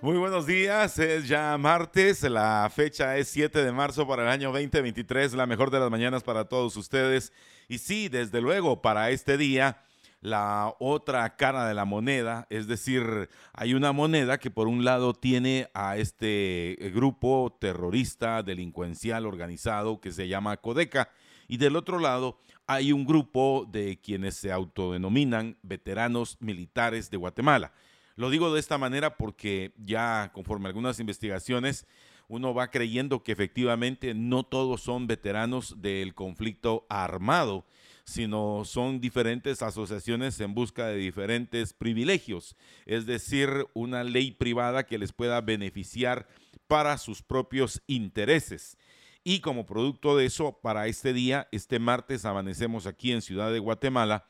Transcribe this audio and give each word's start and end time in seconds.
Muy 0.00 0.16
buenos 0.16 0.46
días, 0.46 0.96
es 1.00 1.26
ya 1.26 1.58
martes, 1.58 2.22
la 2.22 2.70
fecha 2.72 3.16
es 3.16 3.26
7 3.30 3.64
de 3.64 3.72
marzo 3.72 4.06
para 4.06 4.22
el 4.22 4.28
año 4.28 4.52
2023, 4.52 5.34
la 5.34 5.44
mejor 5.44 5.72
de 5.72 5.80
las 5.80 5.90
mañanas 5.90 6.22
para 6.22 6.44
todos 6.44 6.76
ustedes. 6.76 7.32
Y 7.66 7.78
sí, 7.78 8.08
desde 8.08 8.40
luego, 8.40 8.80
para 8.80 9.10
este 9.10 9.36
día, 9.36 9.82
la 10.20 10.72
otra 10.78 11.34
cara 11.34 11.66
de 11.66 11.74
la 11.74 11.84
moneda, 11.84 12.46
es 12.48 12.68
decir, 12.68 13.28
hay 13.52 13.74
una 13.74 13.90
moneda 13.90 14.38
que 14.38 14.52
por 14.52 14.68
un 14.68 14.84
lado 14.84 15.14
tiene 15.14 15.68
a 15.74 15.96
este 15.96 16.78
grupo 16.94 17.56
terrorista, 17.60 18.44
delincuencial, 18.44 19.26
organizado 19.26 20.00
que 20.00 20.12
se 20.12 20.28
llama 20.28 20.58
Codeca, 20.58 21.10
y 21.48 21.56
del 21.56 21.74
otro 21.74 21.98
lado 21.98 22.38
hay 22.68 22.92
un 22.92 23.04
grupo 23.04 23.66
de 23.68 23.98
quienes 24.00 24.36
se 24.36 24.52
autodenominan 24.52 25.56
veteranos 25.62 26.36
militares 26.38 27.10
de 27.10 27.16
Guatemala. 27.16 27.72
Lo 28.18 28.30
digo 28.30 28.52
de 28.52 28.58
esta 28.58 28.78
manera 28.78 29.16
porque 29.16 29.70
ya 29.76 30.32
conforme 30.34 30.66
algunas 30.66 30.98
investigaciones, 30.98 31.86
uno 32.26 32.52
va 32.52 32.72
creyendo 32.72 33.22
que 33.22 33.30
efectivamente 33.30 34.12
no 34.12 34.42
todos 34.42 34.80
son 34.80 35.06
veteranos 35.06 35.80
del 35.80 36.16
conflicto 36.16 36.84
armado, 36.88 37.64
sino 38.02 38.64
son 38.64 39.00
diferentes 39.00 39.62
asociaciones 39.62 40.40
en 40.40 40.52
busca 40.52 40.88
de 40.88 40.96
diferentes 40.96 41.72
privilegios, 41.72 42.56
es 42.86 43.06
decir, 43.06 43.68
una 43.72 44.02
ley 44.02 44.32
privada 44.32 44.84
que 44.84 44.98
les 44.98 45.12
pueda 45.12 45.40
beneficiar 45.40 46.26
para 46.66 46.98
sus 46.98 47.22
propios 47.22 47.82
intereses. 47.86 48.78
Y 49.22 49.38
como 49.38 49.64
producto 49.64 50.16
de 50.16 50.26
eso, 50.26 50.58
para 50.60 50.88
este 50.88 51.12
día, 51.12 51.46
este 51.52 51.78
martes, 51.78 52.24
amanecemos 52.24 52.88
aquí 52.88 53.12
en 53.12 53.22
Ciudad 53.22 53.52
de 53.52 53.60
Guatemala, 53.60 54.26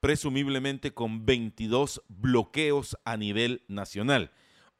presumiblemente 0.00 0.92
con 0.92 1.26
22 1.26 2.02
bloqueos 2.08 2.96
a 3.04 3.16
nivel 3.16 3.62
nacional. 3.68 4.30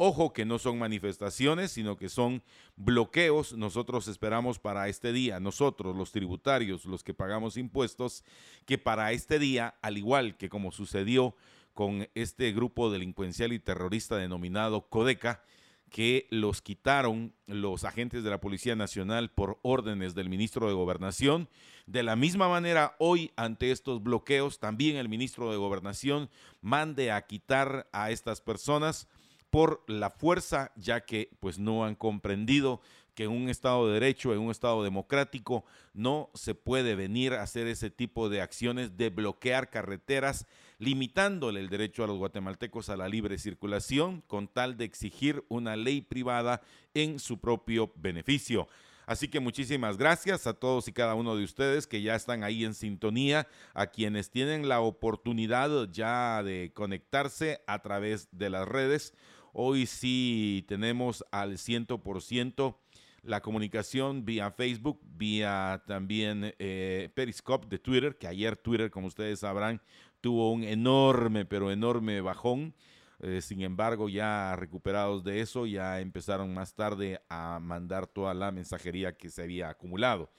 Ojo 0.01 0.33
que 0.33 0.45
no 0.45 0.61
son 0.61 0.79
manifestaciones, 0.79 1.73
sino 1.73 1.97
que 1.97 2.09
son 2.09 2.45
bloqueos. 2.77 3.55
Nosotros 3.55 4.07
esperamos 4.07 4.61
para 4.61 4.89
este 4.89 5.13
día, 5.13 5.41
nosotros 5.41 5.97
los 5.97 6.13
tributarios, 6.13 6.85
los 6.85 7.03
que 7.03 7.15
pagamos 7.15 7.57
impuestos, 7.57 8.25
que 8.65 8.79
para 8.79 9.11
este 9.11 9.41
día, 9.41 9.75
al 9.83 9.99
igual 9.99 10.37
que 10.37 10.49
como 10.49 10.71
sucedió 10.71 11.35
con 11.75 12.09
este 12.15 12.53
grupo 12.53 12.93
delincuencial 12.93 13.53
y 13.53 13.59
terrorista 13.59 14.17
denominado 14.17 14.89
Codeca, 14.89 15.43
que 15.91 16.27
los 16.31 16.63
quitaron 16.63 17.35
los 17.47 17.85
agentes 17.85 18.23
de 18.23 18.31
la 18.31 18.41
Policía 18.41 18.77
Nacional 18.77 19.31
por 19.31 19.59
órdenes 19.63 20.15
del 20.15 20.29
ministro 20.29 20.69
de 20.69 20.75
Gobernación. 20.75 21.49
De 21.87 22.03
la 22.03 22.17
misma 22.17 22.49
manera, 22.49 22.95
hoy 22.99 23.33
ante 23.37 23.71
estos 23.71 24.03
bloqueos, 24.03 24.59
también 24.59 24.97
el 24.97 25.09
ministro 25.09 25.51
de 25.51 25.57
Gobernación 25.57 26.29
mande 26.61 27.11
a 27.11 27.23
quitar 27.27 27.89
a 27.93 28.11
estas 28.11 28.41
personas 28.41 29.09
por 29.51 29.83
la 29.87 30.11
fuerza, 30.11 30.73
ya 30.77 31.05
que 31.05 31.31
pues 31.41 31.59
no 31.59 31.85
han 31.85 31.95
comprendido 31.95 32.81
que 33.15 33.25
en 33.25 33.31
un 33.31 33.49
Estado 33.49 33.89
de 33.89 33.95
Derecho, 33.95 34.33
en 34.33 34.39
un 34.39 34.51
Estado 34.51 34.85
democrático, 34.85 35.65
no 35.93 36.31
se 36.35 36.55
puede 36.55 36.95
venir 36.95 37.33
a 37.35 37.43
hacer 37.43 37.67
ese 37.67 37.91
tipo 37.91 38.29
de 38.29 38.41
acciones 38.41 38.97
de 38.97 39.11
bloquear 39.11 39.71
carreteras, 39.71 40.47
limitándole 40.79 41.61
el 41.61 41.69
derecho 41.69 42.05
a 42.05 42.07
los 42.07 42.19
guatemaltecos 42.19 42.89
a 42.89 42.97
la 42.97 43.09
libre 43.09 43.39
circulación, 43.39 44.23
con 44.27 44.49
tal 44.49 44.77
de 44.77 44.85
exigir 44.85 45.45
una 45.49 45.77
ley 45.77 46.01
privada 46.01 46.63
en 46.95 47.19
su 47.19 47.39
propio 47.39 47.93
beneficio. 47.97 48.69
Así 49.07 49.29
que 49.29 49.41
muchísimas 49.41 49.97
gracias 49.97 50.47
a 50.47 50.53
todos 50.53 50.87
y 50.87 50.93
cada 50.93 51.15
uno 51.15 51.35
de 51.35 51.43
ustedes 51.43 51.87
que 51.87 52.03
ya 52.03 52.15
están 52.15 52.45
ahí 52.45 52.65
en 52.65 52.75
sintonía, 52.75 53.49
a 53.73 53.87
quienes 53.87 54.31
tienen 54.31 54.69
la 54.69 54.81
oportunidad 54.81 55.89
ya 55.91 56.43
de 56.43 56.73
conectarse 56.75 57.63
a 57.67 57.81
través 57.81 58.29
de 58.33 58.51
las 58.51 58.69
redes. 58.69 59.15
Hoy 59.55 59.87
sí 59.87 60.65
tenemos 60.69 61.25
al 61.33 61.57
ciento 61.57 62.03
por 62.03 62.21
ciento 62.21 62.79
la 63.23 63.41
comunicación 63.41 64.25
vía 64.25 64.51
Facebook, 64.51 65.01
vía 65.03 65.83
también 65.87 66.55
eh, 66.59 67.11
Periscope 67.15 67.67
de 67.69 67.79
Twitter, 67.79 68.17
que 68.17 68.27
ayer 68.27 68.57
Twitter, 68.57 68.91
como 68.91 69.07
ustedes 69.07 69.41
sabrán, 69.41 69.81
tuvo 70.21 70.53
un 70.53 70.65
enorme, 70.65 71.45
pero 71.45 71.71
enorme 71.71 72.21
bajón. 72.21 72.75
Eh, 73.21 73.41
sin 73.41 73.63
embargo, 73.63 74.09
ya 74.09 74.55
recuperados 74.57 75.25
de 75.25 75.41
eso, 75.41 75.67
ya 75.67 76.01
empezaron 76.01 76.55
más 76.55 76.75
tarde 76.75 77.21
a 77.29 77.59
mandar 77.61 78.07
toda 78.07 78.35
la 78.35 78.53
mensajería 78.53 79.17
que 79.17 79.29
se 79.29 79.43
había 79.43 79.69
acumulado. 79.69 80.31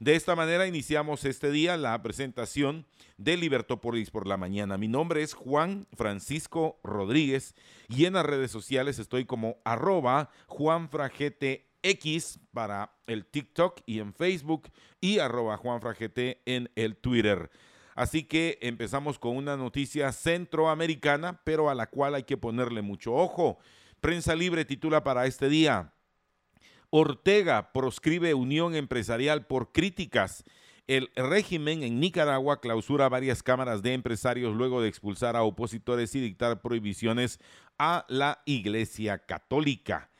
De 0.00 0.16
esta 0.16 0.34
manera 0.34 0.66
iniciamos 0.66 1.24
este 1.24 1.50
día 1.50 1.76
la 1.76 2.02
presentación 2.02 2.84
de 3.16 3.36
Libertópolis 3.36 4.10
por 4.10 4.26
la 4.26 4.36
mañana. 4.36 4.76
Mi 4.76 4.88
nombre 4.88 5.22
es 5.22 5.34
Juan 5.34 5.86
Francisco 5.96 6.80
Rodríguez 6.82 7.54
y 7.88 8.06
en 8.06 8.14
las 8.14 8.26
redes 8.26 8.50
sociales 8.50 8.98
estoy 8.98 9.24
como 9.24 9.56
arroba 9.64 10.30
para 12.52 12.90
el 13.06 13.26
TikTok 13.26 13.82
y 13.86 14.00
en 14.00 14.12
Facebook 14.14 14.70
y 15.00 15.20
arroba 15.20 15.60
en 16.44 16.70
el 16.74 16.96
Twitter. 16.96 17.50
Así 17.94 18.24
que 18.24 18.58
empezamos 18.60 19.18
con 19.18 19.36
una 19.36 19.56
noticia 19.56 20.10
centroamericana, 20.12 21.40
pero 21.44 21.70
a 21.70 21.74
la 21.74 21.88
cual 21.88 22.14
hay 22.14 22.24
que 22.24 22.36
ponerle 22.36 22.82
mucho 22.82 23.14
ojo. 23.14 23.58
Prensa 24.00 24.34
Libre 24.34 24.64
titula 24.64 25.04
para 25.04 25.26
este 25.26 25.48
día. 25.48 25.92
Ortega 26.90 27.72
proscribe 27.72 28.34
unión 28.34 28.74
empresarial 28.74 29.46
por 29.46 29.72
críticas. 29.72 30.44
El 30.86 31.10
régimen 31.16 31.82
en 31.82 31.98
Nicaragua 31.98 32.60
clausura 32.60 33.08
varias 33.08 33.42
cámaras 33.42 33.82
de 33.82 33.94
empresarios 33.94 34.54
luego 34.54 34.82
de 34.82 34.88
expulsar 34.88 35.34
a 35.34 35.42
opositores 35.42 36.14
y 36.14 36.20
dictar 36.20 36.60
prohibiciones 36.60 37.40
a 37.78 38.04
la 38.08 38.42
Iglesia 38.44 39.18
Católica. 39.18 40.10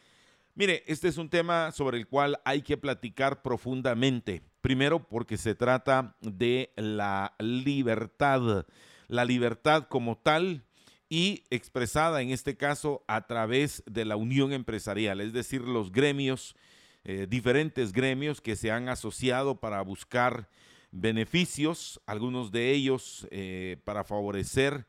Mire, 0.55 0.83
este 0.87 1.09
es 1.09 1.19
un 1.19 1.29
tema 1.29 1.71
sobre 1.73 1.99
el 1.99 2.07
cual 2.07 2.41
hay 2.45 2.63
que 2.63 2.77
platicar 2.77 3.43
profundamente. 3.43 4.43
Primero 4.65 5.07
porque 5.07 5.37
se 5.37 5.55
trata 5.55 6.17
de 6.23 6.73
la 6.77 7.35
libertad, 7.39 8.65
la 9.09 9.27
libertad 9.27 9.89
como 9.91 10.17
tal 10.17 10.65
y 11.11 11.45
expresada 11.51 12.23
en 12.23 12.31
este 12.31 12.57
caso 12.57 13.05
a 13.07 13.27
través 13.27 13.83
de 13.85 14.07
la 14.07 14.17
unión 14.17 14.55
empresarial, 14.55 15.21
es 15.21 15.35
decir, 15.35 15.61
los 15.61 15.93
gremios, 15.93 16.57
eh, 17.05 17.27
diferentes 17.29 17.93
gremios 17.93 18.41
que 18.41 18.57
se 18.57 18.71
han 18.71 18.89
asociado 18.89 19.61
para 19.61 19.83
buscar 19.83 20.49
beneficios, 20.93 22.01
algunos 22.07 22.51
de 22.51 22.71
ellos 22.71 23.29
eh, 23.31 23.77
para 23.85 24.03
favorecer 24.03 24.87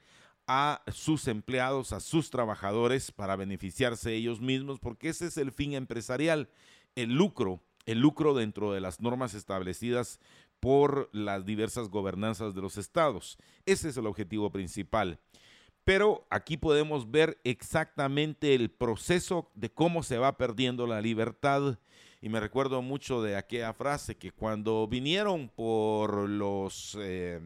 a 0.48 0.84
sus 0.88 1.28
empleados, 1.28 1.92
a 1.92 2.00
sus 2.00 2.30
trabajadores, 2.30 3.12
para 3.12 3.36
beneficiarse 3.36 4.14
ellos 4.14 4.40
mismos, 4.40 4.80
porque 4.80 5.10
ese 5.10 5.26
es 5.26 5.36
el 5.36 5.52
fin 5.52 5.74
empresarial, 5.74 6.48
el 6.96 7.14
lucro, 7.14 7.62
el 7.86 8.00
lucro 8.00 8.34
dentro 8.34 8.74
de 8.74 8.82
las 8.82 9.00
normas 9.00 9.34
establecidas 9.34 10.20
por 10.60 11.10
las 11.14 11.46
diversas 11.46 11.90
gobernanzas 11.90 12.56
de 12.56 12.62
los 12.62 12.78
estados. 12.78 13.38
Ese 13.66 13.90
es 13.90 13.98
el 13.98 14.08
objetivo 14.08 14.52
principal. 14.52 15.20
Pero 15.84 16.26
aquí 16.32 16.58
podemos 16.58 17.12
ver 17.12 17.40
exactamente 17.44 18.56
el 18.56 18.72
proceso 18.72 19.52
de 19.54 19.72
cómo 19.72 20.02
se 20.02 20.18
va 20.18 20.36
perdiendo 20.36 20.88
la 20.88 21.00
libertad. 21.00 21.78
Y 22.22 22.30
me 22.30 22.40
recuerdo 22.40 22.82
mucho 22.82 23.22
de 23.22 23.36
aquella 23.36 23.72
frase 23.74 24.18
que 24.18 24.32
cuando 24.32 24.88
vinieron 24.88 25.50
por 25.50 26.28
los... 26.28 26.98
Eh, 27.00 27.40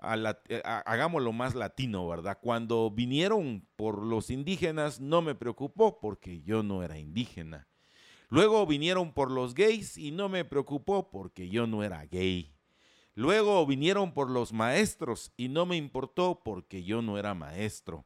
eh, 0.00 0.62
hagámoslo 0.64 1.32
más 1.32 1.54
latino, 1.54 2.06
¿verdad? 2.06 2.38
Cuando 2.40 2.90
vinieron 2.90 3.66
por 3.76 4.02
los 4.02 4.30
indígenas 4.30 5.00
no 5.00 5.22
me 5.22 5.34
preocupó 5.34 5.98
porque 5.98 6.42
yo 6.42 6.62
no 6.62 6.82
era 6.82 6.98
indígena. 6.98 7.66
Luego 8.30 8.66
vinieron 8.66 9.12
por 9.12 9.30
los 9.30 9.54
gays 9.54 9.96
y 9.96 10.10
no 10.10 10.28
me 10.28 10.44
preocupó 10.44 11.10
porque 11.10 11.48
yo 11.48 11.66
no 11.66 11.82
era 11.82 12.04
gay. 12.04 12.54
Luego 13.14 13.64
vinieron 13.66 14.12
por 14.12 14.30
los 14.30 14.52
maestros 14.52 15.32
y 15.36 15.48
no 15.48 15.66
me 15.66 15.76
importó 15.76 16.42
porque 16.44 16.84
yo 16.84 17.02
no 17.02 17.18
era 17.18 17.34
maestro. 17.34 18.04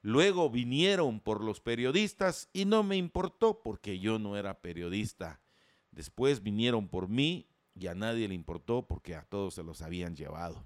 Luego 0.00 0.48
vinieron 0.48 1.20
por 1.20 1.44
los 1.44 1.60
periodistas 1.60 2.48
y 2.52 2.64
no 2.64 2.82
me 2.82 2.96
importó 2.96 3.62
porque 3.62 3.98
yo 3.98 4.18
no 4.18 4.36
era 4.36 4.60
periodista. 4.60 5.40
Después 5.90 6.42
vinieron 6.42 6.88
por 6.88 7.08
mí 7.08 7.48
y 7.74 7.88
a 7.88 7.94
nadie 7.94 8.26
le 8.26 8.34
importó 8.34 8.86
porque 8.86 9.14
a 9.14 9.24
todos 9.24 9.54
se 9.54 9.62
los 9.62 9.82
habían 9.82 10.16
llevado. 10.16 10.64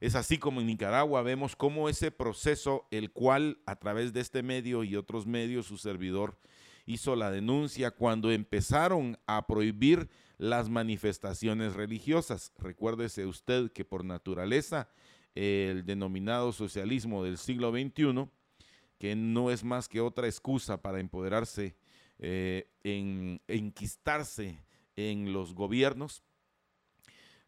Es 0.00 0.14
así 0.14 0.36
como 0.36 0.60
en 0.60 0.66
Nicaragua 0.66 1.22
vemos 1.22 1.56
cómo 1.56 1.88
ese 1.88 2.10
proceso, 2.10 2.86
el 2.90 3.12
cual 3.12 3.60
a 3.66 3.76
través 3.76 4.12
de 4.12 4.20
este 4.20 4.42
medio 4.42 4.84
y 4.84 4.96
otros 4.96 5.26
medios 5.26 5.66
su 5.66 5.78
servidor 5.78 6.38
hizo 6.86 7.16
la 7.16 7.30
denuncia 7.30 7.90
cuando 7.90 8.30
empezaron 8.30 9.18
a 9.26 9.46
prohibir 9.46 10.08
las 10.38 10.68
manifestaciones 10.68 11.74
religiosas. 11.74 12.52
Recuérdese 12.58 13.26
usted 13.26 13.72
que 13.72 13.84
por 13.84 14.04
naturaleza 14.04 14.88
el 15.34 15.84
denominado 15.84 16.52
socialismo 16.52 17.22
del 17.22 17.36
siglo 17.36 17.70
XXI, 17.70 18.28
que 18.98 19.14
no 19.14 19.50
es 19.50 19.64
más 19.64 19.88
que 19.88 20.00
otra 20.00 20.26
excusa 20.26 20.80
para 20.80 21.00
empoderarse, 21.00 21.76
eh, 22.18 22.70
en, 22.82 23.42
enquistarse 23.46 24.58
en 24.96 25.32
los 25.32 25.54
gobiernos, 25.54 26.22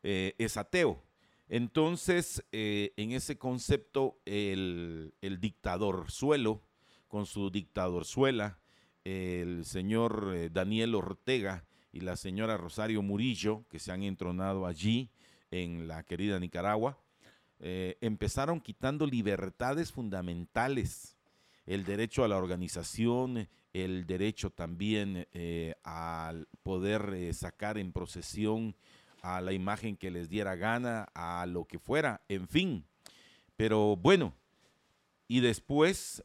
eh, 0.03 0.35
es 0.37 0.57
ateo. 0.59 1.03
Entonces, 1.49 2.45
eh, 2.53 2.93
en 2.97 3.13
ese 3.13 3.39
concepto, 3.39 4.21
el, 4.27 5.15
el, 5.23 5.41
dictador 5.41 6.11
suelo, 6.11 6.61
con 7.09 7.25
su 7.25 7.51
dictador 7.51 8.05
suela, 8.05 8.59
el 9.05 9.65
señor 9.65 10.51
Daniel 10.53 10.95
Ortega 10.95 11.65
y 11.93 12.01
la 12.01 12.17
señora 12.17 12.57
Rosario 12.57 13.03
Murillo, 13.03 13.65
que 13.69 13.79
se 13.79 13.93
han 13.93 14.03
entronado 14.03 14.67
allí 14.67 15.11
en 15.51 15.89
la 15.89 16.03
querida 16.03 16.39
Nicaragua, 16.39 16.99
eh, 17.61 17.97
empezaron 18.01 18.61
quitando 18.61 19.07
libertades 19.07 19.91
fundamentales, 19.91 21.17
el 21.67 21.85
derecho 21.85 22.25
a 22.25 22.29
la 22.29 22.37
organización, 22.37 23.49
el 23.73 24.07
derecho 24.07 24.51
también 24.51 25.27
eh, 25.33 25.75
al 25.83 26.47
poder 26.63 27.13
eh, 27.15 27.33
sacar 27.35 27.79
en 27.79 27.93
procesión 27.93 28.77
a 29.23 29.41
la 29.41 29.53
imagen 29.53 29.97
que 29.97 30.11
les 30.11 30.29
diera 30.29 30.55
gana, 30.55 31.09
a 31.15 31.45
lo 31.47 31.65
que 31.65 31.79
fuera, 31.79 32.23
en 32.29 32.47
fin. 32.47 32.85
Pero 33.57 33.97
bueno, 33.97 34.35
y 35.27 35.41
después, 35.41 36.25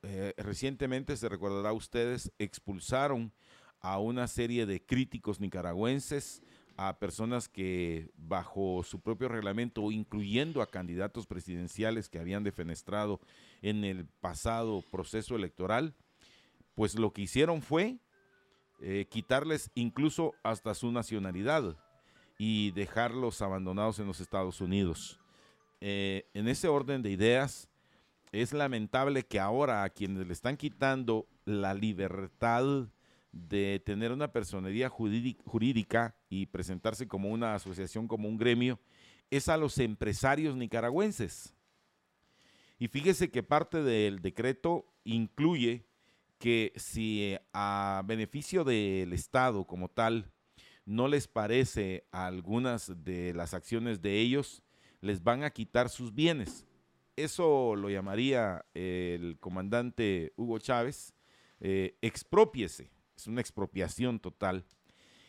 como 0.00 0.32
recientemente 0.38 1.16
se 1.16 1.28
recordará 1.28 1.72
ustedes, 1.72 2.32
expulsaron 2.38 3.32
a 3.80 3.98
una 3.98 4.28
serie 4.28 4.66
de 4.66 4.84
críticos 4.84 5.40
nicaragüenses, 5.40 6.42
a 6.76 6.98
personas 6.98 7.48
que 7.48 8.10
bajo 8.16 8.82
su 8.84 9.00
propio 9.00 9.28
reglamento, 9.28 9.90
incluyendo 9.90 10.62
a 10.62 10.70
candidatos 10.70 11.26
presidenciales 11.26 12.08
que 12.08 12.18
habían 12.18 12.42
defenestrado 12.42 13.20
en 13.60 13.84
el 13.84 14.06
pasado 14.06 14.82
proceso 14.90 15.36
electoral, 15.36 15.94
pues 16.74 16.98
lo 16.98 17.12
que 17.12 17.22
hicieron 17.22 17.60
fue 17.60 17.98
eh, 18.80 19.06
quitarles 19.10 19.70
incluso 19.74 20.32
hasta 20.42 20.74
su 20.74 20.90
nacionalidad 20.90 21.76
y 22.38 22.70
dejarlos 22.70 23.42
abandonados 23.42 23.98
en 23.98 24.06
los 24.06 24.20
Estados 24.20 24.62
Unidos. 24.62 25.20
Eh, 25.82 26.24
en 26.32 26.48
ese 26.48 26.68
orden 26.68 27.02
de 27.02 27.10
ideas, 27.10 27.68
es 28.32 28.52
lamentable 28.52 29.24
que 29.26 29.40
ahora 29.40 29.82
a 29.82 29.90
quienes 29.90 30.26
le 30.26 30.32
están 30.32 30.56
quitando 30.56 31.26
la 31.44 31.74
libertad 31.74 32.88
de 33.32 33.80
tener 33.84 34.12
una 34.12 34.32
personería 34.32 34.88
jurídica 34.88 36.16
y 36.28 36.46
presentarse 36.46 37.06
como 37.06 37.30
una 37.30 37.54
asociación, 37.54 38.08
como 38.08 38.28
un 38.28 38.36
gremio, 38.36 38.80
es 39.30 39.48
a 39.48 39.56
los 39.56 39.78
empresarios 39.78 40.56
nicaragüenses. 40.56 41.54
Y 42.78 42.88
fíjese 42.88 43.30
que 43.30 43.42
parte 43.42 43.82
del 43.82 44.20
decreto 44.20 44.86
incluye 45.04 45.84
que 46.38 46.72
si 46.76 47.36
a 47.52 48.02
beneficio 48.06 48.64
del 48.64 49.12
Estado 49.12 49.66
como 49.66 49.88
tal 49.88 50.32
no 50.86 51.06
les 51.06 51.28
parece 51.28 52.06
algunas 52.10 53.04
de 53.04 53.34
las 53.34 53.54
acciones 53.54 54.00
de 54.00 54.18
ellos, 54.18 54.62
les 55.00 55.22
van 55.22 55.44
a 55.44 55.50
quitar 55.50 55.88
sus 55.90 56.14
bienes. 56.14 56.66
Eso 57.16 57.76
lo 57.76 57.90
llamaría 57.90 58.64
el 58.74 59.38
comandante 59.40 60.32
Hugo 60.36 60.58
Chávez, 60.58 61.14
eh, 61.60 61.96
expropiese 62.00 62.90
es 63.20 63.26
una 63.26 63.40
expropiación 63.40 64.18
total. 64.18 64.64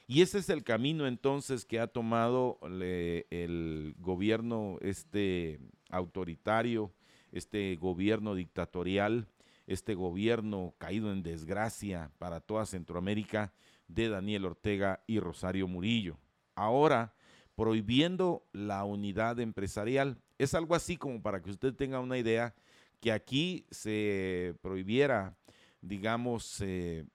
Y 0.07 0.22
ese 0.22 0.39
es 0.39 0.50
el 0.50 0.63
camino 0.63 1.07
entonces 1.07 1.66
que 1.66 1.80
ha 1.80 1.88
tomado 1.88 2.60
el 2.62 3.95
gobierno 4.00 4.78
este 4.81 5.60
autoritario, 5.89 6.94
este 7.31 7.75
gobierno 7.75 8.36
dictatorial, 8.36 9.28
este 9.68 9.94
gobierno 9.94 10.74
caído 10.78 11.12
en 11.12 11.24
desgracia 11.24 12.12
para 12.18 12.42
toda 12.42 12.66
Centroamérica 12.66 13.54
de 13.88 14.10
Daniel 14.10 14.45
Ortega 14.45 15.04
y 15.07 15.19
Rosario 15.19 15.68
Murillo. 15.68 16.18
Ahora, 16.56 17.13
prohibiendo 17.56 18.45
la 18.54 18.83
unidad 18.86 19.39
empresarial. 19.39 20.18
Es 20.41 20.55
algo 20.55 20.73
así 20.73 20.97
como 20.97 21.21
para 21.21 21.39
que 21.39 21.51
usted 21.51 21.71
tenga 21.75 21.99
una 21.99 22.17
idea 22.17 22.55
que 22.99 23.11
aquí 23.11 23.67
se 23.69 24.55
prohibiera, 24.63 25.38
digamos, 25.81 26.59
eh, 26.61 27.05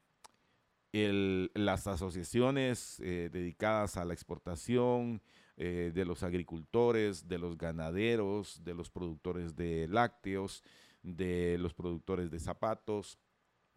las 0.92 1.88
asociaciones 1.88 3.00
eh, 3.00 3.28
dedicadas 3.32 3.96
a 3.96 4.04
la 4.04 4.14
exportación, 4.14 5.20
eh, 5.56 5.90
de 5.92 6.04
los 6.04 6.22
agricultores, 6.22 7.26
de 7.26 7.38
los 7.38 7.58
ganaderos, 7.58 8.62
de 8.62 8.74
los 8.74 8.90
productores 8.90 9.56
de 9.56 9.88
lácteos, 9.88 10.62
de 11.02 11.58
los 11.58 11.74
productores 11.74 12.30
de 12.30 12.38
zapatos, 12.38 13.18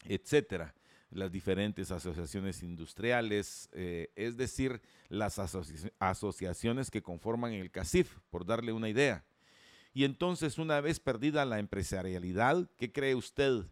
etcétera, 0.05 0.75
las 1.09 1.31
diferentes 1.31 1.89
asociaciones 1.89 2.61
industriales, 2.61 3.67
es 3.73 4.37
decir, 4.37 4.79
las 5.07 5.39
asociaciones 5.97 6.91
que 6.91 7.01
conforman 7.01 7.53
el 7.53 7.71
CACIF, 7.71 8.19
por 8.29 8.45
darle 8.45 8.73
una 8.73 8.89
idea. 8.89 9.25
Y 9.99 10.05
entonces, 10.05 10.57
una 10.57 10.79
vez 10.79 10.97
perdida 11.01 11.43
la 11.43 11.59
empresarialidad, 11.59 12.69
¿qué 12.77 12.89
cree 12.89 13.15
usted? 13.15 13.65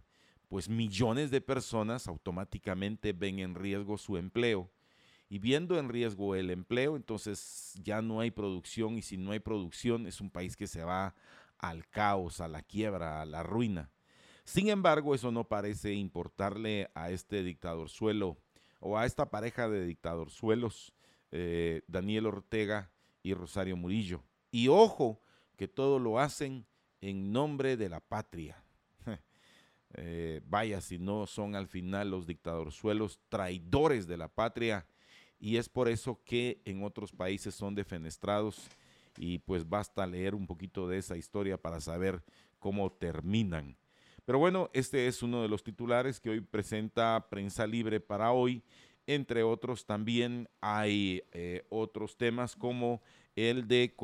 pues 0.50 0.68
millones 0.68 1.32
de 1.32 1.40
personas 1.40 2.06
automáticamente 2.06 3.14
ven 3.14 3.40
en 3.40 3.56
riesgo 3.56 3.98
su 3.98 4.18
empleo. 4.18 4.70
Y 5.30 5.40
viendo 5.40 5.80
en 5.80 5.88
riesgo 5.88 6.36
el 6.36 6.50
empleo, 6.50 6.98
entonces 6.98 7.80
ya 7.82 8.02
no 8.02 8.20
hay 8.20 8.32
producción 8.32 8.98
y 8.98 9.04
si 9.04 9.16
no 9.16 9.32
hay 9.32 9.40
producción 9.40 10.06
es 10.06 10.20
un 10.20 10.30
país 10.30 10.58
que 10.58 10.68
se 10.68 10.84
va 10.84 11.16
al 11.60 11.88
caos, 11.88 12.42
a 12.42 12.50
la 12.50 12.62
quiebra, 12.62 13.22
a 13.22 13.26
la 13.26 13.42
ruina. 13.42 13.90
Sin 14.44 14.68
embargo, 14.68 15.16
eso 15.16 15.32
no 15.32 15.48
parece 15.48 15.94
importarle 15.94 16.92
a 16.94 17.10
este 17.10 17.42
dictador 17.42 17.88
suelo 17.88 18.38
o 18.82 18.98
a 18.98 19.06
esta 19.06 19.30
pareja 19.30 19.70
de 19.70 19.86
dictadorzuelos, 19.86 20.94
eh, 21.32 21.84
Daniel 21.88 22.26
Ortega 22.26 22.92
y 23.24 23.34
Rosario 23.34 23.78
Murillo. 23.78 24.26
Y 24.52 24.68
ojo, 24.68 25.22
que 25.58 25.68
todo 25.68 26.00
lo 26.00 26.20
hacen 26.20 26.66
en 27.02 27.34
nombre 27.34 27.76
de 27.76 27.90
la 27.90 28.00
patria. 28.00 28.64
Eh, 29.94 30.42
vaya 30.46 30.82
si 30.82 31.00
no 31.00 31.26
son 31.26 31.56
al 31.56 31.66
final 31.70 32.12
los 32.12 32.28
dictadorzuelos 32.28 33.22
traidores 33.30 34.06
de 34.06 34.18
la 34.18 34.28
patria 34.28 34.86
y 35.40 35.56
es 35.56 35.70
por 35.70 35.88
eso 35.88 36.22
que 36.26 36.62
en 36.66 36.84
otros 36.84 37.14
países 37.14 37.56
son 37.56 37.74
defenestrados 37.74 38.68
y 39.18 39.40
pues 39.40 39.68
basta 39.68 40.06
leer 40.06 40.36
un 40.36 40.46
poquito 40.46 40.90
de 40.90 40.98
esa 40.98 41.16
historia 41.16 41.58
para 41.58 41.80
saber 41.80 42.22
cómo 42.60 42.92
terminan. 42.92 43.78
Pero 44.26 44.40
bueno, 44.40 44.70
este 44.74 45.08
es 45.08 45.24
uno 45.24 45.42
de 45.42 45.48
los 45.48 45.64
titulares 45.64 46.20
que 46.20 46.32
hoy 46.32 46.42
presenta 46.42 47.28
Prensa 47.30 47.66
Libre 47.66 48.02
para 48.02 48.34
hoy. 48.34 48.62
Entre 49.06 49.42
otros 49.42 49.86
también 49.86 50.50
hay 50.60 51.24
eh, 51.32 51.66
otros 51.70 52.18
temas 52.18 52.58
como 52.58 53.02
el 53.38 53.68
de 53.68 53.96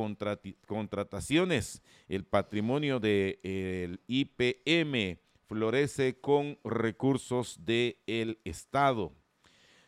contrataciones, 0.68 1.82
el 2.08 2.24
patrimonio 2.24 3.00
del 3.00 4.00
IPM 4.08 5.18
florece 5.48 6.20
con 6.22 6.58
recursos 6.64 7.58
del 7.66 7.98
el 8.06 8.40
Estado. 8.46 9.12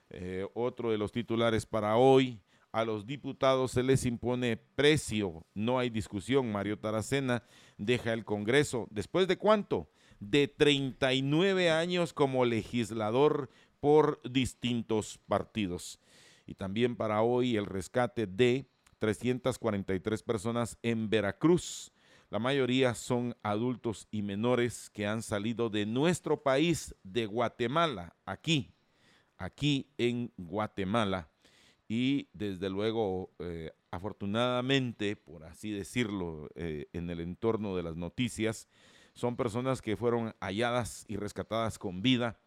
Eh, 0.09 0.47
otro 0.55 0.91
de 0.91 0.97
los 0.97 1.11
titulares 1.11 1.65
para 1.65 1.95
hoy, 1.95 2.41
a 2.71 2.83
los 2.83 3.05
diputados 3.05 3.71
se 3.71 3.83
les 3.83 4.05
impone 4.05 4.57
precio, 4.57 5.45
no 5.53 5.77
hay 5.77 5.89
discusión. 5.89 6.51
Mario 6.51 6.79
Taracena 6.79 7.43
deja 7.77 8.13
el 8.13 8.25
Congreso. 8.25 8.87
¿Después 8.89 9.27
de 9.27 9.37
cuánto? 9.37 9.87
De 10.19 10.47
39 10.47 11.69
años 11.69 12.13
como 12.13 12.45
legislador 12.45 13.49
por 13.79 14.19
distintos 14.29 15.19
partidos. 15.27 15.99
Y 16.47 16.55
también 16.55 16.95
para 16.95 17.21
hoy 17.21 17.55
el 17.55 17.65
rescate 17.65 18.25
de 18.25 18.65
343 18.99 20.23
personas 20.23 20.77
en 20.81 21.09
Veracruz. 21.09 21.91
La 22.29 22.39
mayoría 22.39 22.95
son 22.95 23.35
adultos 23.43 24.07
y 24.11 24.21
menores 24.21 24.89
que 24.89 25.05
han 25.05 25.21
salido 25.21 25.69
de 25.69 25.85
nuestro 25.85 26.41
país, 26.41 26.95
de 27.03 27.27
Guatemala, 27.27 28.15
aquí, 28.25 28.73
aquí 29.37 29.87
en 29.97 30.31
Guatemala. 30.37 31.29
Y 31.87 32.29
desde 32.33 32.69
luego, 32.69 33.31
eh, 33.39 33.71
afortunadamente, 33.91 35.15
por 35.15 35.43
así 35.43 35.71
decirlo, 35.71 36.49
eh, 36.55 36.87
en 36.93 37.09
el 37.09 37.19
entorno 37.19 37.75
de 37.75 37.83
las 37.83 37.95
noticias, 37.95 38.67
son 39.13 39.37
personas 39.37 39.81
que 39.81 39.95
fueron 39.95 40.35
halladas 40.41 41.05
y 41.07 41.15
rescatadas 41.17 41.77
con 41.77 42.01
vida. 42.01 42.39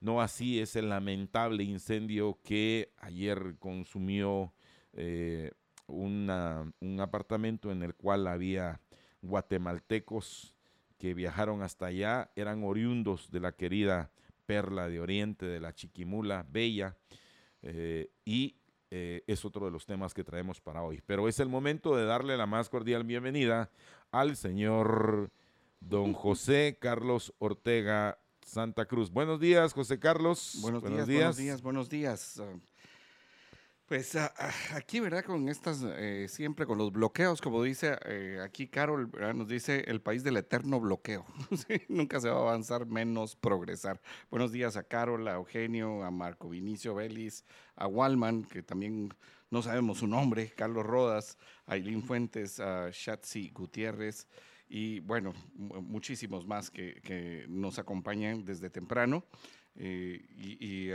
No 0.00 0.20
así 0.20 0.60
es 0.60 0.76
el 0.76 0.88
lamentable 0.88 1.64
incendio 1.64 2.38
que 2.42 2.92
ayer 2.98 3.56
consumió 3.58 4.54
eh, 4.92 5.50
un 5.86 7.00
apartamento 7.00 7.70
en 7.70 7.82
el 7.82 7.94
cual 7.94 8.26
había 8.26 8.80
guatemaltecos 9.22 10.54
que 10.98 11.14
viajaron 11.14 11.62
hasta 11.62 11.86
allá, 11.86 12.30
eran 12.36 12.64
oriundos 12.64 13.30
de 13.30 13.40
la 13.40 13.52
querida 13.52 14.10
Perla 14.46 14.88
de 14.88 15.00
Oriente, 15.00 15.46
de 15.46 15.60
la 15.60 15.74
Chiquimula 15.74 16.46
Bella. 16.48 16.96
eh, 17.62 18.10
y 18.24 18.56
eh, 18.90 19.24
es 19.26 19.44
otro 19.44 19.64
de 19.64 19.72
los 19.72 19.86
temas 19.86 20.14
que 20.14 20.22
traemos 20.22 20.60
para 20.60 20.82
hoy. 20.82 21.02
Pero 21.04 21.28
es 21.28 21.40
el 21.40 21.48
momento 21.48 21.96
de 21.96 22.04
darle 22.04 22.36
la 22.36 22.46
más 22.46 22.68
cordial 22.68 23.02
bienvenida 23.02 23.70
al 24.12 24.36
señor 24.36 25.32
don 25.80 26.12
José 26.12 26.78
Carlos 26.80 27.34
Ortega 27.38 28.18
Santa 28.46 28.86
Cruz. 28.86 29.10
Buenos 29.10 29.40
días, 29.40 29.72
José 29.72 29.98
Carlos. 29.98 30.58
Buenos, 30.60 30.84
días, 30.84 31.06
buenos 31.06 31.36
días, 31.36 31.62
buenos 31.62 31.88
días. 31.88 32.40
Pues 33.86 34.16
aquí, 34.16 35.00
¿verdad? 35.00 35.24
Con 35.24 35.46
estas, 35.50 35.84
eh, 35.84 36.26
siempre 36.30 36.64
con 36.64 36.78
los 36.78 36.90
bloqueos, 36.90 37.42
como 37.42 37.62
dice 37.62 37.98
eh, 38.06 38.40
aquí 38.42 38.66
Carol, 38.66 39.10
nos 39.34 39.46
dice 39.46 39.84
el 39.88 40.00
país 40.00 40.24
del 40.24 40.38
eterno 40.38 40.80
bloqueo. 40.80 41.26
nunca 41.90 42.18
se 42.18 42.30
va 42.30 42.36
a 42.36 42.40
avanzar 42.40 42.86
menos 42.86 43.36
progresar. 43.36 44.00
Buenos 44.30 44.52
días 44.52 44.78
a 44.78 44.84
Carol, 44.84 45.28
a 45.28 45.34
Eugenio, 45.34 46.02
a 46.02 46.10
Marco 46.10 46.48
Vinicio 46.48 46.94
Vélez, 46.94 47.44
a 47.76 47.86
Walman, 47.86 48.44
que 48.44 48.62
también 48.62 49.12
no 49.50 49.60
sabemos 49.60 49.98
su 49.98 50.06
nombre, 50.06 50.50
Carlos 50.56 50.86
Rodas, 50.86 51.36
a 51.66 51.76
Eileen 51.76 52.02
Fuentes, 52.02 52.60
a 52.60 52.88
Shatsi 52.90 53.50
Gutiérrez 53.50 54.26
y 54.66 55.00
bueno, 55.00 55.34
muchísimos 55.54 56.46
más 56.46 56.70
que, 56.70 57.44
nos 57.48 57.78
acompañan 57.78 58.46
desde 58.46 58.70
temprano. 58.70 59.26
Eh, 59.76 60.24
y, 60.36 60.88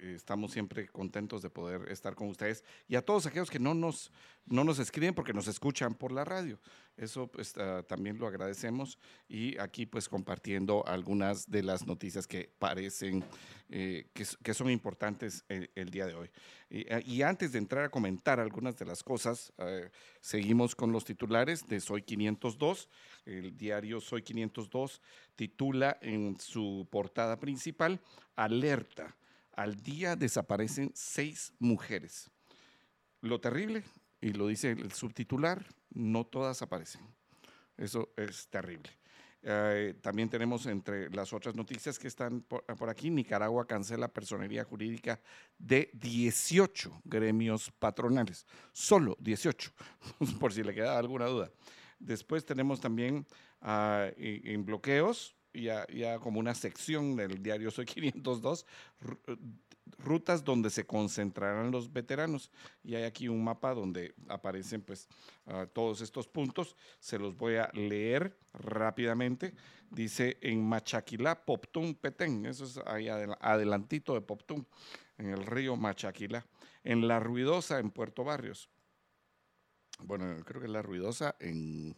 estamos 0.00 0.52
siempre 0.52 0.88
contentos 0.88 1.42
de 1.42 1.50
poder 1.50 1.90
estar 1.90 2.14
con 2.14 2.28
ustedes 2.28 2.64
y 2.88 2.96
a 2.96 3.02
todos 3.02 3.26
aquellos 3.26 3.50
que 3.50 3.58
no 3.58 3.74
nos, 3.74 4.10
no 4.46 4.64
nos 4.64 4.78
escriben 4.78 5.14
porque 5.14 5.32
nos 5.32 5.48
escuchan 5.48 5.94
por 5.94 6.12
la 6.12 6.24
radio. 6.24 6.58
Eso 6.96 7.26
pues, 7.26 7.54
ah, 7.58 7.82
también 7.86 8.18
lo 8.18 8.26
agradecemos 8.26 8.98
y 9.28 9.58
aquí 9.58 9.84
pues 9.84 10.08
compartiendo 10.08 10.86
algunas 10.86 11.50
de 11.50 11.62
las 11.62 11.86
noticias 11.86 12.26
que 12.26 12.50
parecen 12.58 13.22
eh, 13.68 14.08
que, 14.14 14.54
son 14.54 14.70
importantes 14.70 15.44
el, 15.48 15.90
día 15.90 16.06
de 16.06 16.14
hoy. 16.14 16.30
Ah, 16.90 17.00
y, 17.04 17.22
antes 17.22 17.52
de 17.52 17.58
entrar 17.58 17.84
a 17.84 17.90
comentar 17.90 18.40
algunas 18.40 18.76
de 18.76 18.86
las 18.86 19.02
cosas, 19.02 19.52
eh, 19.58 19.90
seguimos 20.20 20.74
con 20.74 20.90
los 20.90 21.04
titulares 21.04 21.66
de 21.66 21.80
Soy 21.80 22.02
502. 22.02 22.88
El 23.26 23.56
diario 23.56 24.00
Soy 24.00 24.22
502 24.22 25.02
titula 25.34 25.98
en 26.00 26.38
su 26.40 26.88
portada 26.90 27.38
principal 27.38 28.00
Alerta 28.36 29.14
al 29.56 29.82
día 29.82 30.14
desaparecen 30.14 30.92
seis 30.94 31.52
mujeres. 31.58 32.30
Lo 33.22 33.40
terrible, 33.40 33.82
y 34.20 34.32
lo 34.32 34.46
dice 34.46 34.70
el 34.70 34.92
subtitular, 34.92 35.64
no 35.90 36.24
todas 36.24 36.62
aparecen. 36.62 37.02
Eso 37.76 38.12
es 38.16 38.48
terrible. 38.48 38.90
Eh, 39.42 39.94
también 40.00 40.28
tenemos 40.28 40.66
entre 40.66 41.08
las 41.10 41.32
otras 41.32 41.54
noticias 41.54 41.98
que 41.98 42.08
están 42.08 42.40
por, 42.40 42.64
aquí, 42.88 43.10
Nicaragua 43.10 43.66
cancela 43.66 44.08
personería 44.08 44.64
jurídica 44.64 45.20
de 45.56 45.90
18 45.94 47.02
gremios 47.04 47.70
patronales, 47.78 48.44
solo 48.72 49.16
18, 49.20 49.72
por 50.40 50.52
si 50.52 50.62
le 50.62 50.74
queda 50.74 50.98
alguna 50.98 51.26
duda. 51.26 51.50
Después 51.98 52.44
tenemos 52.44 52.80
también 52.80 53.24
ah, 53.60 54.10
en 54.16 54.64
bloqueos, 54.64 55.36
ya, 55.62 55.86
ya 55.88 56.18
como 56.18 56.40
una 56.40 56.54
sección 56.54 57.16
del 57.16 57.42
diario 57.42 57.70
Soy 57.70 57.86
502, 57.86 58.66
rutas 59.98 60.44
donde 60.44 60.70
se 60.70 60.86
concentrarán 60.86 61.70
los 61.70 61.92
veteranos. 61.92 62.50
Y 62.82 62.94
hay 62.94 63.04
aquí 63.04 63.28
un 63.28 63.42
mapa 63.42 63.74
donde 63.74 64.14
aparecen 64.28 64.82
pues 64.82 65.08
ah, 65.46 65.66
todos 65.72 66.00
estos 66.00 66.28
puntos. 66.28 66.76
Se 66.98 67.18
los 67.18 67.36
voy 67.36 67.56
a 67.56 67.70
leer 67.72 68.36
rápidamente. 68.52 69.54
Dice 69.90 70.38
en 70.40 70.66
Machaquilá, 70.66 71.44
Poptún, 71.44 71.94
Petén. 71.94 72.46
Eso 72.46 72.64
es 72.64 72.78
ahí 72.86 73.08
adelantito 73.08 74.14
de 74.14 74.20
Poptún, 74.20 74.66
en 75.18 75.30
el 75.30 75.46
río 75.46 75.76
Machaquilá. 75.76 76.44
En 76.82 77.08
La 77.08 77.20
Ruidosa, 77.20 77.78
en 77.78 77.90
Puerto 77.90 78.24
Barrios. 78.24 78.68
Bueno, 80.00 80.36
creo 80.44 80.60
que 80.60 80.66
es 80.66 80.72
La 80.72 80.82
Ruidosa 80.82 81.36
en 81.40 81.96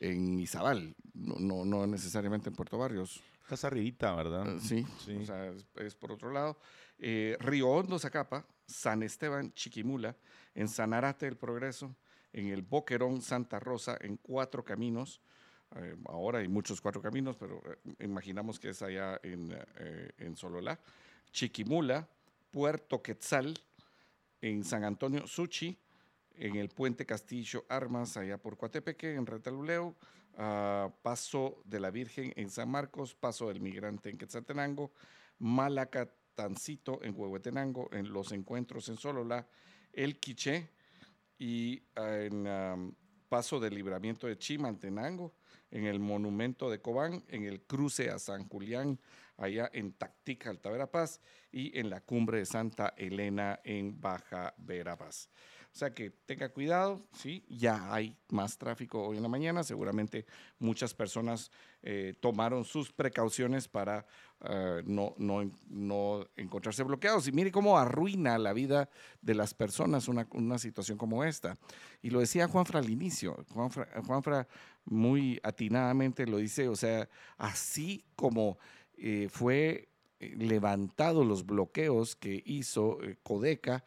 en 0.00 0.38
Izabal, 0.38 0.94
no, 1.14 1.64
no, 1.64 1.86
necesariamente 1.86 2.48
en 2.48 2.54
Puerto 2.54 2.78
Barrios. 2.78 3.22
Estás 3.42 3.64
arribita, 3.64 4.14
¿verdad? 4.14 4.56
Eh, 4.56 4.60
sí, 4.60 4.86
sí. 5.04 5.16
O 5.16 5.24
sea, 5.24 5.52
es, 5.76 5.94
por 5.94 6.12
otro 6.12 6.30
lado. 6.30 6.58
Eh, 6.98 7.36
Río 7.40 7.68
Hondo, 7.68 7.98
Zacapa, 7.98 8.46
San 8.66 9.02
Esteban, 9.02 9.52
Chiquimula, 9.54 10.16
en 10.54 10.68
Sanarate 10.68 11.26
el 11.26 11.36
Progreso, 11.36 11.96
en 12.32 12.48
el 12.48 12.62
Boquerón, 12.62 13.22
Santa 13.22 13.58
Rosa, 13.58 13.96
en 14.00 14.16
Cuatro 14.18 14.64
Caminos. 14.64 15.20
Eh, 15.76 15.96
ahora 16.06 16.40
hay 16.40 16.48
muchos 16.48 16.80
Cuatro 16.80 17.00
Caminos, 17.00 17.36
pero 17.36 17.60
imaginamos 18.00 18.58
que 18.58 18.70
es 18.70 18.82
allá 18.82 19.18
en, 19.22 19.56
en 20.18 20.36
Sololá. 20.36 20.78
Chiquimula, 21.32 22.08
Puerto 22.50 23.02
Quetzal, 23.02 23.54
en 24.40 24.64
San 24.64 24.84
Antonio, 24.84 25.26
Suchi, 25.26 25.76
en 26.38 26.56
el 26.56 26.68
Puente 26.68 27.06
Castillo 27.06 27.64
Armas, 27.68 28.16
allá 28.16 28.38
por 28.38 28.56
Coatepeque, 28.56 29.14
en 29.14 29.26
Retaluleo, 29.26 29.96
Paso 31.02 31.62
de 31.64 31.80
la 31.80 31.90
Virgen 31.90 32.32
en 32.36 32.48
San 32.50 32.70
Marcos, 32.70 33.14
Paso 33.14 33.48
del 33.48 33.60
Migrante 33.60 34.08
en 34.08 34.18
Quetzaltenango, 34.18 34.92
Malacatancito 35.40 37.02
en 37.02 37.14
Huehuetenango, 37.16 37.88
en 37.92 38.12
los 38.12 38.30
encuentros 38.32 38.88
en 38.88 38.96
Solola, 38.96 39.48
El 39.92 40.20
Quiché 40.20 40.70
y 41.38 41.82
ah, 41.96 42.18
en 42.20 42.96
Paso 43.28 43.58
del 43.58 43.74
Libramiento 43.74 44.26
de 44.26 44.38
Chimantenango, 44.38 45.34
en 45.70 45.84
el 45.84 45.98
Monumento 45.98 46.70
de 46.70 46.80
Cobán, 46.80 47.24
en 47.28 47.44
el 47.44 47.62
cruce 47.62 48.10
a 48.10 48.18
San 48.18 48.48
Julián, 48.48 48.98
allá 49.36 49.70
en 49.72 49.92
Tactica, 49.92 50.50
Alta 50.50 50.90
Paz 50.90 51.20
y 51.50 51.78
en 51.78 51.90
la 51.90 52.00
cumbre 52.00 52.38
de 52.38 52.46
Santa 52.46 52.94
Elena 52.96 53.60
en 53.64 54.00
Baja 54.00 54.54
Verapaz. 54.56 55.28
O 55.72 55.76
sea 55.78 55.94
que 55.94 56.10
tenga 56.10 56.48
cuidado, 56.48 57.00
¿sí? 57.12 57.44
Ya 57.48 57.92
hay 57.92 58.16
más 58.30 58.58
tráfico 58.58 59.02
hoy 59.06 59.16
en 59.18 59.22
la 59.22 59.28
mañana. 59.28 59.62
Seguramente 59.62 60.26
muchas 60.58 60.92
personas 60.92 61.52
eh, 61.82 62.14
tomaron 62.18 62.64
sus 62.64 62.90
precauciones 62.90 63.68
para 63.68 64.04
eh, 64.48 64.82
no, 64.86 65.14
no, 65.18 65.48
no, 65.68 66.26
encontrarse 66.36 66.82
bloqueados. 66.82 67.28
Y 67.28 67.32
mire 67.32 67.52
cómo 67.52 67.78
arruina 67.78 68.38
la 68.38 68.52
vida 68.52 68.88
de 69.20 69.34
las 69.34 69.54
personas 69.54 70.08
una, 70.08 70.26
una 70.32 70.58
situación 70.58 70.98
como 70.98 71.22
esta. 71.22 71.56
Y 72.02 72.10
lo 72.10 72.20
decía 72.20 72.48
Juanfra 72.48 72.80
al 72.80 72.90
inicio. 72.90 73.36
Juanfra, 73.52 74.48
muy 74.84 75.38
atinadamente 75.42 76.26
lo 76.26 76.38
dice, 76.38 76.68
o 76.68 76.76
sea, 76.76 77.08
así 77.36 78.04
como 78.16 78.58
eh, 78.96 79.28
fue 79.30 79.88
levantado 80.18 81.24
los 81.24 81.46
bloqueos 81.46 82.16
que 82.16 82.42
hizo 82.44 82.98
Codeca, 83.22 83.84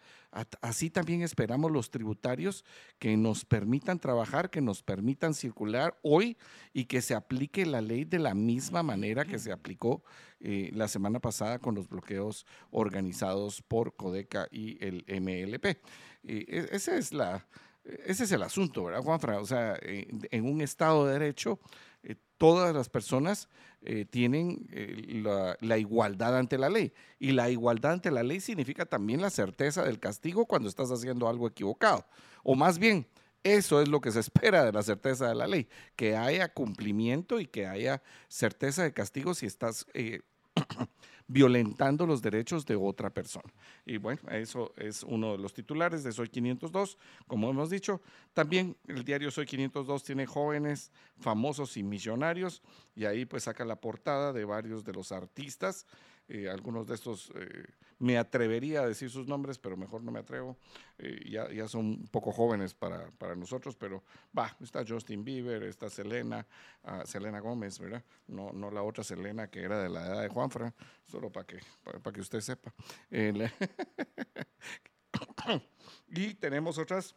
Así 0.62 0.90
también 0.90 1.24
esperamos 1.24 1.72
los 1.72 1.92
tributarios 1.92 2.64
que 3.00 3.18
nos 3.18 3.44
permitan 3.44 4.00
trabajar, 4.00 4.50
que 4.50 4.62
nos 4.62 4.82
permitan 4.82 5.34
circular 5.34 6.00
hoy 6.04 6.38
y 6.74 6.86
que 6.86 7.02
se 7.02 7.16
aplique 7.16 7.66
la 7.66 7.82
ley 7.82 8.06
de 8.06 8.20
la 8.20 8.34
misma 8.34 8.82
manera 8.82 9.26
que 9.26 9.40
se 9.40 9.52
aplicó 9.52 10.04
eh, 10.40 10.72
la 10.74 10.88
semana 10.88 11.20
pasada 11.20 11.60
con 11.60 11.76
los 11.76 11.90
bloqueos 11.90 12.46
organizados 12.72 13.62
por 13.62 13.96
Codeca 13.96 14.48
y 14.52 14.84
el 14.86 15.04
MLP. 15.08 15.66
Eh, 15.66 15.78
e, 16.24 16.68
ese, 16.72 16.98
es 16.98 17.12
la, 17.12 17.46
ese 17.84 18.24
es 18.24 18.32
el 18.32 18.44
asunto, 18.44 18.86
¿verdad, 18.86 19.04
Juanfra? 19.04 19.40
O 19.40 19.46
sea, 19.46 19.78
en 19.82 20.46
un 20.46 20.62
Estado 20.62 21.06
de 21.06 21.14
Derecho 21.14 21.60
eh, 22.04 22.16
todas 22.38 22.74
las 22.74 22.90
personas 22.90 23.48
eh, 23.84 24.06
tienen 24.06 24.68
eh, 24.72 25.58
la, 25.62 25.78
igualdad 25.78 26.38
ante 26.38 26.58
la 26.58 26.70
ley. 26.70 26.94
Y 27.20 27.32
la 27.32 27.50
igualdad 27.50 27.94
ante 27.94 28.12
la 28.12 28.24
ley 28.24 28.40
significa 28.40 28.86
también 28.86 29.22
la 29.22 29.30
certeza 29.30 29.84
del 29.84 30.00
castigo 30.00 30.46
cuando 30.46 30.70
estás 30.70 30.92
haciendo 30.92 31.28
algo 31.28 31.48
equivocado. 31.48 32.06
O 32.44 32.56
más 32.56 32.80
bien, 32.80 33.08
eso 33.44 33.82
es 33.82 33.90
lo 33.90 34.02
que 34.02 34.12
se 34.12 34.20
espera 34.22 34.64
de 34.64 34.72
la 34.72 34.84
certeza 34.84 35.28
de 35.28 35.36
la 35.36 35.48
ley, 35.48 35.68
que 35.96 36.16
haya 36.16 36.54
cumplimiento 36.54 37.40
y 37.40 37.48
que 37.48 37.68
haya 37.68 38.02
certeza 38.28 38.84
de 38.84 38.94
castigo 38.94 39.34
si 39.34 39.46
estás 39.46 39.86
violentando 41.32 42.06
los 42.06 42.22
derechos 42.22 42.66
de 42.66 42.76
otra 42.76 43.10
persona. 43.10 43.52
Y 43.86 43.98
bueno, 43.98 44.22
eso 44.30 44.74
es 44.76 45.04
uno 45.04 45.32
de 45.34 45.38
los 45.38 45.54
titulares 45.54 46.04
de 46.04 46.12
Soy 46.12 46.28
502, 46.28 46.98
como 47.28 47.50
hemos 47.50 47.70
dicho. 47.70 48.02
También 48.34 48.76
el 48.88 49.04
diario 49.04 49.32
Soy 49.32 49.46
502 49.46 50.04
tiene 50.04 50.26
jóvenes 50.26 50.92
famosos 51.20 51.78
y 51.78 51.84
millonarios 51.84 52.62
y 52.96 53.06
ahí 53.06 53.26
pues 53.26 53.44
saca 53.44 53.64
la 53.64 53.78
portada 53.78 54.34
de 54.34 54.44
varios 54.44 54.84
de 54.84 54.94
los 54.94 55.12
artistas 55.12 55.86
eh, 56.28 56.50
algunos 56.50 56.88
de 56.88 56.96
estos 56.96 57.30
eh, 57.36 57.66
me 58.02 58.18
atrevería 58.18 58.82
a 58.82 58.88
decir 58.88 59.12
sus 59.12 59.28
nombres, 59.28 59.60
pero 59.60 59.78
mejor 59.78 60.02
no 60.02 60.12
me 60.12 60.20
atrevo. 60.20 60.58
Eh, 60.98 61.24
ya, 61.30 61.52
ya, 61.52 61.68
son 61.68 61.86
un 61.86 62.08
poco 62.08 62.32
jóvenes 62.32 62.74
para, 62.74 63.12
para, 63.12 63.36
nosotros, 63.36 63.76
pero 63.76 64.04
va, 64.38 64.58
está 64.60 64.84
Justin 64.86 65.24
Bieber, 65.24 65.62
está 65.64 65.88
Selena, 65.88 66.48
uh, 66.84 67.06
Selena 67.06 67.40
Gómez, 67.40 67.78
¿verdad? 67.78 68.04
No, 68.28 68.52
no 68.54 68.72
la 68.72 68.82
otra 68.82 69.04
Selena 69.04 69.52
que 69.52 69.62
era 69.62 69.84
de 69.84 69.90
la 69.90 70.08
edad 70.08 70.24
de 70.24 70.30
Juanfra, 70.30 70.74
solo 71.06 71.32
para 71.32 71.46
que, 71.46 71.60
para, 71.84 72.12
que 72.12 72.22
usted 72.22 72.42
sepa. 72.42 72.74
y 76.08 76.34
tenemos 76.34 76.80
otras. 76.80 77.16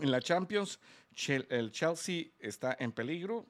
En 0.00 0.10
la 0.10 0.22
Champions, 0.22 0.80
el 1.50 1.70
Chelsea 1.72 2.28
está 2.38 2.74
en 2.78 2.92
peligro, 2.92 3.44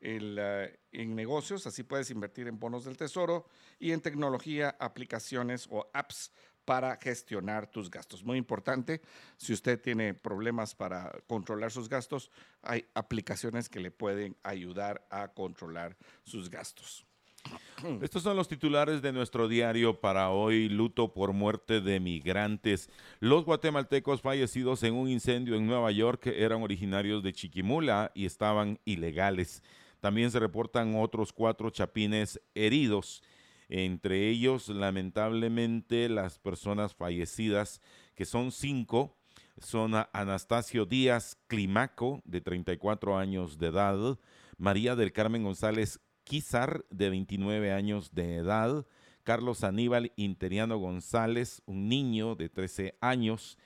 en 0.00 1.14
negocios, 1.14 1.66
así 1.66 1.82
puedes 1.82 2.10
invertir 2.10 2.48
en 2.48 2.58
bonos 2.58 2.84
del 2.84 2.96
tesoro 2.96 3.46
y 3.78 3.92
en 3.92 4.00
tecnología, 4.00 4.76
aplicaciones 4.78 5.66
o 5.70 5.90
apps 5.92 6.32
para 6.64 6.96
gestionar 6.96 7.70
tus 7.70 7.90
gastos. 7.90 8.22
Muy 8.22 8.38
importante, 8.38 9.00
si 9.36 9.52
usted 9.52 9.80
tiene 9.80 10.14
problemas 10.14 10.74
para 10.74 11.10
controlar 11.26 11.72
sus 11.72 11.88
gastos, 11.88 12.30
hay 12.62 12.86
aplicaciones 12.94 13.68
que 13.68 13.80
le 13.80 13.90
pueden 13.90 14.36
ayudar 14.42 15.06
a 15.10 15.28
controlar 15.28 15.96
sus 16.22 16.48
gastos. 16.48 17.04
Estos 18.02 18.22
son 18.22 18.36
los 18.36 18.48
titulares 18.48 19.02
de 19.02 19.12
nuestro 19.12 19.48
diario 19.48 20.00
para 20.00 20.30
hoy, 20.30 20.68
luto 20.68 21.12
por 21.12 21.32
muerte 21.32 21.80
de 21.80 21.98
migrantes. 21.98 22.90
Los 23.18 23.44
guatemaltecos 23.44 24.20
fallecidos 24.20 24.82
en 24.82 24.94
un 24.94 25.08
incendio 25.08 25.56
en 25.56 25.66
Nueva 25.66 25.90
York 25.90 26.26
eran 26.26 26.62
originarios 26.62 27.22
de 27.22 27.32
Chiquimula 27.32 28.12
y 28.14 28.26
estaban 28.26 28.78
ilegales. 28.84 29.62
También 30.00 30.30
se 30.30 30.40
reportan 30.40 30.96
otros 30.96 31.32
cuatro 31.32 31.70
chapines 31.70 32.40
heridos. 32.54 33.22
Entre 33.68 34.28
ellos, 34.28 34.68
lamentablemente, 34.68 36.08
las 36.08 36.38
personas 36.38 36.94
fallecidas, 36.94 37.80
que 38.14 38.24
son 38.24 38.50
cinco, 38.50 39.16
son 39.58 39.92
Anastasio 40.12 40.86
Díaz 40.86 41.38
Climaco, 41.46 42.20
de 42.24 42.40
34 42.40 43.16
años 43.16 43.58
de 43.58 43.68
edad, 43.68 44.18
María 44.58 44.96
del 44.96 45.12
Carmen 45.12 45.44
González 45.44 46.00
Quizar, 46.24 46.84
de 46.90 47.10
29 47.10 47.72
años 47.72 48.12
de 48.12 48.36
edad, 48.36 48.86
Carlos 49.22 49.64
Aníbal 49.64 50.12
Interiano 50.16 50.78
González, 50.78 51.62
un 51.66 51.88
niño 51.88 52.34
de 52.34 52.48
13 52.48 52.96
años, 53.00 53.58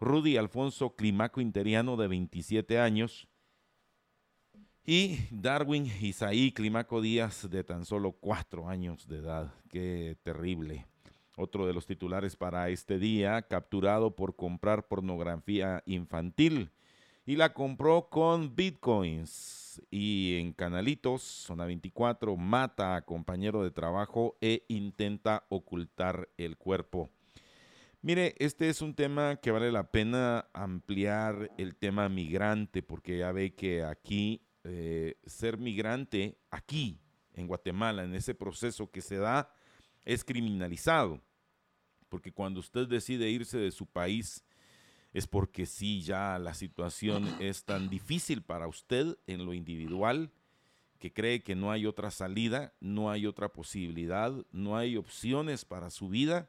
Rudy 0.00 0.36
Alfonso 0.36 0.94
Climaco 0.94 1.40
Interiano, 1.40 1.96
de 1.96 2.08
27 2.08 2.78
años, 2.78 3.28
y 4.90 5.18
Darwin 5.30 5.84
Isaí 6.00 6.50
Climaco 6.50 7.02
Díaz, 7.02 7.50
de 7.50 7.62
tan 7.62 7.84
solo 7.84 8.12
4 8.12 8.70
años 8.70 9.06
de 9.06 9.18
edad. 9.18 9.52
Qué 9.68 10.16
terrible. 10.22 10.86
Otro 11.36 11.66
de 11.66 11.74
los 11.74 11.84
titulares 11.84 12.36
para 12.36 12.70
este 12.70 12.98
día, 12.98 13.42
capturado 13.42 14.16
por 14.16 14.34
comprar 14.34 14.88
pornografía 14.88 15.82
infantil 15.84 16.70
y 17.26 17.36
la 17.36 17.52
compró 17.52 18.08
con 18.08 18.56
bitcoins. 18.56 19.82
Y 19.90 20.38
en 20.38 20.54
Canalitos, 20.54 21.20
zona 21.20 21.66
24, 21.66 22.34
mata 22.38 22.96
a 22.96 23.02
compañero 23.02 23.62
de 23.62 23.70
trabajo 23.70 24.38
e 24.40 24.64
intenta 24.68 25.44
ocultar 25.50 26.30
el 26.38 26.56
cuerpo. 26.56 27.10
Mire, 28.00 28.34
este 28.38 28.70
es 28.70 28.80
un 28.80 28.94
tema 28.94 29.36
que 29.36 29.50
vale 29.50 29.70
la 29.70 29.90
pena 29.90 30.46
ampliar 30.54 31.50
el 31.58 31.76
tema 31.76 32.08
migrante, 32.08 32.82
porque 32.82 33.18
ya 33.18 33.32
ve 33.32 33.54
que 33.54 33.84
aquí 33.84 34.47
eh, 34.68 35.16
ser 35.26 35.58
migrante, 35.58 36.38
aquí 36.50 37.00
en 37.34 37.46
Guatemala, 37.46 38.04
en 38.04 38.14
ese 38.14 38.34
proceso 38.34 38.90
que 38.90 39.00
se 39.00 39.16
da, 39.16 39.50
es 40.04 40.24
criminalizado. 40.24 41.22
Porque 42.08 42.32
cuando 42.32 42.60
usted 42.60 42.86
decide 42.86 43.30
irse 43.30 43.58
de 43.58 43.70
su 43.70 43.86
país, 43.86 44.44
es 45.12 45.26
porque 45.26 45.66
sí, 45.66 46.02
ya 46.02 46.38
la 46.38 46.54
situación 46.54 47.28
es 47.40 47.64
tan 47.64 47.88
difícil 47.88 48.42
para 48.42 48.68
usted 48.68 49.16
en 49.26 49.44
lo 49.44 49.54
individual 49.54 50.30
que 50.98 51.12
cree 51.12 51.42
que 51.42 51.54
no 51.54 51.70
hay 51.70 51.86
otra 51.86 52.10
salida, 52.10 52.74
no 52.80 53.10
hay 53.10 53.26
otra 53.26 53.52
posibilidad, 53.52 54.32
no 54.50 54.76
hay 54.76 54.96
opciones 54.96 55.64
para 55.64 55.90
su 55.90 56.08
vida 56.08 56.48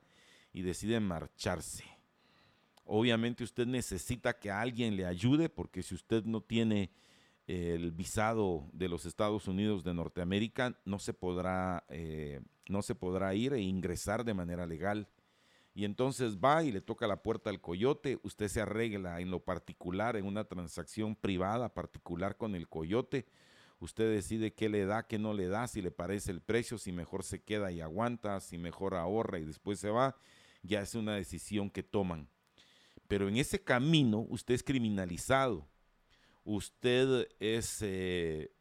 y 0.52 0.64
decide 0.64 1.00
marcharse. 1.00 1.86
Obviamente 2.84 3.44
usted 3.44 3.68
necesita 3.68 4.40
que 4.40 4.50
alguien 4.50 4.96
le 4.96 5.06
ayude 5.06 5.50
porque 5.50 5.84
si 5.84 5.94
usted 5.94 6.24
no 6.24 6.42
tiene 6.42 6.90
el 7.50 7.92
visado 7.92 8.70
de 8.74 8.88
los 8.88 9.06
Estados 9.06 9.48
Unidos 9.48 9.84
de 9.84 9.96
Norteamérica, 9.96 10.80
no 10.86 11.00
se 11.00 11.14
podrá, 11.14 11.84
eh, 11.90 12.42
no 12.68 12.84
se 12.84 12.94
podrá 12.94 13.34
ir 13.34 13.54
e 13.54 13.62
ingresar 13.62 14.24
de 14.24 14.36
manera 14.36 14.68
legal 14.68 15.08
y 15.74 15.86
entonces 15.86 16.38
va 16.38 16.64
y 16.64 16.72
le 16.72 16.82
toca 16.82 17.08
la 17.08 17.24
puerta 17.24 17.50
al 17.50 17.60
coyote, 17.60 18.20
usted 18.22 18.50
se 18.50 18.62
arregla 18.62 19.20
en 19.20 19.32
lo 19.32 19.40
particular, 19.40 20.16
en 20.16 20.26
una 20.26 20.44
transacción 20.44 21.16
privada 21.16 21.74
particular 21.74 22.38
con 22.38 22.54
el 22.54 22.68
coyote, 22.68 23.26
usted 23.80 24.12
decide 24.12 24.54
qué 24.54 24.70
le 24.70 24.86
da, 24.86 25.08
qué 25.08 25.18
no 25.18 25.34
le 25.34 25.48
da, 25.48 25.68
si 25.68 25.82
le 25.82 25.90
parece 25.90 26.32
el 26.32 26.42
precio, 26.42 26.78
si 26.78 26.92
mejor 26.92 27.24
se 27.24 27.42
queda 27.42 27.72
y 27.72 27.82
aguanta, 27.82 28.40
si 28.42 28.60
mejor 28.60 28.94
ahorra 28.94 29.40
y 29.40 29.46
después 29.46 29.80
se 29.80 29.90
va, 29.90 30.18
ya 30.62 30.82
es 30.82 30.94
una 30.94 31.16
decisión 31.16 31.72
que 31.72 31.82
toman. 31.82 32.28
Pero 33.08 33.28
en 33.28 33.38
ese 33.38 33.64
camino 33.64 34.28
usted 34.30 34.54
es 34.54 34.64
criminalizado, 34.64 35.69
usted 36.50 37.28
es 37.40 37.78
eh, 37.84 38.52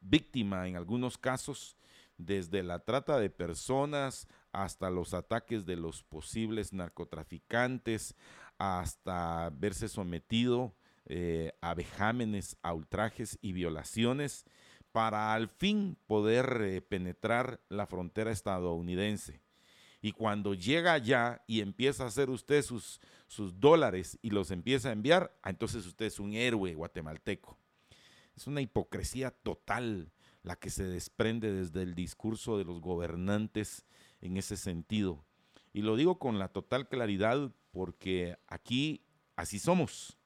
víctima 0.00 0.68
en 0.68 0.76
algunos 0.76 1.16
casos 1.16 1.78
desde 2.18 2.62
la 2.62 2.78
trata 2.80 3.18
de 3.18 3.30
personas 3.30 4.28
hasta 4.52 4.90
los 4.90 5.14
ataques 5.14 5.64
de 5.64 5.76
los 5.76 6.02
posibles 6.02 6.74
narcotraficantes, 6.74 8.14
hasta 8.58 9.50
verse 9.50 9.88
sometido 9.88 10.76
eh, 11.06 11.52
a 11.62 11.74
vejámenes, 11.74 12.58
a 12.62 12.74
ultrajes 12.74 13.38
y 13.40 13.52
violaciones, 13.52 14.44
para 14.92 15.32
al 15.32 15.48
fin 15.48 15.96
poder 16.06 16.60
eh, 16.60 16.82
penetrar 16.82 17.60
la 17.70 17.86
frontera 17.86 18.30
estadounidense. 18.30 19.40
Y 20.04 20.12
cuando 20.12 20.52
llega 20.52 20.92
allá 20.92 21.42
y 21.46 21.62
empieza 21.62 22.04
a 22.04 22.08
hacer 22.08 22.28
usted 22.28 22.60
sus, 22.60 23.00
sus 23.26 23.58
dólares 23.58 24.18
y 24.20 24.28
los 24.28 24.50
empieza 24.50 24.90
a 24.90 24.92
enviar, 24.92 25.34
ah, 25.42 25.48
entonces 25.48 25.86
usted 25.86 26.04
es 26.04 26.20
un 26.20 26.34
héroe 26.34 26.74
guatemalteco. 26.74 27.58
Es 28.36 28.46
una 28.46 28.60
hipocresía 28.60 29.30
total 29.30 30.12
la 30.42 30.56
que 30.56 30.68
se 30.68 30.84
desprende 30.84 31.54
desde 31.54 31.80
el 31.80 31.94
discurso 31.94 32.58
de 32.58 32.64
los 32.64 32.82
gobernantes 32.82 33.86
en 34.20 34.36
ese 34.36 34.58
sentido. 34.58 35.24
Y 35.72 35.80
lo 35.80 35.96
digo 35.96 36.18
con 36.18 36.38
la 36.38 36.48
total 36.48 36.86
claridad 36.86 37.50
porque 37.70 38.36
aquí 38.46 39.06
así 39.36 39.58
somos. 39.58 40.18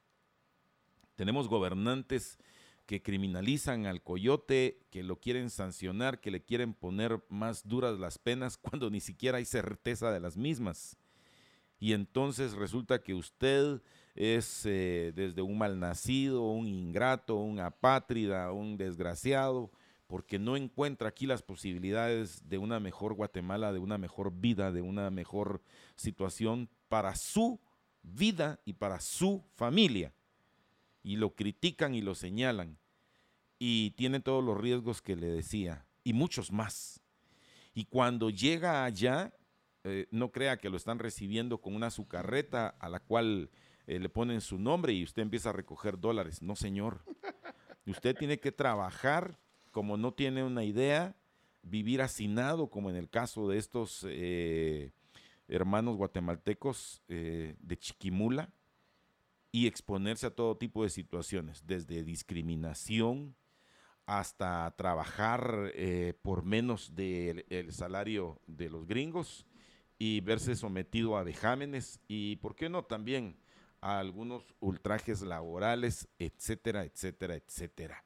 Tenemos 1.14 1.46
gobernantes 1.46 2.40
que 2.88 3.02
criminalizan 3.02 3.84
al 3.84 4.02
coyote, 4.02 4.80
que 4.88 5.02
lo 5.02 5.20
quieren 5.20 5.50
sancionar, 5.50 6.22
que 6.22 6.30
le 6.30 6.42
quieren 6.42 6.72
poner 6.72 7.22
más 7.28 7.68
duras 7.68 7.98
las 7.98 8.16
penas 8.16 8.56
cuando 8.62 8.88
ni 8.88 9.00
siquiera 9.00 9.36
hay 9.36 9.44
certeza 9.44 10.10
de 10.10 10.20
las 10.20 10.38
mismas. 10.38 10.96
Y 11.78 11.92
entonces 11.92 12.54
resulta 12.54 13.02
que 13.02 13.12
usted 13.12 13.82
es 14.14 14.64
eh, 14.64 15.12
desde 15.14 15.42
un 15.42 15.58
malnacido, 15.58 16.50
un 16.50 16.66
ingrato, 16.66 17.36
un 17.36 17.60
apátrida, 17.60 18.52
un 18.52 18.78
desgraciado, 18.78 19.70
porque 20.06 20.38
no 20.38 20.56
encuentra 20.56 21.10
aquí 21.10 21.26
las 21.26 21.42
posibilidades 21.42 22.48
de 22.48 22.56
una 22.56 22.80
mejor 22.80 23.12
Guatemala, 23.12 23.70
de 23.70 23.80
una 23.80 23.98
mejor 23.98 24.32
vida, 24.32 24.72
de 24.72 24.80
una 24.80 25.10
mejor 25.10 25.60
situación 25.94 26.70
para 26.88 27.14
su 27.16 27.60
vida 28.02 28.60
y 28.64 28.72
para 28.72 28.98
su 28.98 29.44
familia. 29.56 30.14
Y 31.08 31.16
lo 31.16 31.34
critican 31.34 31.94
y 31.94 32.02
lo 32.02 32.14
señalan. 32.14 32.76
Y 33.58 33.92
tiene 33.92 34.20
todos 34.20 34.44
los 34.44 34.60
riesgos 34.60 35.00
que 35.00 35.16
le 35.16 35.28
decía, 35.28 35.86
y 36.04 36.12
muchos 36.12 36.52
más. 36.52 37.00
Y 37.72 37.86
cuando 37.86 38.28
llega 38.28 38.84
allá, 38.84 39.32
eh, 39.84 40.06
no 40.10 40.30
crea 40.32 40.58
que 40.58 40.68
lo 40.68 40.76
están 40.76 40.98
recibiendo 40.98 41.62
con 41.62 41.74
una 41.74 41.88
sucarreta 41.88 42.68
a 42.68 42.90
la 42.90 43.00
cual 43.00 43.48
eh, 43.86 43.98
le 43.98 44.10
ponen 44.10 44.42
su 44.42 44.58
nombre 44.58 44.92
y 44.92 45.02
usted 45.02 45.22
empieza 45.22 45.48
a 45.48 45.54
recoger 45.54 45.98
dólares. 45.98 46.42
No, 46.42 46.54
señor. 46.54 47.00
Usted 47.86 48.14
tiene 48.14 48.38
que 48.38 48.52
trabajar 48.52 49.38
como 49.70 49.96
no 49.96 50.12
tiene 50.12 50.44
una 50.44 50.62
idea, 50.62 51.16
vivir 51.62 52.02
hacinado, 52.02 52.68
como 52.68 52.90
en 52.90 52.96
el 52.96 53.08
caso 53.08 53.48
de 53.48 53.56
estos 53.56 54.04
eh, 54.10 54.92
hermanos 55.48 55.96
guatemaltecos 55.96 57.02
de 57.08 57.76
Chiquimula, 57.78 58.52
y 59.50 59.66
exponerse 59.66 60.26
a 60.26 60.34
todo 60.34 60.56
tipo 60.56 60.82
de 60.82 60.90
situaciones, 60.90 61.66
desde 61.66 62.04
discriminación 62.04 63.36
hasta 64.06 64.74
trabajar 64.76 65.70
eh, 65.74 66.14
por 66.22 66.42
menos 66.42 66.94
del 66.94 67.44
salario 67.70 68.40
de 68.46 68.70
los 68.70 68.86
gringos 68.86 69.46
y 69.98 70.20
verse 70.20 70.56
sometido 70.56 71.16
a 71.16 71.24
vejámenes 71.24 72.00
y, 72.08 72.36
¿por 72.36 72.54
qué 72.54 72.68
no?, 72.68 72.84
también 72.84 73.36
a 73.80 73.98
algunos 73.98 74.54
ultrajes 74.60 75.22
laborales, 75.22 76.08
etcétera, 76.18 76.84
etcétera, 76.84 77.34
etcétera. 77.34 78.04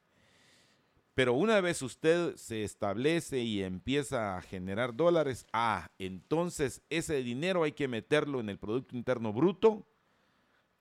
Pero 1.14 1.34
una 1.34 1.60
vez 1.60 1.82
usted 1.82 2.36
se 2.36 2.64
establece 2.64 3.40
y 3.40 3.62
empieza 3.62 4.36
a 4.36 4.42
generar 4.42 4.96
dólares, 4.96 5.46
ah, 5.52 5.90
entonces 5.98 6.82
ese 6.88 7.22
dinero 7.22 7.64
hay 7.64 7.72
que 7.72 7.86
meterlo 7.86 8.40
en 8.40 8.48
el 8.48 8.58
Producto 8.58 8.96
Interno 8.96 9.32
Bruto, 9.32 9.86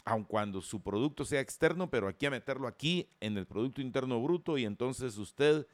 aun 0.06 0.24
cuando 0.24 0.62
su 0.62 0.82
producto 0.82 1.26
sea 1.26 1.42
externo, 1.42 1.90
pero 1.90 2.08
hay 2.08 2.14
que 2.16 2.30
meterlo 2.30 2.68
aquí 2.68 3.08
en 3.20 3.38
el 3.38 3.46
Producto 3.46 3.82
Interno 3.82 4.22
Bruto 4.22 4.58
y 4.58 4.66
entonces 4.66 5.18
usted 5.18 5.68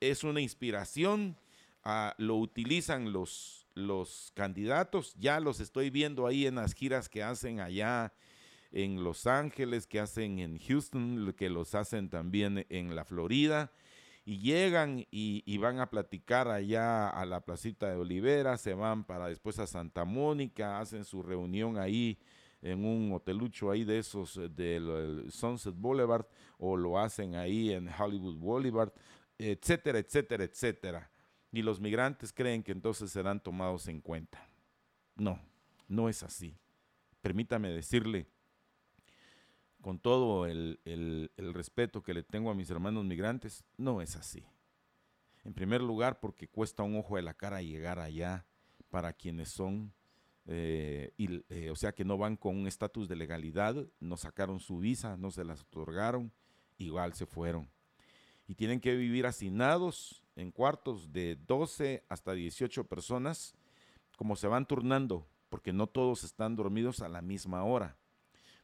es 0.00 0.24
una 0.24 0.40
inspiración, 0.40 1.36
ah, 1.84 2.14
lo 2.18 2.36
utilizan 2.36 3.12
los, 3.12 3.66
los 3.74 4.32
candidatos, 4.34 5.14
ya 5.18 5.40
los 5.40 5.60
estoy 5.60 5.90
viendo 5.90 6.26
ahí 6.26 6.46
en 6.46 6.56
las 6.56 6.74
giras 6.74 7.08
que 7.08 7.22
hacen 7.22 7.60
allá 7.60 8.12
en 8.72 9.04
Los 9.04 9.26
Ángeles, 9.26 9.86
que 9.86 10.00
hacen 10.00 10.38
en 10.38 10.58
Houston, 10.58 11.34
que 11.36 11.50
los 11.50 11.74
hacen 11.74 12.08
también 12.08 12.66
en 12.70 12.96
la 12.96 13.04
Florida 13.04 13.70
y 14.24 14.38
llegan 14.38 15.06
y, 15.10 15.58
van 15.58 15.80
a 15.80 15.90
platicar 15.90 16.48
allá 16.48 17.08
a 17.08 17.26
la 17.26 17.40
placita 17.40 17.90
de 17.90 17.96
Olivera, 17.96 18.56
se 18.56 18.74
van 18.74 19.04
para 19.04 19.26
después 19.28 19.58
a 19.58 19.66
Santa 19.66 20.04
Mónica, 20.04 20.78
hacen 20.80 21.04
su 21.04 21.22
reunión 21.22 21.76
ahí 21.76 22.18
en 22.62 22.84
un 22.84 23.12
hotelucho 23.12 23.70
ahí 23.70 23.84
de 23.84 23.98
esos 23.98 24.36
eh, 24.36 24.48
del 24.48 25.30
Sunset 25.30 25.74
Boulevard 25.74 26.26
o 26.58 26.76
lo 26.76 26.98
hacen 26.98 27.34
ahí 27.34 27.72
en 27.72 27.88
Hollywood 27.88 28.36
Boulevard, 28.36 28.92
etcétera, 29.36 29.98
etcétera, 29.98 30.44
etcétera. 30.44 31.10
Y 31.50 31.60
los 31.62 31.80
migrantes 31.80 32.32
creen 32.32 32.62
que 32.62 32.72
entonces 32.72 33.10
serán 33.10 33.42
tomados 33.42 33.88
en 33.88 34.00
cuenta. 34.00 34.46
No, 35.16 35.38
no 35.88 36.08
es 36.08 36.22
así. 36.22 36.56
Permítame 37.20 37.68
decirle, 37.68 38.26
con 39.82 39.98
todo 39.98 40.46
el, 40.46 41.30
respeto 41.36 42.02
que 42.02 42.14
le 42.14 42.22
tengo 42.22 42.50
a 42.50 42.54
mis 42.54 42.70
hermanos 42.70 43.04
migrantes, 43.04 43.64
no 43.76 44.00
es 44.00 44.16
así. 44.16 44.46
En 45.44 45.52
primer 45.52 45.82
lugar, 45.82 46.20
porque 46.20 46.48
cuesta 46.48 46.84
un 46.84 46.96
ojo 46.96 47.16
de 47.16 47.22
la 47.22 47.34
cara 47.34 47.60
llegar 47.60 47.98
allá 47.98 48.46
para 48.88 49.12
quienes 49.12 49.50
son, 49.50 49.92
eh, 50.46 51.12
eh, 51.18 51.70
o 51.70 51.76
sea, 51.76 51.92
que 51.92 52.04
no 52.04 52.18
van 52.18 52.36
con 52.36 52.56
un 52.56 52.66
estatus 52.66 53.08
de 53.08 53.16
legalidad, 53.16 53.86
no 54.00 54.16
sacaron 54.16 54.60
su 54.60 54.78
visa, 54.78 55.16
no 55.16 55.30
se 55.30 55.44
las 55.44 55.62
otorgaron, 55.62 56.32
igual 56.78 57.14
se 57.14 57.26
fueron. 57.26 57.68
Y 58.48 58.54
tienen 58.54 58.80
que 58.80 58.96
vivir 58.96 59.26
hacinados 59.26 60.22
en 60.36 60.50
cuartos 60.50 61.12
de 61.12 61.36
12 61.46 62.04
hasta 62.08 62.32
18 62.32 62.84
personas, 62.84 63.54
como 64.16 64.36
se 64.36 64.48
van 64.48 64.66
turnando, 64.66 65.26
porque 65.48 65.72
no 65.72 65.86
todos 65.86 66.24
están 66.24 66.56
dormidos 66.56 67.00
a 67.00 67.08
la 67.08 67.22
misma 67.22 67.64
hora. 67.64 67.96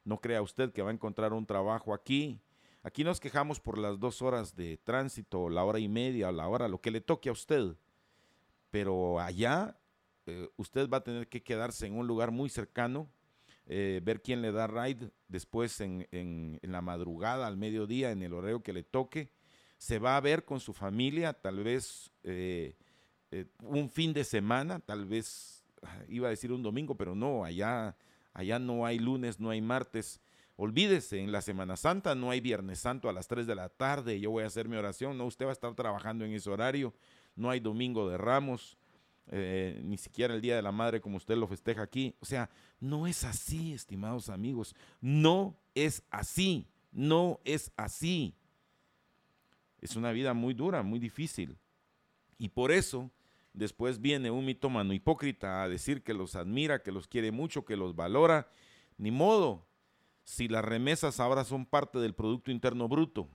No 0.05 0.21
crea 0.21 0.43
usted 0.43 0.73
que 0.73 0.83
va 0.83 0.91
a 0.91 0.95
encontrar 0.95 1.33
un 1.33 1.47
trabajo 1.47 1.95
aquí. 1.95 2.41
Aquí 2.83 3.05
nos 3.05 3.21
quejamos 3.21 3.61
por 3.61 3.79
las 3.79 3.99
dos 3.99 4.23
horas 4.23 4.57
de 4.57 4.79
tránsito, 4.79 5.49
la 5.49 5.65
hora 5.65 5.79
y 5.79 5.89
media, 5.89 6.33
la 6.33 6.49
hora, 6.49 6.69
lo 6.69 6.81
que 6.81 6.91
le 6.91 7.01
toque 7.01 7.29
a 7.29 7.33
usted. 7.33 7.77
Pero 8.71 9.21
allá 9.21 9.78
eh, 10.29 10.49
usted 10.57 10.89
va 10.89 10.99
a 10.99 11.05
tener 11.05 11.29
que 11.29 11.43
quedarse 11.43 11.87
en 11.87 11.95
un 11.95 12.07
lugar 12.07 12.31
muy 12.31 12.49
cercano, 12.49 13.09
eh, 13.67 14.01
ver 14.03 14.23
quién 14.23 14.43
le 14.43 14.53
da 14.53 14.67
ride 14.67 15.11
después 15.29 15.81
en, 15.81 16.59
la 16.63 16.81
madrugada, 16.81 17.47
al 17.47 17.57
mediodía, 17.57 18.11
en 18.11 18.23
el 18.23 18.33
horario 18.33 18.63
que 18.63 18.73
le 18.73 18.83
toque. 18.83 19.31
Se 19.77 19.99
va 19.99 20.17
a 20.17 20.21
ver 20.21 20.45
con 20.45 20.61
su 20.61 20.73
familia, 20.73 21.33
tal 21.33 21.63
vez 21.63 22.11
eh, 22.25 22.75
un 23.63 23.89
fin 23.91 24.13
de 24.13 24.25
semana, 24.25 24.81
tal 24.81 25.07
vez, 25.07 25.65
ah, 25.83 25.99
iba 26.09 26.29
a 26.29 26.31
decir 26.31 26.53
un 26.53 26.63
domingo, 26.63 26.97
pero 26.97 27.15
no, 27.15 27.45
allá 27.45 27.97
Allá 28.39 28.61
no 28.61 28.87
hay 28.87 29.01
lunes, 29.01 29.41
no 29.41 29.51
hay 29.51 29.61
martes. 29.61 30.21
Olvídese, 30.55 31.19
en 31.19 31.33
la 31.33 31.43
Semana 31.43 31.77
Santa 31.77 32.15
no 32.15 32.31
hay 32.31 32.41
Viernes 32.41 32.79
Santo 32.79 33.09
a 33.09 33.13
las 33.13 33.27
3 33.27 33.49
de 33.49 33.57
la 33.57 33.69
tarde, 33.69 34.21
yo 34.21 34.31
voy 34.31 34.45
a 34.45 34.47
hacer 34.47 34.69
mi 34.69 34.77
oración. 34.77 35.19
No, 35.19 35.27
usted 35.27 35.45
va 35.45 35.51
a 35.51 35.55
estar 35.55 35.75
trabajando 35.75 36.25
en 36.25 36.33
ese 36.33 36.49
horario. 36.49 36.95
No 37.35 37.51
hay 37.51 37.59
Domingo 37.59 38.09
de 38.09 38.17
Ramos, 38.17 38.78
eh, 39.31 39.81
ni 39.85 39.97
siquiera 39.99 40.35
el 40.35 40.41
Día 40.41 40.57
de 40.57 40.63
la 40.63 40.73
Madre 40.73 41.01
como 41.01 41.17
usted 41.17 41.37
lo 41.37 41.47
festeja 41.47 41.83
aquí. 41.83 42.15
O 42.21 42.27
sea, 42.27 42.51
no 42.81 43.07
es 43.07 43.25
así, 43.25 43.73
estimados 43.73 44.29
amigos. 44.29 44.75
No 45.01 45.57
es 45.75 46.03
así. 46.11 46.67
No 46.93 47.41
es 47.45 47.73
así. 47.77 48.35
Es 49.81 49.97
una 49.97 50.13
vida 50.13 50.35
muy 50.35 50.55
dura, 50.55 50.83
muy 50.83 50.99
difícil. 50.99 51.57
Y 52.39 52.49
por 52.49 52.73
eso 52.73 53.11
Después 53.59 54.01
viene 54.01 54.31
un 54.31 54.45
mitómano 54.45 54.93
hipócrita 54.93 55.65
a 55.65 55.69
decir 55.69 56.05
que 56.05 56.15
los 56.15 56.37
admira, 56.37 56.81
que 56.81 56.93
los 56.93 57.09
quiere 57.09 57.33
mucho, 57.33 57.65
que 57.65 57.77
los 57.77 57.97
valora. 57.97 58.49
Ni 58.99 59.11
modo, 59.11 59.67
si 60.23 60.47
las 60.47 60.65
remesas 60.65 61.19
ahora 61.19 61.43
son 61.43 61.67
parte 61.67 61.99
del 61.99 62.15
Producto 62.15 62.53
Interno 62.53 62.87
Bruto, 62.87 63.29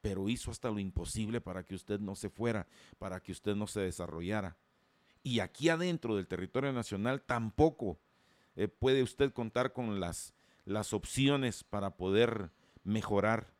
pero 0.00 0.30
hizo 0.30 0.50
hasta 0.50 0.70
lo 0.70 0.78
imposible 0.78 1.42
para 1.42 1.62
que 1.62 1.74
usted 1.74 2.00
no 2.00 2.14
se 2.14 2.30
fuera, 2.30 2.66
para 2.98 3.20
que 3.20 3.32
usted 3.32 3.54
no 3.54 3.66
se 3.66 3.80
desarrollara. 3.80 4.56
Y 5.26 5.40
aquí 5.40 5.70
adentro 5.70 6.14
del 6.14 6.28
territorio 6.28 6.72
nacional 6.72 7.20
tampoco 7.20 7.98
eh, 8.54 8.68
puede 8.68 9.02
usted 9.02 9.32
contar 9.32 9.72
con 9.72 9.98
las, 9.98 10.34
las 10.64 10.92
opciones 10.92 11.64
para 11.64 11.96
poder 11.96 12.52
mejorar. 12.84 13.52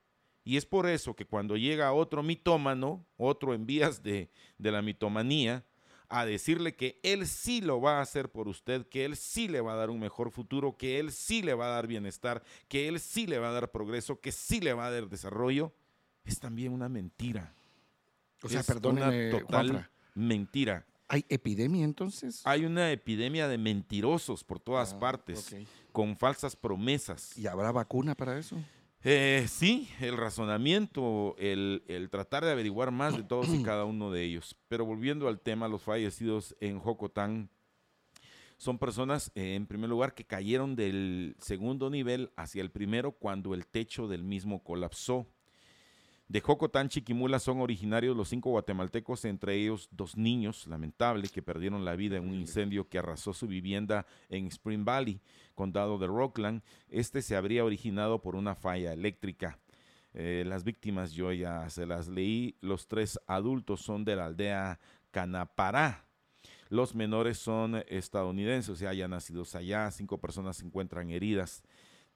Y 0.44 0.58
es 0.58 0.64
por 0.64 0.88
eso 0.88 1.16
que 1.16 1.26
cuando 1.26 1.56
llega 1.56 1.92
otro 1.92 2.22
mitómano, 2.22 3.04
otro 3.16 3.52
en 3.52 3.66
vías 3.66 4.04
de, 4.04 4.30
de 4.58 4.70
la 4.70 4.80
mitomanía, 4.80 5.64
a 6.08 6.24
decirle 6.24 6.76
que 6.76 7.00
Él 7.02 7.26
sí 7.26 7.60
lo 7.60 7.80
va 7.80 7.98
a 7.98 8.02
hacer 8.02 8.30
por 8.30 8.46
usted, 8.46 8.86
que 8.86 9.04
Él 9.04 9.16
sí 9.16 9.48
le 9.48 9.60
va 9.60 9.72
a 9.72 9.76
dar 9.76 9.90
un 9.90 9.98
mejor 9.98 10.30
futuro, 10.30 10.76
que 10.76 11.00
Él 11.00 11.10
sí 11.10 11.42
le 11.42 11.54
va 11.54 11.66
a 11.66 11.70
dar 11.70 11.88
bienestar, 11.88 12.44
que 12.68 12.86
Él 12.86 13.00
sí 13.00 13.26
le 13.26 13.40
va 13.40 13.48
a 13.48 13.52
dar 13.52 13.72
progreso, 13.72 14.20
que 14.20 14.30
sí 14.30 14.60
le 14.60 14.72
va 14.72 14.86
a 14.86 14.92
dar 14.92 15.08
desarrollo, 15.08 15.72
es 16.24 16.38
también 16.38 16.72
una 16.72 16.88
mentira. 16.88 17.52
O 18.40 18.48
sea, 18.48 18.62
perdón, 18.62 18.98
una 18.98 19.30
total 19.30 19.90
mentira. 20.14 20.86
¿Hay 21.08 21.24
epidemia 21.28 21.84
entonces? 21.84 22.42
Hay 22.44 22.64
una 22.64 22.90
epidemia 22.90 23.48
de 23.48 23.58
mentirosos 23.58 24.42
por 24.42 24.58
todas 24.58 24.92
ah, 24.92 24.98
partes, 24.98 25.54
con 25.92 26.16
falsas 26.16 26.56
promesas. 26.56 27.36
¿Y 27.38 27.46
habrá 27.46 27.70
vacuna 27.70 28.14
para 28.14 28.38
eso? 28.38 28.56
Eh, 29.04 29.46
sí, 29.48 29.88
el 30.00 30.16
razonamiento, 30.16 31.36
el, 31.38 32.08
tratar 32.10 32.44
de 32.44 32.50
averiguar 32.50 32.90
más 32.90 33.16
de 33.16 33.22
todos 33.22 33.48
y 33.50 33.62
cada 33.62 33.84
uno 33.84 34.10
de 34.10 34.24
ellos. 34.24 34.56
Pero 34.66 34.84
volviendo 34.84 35.28
al 35.28 35.38
tema, 35.38 35.68
los 35.68 35.82
fallecidos 35.82 36.56
en 36.58 36.80
Jocotán 36.80 37.48
son 38.56 38.78
personas, 38.78 39.30
eh, 39.34 39.54
en 39.54 39.66
primer 39.66 39.90
lugar, 39.90 40.14
que 40.14 40.24
cayeron 40.24 40.74
del 40.74 41.36
segundo 41.38 41.88
nivel 41.88 42.32
hacia 42.36 42.62
el 42.62 42.70
primero 42.70 43.12
cuando 43.12 43.54
el 43.54 43.66
techo 43.66 44.08
del 44.08 44.24
mismo 44.24 44.64
colapsó. 44.64 45.28
De 46.28 46.40
Jocotán, 46.40 46.88
Chiquimula 46.88 47.38
son 47.38 47.60
originarios 47.60 48.16
los 48.16 48.28
cinco 48.28 48.50
guatemaltecos, 48.50 49.24
entre 49.24 49.54
ellos 49.54 49.88
dos 49.92 50.16
niños, 50.16 50.66
lamentable, 50.66 51.28
que 51.28 51.40
perdieron 51.40 51.84
la 51.84 51.94
vida 51.94 52.16
en 52.16 52.28
un 52.28 52.34
incendio 52.34 52.88
que 52.88 52.98
arrasó 52.98 53.32
su 53.32 53.46
vivienda 53.46 54.06
en 54.28 54.48
Spring 54.48 54.84
Valley, 54.84 55.20
condado 55.54 55.98
de 55.98 56.08
Rockland. 56.08 56.62
Este 56.88 57.22
se 57.22 57.36
habría 57.36 57.64
originado 57.64 58.20
por 58.22 58.34
una 58.34 58.56
falla 58.56 58.92
eléctrica. 58.92 59.60
Eh, 60.14 60.42
las 60.44 60.64
víctimas 60.64 61.12
yo 61.12 61.32
ya 61.32 61.70
se 61.70 61.86
las 61.86 62.08
leí. 62.08 62.56
Los 62.60 62.88
tres 62.88 63.20
adultos 63.28 63.82
son 63.82 64.04
de 64.04 64.16
la 64.16 64.26
aldea 64.26 64.80
Canapará. 65.12 66.06
Los 66.70 66.96
menores 66.96 67.38
son 67.38 67.84
estadounidenses, 67.86 68.70
o 68.70 68.76
sea, 68.76 68.92
ya 68.92 69.06
nacidos 69.06 69.54
allá. 69.54 69.88
Cinco 69.92 70.18
personas 70.18 70.56
se 70.56 70.66
encuentran 70.66 71.10
heridas 71.10 71.62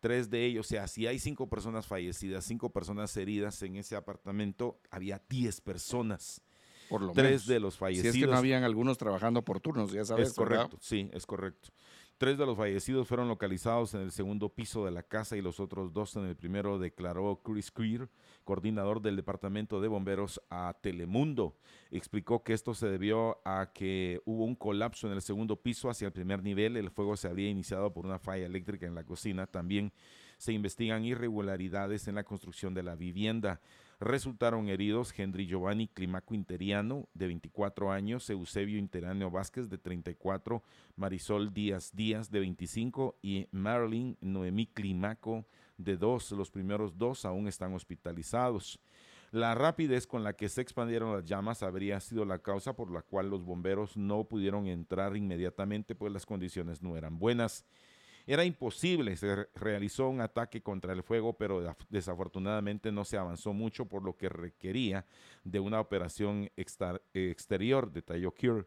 tres 0.00 0.30
de 0.30 0.44
ellos, 0.44 0.66
o 0.66 0.68
sea, 0.68 0.88
si 0.88 1.06
hay 1.06 1.18
cinco 1.18 1.48
personas 1.48 1.86
fallecidas, 1.86 2.44
cinco 2.44 2.70
personas 2.70 3.16
heridas 3.16 3.62
en 3.62 3.76
ese 3.76 3.96
apartamento, 3.96 4.80
había 4.90 5.22
diez 5.28 5.60
personas. 5.60 6.42
Por 6.88 7.02
lo 7.02 7.12
tres 7.12 7.46
de 7.46 7.60
los 7.60 7.76
fallecidos. 7.76 8.14
Si 8.14 8.20
es 8.20 8.26
que 8.26 8.30
no 8.32 8.36
habían 8.36 8.64
algunos 8.64 8.98
trabajando 8.98 9.44
por 9.44 9.60
turnos, 9.60 9.92
ya 9.92 10.04
sabes. 10.04 10.28
Es 10.28 10.34
correcto, 10.34 10.76
sí, 10.80 11.08
es 11.12 11.24
correcto. 11.24 11.68
Tres 12.20 12.36
de 12.36 12.44
los 12.44 12.58
fallecidos 12.58 13.08
fueron 13.08 13.28
localizados 13.28 13.94
en 13.94 14.02
el 14.02 14.10
segundo 14.10 14.50
piso 14.50 14.84
de 14.84 14.90
la 14.90 15.02
casa 15.02 15.38
y 15.38 15.40
los 15.40 15.58
otros 15.58 15.94
dos 15.94 16.16
en 16.16 16.26
el 16.26 16.36
primero, 16.36 16.78
declaró 16.78 17.40
Chris 17.42 17.70
Queer, 17.70 18.10
coordinador 18.44 19.00
del 19.00 19.16
Departamento 19.16 19.80
de 19.80 19.88
Bomberos 19.88 20.38
a 20.50 20.76
Telemundo. 20.82 21.56
Explicó 21.90 22.42
que 22.42 22.52
esto 22.52 22.74
se 22.74 22.88
debió 22.88 23.40
a 23.46 23.72
que 23.72 24.20
hubo 24.26 24.44
un 24.44 24.54
colapso 24.54 25.06
en 25.06 25.14
el 25.14 25.22
segundo 25.22 25.56
piso 25.56 25.88
hacia 25.88 26.08
el 26.08 26.12
primer 26.12 26.42
nivel. 26.42 26.76
El 26.76 26.90
fuego 26.90 27.16
se 27.16 27.26
había 27.26 27.48
iniciado 27.48 27.90
por 27.94 28.04
una 28.04 28.18
falla 28.18 28.44
eléctrica 28.44 28.84
en 28.84 28.94
la 28.94 29.04
cocina. 29.04 29.46
También 29.46 29.90
se 30.36 30.52
investigan 30.52 31.06
irregularidades 31.06 32.06
en 32.06 32.16
la 32.16 32.24
construcción 32.24 32.74
de 32.74 32.82
la 32.82 32.96
vivienda. 32.96 33.62
Resultaron 34.00 34.70
heridos 34.70 35.12
Henry 35.14 35.46
Giovanni 35.46 35.86
Climaco 35.86 36.34
Interiano, 36.34 37.06
de 37.12 37.26
24 37.26 37.92
años, 37.92 38.30
Eusebio 38.30 38.78
Interáneo 38.78 39.30
Vázquez, 39.30 39.68
de 39.68 39.76
34, 39.76 40.62
Marisol 40.96 41.52
Díaz 41.52 41.94
Díaz, 41.94 42.30
de 42.30 42.40
25, 42.40 43.18
y 43.20 43.46
Marilyn 43.50 44.16
Noemí 44.22 44.68
Climaco, 44.68 45.44
de 45.76 45.98
2. 45.98 46.32
Los 46.32 46.50
primeros 46.50 46.96
dos 46.96 47.26
aún 47.26 47.46
están 47.46 47.74
hospitalizados. 47.74 48.80
La 49.32 49.54
rapidez 49.54 50.06
con 50.06 50.24
la 50.24 50.32
que 50.32 50.48
se 50.48 50.62
expandieron 50.62 51.12
las 51.12 51.26
llamas 51.26 51.62
habría 51.62 52.00
sido 52.00 52.24
la 52.24 52.38
causa 52.38 52.74
por 52.74 52.90
la 52.90 53.02
cual 53.02 53.28
los 53.28 53.44
bomberos 53.44 53.98
no 53.98 54.24
pudieron 54.24 54.66
entrar 54.66 55.14
inmediatamente, 55.14 55.94
pues 55.94 56.10
las 56.10 56.24
condiciones 56.24 56.80
no 56.80 56.96
eran 56.96 57.18
buenas. 57.18 57.66
Era 58.30 58.44
imposible, 58.44 59.16
se 59.16 59.48
realizó 59.56 60.08
un 60.08 60.20
ataque 60.20 60.62
contra 60.62 60.92
el 60.92 61.02
fuego, 61.02 61.36
pero 61.36 61.74
desafortunadamente 61.88 62.92
no 62.92 63.04
se 63.04 63.18
avanzó 63.18 63.52
mucho, 63.52 63.86
por 63.86 64.04
lo 64.04 64.16
que 64.16 64.28
requería 64.28 65.04
de 65.42 65.58
una 65.58 65.80
operación 65.80 66.48
exterior, 66.54 67.90
detalló 67.90 68.32
Cure. 68.32 68.66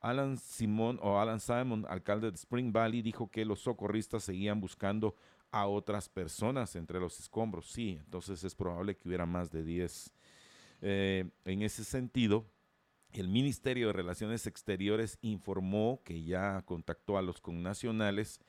Alan 0.00 0.36
Simon 0.36 1.00
o 1.00 1.18
Alan 1.18 1.40
Simon, 1.40 1.86
alcalde 1.88 2.30
de 2.30 2.34
Spring 2.34 2.70
Valley, 2.70 3.00
dijo 3.00 3.30
que 3.30 3.46
los 3.46 3.60
socorristas 3.60 4.24
seguían 4.24 4.60
buscando 4.60 5.16
a 5.52 5.66
otras 5.66 6.10
personas 6.10 6.76
entre 6.76 7.00
los 7.00 7.18
escombros. 7.18 7.70
Sí, 7.72 7.96
entonces 8.04 8.44
es 8.44 8.54
probable 8.54 8.94
que 8.94 9.08
hubiera 9.08 9.24
más 9.24 9.50
de 9.50 9.64
10. 9.64 10.12
Eh, 10.82 11.30
en 11.46 11.62
ese 11.62 11.82
sentido, 11.82 12.44
el 13.12 13.28
Ministerio 13.28 13.86
de 13.86 13.94
Relaciones 13.94 14.46
Exteriores 14.46 15.16
informó 15.22 16.02
que 16.04 16.24
ya 16.24 16.60
contactó 16.66 17.16
a 17.16 17.22
los 17.22 17.40
connacionales 17.40 18.42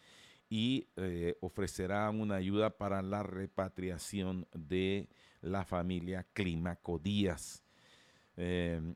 y 0.49 0.87
eh, 0.95 1.37
ofrecerá 1.41 2.09
una 2.09 2.35
ayuda 2.35 2.77
para 2.77 3.01
la 3.01 3.23
repatriación 3.23 4.47
de 4.53 5.07
la 5.41 5.63
familia 5.63 6.25
Clímaco 6.33 6.99
Díaz. 6.99 7.63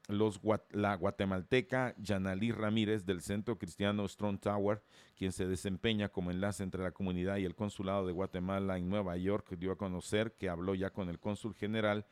Los, 0.07 0.39
la 0.71 0.95
guatemalteca 0.95 1.93
Yanalí 1.97 2.53
Ramírez 2.53 3.05
del 3.05 3.19
Centro 3.19 3.57
Cristiano 3.57 4.07
Strong 4.07 4.39
Tower, 4.39 4.81
quien 5.17 5.33
se 5.33 5.45
desempeña 5.45 6.07
como 6.07 6.31
enlace 6.31 6.63
entre 6.63 6.81
la 6.81 6.91
comunidad 6.91 7.35
y 7.35 7.43
el 7.43 7.53
Consulado 7.53 8.07
de 8.07 8.13
Guatemala 8.13 8.77
en 8.77 8.87
Nueva 8.87 9.17
York, 9.17 9.57
dio 9.57 9.73
a 9.73 9.77
conocer 9.77 10.31
que 10.37 10.47
habló 10.47 10.75
ya 10.75 10.91
con 10.91 11.09
el 11.09 11.19
cónsul 11.19 11.55
general 11.55 12.05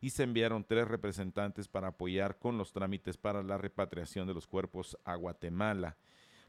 y 0.00 0.10
se 0.10 0.22
enviaron 0.22 0.64
tres 0.64 0.88
representantes 0.88 1.68
para 1.68 1.88
apoyar 1.88 2.38
con 2.38 2.56
los 2.56 2.72
trámites 2.72 3.16
para 3.16 3.42
la 3.42 3.58
repatriación 3.58 4.26
de 4.26 4.34
los 4.34 4.46
cuerpos 4.46 4.96
a 5.04 5.14
Guatemala. 5.16 5.96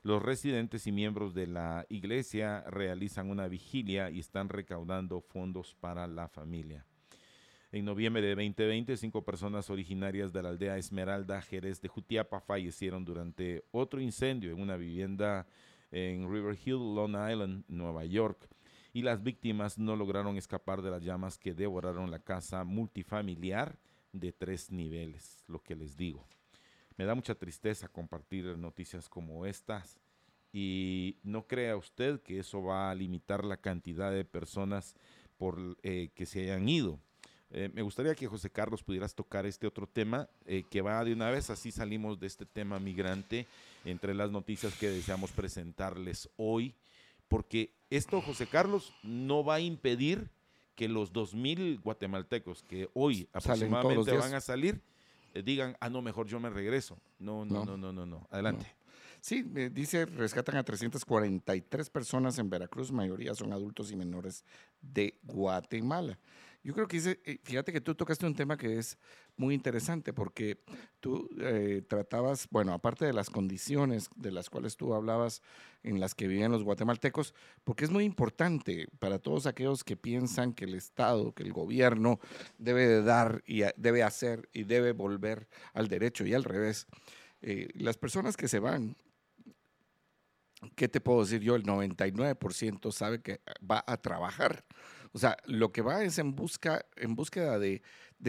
Los 0.02 0.24
residentes 0.24 0.88
y 0.88 0.94
miembros 0.94 1.34
de 1.34 1.46
la 1.46 1.86
iglesia 1.90 2.62
realizan 2.68 3.30
una 3.30 3.50
vigilia 3.50 4.10
y 4.10 4.20
están 4.20 4.48
recaudando 4.48 5.20
fondos 5.20 5.76
para 5.76 6.08
la 6.08 6.30
familia. 6.30 6.86
En 7.74 7.84
noviembre 7.84 8.22
de 8.22 8.30
2020, 8.30 8.96
cinco 8.96 9.26
personas 9.26 9.70
originarias 9.70 10.32
de 10.32 10.42
la 10.42 10.50
aldea 10.50 10.78
Esmeralda, 10.78 11.42
Jerez 11.42 11.82
de 11.82 11.90
Jutiapa, 11.90 12.40
fallecieron 12.40 13.04
durante 13.04 13.66
otro 13.72 14.00
incendio 14.00 14.52
en 14.52 14.62
una 14.62 14.78
vivienda 14.78 15.46
en 15.92 16.32
River 16.32 16.58
Hill, 16.66 16.96
Long 16.96 17.12
Island, 17.12 17.66
Nueva 17.68 18.06
York. 18.06 18.48
Y 18.94 19.02
las 19.02 19.22
víctimas 19.22 19.78
no 19.78 19.98
lograron 19.98 20.38
escapar 20.38 20.82
de 20.82 20.92
las 20.92 21.04
llamas 21.04 21.38
que 21.38 21.54
devoraron 21.54 22.10
la 22.10 22.20
casa 22.20 22.64
multifamiliar 22.64 23.78
de 24.14 24.32
tres 24.32 24.72
niveles, 24.72 25.44
lo 25.48 25.62
que 25.62 25.76
les 25.76 25.98
digo. 25.98 26.26
Me 27.00 27.06
da 27.06 27.16
mucha 27.16 27.34
tristeza 27.34 27.88
compartir 27.88 28.58
noticias 28.58 29.08
como 29.08 29.46
estas. 29.46 29.98
Y 30.52 31.16
no 31.24 31.48
crea 31.48 31.78
usted 31.78 32.20
que 32.20 32.40
eso 32.40 32.62
va 32.62 32.92
a 32.92 32.96
limitar 32.96 33.46
la 33.46 33.56
cantidad 33.56 34.12
de 34.12 34.26
personas 34.26 34.98
por, 35.38 35.78
eh, 35.82 36.10
que 36.14 36.26
se 36.26 36.42
hayan 36.42 36.68
ido. 36.68 37.00
Eh, 37.52 37.70
me 37.74 37.84
gustaría 37.84 38.16
que 38.16 38.28
José 38.28 38.50
Carlos 38.50 38.84
pudieras 38.84 39.16
tocar 39.16 39.46
este 39.46 39.66
otro 39.66 39.88
tema 39.88 40.28
eh, 40.46 40.66
que 40.70 40.82
va 40.82 41.02
de 41.06 41.14
una 41.14 41.30
vez, 41.30 41.50
así 41.50 41.72
salimos 41.72 42.20
de 42.20 42.28
este 42.28 42.46
tema 42.46 42.80
migrante 42.80 43.48
entre 43.86 44.14
las 44.14 44.30
noticias 44.30 44.78
que 44.78 44.90
deseamos 44.90 45.32
presentarles 45.32 46.30
hoy, 46.36 46.76
porque 47.30 47.72
esto, 47.90 48.22
José 48.22 48.46
Carlos, 48.46 48.94
no 49.04 49.46
va 49.46 49.56
a 49.56 49.60
impedir 49.62 50.30
que 50.76 50.90
los 50.90 51.14
2.000 51.14 51.82
guatemaltecos 51.82 52.62
que 52.64 52.90
hoy 52.94 53.30
aproximadamente 53.32 54.18
van 54.18 54.34
a 54.34 54.42
salir 54.42 54.82
digan, 55.34 55.76
ah, 55.80 55.90
no, 55.90 56.02
mejor 56.02 56.28
yo 56.28 56.40
me 56.40 56.50
regreso. 56.50 56.98
No, 57.20 57.46
no, 57.46 57.66
no, 57.66 57.78
no, 57.78 57.92
no, 57.92 58.06
no. 58.06 58.28
Adelante. 58.32 58.66
Sí, 59.22 59.44
dice, 59.44 60.06
rescatan 60.06 60.56
a 60.56 60.64
343 60.64 61.90
personas 61.90 62.40
en 62.40 62.50
Veracruz, 62.50 62.92
mayoría 62.92 63.36
son 63.36 63.52
adultos 63.52 63.92
y 63.92 63.96
menores 63.98 64.46
de 64.82 65.20
Guatemala. 65.24 66.18
Yo 66.62 66.74
creo 66.74 66.88
que 66.88 66.98
eh, 66.98 67.40
fíjate 67.44 67.72
que 67.72 67.80
tú 67.80 67.96
tocaste 67.96 68.26
un 68.26 68.36
tema 68.36 68.58
que 68.58 68.78
es 68.78 68.98
muy 69.38 69.56
interesante 69.56 70.12
porque 70.12 70.60
tú 71.00 71.30
eh, 71.40 71.82
tratabas, 71.88 72.48
bueno, 72.52 72.74
aparte 72.74 73.06
de 73.06 73.14
las 73.14 73.30
condiciones 73.30 74.10
de 74.18 74.32
las 74.32 74.50
cuales 74.50 74.76
tú 74.76 74.94
hablabas 74.94 75.42
en 75.84 76.02
las 76.02 76.16
que 76.16 76.28
viven 76.28 76.52
los 76.52 76.66
guatemaltecos, 76.66 77.34
porque 77.64 77.86
es 77.86 77.92
muy 77.92 78.04
importante 78.04 78.88
para 79.00 79.20
todos 79.20 79.46
aquellos 79.46 79.86
que 79.86 79.96
piensan 79.96 80.54
que 80.54 80.66
el 80.66 80.76
Estado, 80.76 81.34
que 81.34 81.44
el 81.44 81.54
gobierno 81.54 82.20
debe 82.58 82.88
de 82.88 83.04
dar 83.04 83.42
y 83.46 83.64
debe 83.78 84.04
hacer 84.04 84.50
y 84.52 84.64
debe 84.64 84.92
volver 84.92 85.48
al 85.74 85.88
derecho 85.88 86.26
y 86.26 86.34
al 86.34 86.44
revés. 86.44 86.88
Eh, 87.42 87.70
las 87.76 87.96
personas 87.96 88.36
que 88.36 88.50
se 88.50 88.60
van, 88.60 88.98
¿qué 90.76 90.90
te 90.90 91.00
puedo 91.00 91.22
decir 91.22 91.40
yo? 91.40 91.56
El 91.56 91.64
99% 91.64 92.92
sabe 92.92 93.22
que 93.22 93.40
va 93.64 93.82
a 93.88 93.96
trabajar 93.96 94.66
o 95.14 95.20
sea, 95.20 95.38
lo 95.46 95.72
que 95.72 95.82
va 95.82 96.04
es 96.04 96.18
en, 96.20 96.36
busca, 96.36 96.86
en 96.96 97.16
búsqueda 97.16 97.60
de, 97.60 97.82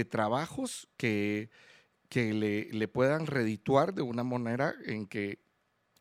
trabajos 0.09 0.89
que, 0.97 1.51
que 2.09 2.33
le, 2.33 2.73
le, 2.73 2.89
puedan 2.89 3.27
redituar 3.27 3.95
de 3.95 4.03
una 4.03 4.25
manera 4.25 4.75
en 4.87 5.07
que 5.07 5.41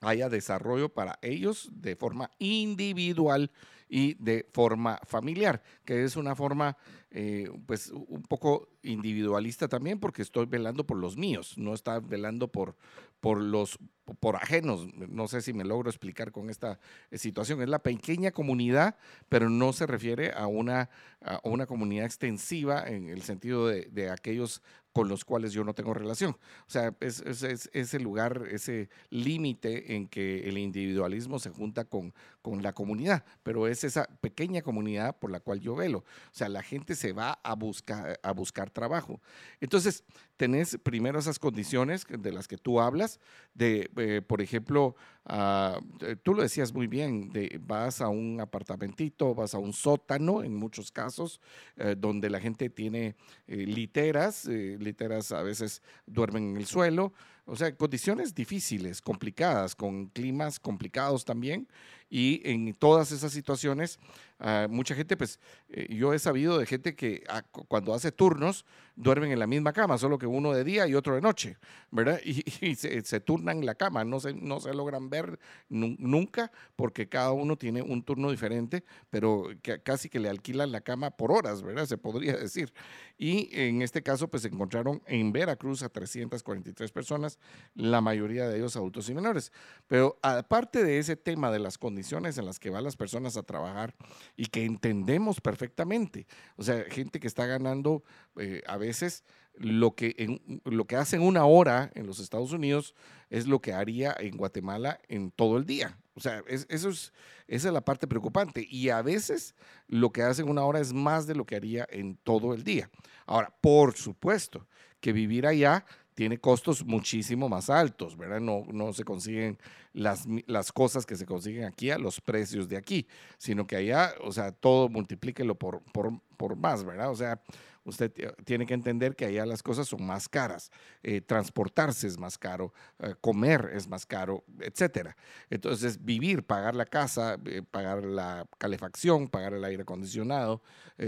haya 0.02 0.30
desarrollo 0.30 0.90
para 0.90 1.20
ellos 1.22 1.70
de 1.72 1.96
forma 1.96 2.32
individual 2.40 3.52
y 3.90 4.14
de 4.24 4.48
forma 4.54 5.00
familiar, 5.06 5.64
que 5.84 6.04
es 6.04 6.16
una 6.16 6.36
forma 6.36 6.78
eh, 7.10 7.50
pues 7.66 7.90
un 7.90 8.22
poco 8.22 8.70
individualista 8.84 9.68
también 9.68 10.00
porque 10.00 10.22
estoy 10.22 10.46
velando 10.46 10.86
por 10.86 10.98
los 10.98 11.18
míos, 11.18 11.58
no 11.58 11.74
está 11.74 12.00
velando 12.00 12.52
por, 12.52 12.78
por 13.20 13.42
los 13.42 13.78
por 14.20 14.36
ajenos. 14.36 14.88
No 14.96 15.28
sé 15.28 15.42
si 15.42 15.54
me 15.54 15.64
logro 15.64 15.90
explicar 15.90 16.32
con 16.32 16.50
esta 16.50 16.80
eh, 17.12 17.18
situación. 17.18 17.62
Es 17.62 17.70
la 17.70 17.80
pequeña 17.80 18.32
comunidad, 18.32 18.96
pero 19.30 19.50
no 19.50 19.74
se 19.74 19.86
refiere 19.86 20.32
a 20.32 20.48
una, 20.48 20.90
a 21.22 21.40
una 21.44 21.66
comunidad 21.66 22.06
extensiva 22.06 22.88
en 22.88 23.10
el 23.10 23.22
sentido 23.22 23.68
de, 23.68 23.88
de 23.92 24.10
aquellos 24.10 24.64
con 24.92 25.08
los 25.08 25.24
cuales 25.24 25.54
yo 25.54 25.64
no 25.64 25.74
tengo 25.74 25.94
relación. 25.94 26.32
O 26.32 26.70
sea, 26.70 26.96
es, 27.00 27.22
es, 27.22 27.70
ese 27.74 28.00
lugar, 28.00 28.48
ese 28.52 28.90
límite 29.10 29.96
en 29.96 30.08
que 30.08 30.50
el 30.50 30.58
individualismo 30.58 31.40
se 31.40 31.52
junta 31.52 31.86
con, 31.86 32.14
con 32.42 32.64
la 32.64 32.74
comunidad, 32.74 33.24
pero 33.44 33.68
es 33.68 33.84
esa 33.84 34.06
pequeña 34.22 34.62
comunidad 34.62 35.18
por 35.18 35.32
la 35.32 35.40
cual 35.40 35.60
yo 35.60 35.76
velo. 35.76 36.00
O 36.00 36.34
sea, 36.34 36.50
la 36.50 36.64
gente 36.64 36.96
se 36.96 37.14
va 37.14 37.40
a 37.44 37.56
buscar, 37.56 38.20
a 38.24 38.32
buscar 38.32 38.72
trabajo. 38.72 39.22
Entonces, 39.62 40.04
tenés 40.40 40.78
primero 40.82 41.20
esas 41.20 41.38
condiciones 41.38 42.06
de 42.08 42.32
las 42.32 42.48
que 42.48 42.56
tú 42.56 42.80
hablas, 42.80 43.20
de, 43.54 43.92
eh, 43.98 44.22
por 44.26 44.42
ejemplo, 44.42 44.96
eh, 45.30 46.16
tú 46.24 46.34
lo 46.34 46.42
decías 46.42 46.74
muy 46.74 46.88
bien, 46.88 47.30
vas 47.60 48.00
a 48.00 48.08
un 48.08 48.40
apartamentito, 48.40 49.36
vas 49.36 49.54
a 49.54 49.58
un 49.58 49.74
sótano 49.74 50.42
en 50.42 50.56
muchos 50.56 50.94
casos, 50.94 51.42
eh, 51.76 51.94
donde 51.98 52.30
la 52.30 52.40
gente 52.40 52.70
tiene 52.70 53.18
literas, 53.48 54.46
literas 54.46 55.34
a 55.34 55.44
veces 55.44 55.82
duermen 56.06 56.52
en 56.52 56.58
el 56.58 56.66
suelo, 56.66 57.12
o 57.50 57.56
sea, 57.56 57.76
condiciones 57.76 58.36
difíciles, 58.36 59.02
complicadas, 59.02 59.76
con 59.76 60.08
climas 60.08 60.60
complicados 60.60 61.26
también. 61.26 61.68
Y 62.12 62.42
en 62.44 62.74
todas 62.74 63.12
esas 63.12 63.32
situaciones, 63.32 64.00
ah, 64.40 64.68
mucha 64.68 64.96
gente, 64.96 65.16
pues 65.16 65.40
eh, 65.70 65.94
yo 65.94 66.12
he 66.14 66.18
sabido 66.18 66.58
de 66.58 66.66
gente 66.66 66.96
que 66.96 67.24
ah, 67.30 67.44
cuando 67.68 67.94
hace 67.94 68.12
turnos 68.12 68.66
duermen 68.96 69.32
en 69.32 69.38
la 69.38 69.46
misma 69.46 69.74
cama, 69.74 69.98
solo 70.00 70.18
que 70.18 70.26
uno 70.26 70.52
de 70.52 70.64
día 70.64 70.88
y 70.88 70.96
otro 70.96 71.14
de 71.14 71.22
noche, 71.22 71.58
¿verdad? 71.92 72.20
Y, 72.62 72.76
se, 72.76 73.20
turnan 73.20 73.60
en 73.60 73.66
la 73.66 73.76
cama, 73.76 74.04
no 74.04 74.20
se, 74.20 74.34
no 74.34 74.60
se 74.60 74.74
logran 74.74 75.10
ver 75.10 75.40
nunca 75.70 76.52
porque 76.76 77.08
cada 77.08 77.32
uno 77.32 77.58
tiene 77.58 77.82
un 77.82 78.04
turno 78.04 78.32
diferente, 78.32 78.84
pero 79.10 79.48
casi 79.84 80.10
que 80.10 80.20
le 80.20 80.30
alquilan 80.30 80.72
la 80.72 80.82
cama 80.82 81.12
por 81.12 81.32
horas, 81.32 81.62
¿verdad? 81.62 81.86
Se 81.86 81.98
podría 81.98 82.34
decir. 82.38 82.74
Y 83.22 83.50
en 83.52 83.82
este 83.82 84.02
caso, 84.02 84.30
pues 84.30 84.44
se 84.44 84.48
encontraron 84.48 85.02
en 85.06 85.34
Veracruz 85.34 85.84
a 85.84 85.90
343 85.90 86.90
personas 86.94 87.38
la 87.76 88.00
mayoría 88.00 88.48
de 88.48 88.58
ellos 88.58 88.78
adultos 88.78 89.10
y 89.10 89.14
menores. 89.14 89.52
Pero 89.88 90.18
aparte 90.22 90.86
de 90.86 91.00
ese 91.00 91.18
tema 91.18 91.52
de 91.52 91.60
las 91.60 91.78
condiciones 91.78 92.38
en 92.38 92.46
las 92.46 92.60
que 92.60 92.70
van 92.70 92.86
las 92.86 92.96
personas 92.96 93.36
a 93.36 93.44
trabajar 93.44 93.94
y 94.38 94.46
que 94.46 94.64
entendemos 94.64 95.42
perfectamente, 95.42 96.28
o 96.56 96.64
sea, 96.64 96.86
gente 96.90 97.20
que 97.20 97.28
está 97.28 97.46
ganando 97.46 98.04
eh, 98.38 98.64
a 98.66 98.78
veces 98.78 99.26
lo 99.56 99.96
que, 99.96 100.16
en, 100.18 100.62
lo 100.64 100.86
que 100.86 100.96
hacen 100.96 101.22
una 101.22 101.44
hora 101.44 101.92
en 101.96 102.08
los 102.08 102.20
Estados 102.20 102.54
Unidos 102.54 102.96
es 103.30 103.48
lo 103.48 103.60
que 103.60 103.74
haría 103.74 104.16
en 104.18 104.38
Guatemala 104.38 105.02
en 105.10 105.32
todo 105.32 105.58
el 105.58 105.66
día. 105.66 105.98
O 106.20 106.22
sea, 106.22 106.44
eso 106.48 106.90
es, 106.90 107.14
esa 107.48 107.68
es 107.70 107.74
la 107.74 107.82
parte 107.82 108.08
preocupante. 108.08 108.68
Y 108.70 108.90
a 108.90 109.02
veces 109.02 109.56
lo 109.88 110.12
que 110.12 110.22
hacen 110.22 110.50
una 110.50 110.64
hora 110.66 110.80
es 110.80 110.94
más 110.94 111.26
de 111.26 111.36
lo 111.36 111.46
que 111.46 111.56
haría 111.56 111.88
en 111.90 112.18
todo 112.18 112.54
el 112.54 112.64
día. 112.64 112.90
Ahora, 113.26 113.54
por 113.62 113.96
supuesto 113.96 114.68
que 115.00 115.14
vivir 115.14 115.48
allá 115.48 115.86
tiene 116.14 116.38
costos 116.38 116.84
muchísimo 116.84 117.48
más 117.48 117.70
altos, 117.70 118.18
¿verdad? 118.18 118.42
No, 118.42 118.66
no 118.74 118.92
se 118.92 119.06
consiguen 119.06 119.58
las, 119.94 120.26
las 120.48 120.74
cosas 120.74 121.06
que 121.06 121.16
se 121.16 121.26
consiguen 121.26 121.64
aquí 121.64 121.92
a 121.92 121.98
los 121.98 122.20
precios 122.20 122.68
de 122.68 122.76
aquí, 122.76 123.08
sino 123.38 123.66
que 123.66 123.78
allá, 123.78 124.14
o 124.22 124.34
sea, 124.34 124.52
todo 124.52 124.90
multiplíquelo 124.90 125.56
por, 125.56 125.82
por, 125.94 126.22
por 126.36 126.58
más, 126.58 126.84
¿verdad? 126.84 127.10
O 127.10 127.16
sea, 127.16 127.42
usted 127.90 128.12
tiene 128.46 128.66
que 128.66 128.74
entender 128.74 129.16
que 129.16 129.26
allá 129.26 129.46
las 129.46 129.62
cosas 129.62 129.88
son 129.88 130.06
más 130.06 130.30
caras, 130.30 130.72
eh, 131.04 131.22
transportarse 131.22 132.08
es 132.08 132.18
más 132.18 132.38
caro, 132.38 132.74
eh, 133.00 133.16
comer 133.20 133.72
es 133.74 133.88
más 133.88 134.06
caro, 134.06 134.44
etcétera. 134.60 135.16
Entonces, 135.50 136.04
vivir, 136.04 136.44
pagar 136.44 136.76
la 136.76 136.86
casa, 136.86 137.38
eh, 137.46 137.62
pagar 137.70 138.04
la 138.04 138.48
calefacción, 138.58 139.28
pagar 139.28 139.54
el 139.54 139.64
aire 139.66 139.84
acondicionado, 139.84 140.62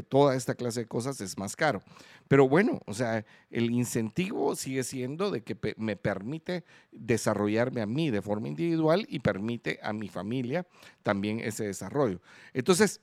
toda 0.08 0.36
esta 0.36 0.56
clase 0.56 0.82
de 0.82 0.88
cosas 0.88 1.20
es 1.20 1.38
más 1.38 1.56
caro. 1.56 1.82
Pero 2.30 2.48
bueno, 2.48 2.80
o 2.86 2.94
sea, 2.94 3.26
el 3.50 3.72
incentivo 3.72 4.56
sigue 4.56 4.84
siendo 4.84 5.32
de 5.32 5.42
que 5.44 5.58
me 5.76 5.98
permite 5.98 6.64
desarrollarme 6.94 7.82
a 7.82 7.86
mí 7.86 8.10
de 8.10 8.22
forma 8.22 8.48
individual 8.48 9.06
y 9.10 9.20
permite 9.20 9.80
a 9.84 9.92
mi 9.92 10.08
familia 10.08 10.66
también 11.04 11.42
ese 11.42 11.66
desarrollo. 11.66 12.22
Entonces, 12.54 13.02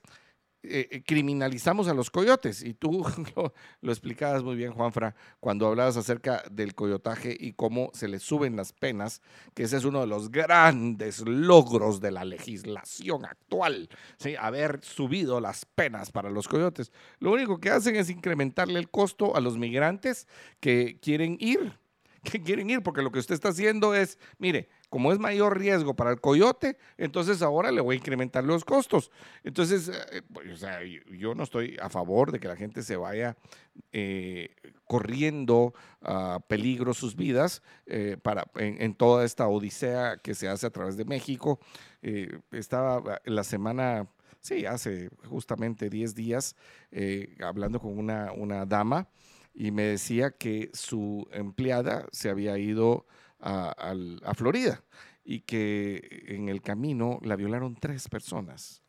eh, 0.61 0.89
eh, 0.91 1.03
criminalizamos 1.05 1.87
a 1.87 1.93
los 1.93 2.09
coyotes. 2.09 2.63
Y 2.63 2.73
tú 2.73 3.05
lo, 3.81 3.91
explicabas 3.91 4.43
muy 4.43 4.55
bien, 4.55 4.73
Juanfra, 4.73 5.15
cuando 5.39 5.67
hablabas 5.67 5.95
acerca 5.95 6.43
del 6.51 6.75
coyotaje 6.75 7.35
y 7.39 7.53
cómo 7.53 7.91
se 7.93 8.07
le 8.07 8.19
suben 8.19 8.55
las 8.55 8.73
penas, 8.73 9.21
que 9.53 9.63
ese 9.63 9.77
es 9.77 9.85
uno 9.85 10.01
de 10.01 10.07
los 10.07 10.31
grandes 10.31 11.21
logros 11.21 12.01
de 12.01 12.11
la 12.11 12.25
legislación 12.25 13.25
actual, 13.25 13.89
¿sí? 14.17 14.35
haber 14.35 14.83
subido 14.83 15.39
las 15.39 15.65
penas 15.65 16.11
para 16.11 16.29
los 16.29 16.47
coyotes. 16.47 16.91
Lo 17.19 17.31
único 17.31 17.59
que 17.59 17.69
hacen 17.69 17.95
es 17.95 18.09
incrementarle 18.09 18.79
el 18.79 18.89
costo 18.89 19.37
a 19.37 19.41
los 19.41 19.57
migrantes 19.57 20.27
que 20.59 20.99
quieren 21.01 21.37
ir 21.39 21.79
que 22.23 22.41
quieren 22.41 22.69
ir, 22.69 22.81
porque 22.83 23.01
lo 23.01 23.11
que 23.11 23.19
usted 23.19 23.35
está 23.35 23.49
haciendo 23.49 23.95
es, 23.95 24.17
mire, 24.37 24.69
como 24.89 25.11
es 25.11 25.19
mayor 25.19 25.57
riesgo 25.59 25.95
para 25.95 26.11
el 26.11 26.19
coyote, 26.19 26.77
entonces 26.97 27.41
ahora 27.41 27.71
le 27.71 27.81
voy 27.81 27.95
a 27.95 27.97
incrementar 27.99 28.43
los 28.43 28.65
costos. 28.65 29.11
Entonces, 29.43 29.89
eh, 29.89 30.21
pues, 30.33 30.51
o 30.51 30.57
sea, 30.57 30.79
yo 30.83 31.35
no 31.35 31.43
estoy 31.43 31.77
a 31.81 31.89
favor 31.89 32.31
de 32.31 32.39
que 32.39 32.47
la 32.47 32.55
gente 32.55 32.81
se 32.81 32.97
vaya 32.97 33.37
eh, 33.91 34.55
corriendo 34.85 35.73
a 36.01 36.39
peligro 36.47 36.93
sus 36.93 37.15
vidas 37.15 37.61
eh, 37.85 38.17
para, 38.21 38.45
en, 38.55 38.95
toda 38.95 39.25
esta 39.25 39.47
odisea 39.47 40.17
que 40.17 40.33
se 40.33 40.47
hace 40.47 40.65
a 40.65 40.71
través 40.71 40.97
de 40.97 41.05
México. 41.05 41.59
estaba 42.51 43.21
la 43.25 43.43
semana 43.43 44.07
sí, 44.39 44.65
hace 44.65 45.09
justamente 45.27 45.89
10 45.89 46.15
días, 46.15 46.55
hablando 47.43 47.79
con 47.79 47.97
una, 47.97 48.31
una, 48.31 48.65
dama 48.65 49.07
y 49.53 49.71
me 49.71 49.83
decía 49.83 50.31
que 50.31 50.71
su 50.73 51.27
empleada 51.31 52.07
se 52.11 52.29
había 52.29 52.57
ido 52.57 53.05
a, 53.39 54.33
Florida 54.35 54.83
y 55.23 55.41
que 55.41 56.25
en 56.27 56.49
el 56.49 56.61
camino 56.61 57.19
la 57.23 57.35
violaron 57.35 57.75
tres 57.75 58.07
personas. 58.07 58.81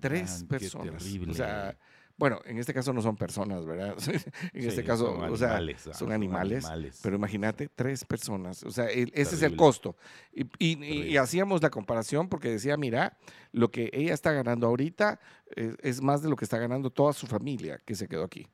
tres 0.00 0.44
personas. 0.48 1.04
O 1.28 1.34
sea, 1.34 1.76
bueno, 2.18 2.40
en 2.46 2.58
este 2.58 2.74
caso 2.74 2.92
no 2.92 3.00
son 3.00 3.16
personas, 3.16 3.64
¿verdad? 3.64 3.94
en 4.52 4.68
este 4.68 4.82
caso, 4.82 5.06
son 5.06 5.32
o 5.32 5.36
sea, 5.36 5.56
animales, 5.56 5.88
son, 5.92 6.10
animales, 6.10 7.00
Pero 7.00 7.14
imagínate, 7.14 7.68
tres 7.68 8.04
personas. 8.04 8.64
O 8.64 8.72
sea, 8.72 8.86
ese 8.86 9.36
es 9.36 9.42
el 9.42 9.54
costo. 9.54 9.96
Y, 10.58 11.16
hacíamos 11.16 11.62
la 11.62 11.70
comparación 11.70 12.28
porque 12.28 12.50
decía, 12.50 12.76
mira, 12.76 13.16
lo 13.52 13.70
que 13.70 13.88
ella 13.92 14.14
está 14.14 14.32
ganando 14.32 14.66
ahorita 14.66 15.20
es, 15.54 16.02
más 16.02 16.20
de 16.20 16.28
lo 16.28 16.34
que 16.34 16.44
está 16.44 16.58
ganando 16.58 16.90
toda 16.90 17.12
su 17.12 17.28
familia 17.28 17.78
que 17.84 17.94
se 17.94 18.08
quedó 18.08 18.24
aquí. 18.24 18.48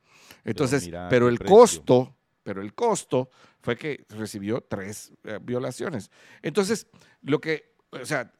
Entonces, 0.44 0.90
pero, 1.08 1.28
el 1.28 1.38
costo 1.38 2.14
pero 2.44 2.62
el 2.62 2.74
costo 2.74 3.30
fue 3.60 3.76
que 3.76 4.04
recibió 4.10 4.60
tres 4.60 5.12
eh, 5.24 5.40
violaciones. 5.42 6.10
Entonces, 6.42 6.86
lo 7.22 7.40
que, 7.40 7.74
o 7.90 8.04
sea, 8.04 8.32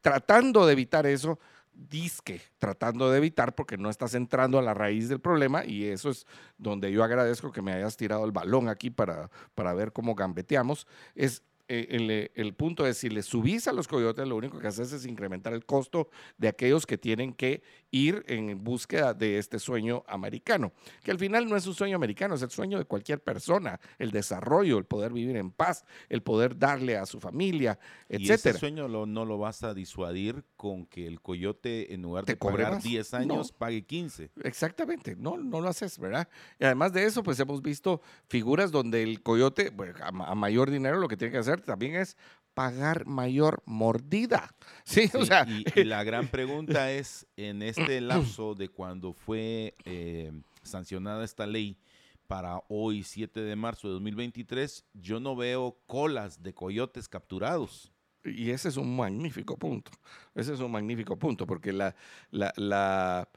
tratando 0.00 0.66
de 0.66 0.72
evitar 0.72 1.06
eso, 1.06 1.38
disque 1.72 2.40
tratando 2.58 3.10
de 3.10 3.18
evitar 3.18 3.54
porque 3.54 3.78
no 3.78 3.88
estás 3.88 4.14
entrando 4.14 4.58
a 4.58 4.62
la 4.62 4.74
raíz 4.74 5.08
del 5.08 5.20
problema 5.20 5.64
y 5.64 5.84
eso 5.84 6.10
es 6.10 6.26
donde 6.58 6.92
yo 6.92 7.02
agradezco 7.02 7.50
que 7.50 7.62
me 7.62 7.72
hayas 7.72 7.96
tirado 7.96 8.24
el 8.24 8.32
balón 8.32 8.68
aquí 8.68 8.90
para, 8.90 9.30
para 9.54 9.72
ver 9.72 9.92
cómo 9.92 10.14
gambeteamos, 10.14 10.86
es 11.14 11.42
eh, 11.74 12.30
el, 12.34 12.54
punto 12.54 12.86
es, 12.86 12.98
si 12.98 13.08
le 13.08 13.22
subís 13.22 13.66
a 13.66 13.72
los 13.72 13.88
coyotes, 13.88 14.28
lo 14.28 14.36
único 14.36 14.58
que 14.58 14.66
haces 14.66 14.92
es 14.92 15.06
incrementar 15.06 15.54
el 15.54 15.64
costo 15.64 16.10
de 16.36 16.48
aquellos 16.48 16.84
que 16.84 16.98
tienen 16.98 17.32
que 17.32 17.62
ir 17.90 18.24
en 18.28 18.62
búsqueda 18.62 19.14
de 19.14 19.38
este 19.38 19.58
sueño 19.58 20.04
americano, 20.06 20.72
que 21.02 21.10
al 21.10 21.18
final 21.18 21.48
no 21.48 21.56
es 21.56 21.66
un 21.66 21.74
sueño 21.74 21.96
americano, 21.96 22.34
es 22.34 22.42
el 22.42 22.50
sueño 22.50 22.76
de 22.76 22.84
cualquier 22.84 23.20
persona, 23.20 23.80
el 23.98 24.10
desarrollo, 24.10 24.76
el 24.76 24.84
poder 24.84 25.14
vivir 25.14 25.36
en 25.36 25.50
paz, 25.50 25.86
el 26.10 26.22
poder 26.22 26.58
darle 26.58 26.98
a 26.98 27.06
su 27.06 27.20
familia, 27.20 27.78
etc. 28.08 28.20
Y 28.20 28.30
ese 28.32 28.52
sueño 28.52 28.86
no 28.88 29.24
lo 29.24 29.38
vas 29.38 29.62
a 29.62 29.72
disuadir 29.72 30.44
con 30.56 30.84
que 30.84 31.06
el 31.06 31.22
coyote, 31.22 31.94
en 31.94 32.02
lugar 32.02 32.26
de 32.26 32.36
cobrar 32.36 32.82
10 32.82 33.14
años, 33.14 33.52
pague 33.52 33.82
15. 33.82 34.30
Exactamente, 34.44 35.16
no, 35.16 35.38
no 35.38 35.60
lo 35.62 35.68
haces, 35.68 35.98
¿verdad? 35.98 36.28
Y 36.58 36.64
además 36.64 36.92
de 36.92 37.04
eso, 37.04 37.22
pues 37.22 37.40
hemos 37.40 37.62
visto 37.62 38.02
figuras 38.28 38.70
donde 38.70 39.02
el 39.02 39.22
coyote, 39.22 39.72
a 40.00 40.34
mayor 40.34 40.70
dinero, 40.70 40.98
lo 40.98 41.08
que 41.08 41.16
tiene 41.16 41.32
que 41.32 41.38
hacer 41.38 41.61
también 41.62 41.96
es 41.96 42.16
pagar 42.54 43.06
mayor 43.06 43.62
mordida. 43.66 44.54
Sí, 44.84 45.10
o 45.14 45.24
sea. 45.24 45.46
Y, 45.48 45.64
la 45.84 46.02
gran 46.04 46.28
pregunta 46.28 46.90
es, 46.90 47.26
en 47.36 47.62
este 47.62 48.00
lapso 48.00 48.54
de 48.54 48.68
cuando 48.68 49.12
fue 49.12 49.74
eh, 49.84 50.32
sancionada 50.62 51.24
esta 51.24 51.46
ley 51.46 51.78
para 52.26 52.60
hoy, 52.68 53.04
7 53.04 53.40
de 53.40 53.56
marzo 53.56 53.88
de 53.88 53.94
2023, 53.94 54.84
yo 54.94 55.20
no 55.20 55.36
veo 55.36 55.78
colas 55.86 56.42
de 56.42 56.52
coyotes 56.52 57.08
capturados. 57.08 57.92
Y 58.24 58.50
ese 58.50 58.68
es 58.68 58.76
un 58.76 58.96
magnífico 58.96 59.56
punto. 59.56 59.92
Ese 60.34 60.54
es 60.54 60.60
un 60.60 60.70
magnífico 60.70 61.16
punto, 61.16 61.46
porque 61.46 61.72
la, 61.72 61.94
la, 62.30 62.52
la 62.56 63.28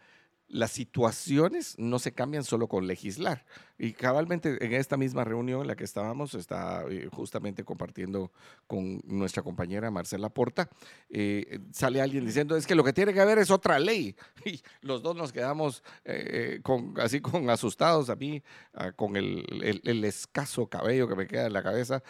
las 0.48 0.72
situaciones 0.72 1.76
no 1.78 2.00
se 2.00 2.14
cambian 2.14 2.44
solo 2.44 2.68
con 2.68 2.88
legislar. 2.88 3.46
Y 3.78 3.94
cabalmente 3.94 4.64
en 4.64 4.74
esta 4.74 4.96
misma 4.96 5.24
reunión 5.24 5.62
en 5.62 5.68
la 5.68 5.76
que 5.76 5.84
estábamos, 5.84 6.34
está 6.34 6.86
eh, 6.90 7.10
justamente 7.12 7.64
compartiendo 7.64 8.32
con 8.68 9.02
nuestra 9.06 9.44
compañera 9.44 9.92
Marcela 9.92 10.30
Porta, 10.30 10.70
eh, 11.10 11.60
sale 11.72 12.02
alguien 12.02 12.26
diciendo, 12.26 12.56
es 12.56 12.66
que 12.66 12.76
lo 12.76 12.84
que 12.84 12.94
tiene 12.94 13.14
que 13.14 13.20
haber 13.20 13.38
es 13.38 13.52
otra 13.52 13.80
ley. 13.80 14.16
Y 14.46 14.62
los 14.82 15.02
dos 15.02 15.16
nos 15.16 15.34
quedamos 15.34 15.84
eh, 16.04 16.60
con, 16.62 16.94
así 17.00 17.20
con 17.20 17.50
asustados, 17.50 18.12
a 18.12 18.16
mí, 18.16 18.44
ah, 18.76 18.92
con 18.92 19.16
el, 19.16 19.82
el, 19.84 20.04
escaso 20.04 20.68
cabello 20.68 21.08
que 21.08 21.16
me 21.16 21.26
queda 21.26 21.48
en 21.48 21.54
la 21.54 21.64
cabeza, 21.64 22.04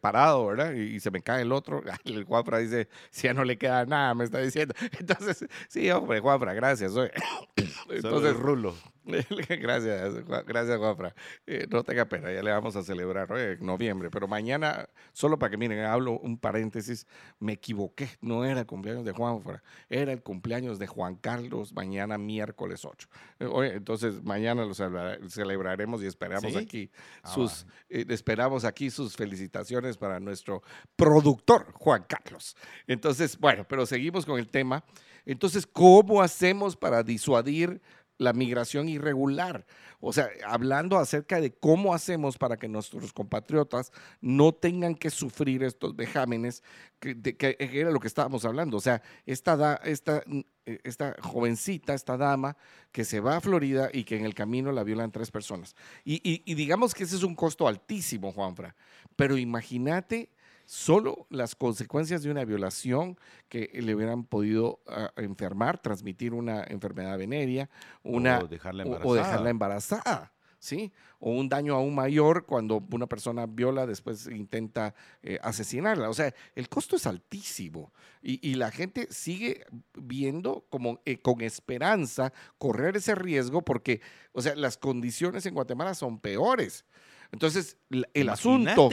parado, 0.00 0.46
¿verdad? 0.46 0.72
Y, 0.74 1.00
se 1.00 1.10
me 1.10 1.22
cae 1.22 1.42
el 1.42 1.52
otro. 1.52 1.82
El 2.04 2.24
Juanfra 2.24 2.58
dice, 2.58 2.88
si 3.10 3.28
ya 3.28 3.34
no 3.34 3.44
le 3.44 3.56
queda 3.56 3.86
nada, 3.86 4.14
me 4.14 4.24
está 4.24 4.40
diciendo. 4.40 4.74
Entonces, 4.98 5.46
sí, 5.68 5.90
hombre, 5.90 6.20
Juanfra, 6.20 6.52
gracias. 6.52 6.92
Entonces, 7.88 8.36
Rulo. 8.36 8.74
gracias, 9.60 10.14
gracias, 10.46 10.78
Juanfra. 10.78 11.14
Eh, 11.46 11.66
no 11.70 11.82
tenga 11.84 12.04
pena, 12.06 12.32
ya 12.32 12.42
le 12.42 12.50
vamos 12.50 12.76
a 12.76 12.82
celebrar 12.82 13.30
en 13.38 13.64
noviembre. 13.64 14.10
Pero 14.10 14.28
mañana, 14.28 14.88
solo 15.12 15.38
para 15.38 15.50
que 15.50 15.56
miren, 15.56 15.84
hablo 15.84 16.18
un 16.18 16.38
paréntesis, 16.38 17.06
me 17.38 17.54
equivoqué. 17.54 18.08
No 18.20 18.44
era 18.44 18.60
el 18.60 18.66
cumpleaños 18.66 19.04
de 19.04 19.12
Juanfra, 19.12 19.62
era 19.88 20.12
el 20.12 20.22
cumpleaños 20.22 20.78
de 20.78 20.86
Juan 20.86 21.16
Carlos, 21.16 21.72
mañana 21.72 22.18
miércoles 22.18 22.84
8. 22.84 23.08
Eh, 23.40 23.72
entonces, 23.74 24.22
mañana 24.22 24.64
lo 24.64 24.74
celebraremos 24.74 26.02
y 26.02 26.06
esperamos 26.06 26.54
aquí 26.56 26.90
ah, 27.22 27.28
sus, 27.28 27.66
eh, 27.88 28.04
esperamos 28.08 28.64
aquí 28.64 28.90
sus 28.90 29.16
felicitaciones 29.16 29.96
para 29.96 30.20
nuestro 30.20 30.62
productor, 30.96 31.72
Juan 31.74 32.04
Carlos. 32.06 32.56
Entonces, 32.86 33.38
bueno, 33.38 33.66
pero 33.68 33.86
seguimos 33.86 34.26
con 34.26 34.38
el 34.38 34.48
tema. 34.48 34.84
Entonces, 35.26 35.66
¿cómo 35.66 36.22
hacemos 36.22 36.76
para 36.76 37.02
disuadir 37.02 37.80
la 38.20 38.34
migración 38.34 38.88
irregular? 38.88 39.66
O 39.98 40.12
sea, 40.12 40.28
hablando 40.46 40.98
acerca 40.98 41.40
de 41.40 41.52
cómo 41.52 41.94
hacemos 41.94 42.36
para 42.36 42.58
que 42.58 42.68
nuestros 42.68 43.12
compatriotas 43.12 43.92
no 44.20 44.52
tengan 44.52 44.94
que 44.94 45.10
sufrir 45.10 45.62
estos 45.62 45.96
vejámenes, 45.96 46.62
que, 46.98 47.56
era 47.58 47.90
lo 47.90 47.98
que 47.98 48.08
estábamos 48.08 48.44
hablando. 48.44 48.76
O 48.76 48.80
sea, 48.80 49.02
esta, 49.24 49.76
esta, 49.84 50.22
eh, 50.66 50.80
esta 50.84 51.16
jovencita, 51.20 51.94
esta 51.94 52.18
dama, 52.18 52.56
que 52.92 53.04
se 53.04 53.20
va 53.20 53.38
a 53.38 53.40
Florida 53.40 53.88
y 53.92 54.04
que 54.04 54.16
en 54.16 54.26
el 54.26 54.34
camino 54.34 54.70
la 54.70 54.84
violan 54.84 55.12
tres 55.12 55.30
personas. 55.30 55.74
Y, 56.04 56.20
y 56.22 56.54
digamos 56.54 56.92
que 56.92 57.04
ese 57.04 57.16
es 57.16 57.22
un 57.22 57.34
costo 57.34 57.66
altísimo, 57.66 58.32
Juanfra. 58.32 58.76
Pero 59.16 59.38
imagínate 59.38 60.30
solo 60.70 61.26
las 61.30 61.56
consecuencias 61.56 62.22
de 62.22 62.30
una 62.30 62.44
violación 62.44 63.18
que 63.48 63.72
le 63.82 63.92
hubieran 63.92 64.22
podido 64.22 64.78
ah, 64.86 65.10
enfermar, 65.16 65.78
transmitir 65.78 66.32
una 66.32 66.62
enfermedad 66.62 67.18
venérea, 67.18 67.68
una, 68.04 68.38
o 68.38 68.46
dejarla 68.46 69.50
embarazada. 69.50 70.32
¿sí? 70.60 70.92
O 71.18 71.32
un 71.32 71.48
daño 71.48 71.74
aún 71.74 71.92
mayor 71.92 72.46
cuando 72.46 72.86
una 72.92 73.08
persona 73.08 73.46
viola, 73.46 73.84
después 73.84 74.28
intenta 74.28 74.94
eh, 75.24 75.40
asesinarla. 75.42 76.08
O 76.08 76.14
sea, 76.14 76.32
el 76.54 76.68
costo 76.68 76.94
es 76.94 77.04
altísimo 77.08 77.92
y, 78.22 78.54
la 78.54 78.70
gente 78.70 79.08
sigue 79.10 79.66
viendo 79.94 80.66
como 80.70 81.00
eh, 81.04 81.20
con 81.20 81.40
esperanza 81.40 82.32
correr 82.58 82.96
ese 82.96 83.16
riesgo 83.16 83.62
porque, 83.62 84.02
o 84.30 84.40
sea, 84.40 84.54
las 84.54 84.76
condiciones 84.76 85.46
en 85.46 85.54
Guatemala 85.54 85.94
son 85.94 86.20
peores. 86.20 86.84
Entonces, 87.32 87.76
el 88.14 88.28
asunto 88.28 88.88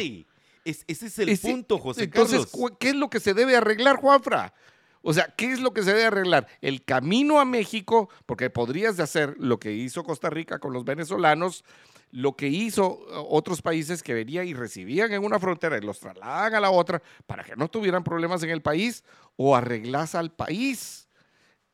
ese 0.69 1.05
es 1.05 1.19
el 1.19 1.37
punto, 1.39 1.77
José 1.79 2.03
entonces, 2.03 2.47
¿qué 2.79 2.89
es 2.89 2.95
lo 2.95 3.09
que 3.09 3.19
se 3.19 3.33
debe 3.33 3.55
arreglar, 3.55 3.97
Juanfra? 3.97 4.53
O 5.01 5.13
sea, 5.13 5.33
¿qué 5.37 5.51
es 5.51 5.59
lo 5.59 5.73
que 5.73 5.83
se 5.83 5.91
debe 5.91 6.05
arreglar? 6.05 6.47
El 6.59 6.83
camino 6.83 7.39
a 7.39 7.45
México, 7.45 8.09
porque 8.25 8.49
podrías 8.49 8.97
de 8.97 9.03
hacer 9.03 9.35
lo 9.37 9.59
que 9.59 9.71
hizo 9.71 10.03
Costa 10.03 10.29
Rica 10.29 10.59
con 10.59 10.73
los 10.73 10.83
venezolanos, 10.83 11.63
lo 12.11 12.35
que 12.35 12.47
hizo 12.47 12.99
uh, 12.99 13.25
otros 13.29 13.61
países 13.61 14.01
que 14.01 14.13
venían 14.13 14.47
y 14.47 14.53
recibían 14.53 15.11
en 15.13 15.23
una 15.23 15.39
frontera 15.39 15.77
y 15.77 15.81
los 15.81 15.99
trasladan 15.99 16.55
a 16.55 16.59
la 16.59 16.71
otra 16.71 17.01
para 17.25 17.43
que 17.43 17.55
no 17.55 17.69
tuvieran 17.69 18.03
problemas 18.03 18.43
en 18.43 18.49
el 18.49 18.61
país, 18.61 19.03
o 19.35 19.55
arreglas 19.55 20.15
al 20.15 20.31
país. 20.31 21.07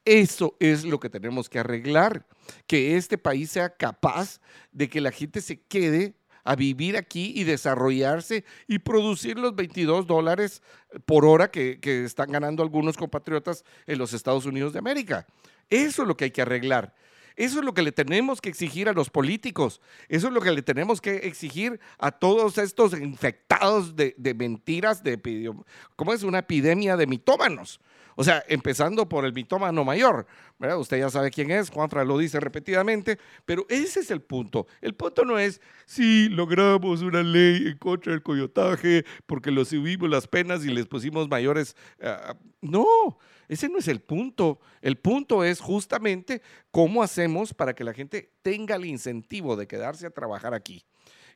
Eso 0.05 0.57
es 0.59 0.83
lo 0.83 0.99
que 0.99 1.09
tenemos 1.09 1.49
que 1.49 1.59
arreglar, 1.59 2.27
que 2.67 2.97
este 2.97 3.17
país 3.17 3.51
sea 3.51 3.75
capaz 3.75 4.41
de 4.71 4.89
que 4.89 4.99
la 4.99 5.11
gente 5.11 5.39
se 5.39 5.61
quede 5.61 6.13
a 6.43 6.55
vivir 6.55 6.97
aquí 6.97 7.33
y 7.35 7.43
desarrollarse 7.43 8.43
y 8.67 8.79
producir 8.79 9.37
los 9.37 9.55
22 9.55 10.07
dólares 10.07 10.61
por 11.05 11.25
hora 11.25 11.49
que, 11.51 11.79
están 12.05 12.31
ganando 12.31 12.63
algunos 12.63 12.97
compatriotas 12.97 13.63
en 13.87 13.97
los 13.97 14.13
Estados 14.13 14.45
Unidos 14.45 14.73
de 14.73 14.79
América. 14.79 15.25
Eso 15.69 16.01
es 16.01 16.07
lo 16.07 16.17
que 16.17 16.25
hay 16.25 16.31
que 16.31 16.41
arreglar. 16.41 16.93
Eso 17.35 17.59
es 17.59 17.65
lo 17.65 17.73
que 17.73 17.81
le 17.81 17.91
tenemos 17.91 18.41
que 18.41 18.49
exigir 18.49 18.87
a 18.87 18.93
los 18.93 19.09
políticos. 19.09 19.81
Eso 20.07 20.27
es 20.27 20.33
lo 20.33 20.41
que 20.41 20.51
le 20.51 20.61
tenemos 20.61 21.01
que 21.01 21.15
exigir 21.15 21.79
a 21.97 22.11
todos 22.11 22.59
estos 22.59 22.93
infectados 22.93 23.95
de, 23.95 24.13
mentiras, 24.37 25.03
de, 25.03 25.51
¿cómo 25.95 26.13
es? 26.13 26.23
Una 26.23 26.39
epidemia 26.39 26.95
de 26.95 27.07
mitómanos. 27.07 27.79
O 28.15 28.23
sea, 28.23 28.43
empezando 28.47 29.07
por 29.07 29.25
el 29.25 29.33
mitómano 29.33 29.83
mayor, 29.83 30.25
¿verdad? 30.59 30.77
Usted 30.77 30.99
ya 30.99 31.09
sabe 31.09 31.31
quién 31.31 31.51
es, 31.51 31.69
Juanfra 31.69 32.03
lo 32.03 32.17
dice 32.17 32.39
repetidamente, 32.39 33.17
pero 33.45 33.65
ese 33.69 34.01
es 34.01 34.11
el 34.11 34.21
punto. 34.21 34.67
El 34.81 34.93
punto 34.93 35.25
no 35.25 35.39
es 35.39 35.61
si 35.85 36.29
logramos 36.29 37.01
una 37.01 37.23
ley 37.23 37.67
en 37.67 37.77
contra 37.77 38.11
del 38.11 38.21
coyotaje 38.21 39.05
porque 39.25 39.51
lo 39.51 39.65
subimos 39.65 40.09
las 40.09 40.27
penas 40.27 40.63
y 40.65 40.69
les 40.69 40.85
pusimos 40.85 41.27
mayores. 41.27 41.75
Uh, 41.99 42.33
no, 42.61 43.17
ese 43.47 43.69
no 43.69 43.79
es 43.79 43.87
el 43.87 44.01
punto. 44.01 44.59
El 44.81 44.97
punto 44.97 45.43
es 45.43 45.59
justamente 45.59 46.41
cómo 46.71 47.03
hacemos 47.03 47.53
para 47.53 47.73
que 47.73 47.83
la 47.83 47.93
gente 47.93 48.31
tenga 48.41 48.75
el 48.75 48.85
incentivo 48.85 49.55
de 49.55 49.67
quedarse 49.67 50.05
a 50.05 50.11
trabajar 50.11 50.53
aquí. 50.53 50.85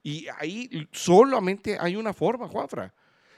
Y 0.04 0.28
ahí 0.38 0.88
solamente 0.92 1.78
hay 1.80 1.96
una 1.96 2.14
forma, 2.14 2.48
Juanfra 2.48 2.94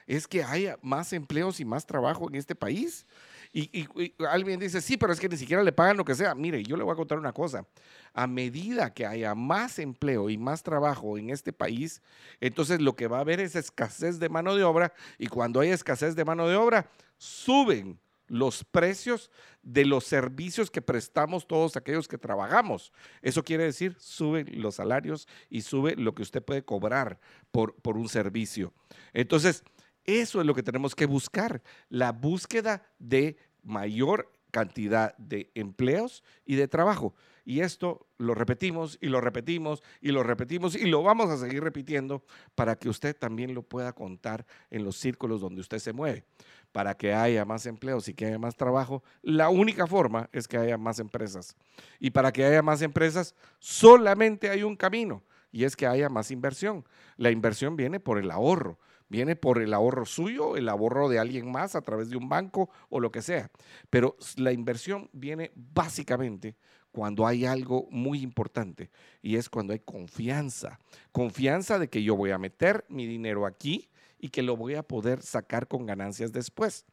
es 0.10 0.28
que 0.28 0.44
haya 0.44 0.78
más 0.82 1.14
empleos 1.14 1.60
y 1.60 1.66
más 1.66 1.86
trabajo 1.86 2.28
en 2.28 2.36
este 2.36 2.56
país. 2.56 3.06
Y, 3.52 3.88
alguien 4.30 4.60
dice, 4.60 4.80
sí, 4.80 4.95
pero 4.95 5.12
es 5.12 5.20
que 5.20 5.28
ni 5.28 5.38
siquiera 5.38 5.64
le 5.64 5.72
pagan 5.72 5.97
lo 5.97 6.06
que 6.06 6.14
sea. 6.14 6.36
Mire, 6.36 6.64
yo 6.64 6.78
le 6.78 6.84
voy 6.84 6.93
a 6.93 6.95
contar 6.95 7.18
una 7.18 7.34
cosa. 7.34 7.66
A 8.14 8.28
medida 8.28 8.93
que 8.93 9.06
haya 9.06 9.34
más 9.34 9.80
empleo 9.80 10.30
y 10.30 10.38
más 10.38 10.62
trabajo 10.62 11.18
en 11.18 11.32
este 11.32 11.52
país, 11.52 12.02
entonces 12.39 12.80
lo 12.80 12.95
que 12.95 13.08
va 13.08 13.18
a 13.18 13.22
haber 13.22 13.39
es 13.39 13.56
escasez 13.56 14.20
de 14.20 14.30
mano 14.30 14.56
de 14.56 14.64
obra. 14.64 14.93
Y 15.18 15.28
cuando 15.28 15.62
hay 15.62 15.70
escasez 15.70 16.16
de 16.16 16.26
mano 16.26 16.47
de 16.47 16.56
obra, 16.56 16.89
suben 17.18 18.00
los 18.28 18.64
precios 18.64 19.32
de 19.64 19.86
los 19.86 20.04
servicios 20.06 20.70
que 20.70 20.82
prestamos 20.82 21.47
todos 21.47 21.76
aquellos 21.76 22.08
que 22.08 22.20
trabajamos. 22.20 22.93
Eso 23.24 23.43
quiere 23.43 23.64
decir, 23.64 23.95
suben 24.00 24.47
los 24.62 24.76
salarios 24.76 25.28
y 25.50 25.62
sube 25.62 25.95
lo 25.95 26.14
que 26.14 26.22
usted 26.22 26.43
puede 26.43 26.64
cobrar 26.64 27.20
por, 27.52 27.74
por 27.76 27.97
un 27.97 28.08
servicio. 28.08 28.74
Entonces, 29.14 29.64
eso 30.06 30.39
es 30.41 30.47
lo 30.47 30.56
que 30.56 30.64
tenemos 30.64 30.95
que 30.95 31.06
buscar, 31.06 31.62
la 31.89 32.12
búsqueda 32.12 32.84
de 33.00 33.38
mayor 33.64 34.32
cantidad 34.52 35.16
de 35.18 35.52
empleos 35.56 36.24
y 36.45 36.56
de 36.56 36.68
trabajo. 36.68 37.14
Y 37.45 37.62
esto 37.62 38.08
lo 38.18 38.36
repetimos 38.36 38.97
y 39.02 39.08
lo 39.08 39.22
repetimos 39.22 39.82
y 40.02 40.12
lo 40.12 40.22
repetimos 40.22 40.76
y 40.76 40.86
lo 40.86 41.02
vamos 41.02 41.30
a 41.30 41.38
seguir 41.38 41.64
repitiendo 41.64 42.24
para 42.54 42.76
que 42.76 42.89
usted 42.89 43.16
también 43.16 43.56
lo 43.56 43.64
pueda 43.64 43.93
contar 43.93 44.45
en 44.70 44.84
los 44.84 44.97
círculos 44.97 45.41
donde 45.41 45.62
usted 45.62 45.80
se 45.80 45.93
mueve. 45.93 46.26
Para 46.72 46.95
que 46.95 47.14
haya 47.14 47.45
más 47.45 47.66
empleos 47.66 48.08
y 48.08 48.14
que 48.14 48.28
haya 48.28 48.38
más 48.38 48.56
trabajo, 48.56 49.04
la 49.24 49.50
única 49.50 49.88
forma 49.88 50.30
es 50.32 50.47
que 50.47 50.58
haya 50.58 50.78
más 50.78 51.00
empresas. 51.00 51.56
Y 52.00 52.12
para 52.12 52.32
que 52.32 52.45
haya 52.45 52.62
más 52.62 52.84
empresas, 52.84 53.34
solamente 53.58 54.50
hay 54.50 54.62
un 54.62 54.76
camino 54.76 55.24
y 55.52 55.64
es 55.64 55.76
que 55.76 55.88
haya 55.88 56.10
más 56.10 56.30
inversión. 56.30 56.86
La 57.18 57.32
inversión 57.32 57.76
viene 57.76 58.00
por 58.00 58.20
el 58.20 58.30
ahorro 58.30 58.78
viene 59.10 59.36
por 59.36 59.62
el 59.62 59.74
ahorro 59.74 60.05
suyo, 60.05 60.55
el 60.55 60.70
ahorro 60.70 61.10
de 61.10 61.20
alguien 61.20 61.51
más 61.51 61.76
a 61.76 61.82
través 61.82 62.10
de 62.10 62.18
un 62.18 62.30
banco 62.30 62.70
o 62.89 62.99
lo 62.99 63.12
que 63.12 63.22
sea. 63.22 63.51
Pero 63.89 64.16
la 64.38 64.53
inversión 64.53 65.10
viene 65.12 65.51
básicamente 65.55 66.55
cuando 66.91 67.28
hay 67.28 67.45
algo 67.45 67.88
muy 67.91 68.22
importante 68.22 68.89
y 69.22 69.36
es 69.36 69.49
cuando 69.49 69.74
hay 69.74 69.80
confianza. 69.80 70.80
Confianza 71.12 71.80
de 71.80 71.89
que 71.89 72.03
yo 72.03 72.16
voy 72.16 72.32
a 72.32 72.38
meter 72.38 72.86
mi 72.89 73.05
dinero 73.05 73.45
aquí 73.45 73.89
y 74.20 74.30
que 74.30 74.43
lo 74.43 74.57
voy 74.57 74.76
a 74.76 74.84
poder 74.84 75.22
sacar 75.22 75.68
con 75.68 75.86
ganancias 75.86 76.32
después. 76.32 76.86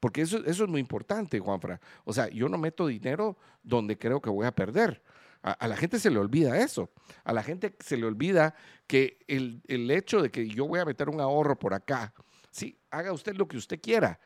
Porque 0.00 0.22
eso, 0.22 0.38
eso 0.44 0.64
es 0.64 0.70
muy 0.70 0.80
importante, 0.80 1.40
Juanfra. 1.40 1.80
O 2.04 2.12
sea, 2.12 2.28
yo 2.28 2.48
no 2.48 2.58
meto 2.58 2.86
dinero 2.86 3.38
donde 3.62 3.96
creo 3.96 4.20
que 4.20 4.30
voy 4.30 4.46
a 4.46 4.54
perder. 4.54 5.02
A, 5.44 5.68
la 5.68 5.76
gente 5.76 5.98
se 5.98 6.10
le 6.10 6.18
olvida 6.18 6.58
eso. 6.58 6.90
A 7.22 7.34
la 7.34 7.42
gente 7.42 7.76
se 7.78 7.98
le 7.98 8.06
olvida 8.06 8.54
que 8.86 9.18
el, 9.28 9.90
hecho 9.90 10.22
de 10.22 10.30
que 10.30 10.48
yo 10.48 10.66
voy 10.66 10.80
a 10.80 10.86
meter 10.86 11.10
un 11.10 11.20
ahorro 11.20 11.58
por 11.58 11.74
acá, 11.74 12.14
sí, 12.50 12.78
haga 12.90 13.12
usted 13.12 13.36
lo 13.36 13.46
que 13.46 13.58
usted 13.58 13.78
quiera. 13.78 14.18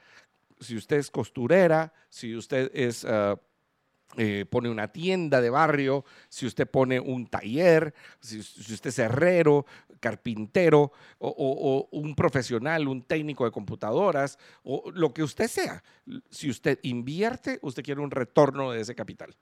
Si 0.60 0.76
usted 0.76 0.96
es 0.96 1.10
costurera, 1.10 1.92
si 2.08 2.36
usted 2.36 2.70
es... 2.72 3.04
Eh, 4.16 4.46
pone 4.48 4.70
una 4.70 4.88
tienda 4.88 5.42
de 5.42 5.50
barrio, 5.50 6.02
si 6.30 6.46
usted 6.46 6.66
pone 6.66 6.98
un 6.98 7.26
taller, 7.26 7.92
si, 8.20 8.38
usted 8.38 8.88
es 8.88 8.98
herrero, 8.98 9.66
carpintero 10.00 10.92
o, 11.18 11.88
un 11.92 12.14
profesional, 12.14 12.88
un 12.88 13.02
técnico 13.02 13.44
de 13.44 13.50
computadoras 13.50 14.38
o 14.62 14.90
lo 14.92 15.12
que 15.12 15.22
usted 15.22 15.46
sea. 15.46 15.84
Si 16.30 16.48
usted 16.48 16.78
invierte, 16.84 17.58
usted 17.60 17.82
quiere 17.82 18.00
un 18.00 18.10
retorno 18.10 18.72
de 18.72 18.80
ese 18.80 18.94
capital. 18.94 19.36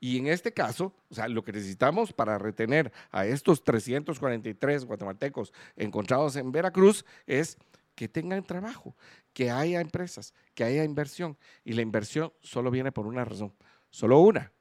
Y 0.00 0.18
en 0.18 0.28
este 0.28 0.52
caso, 0.52 0.94
o 1.08 1.14
sea, 1.14 1.28
lo 1.28 1.42
que 1.42 1.52
necesitamos 1.52 2.12
para 2.12 2.38
retener 2.38 2.92
a 3.10 3.26
estos 3.26 3.64
343 3.64 4.84
guatemaltecos 4.84 5.52
encontrados 5.76 6.36
en 6.36 6.52
Veracruz 6.52 7.04
es 7.26 7.58
que 7.96 8.08
tengan 8.08 8.44
trabajo, 8.44 8.94
que 9.32 9.50
haya 9.50 9.80
empresas, 9.80 10.32
que 10.54 10.62
haya 10.62 10.84
inversión. 10.84 11.36
Y 11.64 11.72
la 11.72 11.82
inversión 11.82 12.32
solo 12.40 12.70
viene 12.70 12.92
por 12.92 13.06
una 13.06 13.24
razón, 13.24 13.52
solo 13.90 14.20
una. 14.20 14.52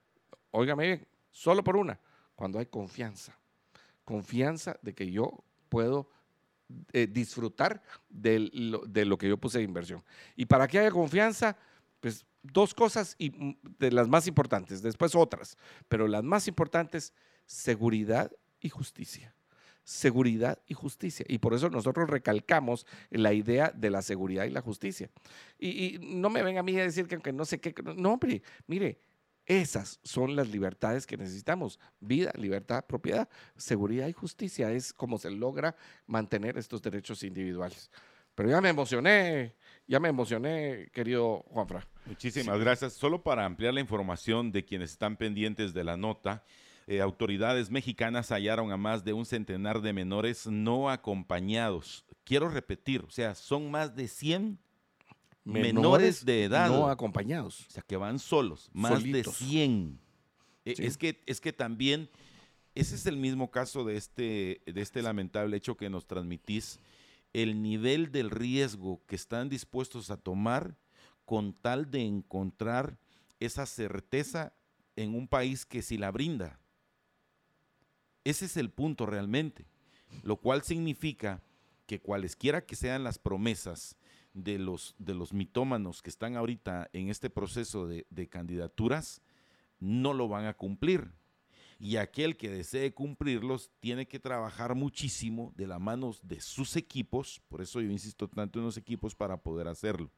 Óigame 0.49 0.87
bien, 0.87 1.07
solo 1.29 1.63
por 1.63 1.77
una, 1.77 1.99
cuando 2.33 2.57
hay 2.57 2.65
confianza. 2.65 3.37
Confianza 4.03 4.79
de 4.81 4.95
que 4.95 5.11
yo 5.11 5.43
puedo 5.69 6.09
eh, 6.93 7.05
disfrutar 7.05 7.83
de 8.09 8.49
lo, 8.53 8.79
de 8.87 9.05
lo 9.05 9.19
que 9.19 9.29
yo 9.29 9.37
puse 9.37 9.59
de 9.59 9.65
inversión. 9.65 10.03
Y 10.35 10.45
para 10.45 10.67
que 10.67 10.79
haya 10.79 10.89
confianza, 10.89 11.55
pues 11.99 12.25
dos 12.53 12.73
cosas 12.73 13.15
y 13.17 13.31
mm, 13.31 13.57
de 13.79 13.91
las 13.91 14.07
más 14.07 14.27
importantes, 14.27 14.81
después 14.81 15.15
otras, 15.15 15.57
pero 15.87 16.07
las 16.07 16.23
más 16.23 16.47
importantes, 16.47 17.13
seguridad 17.45 18.31
y 18.59 18.69
justicia. 18.69 19.33
Seguridad 19.83 20.61
y 20.67 20.73
justicia. 20.73 21.25
Y 21.29 21.37
por 21.37 21.53
eso 21.53 21.69
nosotros 21.69 22.09
recalcamos 22.09 22.85
la 23.09 23.31
idea 23.31 23.71
de 23.73 23.89
la 23.89 24.01
seguridad 24.01 24.43
y 24.43 24.49
la 24.49 24.59
justicia. 24.59 25.09
Y, 25.57 25.97
no 26.01 26.29
me 26.29 26.43
venga 26.43 26.59
a 26.59 26.63
mí 26.63 26.77
a 26.77 26.83
decir 26.83 27.07
que 27.07 27.15
aunque 27.15 27.31
no 27.31 27.45
sé 27.45 27.61
qué, 27.61 27.73
no, 27.95 28.11
hombre, 28.13 28.41
mire, 28.67 28.99
esas 29.45 30.01
son 30.03 30.35
las 30.35 30.49
libertades 30.49 31.07
que 31.07 31.15
necesitamos. 31.15 31.79
Vida, 32.01 32.33
libertad, 32.35 32.83
propiedad, 32.85 33.29
seguridad 33.55 34.09
y 34.09 34.13
justicia 34.13 34.69
es 34.71 34.91
como 34.91 35.17
se 35.17 35.31
logra 35.31 35.73
mantener 36.05 36.57
estos 36.57 36.81
derechos 36.81 37.23
individuales. 37.23 37.89
Pero 38.35 38.49
ya 38.49 38.59
me 38.59 38.69
emocioné, 38.69 39.55
ya 39.87 39.99
me 39.99 40.09
emocioné, 40.09 40.89
querido 40.91 41.45
Juanfra. 41.49 41.87
Muchísimas 42.05 42.59
gracias. 42.59 42.93
Solo 42.93 43.23
para 43.23 43.45
ampliar 43.45 43.73
la 43.73 43.79
información 43.79 44.51
de 44.51 44.65
quienes 44.65 44.91
están 44.91 45.15
pendientes 45.15 45.73
de 45.73 45.83
la 45.83 45.95
nota, 45.95 46.43
eh, 46.87 47.01
autoridades 47.01 47.69
mexicanas 47.69 48.29
hallaron 48.29 48.71
a 48.71 48.77
más 48.77 49.03
de 49.03 49.13
un 49.13 49.25
centenar 49.25 49.81
de 49.81 49.93
menores 49.93 50.47
no 50.47 50.89
acompañados. 50.89 52.05
Quiero 52.23 52.49
repetir, 52.49 53.03
o 53.07 53.11
sea, 53.11 53.35
son 53.35 53.71
más 53.71 53.95
de 53.95 54.07
100 54.07 54.59
menores, 55.45 56.25
de 56.25 56.43
edad. 56.43 56.69
No 56.69 56.89
acompañados. 56.89 57.65
O 57.67 57.71
sea, 57.71 57.83
que 57.83 57.95
van 57.95 58.19
solos, 58.19 58.69
más 58.73 59.03
de 59.03 59.23
100. 59.23 59.99
E, 60.65 60.75
es, 60.77 60.97
que, 60.97 61.23
es 61.25 61.39
que 61.39 61.53
también, 61.53 62.09
ese 62.75 62.95
es 62.95 63.05
el 63.05 63.15
mismo 63.15 63.51
caso 63.51 63.85
de 63.85 63.95
este, 63.95 64.61
de 64.65 64.81
este 64.81 65.01
lamentable 65.01 65.55
hecho 65.55 65.77
que 65.77 65.89
nos 65.89 66.05
transmitís 66.05 66.81
el 67.33 67.61
nivel 67.61 68.11
del 68.11 68.29
riesgo 68.29 69.01
que 69.07 69.15
están 69.15 69.49
dispuestos 69.49 70.09
a 70.09 70.17
tomar 70.17 70.75
con 71.25 71.53
tal 71.53 71.91
de 71.91 72.01
encontrar 72.01 72.97
esa 73.39 73.65
certeza 73.65 74.53
en 74.95 75.13
un 75.13 75.27
país 75.27 75.65
que 75.65 75.81
si 75.81 75.97
la 75.97 76.11
brinda. 76.11 76.59
Ese 78.23 78.45
es 78.45 78.57
el 78.57 78.69
punto 78.69 79.05
realmente, 79.05 79.65
lo 80.23 80.37
cual 80.37 80.63
significa 80.63 81.41
que 81.85 81.99
cualesquiera 81.99 82.65
que 82.65 82.75
sean 82.75 83.03
las 83.03 83.19
promesas 83.19 83.97
de 84.33 84.59
los, 84.59 84.95
de 84.99 85.13
los 85.13 85.33
mitómanos 85.33 86.01
que 86.01 86.09
están 86.09 86.35
ahorita 86.35 86.89
en 86.93 87.09
este 87.09 87.29
proceso 87.29 87.87
de, 87.87 88.05
de 88.09 88.27
candidaturas, 88.27 89.21
no 89.79 90.13
lo 90.13 90.27
van 90.27 90.45
a 90.45 90.53
cumplir 90.53 91.11
y 91.79 91.97
aquel 91.97 92.37
que 92.37 92.49
desee 92.49 92.93
cumplirlos 92.93 93.71
tiene 93.79 94.07
que 94.07 94.19
trabajar 94.19 94.75
muchísimo 94.75 95.53
de 95.55 95.67
la 95.67 95.79
mano 95.79 96.11
de 96.23 96.41
sus 96.41 96.75
equipos, 96.75 97.41
por 97.47 97.61
eso 97.61 97.81
yo 97.81 97.91
insisto 97.91 98.27
tanto 98.27 98.59
en 98.59 98.65
los 98.65 98.77
equipos 98.77 99.15
para 99.15 99.37
poder 99.37 99.67
hacerlo. 99.67 100.11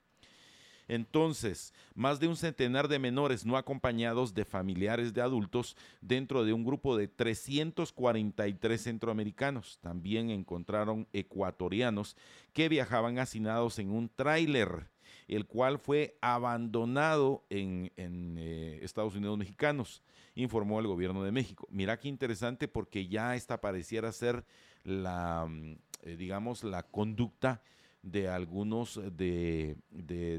Entonces, 0.90 1.72
más 1.94 2.20
de 2.20 2.28
un 2.28 2.36
centenar 2.36 2.88
de 2.88 2.98
menores 2.98 3.46
no 3.46 3.58
acompañados 3.58 4.34
de 4.34 4.44
familiares 4.44 5.14
de 5.14 5.22
adultos 5.22 5.78
dentro 6.02 6.44
de 6.44 6.52
un 6.52 6.66
grupo 6.66 6.98
de 6.98 7.08
343 7.08 8.82
centroamericanos. 8.82 9.78
También 9.82 10.32
encontraron 10.32 11.08
ecuatorianos 11.14 12.18
que 12.54 12.70
viajaban 12.70 13.20
hacinados 13.20 13.78
en 13.78 13.92
un 13.92 14.10
tráiler, 14.10 14.90
el 15.36 15.46
cual 15.46 15.78
fue 15.78 16.18
abandonado 16.22 17.46
en, 17.50 17.92
eh, 17.98 18.80
Estados 18.82 19.16
Unidos 19.16 19.38
mexicanos 19.38 20.02
informó 20.36 20.80
el 20.80 20.88
gobierno 20.88 21.24
de 21.24 21.32
México. 21.32 21.68
Mira 21.70 22.00
qué 22.00 22.08
interesante 22.08 22.68
porque 22.68 23.08
ya 23.08 23.36
esta 23.36 23.62
pareciera 23.62 24.12
ser 24.12 24.46
la, 24.84 25.46
mm, 25.48 25.78
eh, 26.04 26.16
digamos, 26.18 26.64
la 26.64 26.84
conducta 26.84 27.62
de 28.02 28.30
algunos 28.30 29.00
de, 29.18 29.76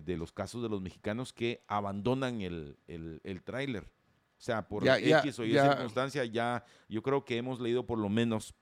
los 0.07 0.33
casos 0.33 0.63
de 0.63 0.69
los 0.69 0.81
mexicanos 0.81 1.33
que 1.33 1.63
abandonan 1.69 2.41
el, 2.41 2.77
el, 2.87 3.43
tráiler. 3.43 3.85
O 3.85 4.43
sea, 4.43 4.67
por 4.67 4.89
X 4.89 5.39
o 5.39 5.45
Y 5.45 5.53
circunstancia, 5.53 6.25
ya 6.25 6.65
yo 6.89 7.03
creo 7.03 7.25
que 7.25 7.37
hemos 7.37 7.61
leído 7.61 7.85
por 7.87 7.99
lo 7.99 8.09
menos 8.09 8.55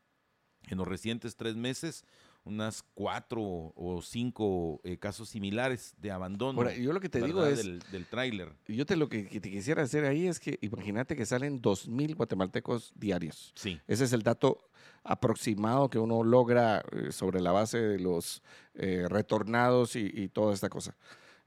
en 0.66 0.78
los 0.78 0.88
recientes 0.88 1.36
tres 1.36 1.54
meses 1.54 2.04
unas 2.44 2.82
cuatro 2.94 3.42
o 3.42 4.00
cinco 4.02 4.80
eh, 4.84 4.96
casos 4.98 5.28
similares 5.28 5.94
de 5.98 6.10
abandono. 6.10 6.58
Ahora, 6.58 6.74
yo 6.74 6.92
lo 6.92 7.00
que 7.00 7.08
te 7.08 7.20
digo 7.20 7.44
es... 7.44 7.58
Del, 7.58 7.80
del 7.92 8.06
tráiler. 8.06 8.52
Yo 8.66 8.86
te 8.86 8.96
lo 8.96 9.08
que, 9.08 9.26
que 9.28 9.40
te 9.40 9.50
quisiera 9.50 9.82
hacer 9.82 10.04
ahí 10.04 10.26
es 10.26 10.40
que 10.40 10.58
imagínate 10.62 11.14
que 11.16 11.26
salen 11.26 11.60
2.000 11.60 12.16
guatemaltecos 12.16 12.92
diarios. 12.94 13.52
Sí. 13.54 13.80
Ese 13.86 14.04
es 14.04 14.12
el 14.12 14.22
dato 14.22 14.70
aproximado 15.04 15.90
que 15.90 15.98
uno 15.98 16.24
logra 16.24 16.82
eh, 16.92 17.12
sobre 17.12 17.40
la 17.40 17.52
base 17.52 17.78
de 17.78 17.98
los 17.98 18.42
eh, 18.74 19.06
retornados 19.08 19.96
y, 19.96 20.10
y 20.12 20.28
toda 20.28 20.54
esta 20.54 20.68
cosa. 20.68 20.96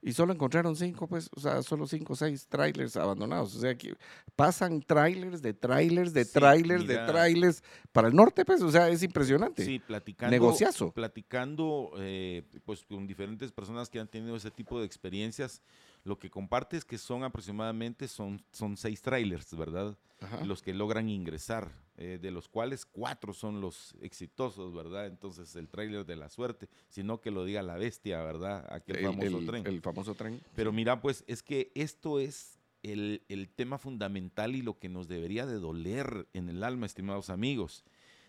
Y 0.04 0.12
solo 0.12 0.32
encontraron 0.32 0.74
cinco, 0.74 1.06
pues, 1.06 1.30
o 1.32 1.38
sea, 1.38 1.62
solo 1.62 1.86
cinco 1.86 2.14
o 2.14 2.16
seis 2.16 2.48
trailers 2.48 2.96
abandonados. 2.96 3.54
O 3.54 3.60
sea, 3.60 3.76
que 3.76 3.94
pasan 4.34 4.82
trailers 4.82 5.40
de 5.40 5.54
trailers 5.54 6.12
de 6.12 6.24
Sí, 6.24 6.32
trailers 6.32 6.86
de 6.88 6.96
trailers 6.96 7.62
para 7.92 8.08
el 8.08 8.14
norte, 8.14 8.44
pues, 8.44 8.60
o 8.62 8.70
sea, 8.72 8.88
es 8.88 9.04
impresionante. 9.04 9.64
Sí, 9.64 9.78
platicando. 9.78 10.32
Negociazo. 10.32 10.90
Platicando 10.90 11.92
eh, 11.98 12.42
pues, 12.64 12.84
con 12.84 13.06
diferentes 13.06 13.52
personas 13.52 13.88
que 13.88 14.00
han 14.00 14.08
tenido 14.08 14.34
ese 14.34 14.50
tipo 14.50 14.80
de 14.80 14.86
experiencias, 14.86 15.62
lo 16.04 16.18
que 16.18 16.30
comparte 16.30 16.76
es 16.76 16.84
que 16.84 16.98
son 16.98 17.22
aproximadamente 17.24 18.08
son, 18.08 18.42
son 18.52 18.76
seis 18.76 19.02
trailers, 19.02 19.56
¿verdad? 19.56 19.96
Ajá. 20.20 20.44
Los 20.44 20.62
que 20.62 20.72
logran 20.74 21.08
ingresar, 21.08 21.70
eh, 21.96 22.18
de 22.20 22.30
los 22.30 22.48
cuales 22.48 22.86
cuatro 22.86 23.32
son 23.32 23.60
los 23.60 23.94
exitosos, 24.00 24.72
¿verdad? 24.74 25.06
Entonces 25.06 25.54
el 25.56 25.68
trailer 25.68 26.04
de 26.06 26.16
la 26.16 26.28
suerte, 26.28 26.68
sino 26.88 27.20
que 27.20 27.30
lo 27.30 27.44
diga 27.44 27.62
la 27.62 27.76
bestia, 27.76 28.22
¿verdad? 28.22 28.66
Aquel 28.72 28.96
el, 28.96 29.04
famoso 29.06 29.38
el- 29.38 29.46
tren. 29.46 29.66
el 29.66 29.80
famoso 29.80 30.14
tren. 30.14 30.40
Pero 30.54 30.72
mira, 30.72 31.00
pues 31.00 31.24
es 31.26 31.42
que 31.42 31.70
esto 31.74 32.18
es 32.20 32.58
el, 32.82 33.22
el 33.28 33.48
tema 33.48 33.78
fundamental 33.78 34.54
y 34.56 34.62
lo 34.62 34.78
que 34.78 34.88
nos 34.88 35.06
debería 35.08 35.46
de 35.46 35.58
doler 35.60 36.26
en 36.32 36.48
el 36.48 36.64
alma, 36.64 36.86
estimados 36.86 37.30
amigos. 37.30 37.84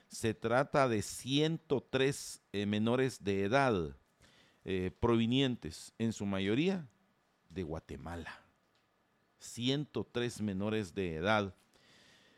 Se 0.10 0.36
trata 0.36 0.88
de 0.88 1.02
103 1.02 2.42
eh, 2.54 2.66
menores 2.66 3.24
de 3.24 3.44
edad 3.44 3.96
eh, 4.66 4.92
provenientes, 5.00 5.94
en 5.98 6.14
su 6.14 6.26
mayoría, 6.26 6.88
de 7.54 7.64
Guatemala. 7.64 8.42
103 9.40 10.42
menores 10.42 10.94
de 10.94 11.16
edad. 11.16 11.54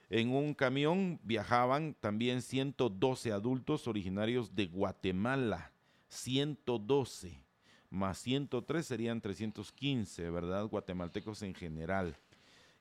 En 0.10 0.30
un 0.30 0.54
camión 0.54 1.20
viajaban 1.24 1.96
también 2.00 2.42
112 2.42 3.32
adultos 3.32 3.88
originarios 3.88 4.56
de 4.56 4.68
Guatemala. 4.68 5.72
112 6.10 7.46
más 7.96 8.18
103 8.20 8.86
serían 8.86 9.22
315, 9.22 10.30
¿verdad? 10.30 10.68
Guatemaltecos 10.68 11.42
en 11.42 11.54
general. 11.54 12.18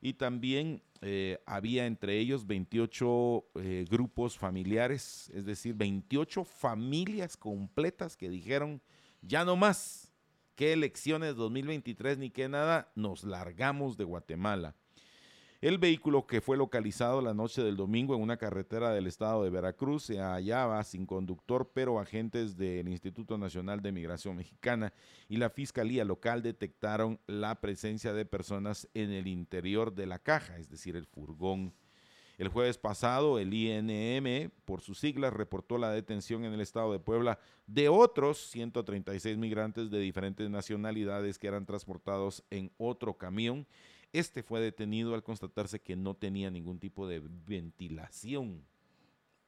Y 0.01 0.15
también 0.15 0.83
eh, 1.01 1.39
había 1.47 1.87
entre 1.87 2.19
ellos 2.19 2.47
28 2.47 3.45
eh, 3.55 3.87
grupos 3.89 4.37
familiares, 4.37 5.31
es 5.33 5.47
decir, 5.47 5.75
28 5.75 6.45
familias 6.45 7.37
completas 7.37 8.17
que 8.17 8.29
dijeron, 8.29 8.83
ya 9.23 9.45
no 9.45 9.57
más, 9.57 10.04
qué 10.55 10.73
elecciones 10.73 11.37
2023 11.37 12.19
ni 12.19 12.31
qué 12.31 12.49
nada, 12.49 12.91
nos 12.95 13.25
largamos 13.25 13.97
de 13.97 14.05
Guatemala. 14.05 14.77
El 15.65 15.79
vehículo 15.79 16.27
que 16.27 16.43
fue 16.43 16.59
localizado 16.59 17.23
la 17.23 17.33
noche 17.33 17.63
del 17.63 17.77
domingo 17.77 18.15
en 18.15 18.21
una 18.21 18.37
carretera 18.37 18.93
del 18.93 19.07
estado 19.07 19.45
de 19.45 19.49
Veracruz 19.49 20.03
se 20.03 20.19
hallaba 20.19 20.85
sin 20.85 21.07
conductor, 21.07 21.71
pero 21.73 21.99
agentes 21.99 22.59
del 22.59 22.87
Instituto 22.89 23.39
Nacional 23.39 23.81
de 23.81 23.91
Migración 23.91 24.37
Mexicana 24.37 24.93
y 25.27 25.39
la 25.39 25.49
Fiscalía 25.49 26.05
local 26.05 26.43
detectaron 26.43 27.19
la 27.27 27.63
presencia 27.63 28.13
de 28.13 28.27
personas 28.27 28.91
en 28.93 29.11
el 29.11 29.27
interior 29.27 29.95
de 29.95 30.05
la 30.05 30.19
caja, 30.19 30.59
es 30.59 30.69
decir, 30.69 30.97
el 30.97 31.07
furgón. 31.07 31.73
El 32.37 32.49
jueves 32.49 32.79
pasado, 32.79 33.39
el 33.39 33.55
INM, 33.55 34.51
por 34.65 34.81
sus 34.81 34.99
siglas, 34.99 35.33
reportó 35.33 35.79
la 35.79 35.91
detención 35.93 36.45
en 36.45 36.53
el 36.53 36.61
estado 36.61 36.91
de 36.93 36.99
Puebla 36.99 37.39
de 37.67 37.89
otros 37.89 38.39
136 38.51 39.37
migrantes 39.39 39.91
de 39.91 40.01
diferentes 40.01 40.51
nacionalidades 40.51 41.39
que 41.39 41.47
eran 41.47 41.65
transportados 41.65 42.43
en 42.51 42.73
otro 42.77 43.15
camión. 43.17 43.67
Este 44.13 44.43
fue 44.43 44.61
detenido 44.61 45.15
al 45.15 45.23
constatarse 45.23 45.81
que 45.81 45.95
no 45.97 46.15
tenía 46.15 46.51
ningún 46.51 46.79
tipo 46.79 47.07
de 47.07 47.21
ventilación. 47.47 48.65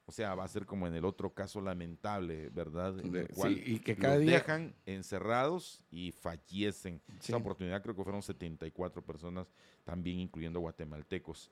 O 0.05 0.11
sea, 0.13 0.35
va 0.35 0.45
a 0.45 0.47
ser 0.47 0.65
como 0.65 0.87
en 0.87 0.95
el 0.95 1.03
otro 1.03 1.33
caso 1.33 1.59
lamentable, 1.59 2.49
¿verdad? 2.49 2.97
En 3.01 3.11
De- 3.11 3.21
el 3.21 3.27
cual 3.27 3.53
sí, 3.55 3.63
y 3.65 3.79
que 3.79 3.93
los 3.93 4.01
cada 4.01 4.17
día- 4.17 4.31
dejan 4.31 4.73
encerrados 4.85 5.83
y 5.91 6.13
fallecen. 6.13 7.01
Sí. 7.19 7.33
Esa 7.33 7.37
oportunidad 7.37 7.81
creo 7.81 7.93
que 7.95 8.03
fueron 8.03 8.21
74 8.23 9.01
personas, 9.01 9.51
también 9.83 10.19
incluyendo 10.19 10.61
guatemaltecos. 10.61 11.51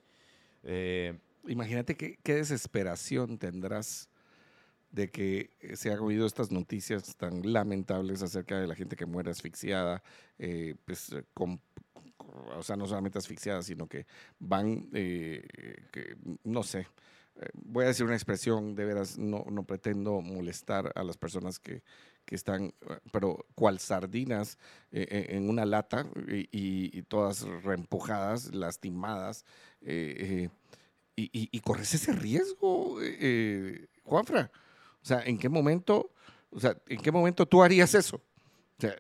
Eh, 0.66 1.18
Imagínate 1.48 1.96
qué, 1.96 2.18
desesperación 2.24 3.38
tendrás 3.38 4.10
de 4.90 5.12
que 5.12 5.52
se 5.76 5.92
han 5.92 6.00
oído 6.00 6.26
estas 6.26 6.52
noticias 6.52 7.16
tan 7.18 7.54
lamentables 7.54 8.24
acerca 8.24 8.60
de 8.60 8.66
la 8.66 8.74
gente 8.74 8.96
que 8.96 9.06
muere 9.06 9.30
asfixiada, 9.30 10.02
eh, 10.40 10.76
pues, 10.86 11.16
o 11.36 12.64
sea, 12.64 12.76
no 12.76 12.88
solamente 12.88 13.20
asfixiada, 13.20 13.62
sino 13.62 13.88
que 13.88 14.08
van, 14.40 14.90
eh, 14.94 15.46
no 16.44 16.64
sé, 16.64 16.88
voy 17.54 17.84
a 17.84 17.90
decir 17.90 18.06
una 18.06 18.16
expresión, 18.16 18.76
de 18.76 18.86
veras, 18.86 19.20
no, 19.20 19.46
no 19.52 19.64
pretendo 19.66 20.22
molestar 20.22 20.92
a 20.96 21.04
las 21.04 21.18
personas 21.18 21.60
que, 21.60 21.84
que 22.26 22.36
están, 22.36 22.66
eh, 22.66 22.74
pero 23.12 23.46
cual 23.56 23.80
sardinas 23.80 24.58
eh, 24.92 25.08
eh, 25.10 25.26
en 25.36 25.50
una 25.50 25.66
lata 25.66 26.06
y, 26.52 27.02
todas 27.04 27.42
reempujadas, 27.64 28.54
lastimadas. 28.54 29.46
eh, 29.82 30.50
y, 31.18 31.24
y- 31.32 31.50
y 31.50 31.60
corres 31.62 31.94
ese 31.94 32.12
riesgo, 32.12 32.98
Juanfra. 34.04 34.52
O 35.02 35.06
sea, 35.06 35.22
¿en 35.22 35.38
qué 35.38 35.48
momento, 35.48 36.12
o 36.52 36.60
sea, 36.60 36.76
en 36.88 37.00
qué 37.00 37.12
momento 37.12 37.46
tú 37.46 37.64
harías 37.64 37.94
eso? 37.96 38.18
O 38.78 38.82
sea, 38.82 38.94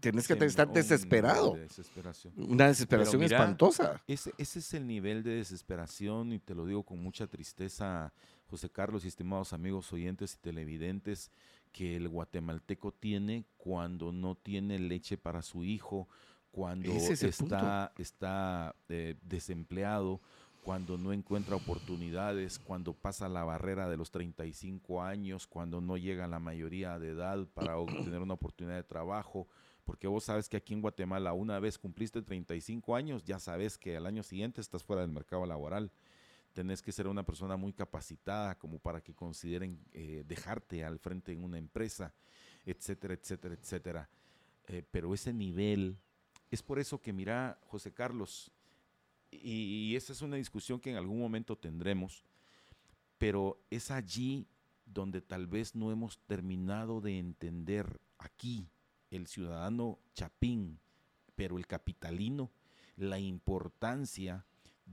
tienes 0.00 0.26
que 0.28 0.34
estar 0.44 0.70
desesperado. 0.70 1.54
desesperación. 1.54 2.34
Una 2.36 2.66
desesperación 2.66 3.20
mira, 3.22 3.38
espantosa. 3.38 4.02
Ese, 4.06 4.34
ese 4.36 4.58
es 4.58 4.74
el 4.74 4.86
nivel 4.86 5.22
de 5.22 5.36
desesperación 5.36 6.32
y 6.32 6.38
te 6.38 6.54
lo 6.54 6.66
digo 6.66 6.82
con 6.82 6.98
mucha 6.98 7.26
tristeza, 7.26 8.12
José 8.50 8.68
Carlos 8.68 9.06
y 9.06 9.08
estimados 9.08 9.54
amigos 9.54 9.90
oyentes 9.92 10.34
y 10.34 10.36
televidentes, 10.36 11.30
que 11.72 11.96
el 11.96 12.08
guatemalteco 12.08 12.92
tiene 12.92 13.44
cuando 13.56 14.12
no 14.12 14.34
tiene 14.34 14.78
leche 14.78 15.16
para 15.16 15.42
su 15.42 15.64
hijo, 15.64 16.08
cuando 16.50 16.92
es 16.92 17.22
está 17.22 18.74
eh, 18.88 19.16
desempleado, 19.22 20.20
cuando 20.62 20.96
no 20.96 21.12
encuentra 21.12 21.56
oportunidades, 21.56 22.58
cuando 22.58 22.92
pasa 22.92 23.28
la 23.28 23.42
barrera 23.42 23.88
de 23.88 23.96
los 23.96 24.10
35 24.12 25.02
años, 25.02 25.46
cuando 25.46 25.80
no 25.80 25.96
llega 25.96 26.26
a 26.26 26.28
la 26.28 26.38
mayoría 26.38 26.98
de 27.00 27.10
edad 27.10 27.46
para 27.52 27.78
obtener 27.78 28.20
una 28.20 28.34
oportunidad 28.34 28.76
de 28.76 28.84
trabajo, 28.84 29.48
porque 29.84 30.06
vos 30.06 30.24
sabes 30.24 30.48
que 30.48 30.56
aquí 30.56 30.74
en 30.74 30.80
Guatemala 30.80 31.32
una 31.32 31.58
vez 31.58 31.78
cumpliste 31.78 32.22
35 32.22 32.94
años, 32.94 33.24
ya 33.24 33.40
sabes 33.40 33.76
que 33.76 33.96
al 33.96 34.06
año 34.06 34.22
siguiente 34.22 34.60
estás 34.60 34.84
fuera 34.84 35.02
del 35.02 35.10
mercado 35.10 35.46
laboral. 35.46 35.90
Tenés 36.52 36.82
que 36.82 36.92
ser 36.92 37.06
una 37.06 37.24
persona 37.24 37.56
muy 37.56 37.72
capacitada 37.72 38.58
como 38.58 38.78
para 38.78 39.00
que 39.02 39.14
consideren 39.14 39.78
eh, 39.92 40.24
dejarte 40.26 40.84
al 40.84 40.98
frente 40.98 41.32
en 41.32 41.44
una 41.44 41.58
empresa, 41.58 42.14
etcétera, 42.64 43.14
etcétera, 43.14 43.54
etcétera. 43.54 44.08
Eh, 44.68 44.82
pero 44.90 45.14
ese 45.14 45.32
nivel, 45.32 45.96
es 46.50 46.62
por 46.62 46.78
eso 46.78 47.00
que 47.00 47.12
mira, 47.12 47.58
José 47.66 47.92
Carlos, 47.92 48.50
y, 49.30 49.90
y 49.90 49.96
esa 49.96 50.12
es 50.12 50.20
una 50.20 50.36
discusión 50.36 50.78
que 50.78 50.90
en 50.90 50.96
algún 50.96 51.18
momento 51.18 51.56
tendremos, 51.56 52.24
pero 53.18 53.58
es 53.70 53.90
allí 53.90 54.46
donde 54.84 55.22
tal 55.22 55.46
vez 55.46 55.74
no 55.74 55.90
hemos 55.90 56.18
terminado 56.26 57.00
de 57.00 57.18
entender 57.18 58.00
aquí, 58.18 58.68
el 59.10 59.26
ciudadano 59.26 59.98
chapín, 60.14 60.78
pero 61.34 61.58
el 61.58 61.66
capitalino, 61.66 62.50
la 62.96 63.18
importancia 63.18 64.44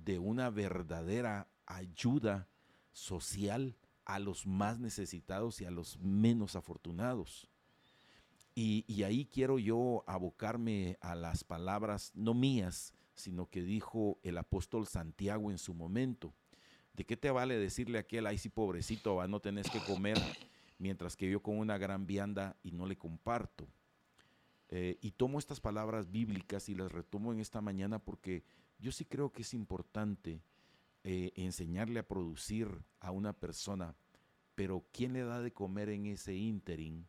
de 0.03 0.19
una 0.19 0.49
verdadera 0.49 1.47
ayuda 1.65 2.47
social 2.91 3.75
a 4.05 4.19
los 4.19 4.47
más 4.47 4.79
necesitados 4.79 5.61
y 5.61 5.65
a 5.65 5.71
los 5.71 5.99
menos 5.99 6.55
afortunados. 6.55 7.49
Y, 8.55 9.03
ahí 9.03 9.25
quiero 9.25 9.57
yo 9.57 10.03
abocarme 10.05 10.97
a 10.99 11.15
las 11.15 11.45
palabras, 11.45 12.11
no 12.13 12.33
mías, 12.33 12.93
sino 13.13 13.49
que 13.49 13.61
dijo 13.61 14.19
el 14.21 14.37
apóstol 14.37 14.85
Santiago 14.85 15.49
en 15.49 15.57
su 15.57 15.73
momento. 15.73 16.33
¿De 16.93 17.05
qué 17.05 17.15
te 17.15 17.31
vale 17.31 17.57
decirle 17.57 17.99
a 17.99 18.01
aquel, 18.01 18.27
ay 18.27 18.37
sí 18.37 18.49
pobrecito, 18.49 19.25
no 19.27 19.39
tenés 19.39 19.69
que 19.69 19.79
comer, 19.79 20.17
mientras 20.77 21.15
que 21.15 21.29
yo 21.29 21.41
con 21.41 21.57
una 21.57 21.77
gran 21.77 22.05
vianda 22.05 22.57
y 22.61 22.71
no 22.73 22.85
le 22.85 22.97
comparto? 22.97 23.65
Eh, 24.67 24.97
y 25.01 25.11
tomo 25.11 25.39
estas 25.39 25.61
palabras 25.61 26.11
bíblicas 26.11 26.67
y 26.67 26.75
las 26.75 26.91
retomo 26.91 27.31
en 27.31 27.39
esta 27.39 27.61
mañana 27.61 27.99
porque 27.99 28.43
yo 28.79 28.91
sí 28.91 29.05
creo 29.05 29.31
que 29.31 29.43
es 29.43 29.53
importante 29.53 30.41
eh, 31.03 31.31
enseñarle 31.35 31.99
a 31.99 32.07
producir 32.07 32.67
a 32.99 33.11
una 33.11 33.33
persona, 33.33 33.95
pero 34.55 34.85
¿quién 34.91 35.13
le 35.13 35.23
da 35.23 35.41
de 35.41 35.53
comer 35.53 35.89
en 35.89 36.07
ese 36.07 36.35
ínterin? 36.35 37.07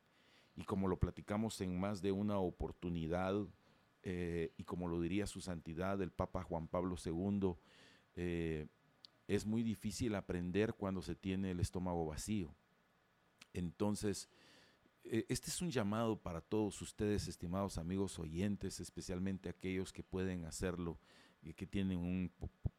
Y 0.57 0.64
como 0.64 0.89
lo 0.89 0.99
platicamos 0.99 1.61
en 1.61 1.79
más 1.79 2.03
de 2.03 2.12
una 2.12 2.39
oportunidad, 2.39 3.35
eh, 4.03 4.53
y 4.57 4.64
como 4.64 4.89
lo 4.89 5.01
diría 5.01 5.27
su 5.27 5.41
santidad 5.41 6.01
el 6.01 6.11
Papa 6.11 6.43
Juan 6.43 6.68
Pablo 6.68 6.97
II, 7.03 7.55
eh, 8.16 8.66
es 9.29 9.47
muy 9.47 9.62
difícil 9.62 10.14
aprender 10.14 10.75
cuando 10.75 11.03
se 11.03 11.14
tiene 11.14 11.51
el 11.51 11.61
estómago 11.61 12.07
vacío. 12.07 12.55
Entonces, 13.53 14.29
eh, 15.05 15.27
este 15.29 15.51
es 15.51 15.61
un 15.61 15.71
llamado 15.71 16.16
para 16.16 16.41
todos 16.41 16.81
ustedes, 16.83 17.29
estimados 17.29 17.79
amigos 17.79 18.18
oyentes, 18.18 18.81
especialmente 18.81 19.49
aquellos 19.49 19.93
que 19.93 20.03
pueden 20.03 20.45
hacerlo 20.45 20.99
y 21.43 21.55
que 21.55 21.66
tienen 21.66 21.99
un 21.99 22.32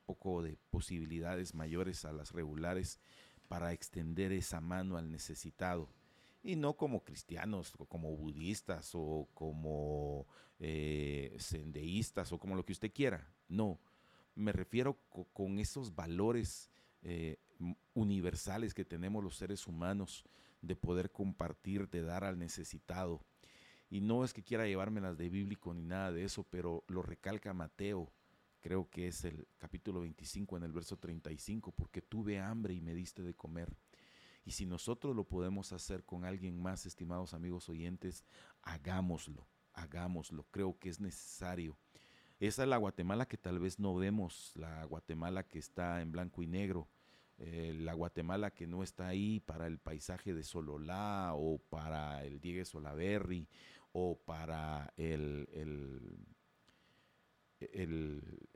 poco 0.06 0.42
de 0.42 0.58
posibilidades 0.70 1.56
mayores 1.56 2.06
a 2.06 2.12
las 2.12 2.32
regulares 2.32 3.00
para 3.48 3.74
extender 3.74 4.32
esa 4.32 4.62
mano 4.62 4.98
al 4.98 5.12
necesitado. 5.12 5.90
Y 6.44 6.56
no 6.56 6.76
como 6.76 7.04
cristianos, 7.04 7.74
como 7.88 8.16
budistas, 8.16 8.92
o 8.94 9.28
como 9.34 10.26
eh, 10.60 11.36
sendeístas, 11.38 12.32
o 12.32 12.40
como 12.40 12.56
lo 12.56 12.66
que 12.66 12.74
usted 12.74 12.92
quiera. 12.92 13.28
No, 13.48 13.80
me 14.36 14.52
refiero 14.52 14.98
con 15.34 15.60
esos 15.60 15.94
valores 15.94 16.72
eh, 17.04 17.38
universales 17.94 18.74
que 18.74 18.86
tenemos 18.86 19.24
los 19.24 19.36
seres 19.36 19.68
humanos 19.68 20.24
de 20.62 20.76
poder 20.76 21.12
compartir, 21.12 21.90
de 21.90 22.02
dar 22.02 22.24
al 22.24 22.40
necesitado. 22.40 23.22
Y 23.90 24.02
no 24.02 24.24
es 24.24 24.34
que 24.34 24.44
quiera 24.44 24.66
llevármelas 24.66 25.18
de 25.18 25.30
bíblico 25.30 25.74
ni 25.74 25.84
nada 25.84 26.12
de 26.12 26.24
eso, 26.24 26.44
pero 26.50 26.84
lo 26.88 27.02
recalca 27.02 27.54
Mateo, 27.54 28.12
creo 28.62 28.90
que 28.90 29.08
es 29.08 29.26
el 29.26 29.48
capítulo 29.58 30.02
25 30.02 30.58
en 30.58 30.64
el 30.64 30.72
verso 30.72 30.98
35, 30.98 31.72
porque 31.72 32.02
tuve 32.02 32.40
hambre 32.40 32.74
y 32.74 32.82
me 32.82 32.94
diste 32.94 33.24
de 33.24 33.34
comer. 33.34 33.76
Y 34.46 34.52
si 34.52 34.66
nosotros 34.66 35.16
lo 35.16 35.24
podemos 35.26 35.72
hacer 35.74 36.04
con 36.04 36.26
alguien 36.26 36.60
más, 36.60 36.86
estimados 36.86 37.34
amigos 37.34 37.70
oyentes, 37.70 38.24
hagámoslo, 38.62 39.48
hagámoslo. 39.74 40.46
Creo 40.52 40.78
que 40.80 40.90
es 40.90 41.00
necesario. 41.00 41.78
Esa 42.40 42.64
es 42.64 42.70
la 42.70 42.78
Guatemala 42.78 43.28
que 43.28 43.38
tal 43.38 43.60
vez 43.60 43.80
no 43.80 43.94
vemos, 43.96 44.54
la 44.56 44.84
Guatemala 44.86 45.48
que 45.48 45.60
está 45.60 46.02
en 46.02 46.12
blanco 46.12 46.42
y 46.42 46.48
negro, 46.48 46.88
eh, 47.38 47.74
la 47.78 47.94
Guatemala 47.94 48.52
que 48.52 48.66
no 48.66 48.82
está 48.82 49.08
ahí 49.08 49.40
para 49.40 49.68
el 49.68 49.78
paisaje 49.78 50.34
de 50.34 50.44
Sololá 50.44 51.34
o 51.36 51.60
para 51.60 52.24
el 52.24 52.40
Diego 52.40 52.66
Solaberry 52.66 53.48
o 53.94 54.18
para 54.18 54.94
el, 54.98 55.48
el, 57.60 58.50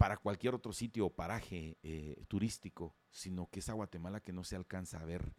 para 0.00 0.16
cualquier 0.16 0.54
otro 0.54 0.72
sitio 0.72 1.04
o 1.04 1.10
paraje 1.10 1.76
eh, 1.82 2.24
turístico, 2.26 2.94
sino 3.10 3.50
que 3.50 3.58
esa 3.58 3.74
Guatemala 3.74 4.20
que 4.20 4.32
no 4.32 4.44
se 4.44 4.56
alcanza 4.56 4.98
a 4.98 5.04
ver. 5.04 5.34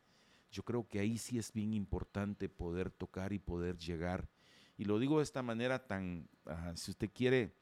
Yo 0.52 0.62
creo 0.62 0.88
que 0.88 1.00
ahí 1.00 1.18
sí 1.18 1.40
es 1.40 1.52
bien 1.52 1.74
importante 1.74 2.48
poder 2.48 2.92
tocar 2.92 3.34
y 3.34 3.40
poder 3.40 3.80
llegar. 3.80 4.30
Y 4.78 4.86
lo 4.86 5.00
digo 5.00 5.18
de 5.18 5.24
esta 5.24 5.42
manera 5.42 5.88
tan, 5.88 6.30
si 6.76 6.92
usted 6.92 7.10
quiere, 7.12 7.56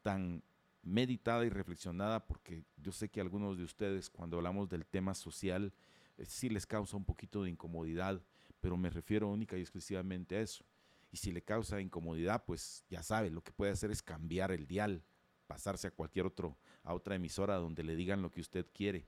tan 0.00 0.42
meditada 0.82 1.44
y 1.44 1.50
reflexionada, 1.50 2.26
porque 2.26 2.64
yo 2.78 2.90
sé 2.90 3.10
que 3.10 3.20
algunos 3.20 3.58
de 3.58 3.64
ustedes 3.64 4.08
cuando 4.08 4.38
hablamos 4.38 4.70
del 4.70 4.86
tema 4.86 5.12
social 5.12 5.74
eh, 6.16 6.24
sí 6.24 6.48
les 6.48 6.64
causa 6.64 6.96
un 6.96 7.04
poquito 7.04 7.42
de 7.42 7.50
incomodidad, 7.50 8.22
pero 8.62 8.78
me 8.78 8.88
refiero 8.88 9.28
única 9.28 9.58
y 9.58 9.60
exclusivamente 9.60 10.36
a 10.36 10.40
eso. 10.40 10.64
Y 11.12 11.18
si 11.18 11.32
le 11.32 11.42
causa 11.42 11.82
incomodidad, 11.82 12.46
pues 12.46 12.82
ya 12.88 13.02
sabe, 13.02 13.28
lo 13.28 13.42
que 13.42 13.52
puede 13.52 13.72
hacer 13.72 13.90
es 13.90 14.02
cambiar 14.02 14.52
el 14.52 14.66
dial, 14.66 15.04
pasarse 15.46 15.88
a 15.88 15.90
cualquier 15.90 16.26
otro, 16.26 16.56
a 16.82 16.94
otra 16.94 17.14
emisora 17.14 17.56
donde 17.56 17.82
le 17.82 17.96
digan 17.96 18.22
lo 18.22 18.30
que 18.30 18.40
usted 18.40 18.66
quiere. 18.72 19.06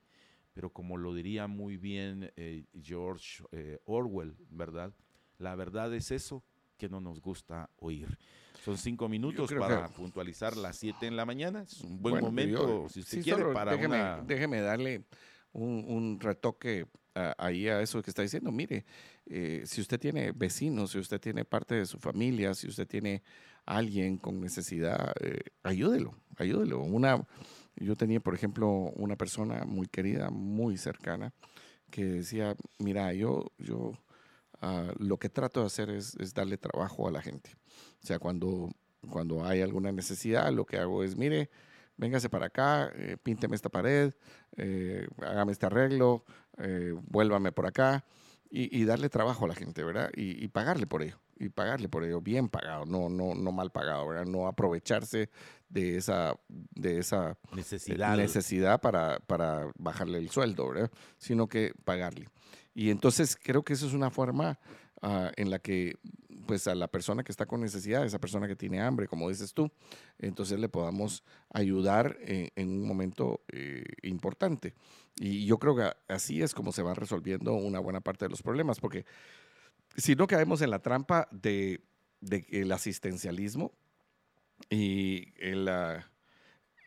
Pero 0.52 0.72
como 0.72 0.96
lo 0.96 1.14
diría 1.14 1.46
muy 1.46 1.76
bien 1.76 2.32
eh, 2.36 2.64
George 2.80 3.44
eh, 3.52 3.78
Orwell, 3.84 4.34
¿verdad? 4.50 4.92
La 5.38 5.54
verdad 5.54 5.94
es 5.94 6.10
eso 6.10 6.42
que 6.76 6.88
no 6.88 7.00
nos 7.00 7.20
gusta 7.20 7.70
oír. 7.76 8.18
Son 8.64 8.76
cinco 8.76 9.08
minutos 9.08 9.52
para 9.52 9.88
puntualizar 9.88 10.56
las 10.56 10.76
siete 10.76 11.06
en 11.06 11.16
la 11.16 11.24
mañana. 11.24 11.62
Es 11.62 11.80
un 11.80 12.00
buen 12.00 12.20
momento, 12.20 12.88
si 12.88 13.00
usted 13.00 13.22
quiere, 13.22 13.52
para 13.52 13.72
déjeme, 13.72 14.22
déjeme 14.26 14.60
darle 14.60 15.04
un, 15.52 16.18
retoque 16.20 16.86
ahí 17.38 17.68
a 17.68 17.80
eso 17.80 18.02
que 18.02 18.10
está 18.10 18.22
diciendo. 18.22 18.50
Mire, 18.52 18.84
eh, 19.26 19.62
si 19.66 19.80
usted 19.80 19.98
tiene 19.98 20.32
vecinos, 20.32 20.92
si 20.92 20.98
usted 20.98 21.20
tiene 21.20 21.44
parte 21.44 21.74
de 21.74 21.86
su 21.86 21.98
familia, 21.98 22.54
si 22.54 22.68
usted 22.68 22.86
tiene 22.86 23.22
alguien 23.66 24.16
con 24.16 24.40
necesidad, 24.40 25.14
eh, 25.20 25.40
ayúdelo, 25.62 26.14
ayúdelo. 26.36 26.80
Una, 26.80 27.26
yo 27.76 27.96
tenía, 27.96 28.20
por 28.20 28.34
ejemplo, 28.34 28.68
una 28.96 29.16
persona 29.16 29.64
muy 29.64 29.86
querida, 29.86 30.30
muy 30.30 30.76
cercana, 30.76 31.32
que 31.90 32.04
decía, 32.04 32.54
mira, 32.78 33.12
yo, 33.14 33.52
yo 33.58 33.92
Ah, 34.60 34.92
lo 34.98 35.18
que 35.18 35.28
trato 35.28 35.60
de 35.60 35.66
hacer 35.66 35.90
es, 35.90 36.16
darle 36.34 36.58
trabajo 36.58 37.06
a 37.06 37.12
la 37.12 37.22
gente. 37.22 37.50
O 38.02 38.06
sea, 38.06 38.18
cuando, 38.18 38.70
cuando 39.08 39.44
hay 39.44 39.62
alguna 39.62 39.92
necesidad, 39.92 40.52
lo 40.52 40.66
que 40.66 40.78
hago 40.78 41.04
es, 41.04 41.16
mire, 41.16 41.50
véngase 41.98 42.30
para 42.30 42.46
acá, 42.46 42.90
eh, 42.94 43.16
pínteme 43.22 43.56
esta 43.56 43.68
pared, 43.68 44.14
eh, 44.56 45.06
hágame 45.20 45.52
este 45.52 45.66
arreglo, 45.66 46.24
eh, 46.56 46.94
vuélvame 47.02 47.52
por 47.52 47.66
acá 47.66 48.04
y, 48.50 48.82
darle 48.86 49.10
trabajo 49.10 49.44
a 49.44 49.48
la 49.48 49.54
gente, 49.54 49.84
¿verdad? 49.84 50.10
Y, 50.14 50.48
pagarle 50.48 50.86
por 50.86 51.02
ello, 51.02 51.18
y 51.38 51.50
pagarle 51.50 51.90
por 51.90 52.02
ello, 52.02 52.22
bien 52.22 52.48
pagado, 52.48 52.86
no, 52.86 53.10
no, 53.10 53.34
no 53.34 53.52
mal 53.52 53.70
pagado, 53.70 54.08
¿verdad? 54.08 54.24
No 54.24 54.46
aprovecharse 54.46 55.28
de 55.68 55.98
esa, 55.98 56.34
de 56.48 56.98
esa 56.98 57.36
necesidad, 57.54 58.16
necesidad 58.16 58.80
para, 58.80 59.18
para 59.18 59.70
bajarle 59.76 60.16
el 60.16 60.30
sueldo, 60.30 60.66
¿verdad? 60.66 60.90
Sino 61.18 61.46
que 61.46 61.74
pagarle. 61.84 62.30
Y 62.72 62.88
entonces 62.88 63.36
creo 63.36 63.62
que 63.64 63.74
eso 63.74 63.86
es 63.86 63.92
una 63.92 64.10
forma 64.10 64.58
ah, 65.02 65.30
en 65.36 65.50
la 65.50 65.58
que 65.58 65.98
pues 66.48 66.66
a 66.66 66.74
la 66.74 66.88
persona 66.88 67.22
que 67.22 67.30
está 67.30 67.44
con 67.44 67.60
necesidad, 67.60 68.06
esa 68.06 68.18
persona 68.18 68.48
que 68.48 68.56
tiene 68.56 68.80
hambre, 68.80 69.06
como 69.06 69.28
dices 69.28 69.52
tú, 69.52 69.70
entonces 70.18 70.58
le 70.58 70.70
podamos 70.70 71.22
ayudar 71.52 72.16
en, 72.22 72.70
un 72.70 72.88
momento 72.88 73.42
eh, 73.52 73.84
importante. 74.00 74.72
Y 75.16 75.44
yo 75.44 75.58
creo 75.58 75.76
que 75.76 75.92
así 76.08 76.40
es 76.40 76.54
como 76.54 76.72
se 76.72 76.82
va 76.82 76.94
resolviendo 76.94 77.52
una 77.52 77.80
buena 77.80 78.00
parte 78.00 78.24
de 78.24 78.30
los 78.30 78.40
problemas, 78.40 78.80
porque 78.80 79.04
si 79.98 80.14
no 80.14 80.26
caemos 80.26 80.62
en 80.62 80.70
la 80.70 80.78
trampa 80.78 81.28
de, 81.30 81.82
el 82.22 82.72
asistencialismo 82.72 83.74
y 84.70 85.34
el, 85.36 85.68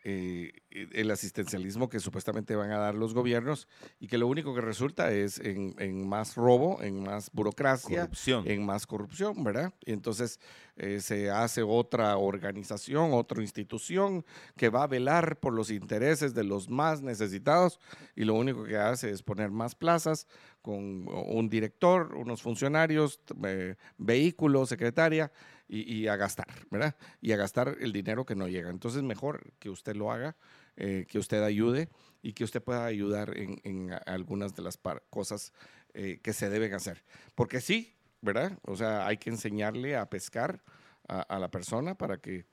eh, 0.04 0.52
el 0.72 1.12
asistencialismo 1.12 1.90
que 1.90 2.00
supuestamente 2.00 2.56
van 2.56 2.72
a 2.72 2.80
dar 2.80 2.96
los 2.96 3.14
gobiernos 3.14 3.68
y 4.00 4.08
que 4.08 4.18
lo 4.18 4.28
único 4.28 4.56
que 4.56 4.62
resulta 4.62 5.12
es 5.12 5.40
en, 5.40 6.08
más 6.08 6.36
robo, 6.36 6.82
en 6.82 7.04
más 7.04 7.30
burocracia, 7.32 8.10
en 8.46 8.66
más 8.66 8.88
corrupción, 8.88 9.44
¿verdad? 9.44 9.74
Y 9.86 9.92
entonces 9.92 10.40
eh, 10.76 11.02
se 11.02 11.30
hace 11.30 11.62
otra 11.62 12.18
organización, 12.18 13.14
otra 13.14 13.42
institución 13.42 14.26
que 14.58 14.70
va 14.70 14.84
a 14.84 14.88
velar 14.88 15.38
por 15.40 15.54
los 15.54 15.70
intereses 15.70 16.34
de 16.34 16.46
los 16.46 16.70
más 16.70 17.02
necesitados 17.02 17.80
y 18.16 18.24
lo 18.24 18.34
único 18.34 18.64
que 18.64 18.78
hace 18.78 19.12
es 19.12 19.22
poner 19.22 19.52
más 19.52 19.76
plazas 19.76 20.26
con 20.62 21.08
un 21.08 21.50
director, 21.50 22.16
unos 22.16 22.42
funcionarios, 22.42 23.20
eh, 23.44 23.76
vehículos, 23.98 24.70
secretaria 24.70 25.32
y, 25.74 26.08
a 26.08 26.18
gastar, 26.18 26.48
¿verdad? 26.70 26.96
Y 27.22 27.32
a 27.32 27.38
gastar 27.38 27.78
el 27.80 27.94
dinero 27.94 28.26
que 28.26 28.36
no 28.36 28.50
llega. 28.50 28.70
Entonces, 28.70 29.04
mejor 29.04 29.54
que 29.58 29.70
usted 29.70 29.96
lo 29.96 30.12
haga, 30.12 30.36
eh, 30.76 31.06
que 31.08 31.18
usted 31.18 31.42
ayude 31.44 31.88
y 32.22 32.34
que 32.34 32.44
usted 32.44 32.62
pueda 32.62 32.86
ayudar 32.86 33.34
en, 33.38 33.94
algunas 34.06 34.54
de 34.54 34.64
las 34.64 34.78
cosas 35.10 35.54
eh, 35.94 36.20
que 36.22 36.34
se 36.34 36.50
deben 36.50 36.74
hacer. 36.74 37.04
Porque 37.36 37.62
sí, 37.62 37.96
¿verdad? 38.20 38.60
O 38.64 38.76
sea, 38.76 39.08
hay 39.08 39.16
que 39.16 39.30
enseñarle 39.30 39.96
a 39.96 40.10
pescar 40.10 40.62
a, 41.08 41.40
la 41.40 41.50
persona 41.50 41.96
para 41.96 42.18
que, 42.18 42.46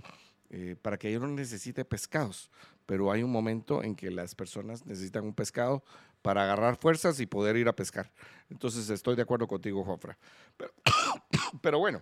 eh, 0.51 0.77
para 0.81 0.97
que 0.97 1.09
ella 1.09 1.19
no 1.19 1.29
necesite 1.29 1.85
pescados. 1.85 2.51
Pero 2.87 3.11
hay 3.11 3.25
un 3.25 3.33
momento 3.33 3.83
en 3.83 3.97
que 3.97 4.13
las 4.13 4.37
personas 4.37 4.87
necesitan 4.87 5.25
un 5.25 5.35
pescado 5.35 5.83
para 6.23 6.45
agarrar 6.45 6.77
fuerzas 6.77 7.19
y 7.19 7.27
poder 7.27 7.57
ir 7.57 7.69
a 7.69 7.75
pescar. 7.75 8.13
Entonces, 8.49 8.89
estoy 8.91 9.17
de 9.17 9.23
acuerdo 9.23 9.49
contigo, 9.49 9.85
Jofra. 9.85 10.17
pero 11.63 11.81
bueno. 11.81 12.01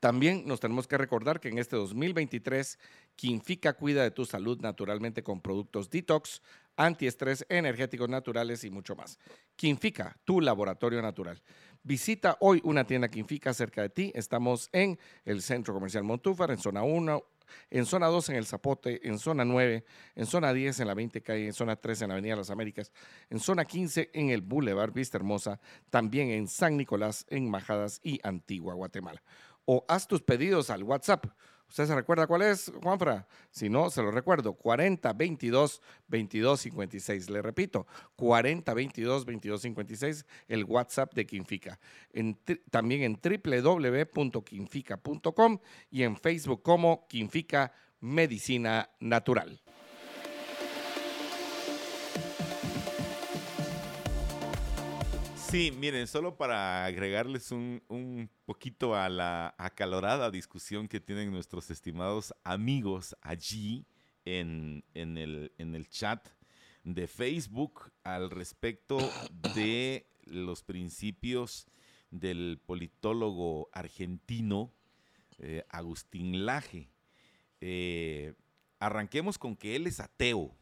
También 0.00 0.42
nos 0.46 0.60
tenemos 0.60 0.86
que 0.86 0.98
recordar 0.98 1.40
que 1.40 1.48
en 1.48 1.58
este 1.58 1.76
2023, 1.76 2.78
Quinfica 3.14 3.72
cuida 3.74 4.02
de 4.02 4.10
tu 4.10 4.24
salud 4.24 4.60
naturalmente 4.60 5.22
con 5.22 5.40
productos 5.40 5.90
detox, 5.90 6.42
antiestrés, 6.76 7.46
energéticos 7.48 8.08
naturales 8.08 8.64
y 8.64 8.70
mucho 8.70 8.94
más. 8.94 9.18
Quinfica, 9.54 10.16
tu 10.24 10.40
laboratorio 10.40 11.00
natural. 11.00 11.40
Visita 11.82 12.36
hoy 12.40 12.60
una 12.64 12.84
tienda 12.84 13.08
Quinfica 13.08 13.54
cerca 13.54 13.82
de 13.82 13.88
ti. 13.88 14.12
Estamos 14.14 14.68
en 14.72 14.98
el 15.24 15.40
Centro 15.40 15.72
Comercial 15.72 16.04
Montúfar, 16.04 16.50
en 16.50 16.58
zona 16.58 16.82
1, 16.82 17.22
en 17.70 17.86
zona 17.86 18.08
2 18.08 18.30
en 18.30 18.36
el 18.36 18.46
Zapote, 18.46 19.08
en 19.08 19.20
zona 19.20 19.44
9, 19.44 19.84
en 20.16 20.26
zona 20.26 20.52
10 20.52 20.80
en 20.80 20.86
la 20.88 20.94
20 20.94 21.22
calle, 21.22 21.46
en 21.46 21.52
zona 21.52 21.76
13 21.76 22.04
en 22.04 22.08
la 22.08 22.14
Avenida 22.14 22.36
las 22.36 22.50
Américas, 22.50 22.90
en 23.30 23.38
zona 23.38 23.64
15 23.64 24.10
en 24.12 24.30
el 24.30 24.42
Boulevard 24.42 24.92
Vista 24.92 25.16
Hermosa, 25.16 25.60
también 25.90 26.30
en 26.30 26.48
San 26.48 26.76
Nicolás, 26.76 27.24
en 27.28 27.48
Majadas 27.48 28.00
y 28.02 28.18
Antigua, 28.24 28.74
Guatemala 28.74 29.22
o 29.66 29.84
haz 29.88 30.08
tus 30.08 30.22
pedidos 30.22 30.70
al 30.70 30.82
WhatsApp. 30.82 31.26
¿Usted 31.68 31.86
se 31.86 31.94
recuerda 31.94 32.26
cuál 32.26 32.42
es, 32.42 32.72
Juanfra? 32.82 33.28
Si 33.50 33.68
no, 33.68 33.90
se 33.90 34.00
lo 34.00 34.10
recuerdo, 34.10 34.54
40 34.54 35.12
22 35.12 35.82
22 36.06 36.60
56. 36.60 37.28
Le 37.28 37.42
repito, 37.42 37.86
40 38.14 38.72
22 38.72 39.24
22 39.24 39.62
56, 39.62 40.24
el 40.48 40.64
WhatsApp 40.64 41.12
de 41.14 41.26
Quinfica. 41.26 41.80
también 42.70 43.02
en 43.02 43.18
www.quinfica.com 43.20 45.58
y 45.90 46.04
en 46.04 46.16
Facebook 46.16 46.62
como 46.62 47.08
Quinfica 47.08 47.72
Medicina 48.00 48.88
Natural. 49.00 49.60
Sí, 55.48 55.70
miren, 55.70 56.08
solo 56.08 56.36
para 56.36 56.84
agregarles 56.84 57.52
un, 57.52 57.80
un, 57.86 58.28
poquito 58.46 58.96
a 58.96 59.08
la 59.08 59.54
acalorada 59.58 60.32
discusión 60.32 60.88
que 60.88 60.98
tienen 60.98 61.30
nuestros 61.30 61.70
estimados 61.70 62.34
amigos 62.42 63.16
allí 63.22 63.86
en, 64.24 64.82
en, 64.94 65.16
el, 65.16 65.52
en 65.56 65.76
el 65.76 65.88
chat 65.88 66.26
de 66.82 67.06
Facebook 67.06 67.92
al 68.02 68.30
respecto 68.30 68.98
de 69.54 70.08
los 70.24 70.64
principios 70.64 71.68
del 72.10 72.60
politólogo 72.66 73.68
argentino 73.72 74.72
eh, 75.38 75.64
Agustín 75.68 76.44
Laje. 76.44 76.90
Eh, 77.60 78.34
arranquemos 78.80 79.38
con 79.38 79.54
que 79.54 79.76
él 79.76 79.86
es 79.86 80.00
ateo, 80.00 80.56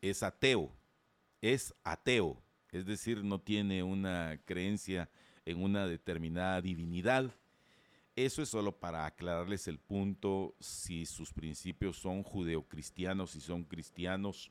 es 0.00 0.24
ateo, 0.24 0.76
es 1.40 1.72
ateo 1.84 2.42
es 2.72 2.86
decir, 2.86 3.24
no 3.24 3.40
tiene 3.40 3.82
una 3.82 4.40
creencia 4.44 5.08
en 5.44 5.62
una 5.62 5.86
determinada 5.86 6.60
divinidad. 6.60 7.30
Eso 8.16 8.42
es 8.42 8.48
solo 8.48 8.72
para 8.72 9.06
aclararles 9.06 9.68
el 9.68 9.78
punto 9.78 10.54
si 10.58 11.06
sus 11.06 11.32
principios 11.32 11.96
son 11.96 12.22
judeocristianos, 12.22 13.30
si 13.30 13.40
son 13.40 13.64
cristianos 13.64 14.50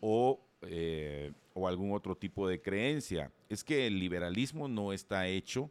o, 0.00 0.40
eh, 0.62 1.32
o 1.54 1.68
algún 1.68 1.92
otro 1.92 2.16
tipo 2.16 2.48
de 2.48 2.60
creencia. 2.60 3.30
Es 3.48 3.64
que 3.64 3.86
el 3.86 3.98
liberalismo 3.98 4.68
no 4.68 4.92
está 4.92 5.26
hecho 5.26 5.70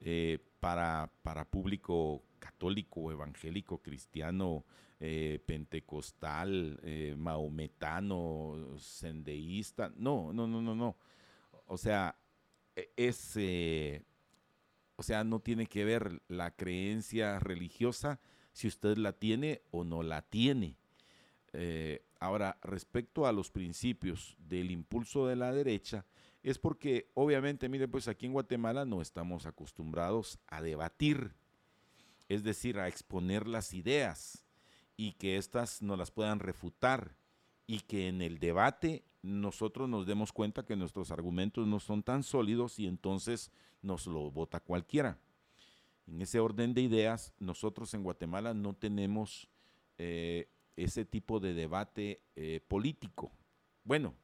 eh, 0.00 0.38
para, 0.60 1.10
para 1.22 1.44
público 1.44 2.22
católico, 2.38 3.12
evangélico, 3.12 3.78
cristiano, 3.78 4.64
eh, 4.98 5.40
pentecostal, 5.46 6.80
maometano, 7.16 8.76
sendeísta. 8.78 9.92
No, 9.96 10.32
no, 10.32 10.46
no, 10.46 10.60
no, 10.60 10.74
no. 10.74 10.96
O 11.72 11.78
sea, 11.78 12.18
e, 12.76 12.92
es, 12.98 13.32
eh, 13.36 14.02
o 14.96 15.02
sea, 15.02 15.24
no 15.24 15.40
tiene 15.40 15.66
que 15.66 15.86
ver 15.86 16.20
la 16.28 16.54
creencia 16.54 17.38
religiosa 17.38 18.20
si 18.52 18.68
usted 18.68 18.98
la 18.98 19.14
tiene 19.14 19.62
o 19.70 19.82
no 19.82 20.02
la 20.02 20.20
tiene. 20.20 20.76
Eh, 21.54 22.04
ahora, 22.20 22.58
respecto 22.60 23.26
a 23.26 23.32
los 23.32 23.50
principios 23.50 24.36
del 24.38 24.70
impulso 24.70 25.26
de 25.26 25.36
la 25.36 25.50
derecha, 25.50 26.04
es 26.42 26.58
porque 26.58 27.10
obviamente, 27.14 27.70
mire, 27.70 27.88
pues 27.88 28.06
aquí 28.06 28.26
en 28.26 28.34
Guatemala 28.34 28.84
no 28.84 29.00
estamos 29.00 29.46
acostumbrados 29.46 30.38
a 30.48 30.60
debatir, 30.60 31.32
es 32.28 32.42
decir, 32.42 32.80
a 32.80 32.88
exponer 32.88 33.48
las 33.48 33.72
ideas 33.72 34.44
y 34.98 35.12
que 35.12 35.38
éstas 35.38 35.80
no 35.80 35.96
las 35.96 36.10
puedan 36.10 36.38
refutar 36.38 37.16
y 37.66 37.80
que 37.80 38.08
en 38.08 38.20
el 38.20 38.40
debate 38.40 39.04
nosotros 39.22 39.88
nos 39.88 40.06
demos 40.06 40.32
cuenta 40.32 40.64
que 40.64 40.76
nuestros 40.76 41.10
argumentos 41.10 41.66
no 41.66 41.80
son 41.80 42.02
tan 42.02 42.22
sólidos 42.22 42.78
y 42.78 42.86
entonces 42.86 43.50
nos 43.80 44.06
lo 44.06 44.30
vota 44.30 44.60
cualquiera. 44.60 45.18
En 46.06 46.20
ese 46.20 46.40
orden 46.40 46.74
de 46.74 46.82
ideas, 46.82 47.32
nosotros 47.38 47.94
en 47.94 48.02
Guatemala 48.02 48.52
no 48.52 48.74
tenemos 48.74 49.48
eh, 49.98 50.48
ese 50.76 51.04
tipo 51.04 51.38
de 51.38 51.54
debate 51.54 52.20
eh, 52.34 52.60
político. 52.66 53.30
Bueno, 53.84 54.14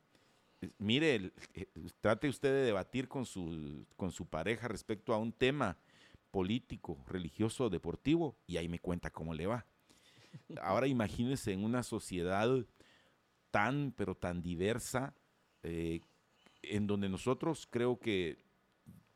mire, 0.79 1.33
eh, 1.55 1.67
trate 2.01 2.29
usted 2.29 2.51
de 2.51 2.65
debatir 2.67 3.09
con 3.09 3.25
su, 3.25 3.87
con 3.97 4.11
su 4.11 4.27
pareja 4.27 4.67
respecto 4.67 5.15
a 5.15 5.19
un 5.19 5.33
tema 5.33 5.79
político, 6.33 6.99
religioso, 7.07 7.71
deportivo, 7.71 8.37
y 8.47 8.57
ahí 8.57 8.69
me 8.69 8.81
cuenta 8.81 9.11
cómo 9.11 9.33
le 9.33 9.47
va. 9.47 9.65
Ahora 10.61 10.87
imagínese 10.87 11.53
en 11.53 11.65
una 11.65 11.83
sociedad 11.83 12.67
tan, 13.51 13.93
pero 13.97 14.15
tan 14.15 14.43
diversa, 14.43 15.15
eh, 15.63 16.01
en 16.63 16.87
donde 16.87 17.09
nosotros 17.09 17.67
creo 17.71 17.99
que 17.99 18.39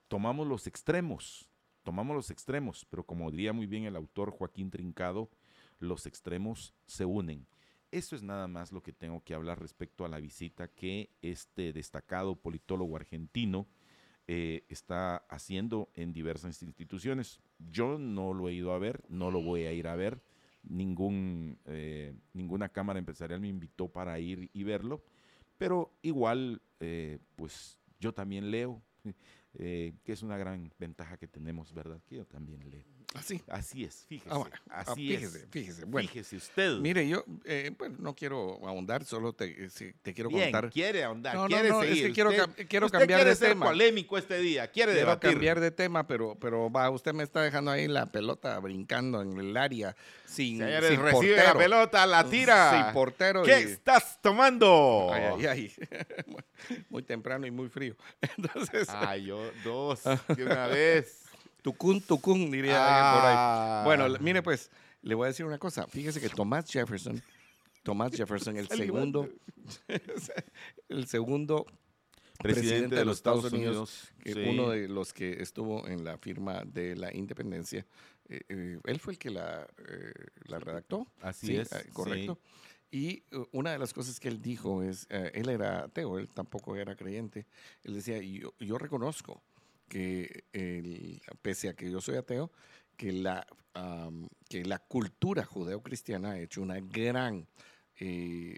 tomamos 0.09 0.47
los 0.47 0.67
extremos, 0.67 1.49
tomamos 1.83 2.15
los 2.17 2.31
extremos, 2.31 2.87
pero 2.89 3.05
como 3.05 3.31
diría 3.31 3.53
muy 3.53 3.67
bien 3.67 3.85
el 3.85 3.97
autor 3.97 4.31
Joaquín 4.31 4.71
Trincado, 4.71 5.31
los 5.79 6.07
extremos 6.07 6.75
se 6.87 7.05
unen. 7.05 7.47
Eso 7.91 8.17
es 8.17 8.23
nada 8.23 8.49
más 8.49 8.73
lo 8.73 8.83
que 8.83 8.93
tengo 8.93 9.23
que 9.23 9.35
hablar 9.35 9.61
respecto 9.61 10.05
a 10.05 10.09
la 10.09 10.19
visita 10.19 10.69
que 10.69 11.11
este 11.21 11.73
destacado 11.73 12.37
politólogo 12.37 12.97
argentino 12.97 13.67
eh, 14.29 14.65
está 14.69 15.17
haciendo 15.29 15.91
en 15.95 16.13
diversas 16.13 16.63
instituciones. 16.63 17.41
Yo 17.59 17.99
no 17.99 18.33
lo 18.33 18.49
he 18.49 18.55
ido 18.55 18.73
a 18.73 18.79
ver, 18.79 19.05
no 19.09 19.31
lo 19.31 19.43
voy 19.43 19.65
a 19.65 19.73
ir 19.73 19.89
a 19.89 19.97
ver 19.97 20.23
ningún, 20.63 21.59
eh, 21.67 22.15
ninguna 22.33 22.69
cámara 22.69 22.99
empresarial 22.99 23.41
me 23.41 23.49
invitó 23.49 23.89
para 23.89 24.19
ir 24.19 24.51
y 24.53 24.63
verlo, 24.65 25.03
pero 25.59 25.93
igual, 26.03 26.63
eh, 26.81 27.19
pues 27.37 27.79
yo 27.99 28.13
también 28.13 28.51
leo, 28.51 28.83
eh, 29.55 29.95
que 30.05 30.13
es 30.13 30.23
una 30.23 30.37
gran 30.37 30.73
ventaja 30.79 31.17
que 31.17 31.29
tenemos, 31.29 31.73
¿verdad? 31.73 32.01
Que 32.07 32.17
yo 32.17 32.27
también 32.27 32.69
leo. 32.71 32.85
Así. 33.15 33.43
Así 33.49 33.85
es, 33.85 34.07
fíjese. 34.09 34.31
Ah, 34.33 34.39
bueno. 34.39 34.57
Así 34.71 34.91
Ah, 34.91 34.95
fíjese, 34.95 35.39
es. 35.39 35.47
fíjese. 35.51 35.85
Bueno, 35.85 36.09
Fíjese 36.09 36.37
usted. 36.37 36.79
mire, 36.79 37.07
yo 37.07 37.25
eh, 37.45 37.71
bueno, 37.77 37.97
no 37.99 38.15
quiero 38.15 38.59
ahondar, 38.67 39.05
solo 39.05 39.35
te, 39.35 39.69
sí, 39.69 39.93
te 40.03 40.15
quiero 40.15 40.31
Bien, 40.31 40.45
contar. 40.51 40.71
quiere 40.71 41.05
ahondar, 41.05 41.35
No, 41.35 41.43
no, 41.43 41.49
quiere 41.49 41.69
no, 41.69 41.83
es 41.83 41.89
seguir. 41.91 42.07
que 42.07 42.13
quiero 42.15 42.31
Usted- 42.31 42.67
quiero 42.69 42.87
usted 42.87 42.99
cambiar 43.01 43.19
quiere 43.19 43.31
de 43.31 43.37
ser 43.37 43.49
tema. 43.51 43.67
polémico 43.67 44.17
este 44.17 44.39
día, 44.39 44.67
quiere 44.71 44.93
Quiero 44.93 45.07
debatir. 45.09 45.31
cambiar 45.31 45.61
de 45.61 45.71
tema, 45.71 46.07
pero, 46.07 46.37
pero 46.41 46.71
va, 46.73 46.89
usted 46.91 47.13
me 47.13 47.23
está 47.23 47.43
dejando 47.43 47.71
ahí 47.71 47.87
la 47.87 48.07
pelota 48.11 48.59
brincando 48.61 49.21
en 49.21 49.37
el 49.39 49.57
área 49.59 49.95
sin, 50.25 50.59
Señores, 50.59 50.89
sin 50.91 51.03
recibe 51.03 51.35
portero. 51.37 51.53
la 51.53 51.59
pelota, 51.59 52.07
la 52.07 52.25
tira. 52.31 52.85
Sin 52.85 52.95
portero. 52.95 53.43
¿Qué 53.43 53.61
y- 53.61 53.65
estás 53.65 54.21
tomando? 54.23 55.11
Ay, 55.13 55.23
ay, 55.25 55.47
ay. 55.47 55.73
muy 56.89 57.03
temprano 57.03 57.47
y 57.47 57.51
muy 57.51 57.69
frío. 57.69 57.95
Entonces, 58.39 58.89
Ay, 58.91 59.25
yo 59.27 59.51
dos 59.65 60.03
de 60.37 60.45
una 60.45 60.67
vez. 60.69 61.22
Tucún, 61.63 62.01
tucún, 62.01 62.51
diría 62.51 62.77
alguien 62.85 63.21
por 63.21 63.31
ahí. 63.31 63.37
Ah. 63.39 63.83
Bueno, 63.85 64.09
mire 64.21 64.43
pues, 64.43 64.71
le 65.03 65.15
voy 65.15 65.27
a 65.27 65.29
decir 65.29 65.47
una 65.47 65.59
cosa. 65.59 65.87
Fíjese 65.87 66.21
que 66.21 66.29
Thomas 66.29 66.71
Jefferson, 66.71 67.23
Thomas 67.83 68.13
Jefferson, 68.13 68.57
el 68.57 68.69
segundo, 68.69 69.29
el 70.89 71.07
segundo 71.07 71.67
presidente 72.39 72.97
de 72.97 73.05
los 73.05 73.19
Estados 73.19 73.53
Unidos, 73.53 74.13
sí. 74.25 74.33
uno 74.47 74.71
de 74.71 74.89
los 74.89 75.13
que 75.13 75.41
estuvo 75.43 75.87
en 75.87 76.05
la 76.05 76.19
firma 76.19 76.63
de 76.67 76.97
la 76.97 77.15
independencia, 77.15 77.87
eh, 78.29 78.41
eh, 78.49 78.79
él 78.85 79.01
fue 79.01 79.15
el 79.15 79.19
que 79.19 79.31
la, 79.31 79.67
eh, 79.89 80.13
la 80.47 80.59
redactó. 80.59 81.07
Así 81.21 81.49
Sí, 81.49 81.57
es. 81.57 81.73
eh, 81.73 81.89
correcto. 81.93 82.39
Y 82.91 83.25
uh, 83.33 83.47
una 83.53 83.73
de 83.73 83.79
las 83.79 83.95
cosas 83.95 84.21
que 84.21 84.29
él 84.29 84.43
dijo 84.43 84.83
es, 84.83 85.07
él 85.09 85.49
era 85.49 85.85
ateo, 85.85 86.19
él 86.19 86.29
tampoco 86.29 86.77
era 86.77 86.95
creyente. 86.95 87.47
Él 87.85 87.95
decía, 87.95 88.21
yo, 88.21 88.53
yo 88.59 88.77
reconozco 88.77 89.43
que 89.93 91.21
pese 91.43 91.69
a 91.69 91.75
que 91.75 91.91
yo 91.91 92.01
soy 92.01 92.17
ateo, 92.17 92.51
que 92.97 93.13
la, 93.13 93.47
am, 93.75 94.27
que 94.49 94.65
la 94.65 94.79
cultura 94.79 95.45
judeocristiana 95.45 96.31
ha 96.31 96.39
hecho 96.39 96.63
una 96.63 96.81
gran, 96.81 97.47
eh, 98.01 98.57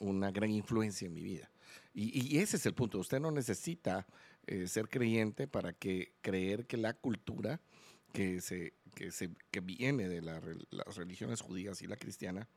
una 0.00 0.32
gran 0.32 0.50
influencia 0.50 1.06
en 1.06 1.14
mi 1.14 1.22
vida. 1.22 1.48
Y, 1.94 2.38
ese 2.38 2.56
es 2.56 2.66
el 2.66 2.74
punto. 2.74 2.98
Usted 2.98 3.20
no 3.20 3.30
necesita 3.30 4.08
eh, 4.44 4.66
ser 4.66 4.88
creyente 4.88 5.46
para 5.46 5.72
que 5.72 6.14
creer 6.20 6.66
que 6.66 6.76
la 6.76 6.94
cultura 6.94 7.60
que, 8.12 8.40
se, 8.40 8.72
que, 8.96 9.12
se, 9.12 9.30
que 9.52 9.60
viene 9.60 10.08
de 10.08 10.20
las 10.20 10.96
religiones 10.96 11.42
judías 11.42 11.80
y 11.80 11.86
la 11.86 11.96
cristiana 11.96 12.48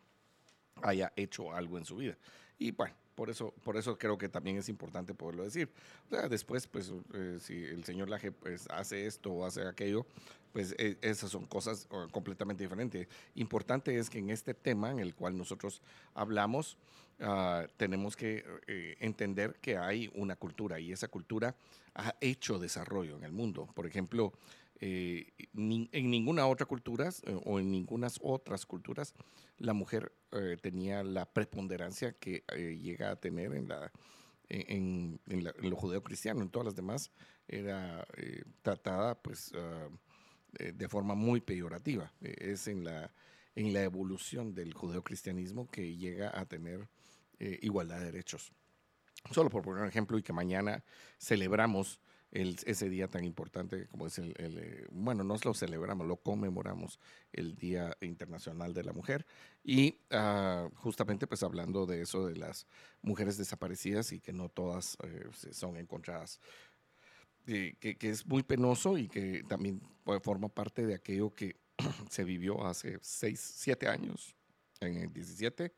haya 0.81 1.13
hecho 1.15 1.53
algo 1.53 1.77
en 1.77 1.85
su 1.85 1.97
vida. 1.97 2.17
Y 2.57 2.71
bueno, 2.71 2.95
por 3.15 3.29
eso, 3.29 3.53
por 3.63 3.77
eso 3.77 3.97
creo 3.97 4.17
que 4.17 4.29
también 4.29 4.57
es 4.57 4.69
importante 4.69 5.13
poderlo 5.13 5.43
decir. 5.43 5.69
Después, 6.29 6.67
pues, 6.67 6.91
eh, 7.13 7.37
si 7.39 7.63
el 7.63 7.83
señor 7.83 8.09
Laje 8.09 8.31
pues, 8.31 8.67
hace 8.69 9.05
esto 9.05 9.31
o 9.31 9.45
hace 9.45 9.67
aquello, 9.67 10.05
pues 10.51 10.75
eh, 10.77 10.97
esas 11.01 11.31
son 11.31 11.45
cosas 11.45 11.87
completamente 12.11 12.63
diferentes. 12.63 13.07
Importante 13.35 13.97
es 13.97 14.09
que 14.09 14.19
en 14.19 14.29
este 14.29 14.53
tema 14.53 14.91
en 14.91 14.99
el 14.99 15.15
cual 15.15 15.35
nosotros 15.37 15.81
hablamos, 16.13 16.77
ah, 17.19 17.65
tenemos 17.77 18.15
que 18.15 18.45
eh, 18.67 18.95
entender 18.99 19.55
que 19.61 19.77
hay 19.77 20.11
una 20.13 20.35
cultura 20.35 20.79
y 20.79 20.91
esa 20.91 21.07
cultura 21.07 21.55
ha 21.95 22.15
hecho 22.21 22.59
desarrollo 22.59 23.17
en 23.17 23.23
el 23.23 23.31
mundo. 23.31 23.67
Por 23.73 23.87
ejemplo, 23.87 24.33
eh, 24.85 25.31
en 25.53 26.09
ninguna 26.11 26.45
otra 26.45 26.65
cultura 26.65 27.07
eh, 27.07 27.39
o 27.45 27.59
en 27.59 27.71
ninguna 27.71 28.09
otras 28.21 28.65
culturas 28.65 29.13
la 29.57 29.71
mujer 29.71 30.11
eh, 30.33 30.57
tenía 30.61 31.03
la 31.03 31.25
preponderancia 31.25 32.11
que 32.13 32.43
eh, 32.53 32.77
llega 32.81 33.11
a 33.11 33.15
tener 33.15 33.53
en, 33.53 33.69
la, 33.69 33.91
en, 34.49 35.21
en 35.27 35.43
lo 35.43 35.75
judeo-cristiano. 35.77 36.41
En 36.41 36.49
todas 36.49 36.65
las 36.65 36.75
demás 36.75 37.11
era 37.47 38.05
eh, 38.17 38.43
tratada 38.61 39.15
pues 39.21 39.53
ah, 39.55 39.87
de 40.59 40.87
forma 40.89 41.15
muy 41.15 41.39
peyorativa. 41.39 42.11
Eh, 42.21 42.35
es 42.51 42.67
en 42.67 42.83
la, 42.83 43.13
en 43.55 43.71
la 43.71 43.83
evolución 43.83 44.53
del 44.53 44.73
judeocristianismo 44.73 45.69
que 45.69 45.95
llega 45.95 46.37
a 46.37 46.45
tener 46.45 46.89
igualdad 47.61 47.99
de 47.99 48.05
derechos. 48.05 48.53
Solo 49.31 49.49
por 49.49 49.63
poner 49.63 49.83
un 49.83 49.89
ejemplo 49.89 50.17
y 50.17 50.23
que 50.23 50.31
mañana 50.31 50.83
celebramos 51.17 51.99
el- 52.33 52.57
ese 52.65 52.89
día 52.89 53.07
tan 53.07 53.23
importante 53.23 53.87
como 53.87 54.07
es 54.07 54.17
el, 54.17 54.33
el, 54.37 54.57
eh, 54.57 54.87
bueno, 54.91 55.23
no 55.23 55.37
lo 55.43 55.53
celebramos, 55.53 56.07
lo 56.07 56.17
conmemoramos, 56.17 56.99
el 57.31 57.55
Día 57.55 57.95
Internacional 58.01 58.73
de 58.73 58.83
la 58.83 58.91
Mujer. 58.91 59.25
Y 59.63 59.99
ah, 60.09 60.67
justamente 60.75 61.27
pues 61.27 61.43
hablando 61.43 61.85
de 61.85 62.01
eso, 62.01 62.25
de 62.25 62.35
las 62.35 62.65
mujeres 63.01 63.37
desaparecidas 63.37 64.11
y 64.11 64.19
que 64.19 64.33
no 64.33 64.49
todas 64.49 64.97
eh, 65.03 65.29
son 65.51 65.77
encontradas 65.77 66.39
que, 67.45 67.75
que, 67.99 68.09
es 68.09 68.25
muy 68.25 68.43
penoso 68.43 68.97
y 68.97 69.07
que 69.07 69.43
también 69.43 69.81
forma 70.21 70.47
parte 70.47 70.85
de 70.85 70.95
aquello 70.95 71.33
que 71.33 71.57
se 72.09 72.23
vivió 72.23 72.65
hace 72.65 72.97
6, 73.01 73.39
7 73.57 73.87
años, 73.87 74.35
en 74.79 74.97
el 74.97 75.13
17. 75.13 75.73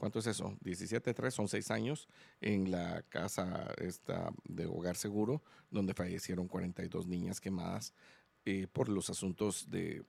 ¿Cuánto 0.00 0.18
es 0.20 0.26
eso? 0.26 0.56
17, 0.62 1.12
3, 1.12 1.34
son 1.34 1.46
6 1.46 1.70
años 1.70 2.08
en 2.40 2.70
la 2.70 3.02
casa 3.02 3.66
esta 3.76 4.32
de 4.44 4.64
Hogar 4.64 4.96
Seguro, 4.96 5.42
donde 5.70 5.92
fallecieron 5.92 6.48
42 6.48 7.06
niñas 7.06 7.38
quemadas 7.38 7.92
eh, 8.46 8.66
por 8.72 8.88
los 8.88 9.10
asuntos 9.10 9.70
de 9.70 10.02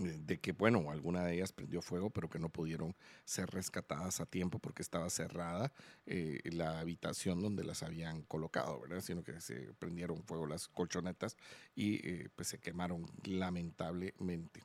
de 0.00 0.38
que, 0.40 0.52
bueno, 0.52 0.90
alguna 0.90 1.24
de 1.24 1.34
ellas 1.34 1.52
prendió 1.52 1.82
fuego, 1.82 2.10
pero 2.10 2.28
que 2.28 2.38
no 2.38 2.48
pudieron 2.48 2.96
ser 3.24 3.50
rescatadas 3.50 4.20
a 4.20 4.26
tiempo 4.26 4.58
porque 4.58 4.82
estaba 4.82 5.08
cerrada 5.10 5.72
eh, 6.06 6.40
la 6.44 6.80
habitación 6.80 7.40
donde 7.40 7.62
las 7.62 7.82
habían 7.82 8.22
colocado, 8.22 8.80
¿verdad? 8.80 9.00
Sino 9.02 9.22
que 9.22 9.40
se 9.40 9.72
prendieron 9.78 10.24
fuego 10.24 10.46
las 10.46 10.68
colchonetas 10.68 11.36
y 11.76 11.96
eh, 12.08 12.28
pues 12.34 12.48
se 12.48 12.58
quemaron 12.58 13.06
lamentablemente. 13.24 14.62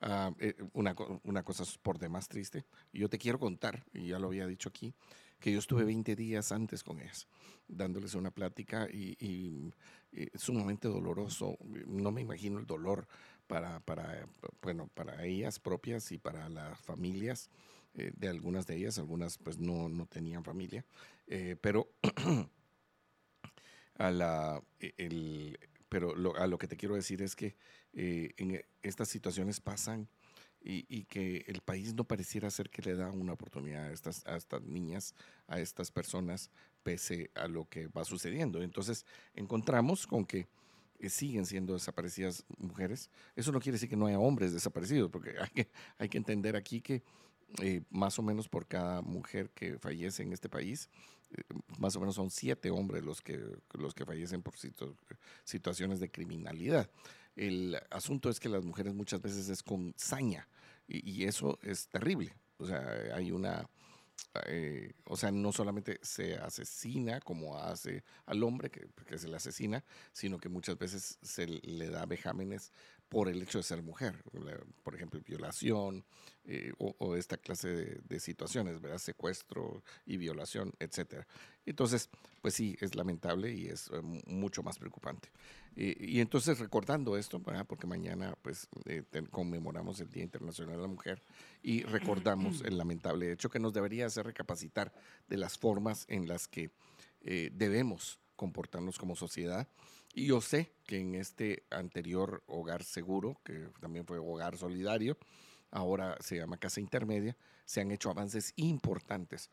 Eh, 0.00 0.54
una, 0.74 0.94
una, 1.24 1.42
cosa 1.42 1.64
por 1.82 1.98
demás 1.98 2.28
triste. 2.28 2.64
Yo 2.92 3.08
te 3.08 3.18
quiero 3.18 3.38
contar, 3.38 3.84
y 3.92 4.08
ya 4.08 4.18
lo 4.18 4.28
había 4.28 4.46
dicho 4.46 4.68
aquí, 4.68 4.94
que 5.40 5.52
yo 5.52 5.58
estuve 5.58 5.84
20 5.84 6.14
días 6.16 6.52
antes 6.52 6.82
con 6.82 7.00
ellas, 7.00 7.26
dándoles 7.66 8.14
una 8.14 8.30
plática 8.30 8.88
y, 8.90 9.16
y, 9.18 9.72
y 10.12 10.30
sumamente 10.36 10.88
doloroso. 10.88 11.56
No 11.86 12.12
me 12.12 12.20
imagino 12.20 12.58
el 12.58 12.66
dolor 12.66 13.06
para, 13.46 13.80
para, 13.80 14.28
bueno, 14.62 14.88
para 14.94 15.24
ellas 15.24 15.58
propias 15.58 16.12
y 16.12 16.18
para 16.18 16.48
las 16.48 16.80
familias 16.80 17.50
eh, 17.94 18.12
de 18.14 18.28
algunas 18.28 18.66
de 18.66 18.76
ellas. 18.76 18.98
Algunas 18.98 19.38
pues 19.38 19.58
no, 19.58 19.88
no 19.88 20.06
tenían 20.06 20.44
familia, 20.44 20.84
eh, 21.26 21.56
pero, 21.60 21.88
a 23.96 24.10
la, 24.10 24.62
e, 24.78 24.94
el, 24.98 25.58
pero 25.88 26.14
lo, 26.14 26.36
a 26.36 26.46
lo 26.46 26.58
que 26.58 26.68
te 26.68 26.76
quiero 26.76 26.94
decir 26.94 27.22
es 27.22 27.34
que 27.34 27.56
eh, 28.00 28.32
en 28.36 28.64
estas 28.80 29.08
situaciones 29.08 29.58
pasan 29.58 30.08
y, 30.60 30.86
y, 30.88 31.02
que 31.06 31.44
el 31.48 31.62
país 31.62 31.94
no 31.94 32.04
pareciera 32.04 32.48
ser 32.48 32.70
que 32.70 32.80
le 32.82 32.94
da 32.94 33.10
una 33.10 33.32
oportunidad 33.32 33.86
a 33.86 33.92
estas, 33.92 34.24
a 34.24 34.36
estas 34.36 34.62
niñas, 34.62 35.16
a 35.48 35.58
estas 35.58 35.90
personas, 35.90 36.48
pese 36.84 37.32
a 37.34 37.48
lo 37.48 37.68
que 37.68 37.88
va 37.88 38.04
sucediendo. 38.04 38.62
Entonces 38.62 39.04
encontramos 39.34 40.06
con 40.06 40.24
que 40.24 40.46
siguen 41.08 41.44
siendo 41.44 41.72
desaparecidas 41.72 42.44
mujeres. 42.56 43.10
Eso 43.34 43.50
no 43.50 43.58
quiere 43.58 43.74
decir 43.74 43.88
que 43.88 43.96
no 43.96 44.06
haya 44.06 44.20
hombres 44.20 44.52
desaparecidos, 44.52 45.10
porque 45.10 45.34
hay 45.40 45.50
que, 45.50 45.68
hay 45.98 46.08
que 46.08 46.18
entender 46.18 46.54
aquí 46.54 46.80
que 46.80 47.02
eh, 47.60 47.82
más 47.90 48.16
o 48.20 48.22
menos 48.22 48.48
por 48.48 48.68
cada 48.68 49.02
mujer 49.02 49.50
que 49.50 49.76
fallece 49.80 50.22
en 50.22 50.32
este 50.32 50.48
país, 50.48 50.88
eh, 51.32 51.42
más 51.78 51.96
o 51.96 52.00
menos 52.00 52.14
son 52.14 52.30
siete 52.30 52.70
hombres 52.70 53.02
los 53.02 53.22
que, 53.22 53.40
los 53.72 53.92
que 53.92 54.04
fallecen 54.04 54.40
por 54.40 54.54
situaciones 55.42 55.98
de 55.98 56.10
criminalidad. 56.12 56.88
El 57.38 57.80
asunto 57.90 58.30
es 58.30 58.40
que 58.40 58.48
las 58.48 58.64
mujeres 58.64 58.94
muchas 58.94 59.22
veces 59.22 59.48
es 59.48 59.62
con 59.62 59.94
saña 59.96 60.48
y, 60.88 61.24
eso 61.24 61.58
es 61.62 61.88
terrible. 61.88 62.34
O 62.56 62.66
sea, 62.66 62.82
hay 63.14 63.30
una 63.30 63.68
eh, 64.46 64.92
o 65.04 65.16
sea, 65.16 65.30
no 65.30 65.52
solamente 65.52 66.00
se 66.02 66.34
asesina 66.36 67.20
como 67.20 67.56
hace 67.56 68.02
al 68.26 68.42
hombre 68.42 68.70
que, 68.70 69.18
se 69.18 69.28
le 69.28 69.36
asesina, 69.36 69.84
sino 70.12 70.38
que 70.38 70.48
muchas 70.48 70.76
veces 70.76 71.18
se 71.22 71.46
le 71.46 71.88
da 71.88 72.04
vejámenes 72.06 72.72
por 73.08 73.28
el 73.28 73.42
hecho 73.42 73.58
de 73.58 73.64
ser 73.64 73.82
mujer, 73.82 74.22
por 74.82 74.94
ejemplo, 74.94 75.20
violación 75.26 76.04
eh, 76.44 76.72
o, 76.78 77.16
esta 77.16 77.38
clase 77.38 78.00
de, 78.02 78.20
situaciones, 78.20 78.80
¿verdad? 78.80 78.98
Secuestro 78.98 79.82
y 80.06 80.16
violación, 80.18 80.72
etcétera. 80.78 81.26
Entonces, 81.64 82.10
pues 82.42 82.54
sí, 82.54 82.76
es 82.80 82.94
lamentable 82.94 83.52
y 83.52 83.68
es 83.68 83.88
eh, 83.88 84.00
mucho 84.26 84.62
más 84.62 84.78
preocupante. 84.78 85.30
y 85.76 86.20
entonces, 86.20 86.58
recordando 86.58 87.16
esto, 87.16 87.40
porque 87.66 87.86
mañana 87.86 88.36
pues 88.42 88.68
eh, 88.86 89.04
conmemoramos 89.30 90.00
el 90.00 90.10
Día 90.10 90.24
Internacional 90.24 90.76
de 90.76 90.82
la 90.82 90.88
Mujer 90.88 91.22
y 91.62 91.82
recordamos 91.84 92.62
el 92.62 92.76
lamentable 92.76 93.32
hecho 93.32 93.48
que 93.48 93.60
nos 93.60 93.72
debería 93.72 94.06
hacer 94.06 94.26
recapacitar 94.26 94.92
de 95.28 95.36
las 95.36 95.56
formas 95.56 96.04
en 96.08 96.28
las 96.28 96.48
que 96.48 96.70
debemos 97.20 98.18
comportarnos 98.36 98.98
como 98.98 99.16
sociedad 99.16 99.68
y 100.14 100.26
yo 100.26 100.40
sé 100.40 100.72
que 100.86 100.98
en 100.98 101.14
este 101.14 101.64
anterior 101.70 102.42
hogar 102.46 102.82
seguro, 102.82 103.40
que 103.44 103.68
también 103.80 104.06
fue 104.06 104.18
hogar 104.18 104.56
solidario, 104.56 105.18
ahora 105.70 106.16
se 106.20 106.36
llama 106.36 106.56
casa 106.56 106.80
intermedia, 106.80 107.36
se 107.64 107.80
han 107.80 107.90
hecho 107.90 108.10
avances 108.10 108.52
importantes, 108.56 109.50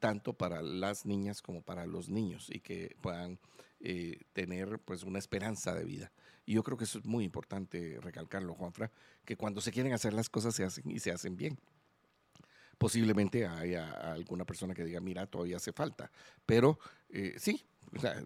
tanto 0.00 0.32
para 0.32 0.62
las 0.62 1.06
niñas 1.06 1.42
como 1.42 1.62
para 1.62 1.86
los 1.86 2.08
niños, 2.08 2.48
y 2.50 2.60
que 2.60 2.96
puedan 3.00 3.38
eh, 3.80 4.20
tener 4.32 4.78
pues 4.78 5.02
una 5.02 5.18
esperanza 5.18 5.74
de 5.74 5.84
vida. 5.84 6.12
Y 6.44 6.54
yo 6.54 6.62
creo 6.62 6.78
que 6.78 6.84
eso 6.84 6.98
es 6.98 7.04
muy 7.04 7.24
importante 7.24 7.98
recalcarlo, 8.00 8.54
Juanfra, 8.54 8.92
que 9.24 9.36
cuando 9.36 9.60
se 9.60 9.72
quieren 9.72 9.92
hacer 9.92 10.14
las 10.14 10.30
cosas 10.30 10.54
se 10.54 10.64
hacen 10.64 10.88
y 10.90 11.00
se 11.00 11.10
hacen 11.10 11.36
bien 11.36 11.58
posiblemente 12.78 13.46
haya 13.46 13.90
alguna 14.12 14.44
persona 14.44 14.74
que 14.74 14.84
diga, 14.84 15.00
mira, 15.00 15.26
todavía 15.26 15.56
hace 15.56 15.72
falta. 15.72 16.12
Pero 16.44 16.78
eh, 17.08 17.34
sí, 17.38 17.64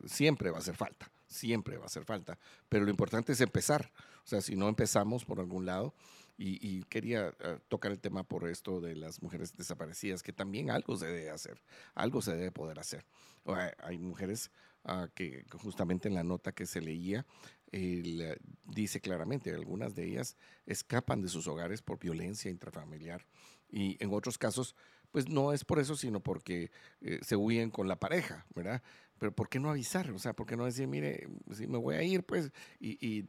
siempre 0.06 0.50
va 0.50 0.56
a 0.56 0.60
hacer 0.60 0.74
falta 0.74 1.08
siempre 1.30 1.78
va 1.78 1.84
a 1.84 1.86
hacer 1.86 2.04
falta, 2.04 2.38
pero 2.68 2.84
lo 2.84 2.90
importante 2.90 3.32
es 3.32 3.40
empezar. 3.40 3.90
O 4.24 4.28
sea, 4.28 4.42
si 4.42 4.56
no 4.56 4.68
empezamos 4.68 5.24
por 5.24 5.40
algún 5.40 5.64
lado, 5.64 5.94
y, 6.42 6.84
quería 6.84 7.34
eh, 7.40 7.58
tocar 7.68 7.92
el 7.92 8.00
tema 8.00 8.22
por 8.22 8.48
esto 8.48 8.80
de 8.80 8.96
las 8.96 9.20
mujeres 9.20 9.54
desaparecidas, 9.58 10.22
que 10.22 10.32
también 10.32 10.70
algo 10.70 10.96
se 10.96 11.04
debe 11.04 11.28
hacer, 11.28 11.60
algo 11.94 12.22
se 12.22 12.34
debe 12.34 12.50
poder 12.50 12.78
hacer. 12.78 13.04
hay, 13.78 13.98
mujeres 13.98 14.50
ah, 14.84 15.08
que 15.14 15.44
justamente 15.58 16.08
en 16.08 16.14
la 16.14 16.24
nota 16.24 16.52
que 16.52 16.64
se 16.64 16.80
leía, 16.80 17.26
dice 18.64 19.00
claramente, 19.02 19.54
algunas 19.54 19.94
de 19.94 20.06
ellas 20.06 20.38
escapan 20.64 21.20
de 21.20 21.28
sus 21.28 21.46
hogares 21.46 21.82
por 21.82 21.98
violencia 21.98 22.50
intrafamiliar 22.50 23.26
y 23.68 24.02
en 24.02 24.12
otros 24.12 24.38
casos 24.38 24.74
pues 25.10 25.28
no 25.28 25.52
es 25.52 25.64
por 25.64 25.78
eso, 25.78 25.96
sino 25.96 26.20
porque 26.20 26.70
eh, 27.00 27.18
se 27.22 27.36
huyen 27.36 27.70
con 27.70 27.88
la 27.88 27.98
pareja, 27.98 28.46
¿verdad? 28.54 28.82
Pero 29.20 29.32
¿por 29.32 29.48
qué 29.48 29.60
no 29.60 29.70
avisar? 29.70 30.10
O 30.10 30.18
sea, 30.18 30.32
¿por 30.32 30.46
qué 30.46 30.56
no 30.56 30.64
decir, 30.64 30.88
mire, 30.88 31.28
si 31.52 31.68
me 31.68 31.78
voy 31.78 31.94
a 31.94 32.02
ir, 32.02 32.24
pues, 32.24 32.50
y, 32.80 33.24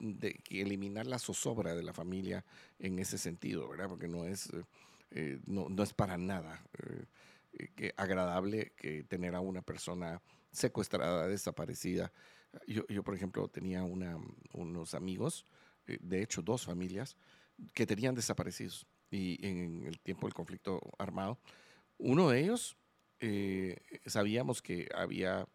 eliminar 0.50 1.06
la 1.06 1.20
zozobra 1.20 1.76
de 1.76 1.84
la 1.84 1.94
familia 1.94 2.44
en 2.80 2.98
ese 2.98 3.20
sentido, 3.20 3.70
¿verdad? 3.70 3.90
Porque 3.90 4.08
no 4.08 4.26
es, 4.26 4.48
eh, 4.54 4.64
eh, 5.12 5.40
no, 5.46 5.68
es 5.84 5.94
para 5.94 6.18
nada 6.18 6.64
agradable 7.98 8.72
que 8.78 9.04
tener 9.04 9.36
a 9.36 9.42
una 9.42 9.62
persona 9.62 10.22
secuestrada, 10.52 11.28
desaparecida. 11.28 12.12
Yo, 12.66 12.88
yo 12.88 13.04
por 13.04 13.14
ejemplo, 13.14 13.48
tenía 13.50 13.84
una, 13.84 14.18
unos 14.54 14.96
amigos, 14.96 15.46
de 15.86 16.24
hecho, 16.24 16.42
dos 16.42 16.66
familias, 16.66 17.16
que 17.74 17.86
tenían 17.86 18.16
desaparecidos 18.16 18.88
y 19.12 19.46
en 19.46 19.84
el 19.86 20.00
tiempo 20.00 20.26
del 20.26 20.34
conflicto 20.34 20.82
armado 20.98 21.38
uno 22.02 22.30
de 22.30 22.40
ellos, 22.40 22.78
eh, 23.20 23.78
sabíamos 24.08 24.62
que 24.62 24.90
había 24.96 25.48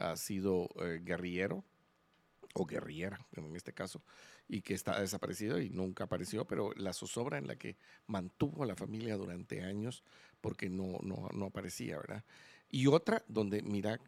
ah, 0.00 0.16
sido 0.16 0.68
eh, 0.82 1.00
guerrillero 1.02 1.64
o 2.54 2.66
guerrillera 2.66 3.24
en 3.36 3.54
este 3.54 3.72
caso, 3.72 4.02
y 4.48 4.62
que 4.62 4.74
está 4.74 5.00
desaparecido 5.00 5.60
y 5.60 5.70
nunca 5.70 6.04
apareció, 6.04 6.44
pero 6.46 6.72
la 6.74 6.92
zozobra 6.92 7.38
en 7.38 7.46
la 7.46 7.54
que 7.54 7.76
mantuvo 8.08 8.64
a 8.64 8.66
la 8.66 8.74
familia 8.74 9.16
durante 9.16 9.62
años 9.62 10.02
porque 10.40 10.68
no, 10.68 10.98
no, 11.02 11.46
aparecía, 11.46 11.96
¿verdad? 11.98 12.24
Y 12.68 12.88
otra 12.88 13.22
donde, 13.28 13.62
mira, 13.62 14.00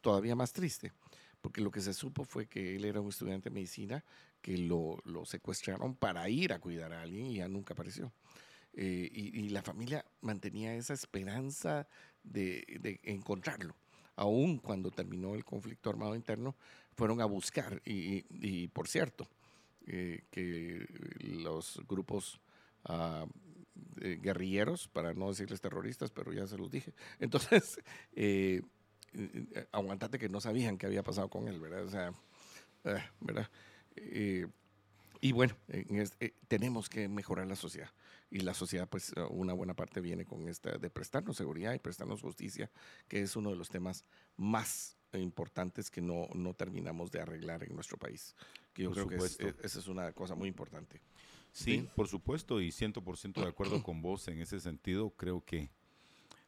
todavía 0.00 0.36
más 0.36 0.52
triste, 0.52 0.92
porque 1.40 1.60
lo 1.60 1.72
que 1.72 1.80
se 1.80 1.94
supo 1.94 2.24
fue 2.24 2.46
que 2.46 2.76
él 2.76 2.84
era 2.84 3.00
un 3.00 3.08
estudiante 3.08 3.48
de 3.48 3.54
medicina 3.54 4.04
que 4.40 4.58
lo, 4.58 4.98
lo 5.04 5.24
secuestraron 5.24 5.96
para 5.96 6.28
ir 6.28 6.52
a 6.52 6.60
cuidar 6.60 6.92
a 6.92 7.02
alguien 7.02 7.26
y 7.26 7.36
ya 7.36 7.48
nunca 7.48 7.74
apareció. 7.74 8.12
Eh, 8.80 9.10
y, 9.12 9.48
la 9.48 9.62
familia 9.62 10.04
mantenía 10.20 10.74
esa 10.74 10.94
esperanza 10.94 11.88
de, 12.22 13.00
encontrarlo. 13.02 13.74
Aún 14.18 14.58
cuando 14.58 14.90
terminó 14.90 15.36
el 15.36 15.44
conflicto 15.44 15.90
armado 15.90 16.16
interno, 16.16 16.56
fueron 16.96 17.20
a 17.20 17.24
buscar. 17.24 17.80
Y, 17.84 18.66
por 18.68 18.88
cierto, 18.88 19.28
eh, 19.86 20.24
que 20.32 20.86
los 21.20 21.80
grupos 21.88 22.40
ah, 22.84 23.26
guerrilleros, 23.94 24.88
para 24.88 25.14
no 25.14 25.28
decirles 25.28 25.60
terroristas, 25.60 26.10
pero 26.10 26.32
ya 26.32 26.48
se 26.48 26.58
los 26.58 26.68
dije, 26.68 26.92
entonces, 27.20 27.80
eh, 28.16 28.62
aguantate 29.70 30.18
que 30.18 30.28
no 30.28 30.40
sabían 30.40 30.78
qué 30.78 30.86
había 30.86 31.04
pasado 31.04 31.28
con 31.28 31.46
él, 31.46 31.60
¿verdad? 31.60 31.84
O 31.84 31.90
sea, 31.90 32.12
¿verdad? 33.20 33.48
y 35.20 35.32
bueno, 35.32 35.56
tenemos 36.46 36.88
que 36.88 37.08
mejorar 37.08 37.46
la 37.46 37.56
sociedad 37.56 37.90
y 38.30 38.40
la 38.40 38.54
sociedad, 38.54 38.88
pues 38.88 39.12
eh, 39.16 39.22
una 39.30 39.54
buena 39.54 39.74
parte 39.74 40.00
viene 40.00 40.24
con 40.24 40.48
esta 40.48 40.76
de 40.78 40.90
prestarnos 40.90 41.36
seguridad 41.36 41.74
y 41.74 41.78
prestarnos 41.78 42.20
justicia, 42.20 42.70
que 43.08 43.22
es 43.22 43.36
uno 43.36 43.50
de 43.50 43.56
los 43.56 43.68
temas 43.68 44.04
más 44.36 44.96
importantes 45.14 45.90
que 45.90 46.02
no, 46.02 46.28
no 46.34 46.54
terminamos 46.54 47.10
de 47.10 47.20
arreglar 47.20 47.64
en 47.64 47.74
nuestro 47.74 47.96
país. 47.96 48.34
Que 48.74 48.82
yo 48.82 48.92
creo 48.92 49.06
que 49.06 49.16
e, 49.16 49.54
esa 49.62 49.78
es 49.78 49.88
una 49.88 50.12
cosa 50.12 50.34
muy 50.34 50.48
importante. 50.48 51.00
Sí, 51.52 51.88
por 51.96 52.08
supuesto, 52.08 52.60
y 52.60 52.68
100% 52.68 53.40
de 53.40 53.48
acuerdo 53.48 53.82
con 53.82 54.02
vos 54.02 54.28
en 54.28 54.40
ese 54.40 54.60
sentido. 54.60 55.10
Creo 55.10 55.44
que 55.44 55.70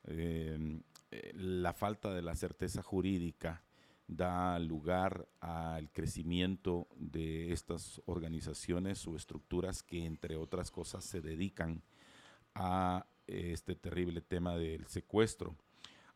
em, 0.04 0.82
eh, 1.10 1.32
la 1.34 1.72
falta 1.72 2.12
de 2.12 2.22
la 2.22 2.36
certeza 2.36 2.82
jurídica 2.82 3.64
da 4.10 4.58
lugar 4.58 5.28
al 5.40 5.90
crecimiento 5.92 6.88
de 6.96 7.52
estas 7.52 8.02
organizaciones 8.06 9.06
o 9.06 9.14
estructuras 9.14 9.82
que, 9.82 10.04
entre 10.04 10.36
otras 10.36 10.70
cosas, 10.70 11.04
se 11.04 11.20
dedican 11.20 11.82
a 12.54 13.06
este 13.28 13.76
terrible 13.76 14.20
tema 14.20 14.56
del 14.56 14.86
secuestro. 14.86 15.54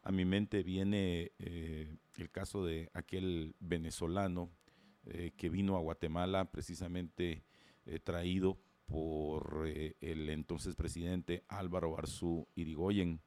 A 0.03 0.11
mi 0.11 0.25
mente 0.25 0.65
viene 0.65 1.33
eh, 1.39 1.97
el 2.19 2.31
caso 2.31 2.65
de 2.65 2.91
aquel 2.95 3.55
venezolano 3.61 4.51
eh, 5.07 5.33
que 5.37 5.49
vino 5.49 5.77
a 5.77 5.81
Guatemala 5.81 6.51
precisamente 6.51 7.45
eh, 7.87 8.01
traído 8.01 8.59
por 8.87 9.67
el 9.67 10.29
entonces 10.29 10.75
presidente 10.75 11.45
Álvaro 11.49 11.93
Barzú 11.93 12.47
Irigoyen 12.55 13.21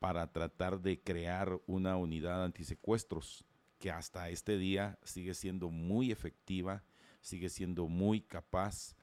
para 0.00 0.32
tratar 0.32 0.80
de 0.80 1.00
crear 1.00 1.60
una 1.66 1.96
unidad 1.96 2.44
antisecuestros 2.44 3.44
que 3.84 3.90
hasta 3.90 4.30
este 4.30 4.56
día 4.56 4.98
sigue 5.02 5.34
siendo 5.34 5.68
muy 5.68 6.10
efectiva, 6.10 6.82
sigue 7.20 7.50
siendo 7.50 7.86
muy 7.86 8.22
capaz. 8.22 8.96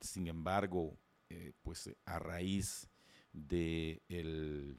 sin 0.00 0.28
embargo, 0.28 0.96
pues 1.64 1.90
a 2.04 2.20
raíz 2.20 2.88
de 3.32 4.00
el 4.08 4.78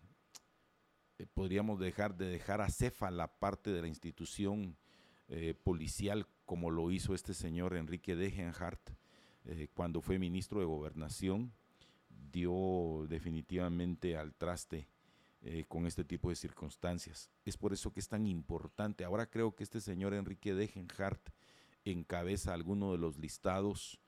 eh, 1.17 1.25
podríamos 1.33 1.77
dejar 1.77 2.15
de 2.15 2.27
dejar 2.27 2.61
a 2.61 2.69
Cefa 2.69 3.11
la 3.11 3.27
parte 3.27 3.71
de 3.71 3.81
la 3.81 3.89
institución 3.89 4.77
eh, 5.27 5.53
policial 5.53 6.25
como 6.45 6.71
lo 6.71 6.89
hizo 6.89 7.13
este 7.13 7.33
señor 7.33 7.75
Enrique 7.75 8.15
Degenhardt 8.15 8.91
eh, 9.43 9.67
cuando 9.73 9.99
fue 9.99 10.19
ministro 10.19 10.61
de 10.61 10.65
gobernación 10.65 11.53
dio 12.09 13.05
definitivamente 13.09 14.15
al 14.15 14.33
traste 14.33 14.87
con 15.67 15.85
este 15.85 16.03
tipo 16.03 16.29
de 16.29 16.35
circunstancias. 16.35 17.29
Es 17.45 17.55
por 17.55 17.71
eso 17.71 17.93
que 17.93 17.99
es 17.99 18.07
tan 18.07 18.25
importante. 18.25 19.03
Ahora 19.03 19.29
creo 19.29 19.55
que 19.55 19.63
este 19.63 19.79
señor 19.79 20.13
Enrique 20.13 20.53
Degenhardt 20.53 21.29
encabeza 21.83 22.53
alguno 22.53 22.91
de 22.91 22.97
los 22.97 23.17
listados 23.17 23.99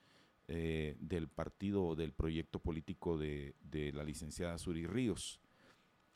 del 0.48 1.28
partido 1.28 1.96
del 1.96 2.14
proyecto 2.14 2.60
político 2.60 3.18
de, 3.18 3.54
la 3.94 4.04
licenciada 4.04 4.58
Suri 4.58 4.88
Ríos. 4.88 5.40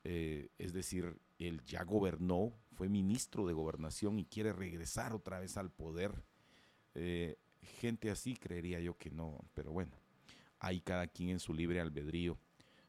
Eh, 0.04 0.50
es 0.58 0.74
decir, 0.74 1.20
él 1.38 1.62
ya 1.66 1.84
gobernó, 1.84 2.54
fue 2.74 2.90
ministro 2.90 3.46
de 3.46 3.54
gobernación 3.54 4.20
y 4.20 4.26
quiere 4.26 4.54
regresar 4.54 5.14
otra 5.14 5.40
vez 5.40 5.58
al 5.58 5.72
poder. 5.72 6.24
Eh, 6.96 7.38
gente 7.62 8.10
así 8.10 8.36
creería 8.36 8.80
yo 8.80 8.98
que 8.98 9.12
no, 9.12 9.40
pero 9.54 9.72
bueno, 9.72 9.92
hay 10.60 10.82
cada 10.82 11.08
quien 11.08 11.30
en 11.30 11.40
su 11.40 11.54
libre 11.54 11.80
albedrío 11.80 12.38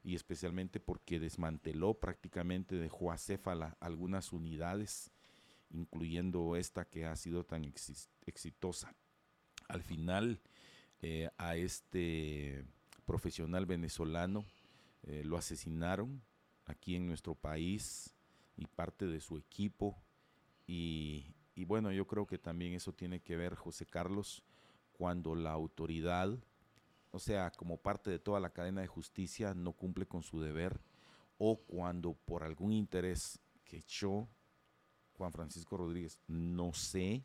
y 0.02 0.14
especialmente 0.14 0.80
porque 0.80 1.20
desmanteló 1.20 1.94
prácticamente, 1.94 2.76
dejó 2.76 3.12
acéfala 3.12 3.76
algunas 3.80 4.32
unidades, 4.32 5.10
incluyendo 5.70 6.56
esta 6.56 6.84
que 6.84 7.06
ha 7.06 7.16
sido 7.16 7.44
tan 7.44 7.64
exitosa. 8.26 8.94
Al 9.68 9.82
final, 9.82 10.40
eh, 11.00 11.30
a 11.38 11.56
este 11.56 12.64
profesional 13.06 13.66
venezolano 13.66 14.44
lo 15.24 15.36
asesinaron, 15.36 16.22
aquí 16.66 16.94
en 16.94 17.06
nuestro 17.06 17.34
país 17.34 18.14
y 18.56 18.66
parte 18.66 19.06
de 19.06 19.20
su 19.20 19.36
equipo. 19.38 19.96
Y, 20.66 21.34
bueno, 21.66 21.92
yo 21.92 22.06
creo 22.06 22.26
que 22.26 22.38
también 22.38 22.74
eso 22.74 22.92
tiene 22.92 23.20
que 23.20 23.36
ver, 23.36 23.54
José 23.54 23.86
Carlos, 23.86 24.42
cuando 24.92 25.34
la 25.34 25.52
autoridad, 25.52 26.38
o 27.12 27.18
sea, 27.18 27.50
como 27.50 27.76
parte 27.76 28.10
de 28.10 28.18
toda 28.18 28.40
la 28.40 28.50
cadena 28.50 28.80
de 28.80 28.86
justicia, 28.86 29.54
no 29.54 29.72
cumple 29.72 30.06
con 30.06 30.22
su 30.22 30.40
deber 30.40 30.80
o 31.38 31.58
cuando 31.60 32.14
por 32.14 32.42
algún 32.42 32.72
interés 32.72 33.38
que 33.64 33.76
echó 33.76 34.28
Juan 35.12 35.32
Francisco 35.32 35.76
Rodríguez, 35.76 36.18
no 36.26 36.72
sé, 36.72 37.24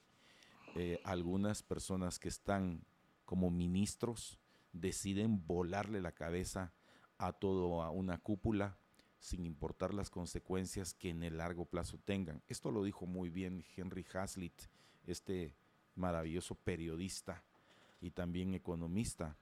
eh, 0.75 0.99
algunas 1.03 1.63
personas 1.63 2.19
que 2.19 2.27
están 2.27 2.85
como 3.25 3.49
ministros 3.49 4.39
deciden 4.73 5.45
volarle 5.47 6.01
la 6.01 6.11
cabeza 6.11 6.73
a 7.17 7.33
toda 7.33 7.89
una 7.89 8.17
cúpula 8.19 8.77
sin 9.19 9.45
importar 9.45 9.93
las 9.93 10.09
consecuencias 10.09 10.93
que 10.93 11.09
en 11.09 11.23
el 11.23 11.37
largo 11.37 11.65
plazo 11.65 11.97
tengan. 12.03 12.43
Esto 12.47 12.71
lo 12.71 12.83
dijo 12.83 13.05
muy 13.05 13.29
bien 13.29 13.65
Henry 13.75 14.05
Hazlitt, 14.13 14.63
este 15.05 15.55
maravilloso 15.95 16.55
periodista 16.55 17.43
y 17.99 18.11
también 18.11 18.53
economista, 18.53 19.35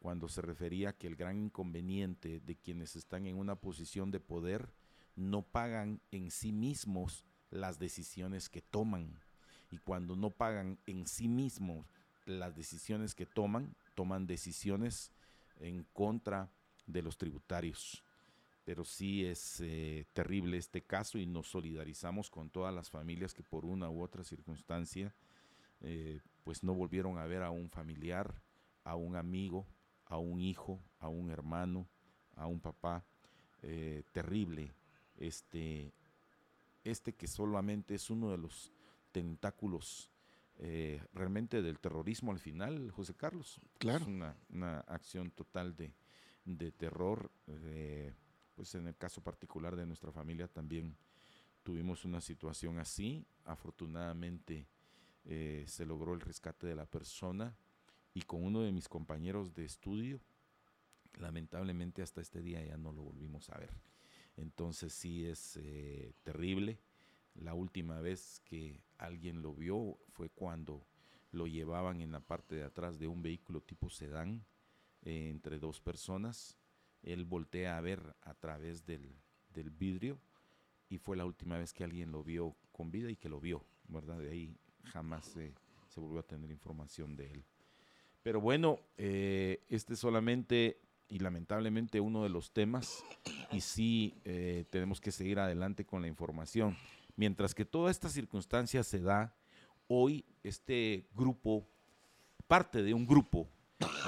cuando 0.00 0.28
se 0.28 0.42
refería 0.42 0.92
que 0.92 1.06
el 1.06 1.16
gran 1.16 1.38
inconveniente 1.38 2.40
de 2.40 2.56
quienes 2.56 2.96
están 2.96 3.26
en 3.26 3.36
una 3.36 3.54
posición 3.54 4.10
de 4.10 4.20
poder 4.20 4.72
no 5.14 5.42
pagan 5.42 6.00
en 6.10 6.30
sí 6.30 6.52
mismos 6.52 7.24
las 7.50 7.78
decisiones 7.78 8.48
que 8.48 8.62
toman. 8.62 9.20
Y 9.70 9.78
cuando 9.78 10.16
no 10.16 10.30
pagan 10.30 10.78
en 10.86 11.06
sí 11.06 11.28
mismos 11.28 11.86
las 12.24 12.56
decisiones 12.56 13.14
que 13.14 13.26
toman, 13.26 13.76
toman 13.94 14.26
decisiones 14.26 15.12
en 15.58 15.84
contra 15.92 16.50
de 16.86 17.02
los 17.02 17.18
tributarios 17.18 18.02
pero 18.70 18.84
sí 18.84 19.24
es 19.24 19.60
eh, 19.60 20.06
terrible 20.12 20.56
este 20.56 20.82
caso 20.82 21.18
y 21.18 21.26
nos 21.26 21.48
solidarizamos 21.48 22.30
con 22.30 22.50
todas 22.50 22.72
las 22.72 22.88
familias 22.88 23.34
que 23.34 23.42
por 23.42 23.64
una 23.64 23.90
u 23.90 24.00
otra 24.00 24.22
circunstancia 24.22 25.12
eh, 25.80 26.20
pues 26.44 26.62
no 26.62 26.74
volvieron 26.74 27.18
a 27.18 27.24
ver 27.24 27.42
a 27.42 27.50
un 27.50 27.68
familiar, 27.68 28.42
a 28.84 28.94
un 28.94 29.16
amigo, 29.16 29.66
a 30.10 30.18
un 30.18 30.40
hijo, 30.40 30.78
a 30.98 31.08
un 31.08 31.30
hermano, 31.30 31.88
a 32.36 32.46
un 32.46 32.60
papá. 32.60 33.02
Eh, 33.62 34.04
terrible 34.12 34.72
este, 35.18 35.92
este 36.82 37.14
que 37.14 37.26
solamente 37.26 37.94
es 37.94 38.08
uno 38.08 38.30
de 38.30 38.38
los 38.38 38.72
tentáculos 39.12 40.10
realmente 41.14 41.62
del 41.62 41.78
terrorismo 41.78 42.32
al 42.32 42.38
final, 42.38 42.90
José 42.90 43.14
Carlos. 43.14 43.60
Claro. 43.78 44.04
Es 44.04 44.36
una, 44.50 44.80
acción 44.80 45.30
total 45.30 45.74
de, 45.74 45.92
de 46.44 46.70
terror 46.70 47.30
pues 48.60 48.74
en 48.74 48.86
el 48.86 48.94
caso 48.94 49.22
particular 49.22 49.74
de 49.74 49.86
nuestra 49.86 50.12
familia 50.12 50.46
también 50.46 50.94
tuvimos 51.62 52.04
una 52.04 52.20
situación 52.20 52.78
así. 52.78 53.24
Afortunadamente 53.46 54.66
eh, 55.24 55.64
se 55.66 55.86
logró 55.86 56.12
el 56.12 56.20
rescate 56.20 56.66
de 56.66 56.74
la 56.74 56.84
persona 56.84 57.56
y 58.14 58.22
con 58.22 58.44
uno 58.44 58.62
de 58.62 58.72
mis 58.72 58.88
compañeros 58.88 59.54
de 59.54 59.64
estudio, 59.64 60.20
lamentablemente 61.18 62.02
hasta 62.02 62.20
este 62.20 62.42
día 62.42 62.64
ya 62.64 62.76
no 62.76 62.92
lo 62.92 63.02
volvimos 63.02 63.50
a 63.50 63.58
ver. 63.58 63.70
Entonces 64.36 64.92
sí 64.92 65.26
es 65.26 65.56
eh, 65.56 66.12
terrible. 66.22 66.78
La 67.34 67.54
última 67.54 68.00
vez 68.00 68.40
que 68.44 68.82
alguien 68.98 69.42
lo 69.42 69.54
vio 69.54 69.98
fue 70.12 70.30
cuando 70.30 70.86
lo 71.32 71.46
llevaban 71.46 72.00
en 72.00 72.12
la 72.12 72.20
parte 72.20 72.56
de 72.56 72.64
atrás 72.64 72.98
de 72.98 73.06
un 73.06 73.22
vehículo 73.22 73.60
tipo 73.60 73.88
sedán 73.88 74.44
eh, 75.02 75.28
entre 75.30 75.58
dos 75.58 75.80
personas 75.80 76.58
él 77.02 77.24
voltea 77.24 77.76
a 77.76 77.80
ver 77.80 78.14
a 78.22 78.34
través 78.34 78.84
del, 78.84 79.14
vidrio 79.78 80.18
y 80.88 80.98
fue 80.98 81.16
la 81.16 81.24
última 81.24 81.58
vez 81.58 81.72
que 81.72 81.84
alguien 81.84 82.12
lo 82.12 82.22
vio 82.22 82.56
con 82.72 82.90
vida 82.90 83.10
y 83.10 83.16
que 83.16 83.28
lo 83.28 83.40
vio, 83.40 83.64
¿verdad? 83.88 84.18
De 84.18 84.30
ahí 84.30 84.56
jamás 84.84 85.26
se, 85.26 85.54
volvió 85.96 86.20
a 86.20 86.26
tener 86.26 86.50
información 86.50 87.16
de 87.16 87.30
él. 87.32 87.44
Pero 88.22 88.40
bueno, 88.40 88.80
eh, 88.96 89.64
este 89.68 89.94
es 89.94 90.00
solamente 90.00 90.80
y 91.08 91.18
lamentablemente 91.18 92.00
uno 92.00 92.22
de 92.22 92.28
los 92.28 92.52
temas 92.52 93.04
y 93.50 93.60
sí 93.60 94.14
eh, 94.24 94.64
tenemos 94.70 95.00
que 95.00 95.10
seguir 95.10 95.38
adelante 95.38 95.84
con 95.84 96.02
la 96.02 96.08
información. 96.08 96.76
Mientras 97.16 97.54
que 97.54 97.64
toda 97.64 97.90
esta 97.90 98.08
circunstancia 98.08 98.82
se 98.84 99.00
da, 99.00 99.34
hoy 99.88 100.24
este 100.44 101.08
grupo, 101.14 101.66
parte 102.46 102.82
de 102.82 102.94
un 102.94 103.06
grupo 103.06 103.48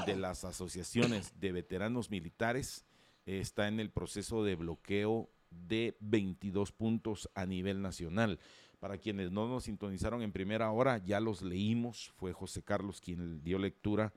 de 0.06 0.16
las 0.16 0.44
asociaciones 0.44 1.38
de 1.40 1.52
veteranos 1.52 2.10
militares 2.10 2.84
está 3.26 3.68
en 3.68 3.80
el 3.80 3.90
proceso 3.90 4.44
de 4.44 4.56
bloqueo 4.56 5.30
de 5.50 5.96
22 6.00 6.72
puntos 6.72 7.28
a 7.34 7.46
nivel 7.46 7.82
nacional. 7.82 8.38
Para 8.82 8.98
quienes 8.98 9.30
no 9.30 9.46
nos 9.46 9.62
sintonizaron 9.62 10.22
en 10.22 10.32
primera 10.32 10.68
hora, 10.72 10.98
ya 10.98 11.20
los 11.20 11.40
leímos, 11.40 12.10
fue 12.16 12.32
José 12.32 12.64
Carlos 12.64 13.00
quien 13.00 13.40
dio 13.44 13.56
lectura 13.56 14.12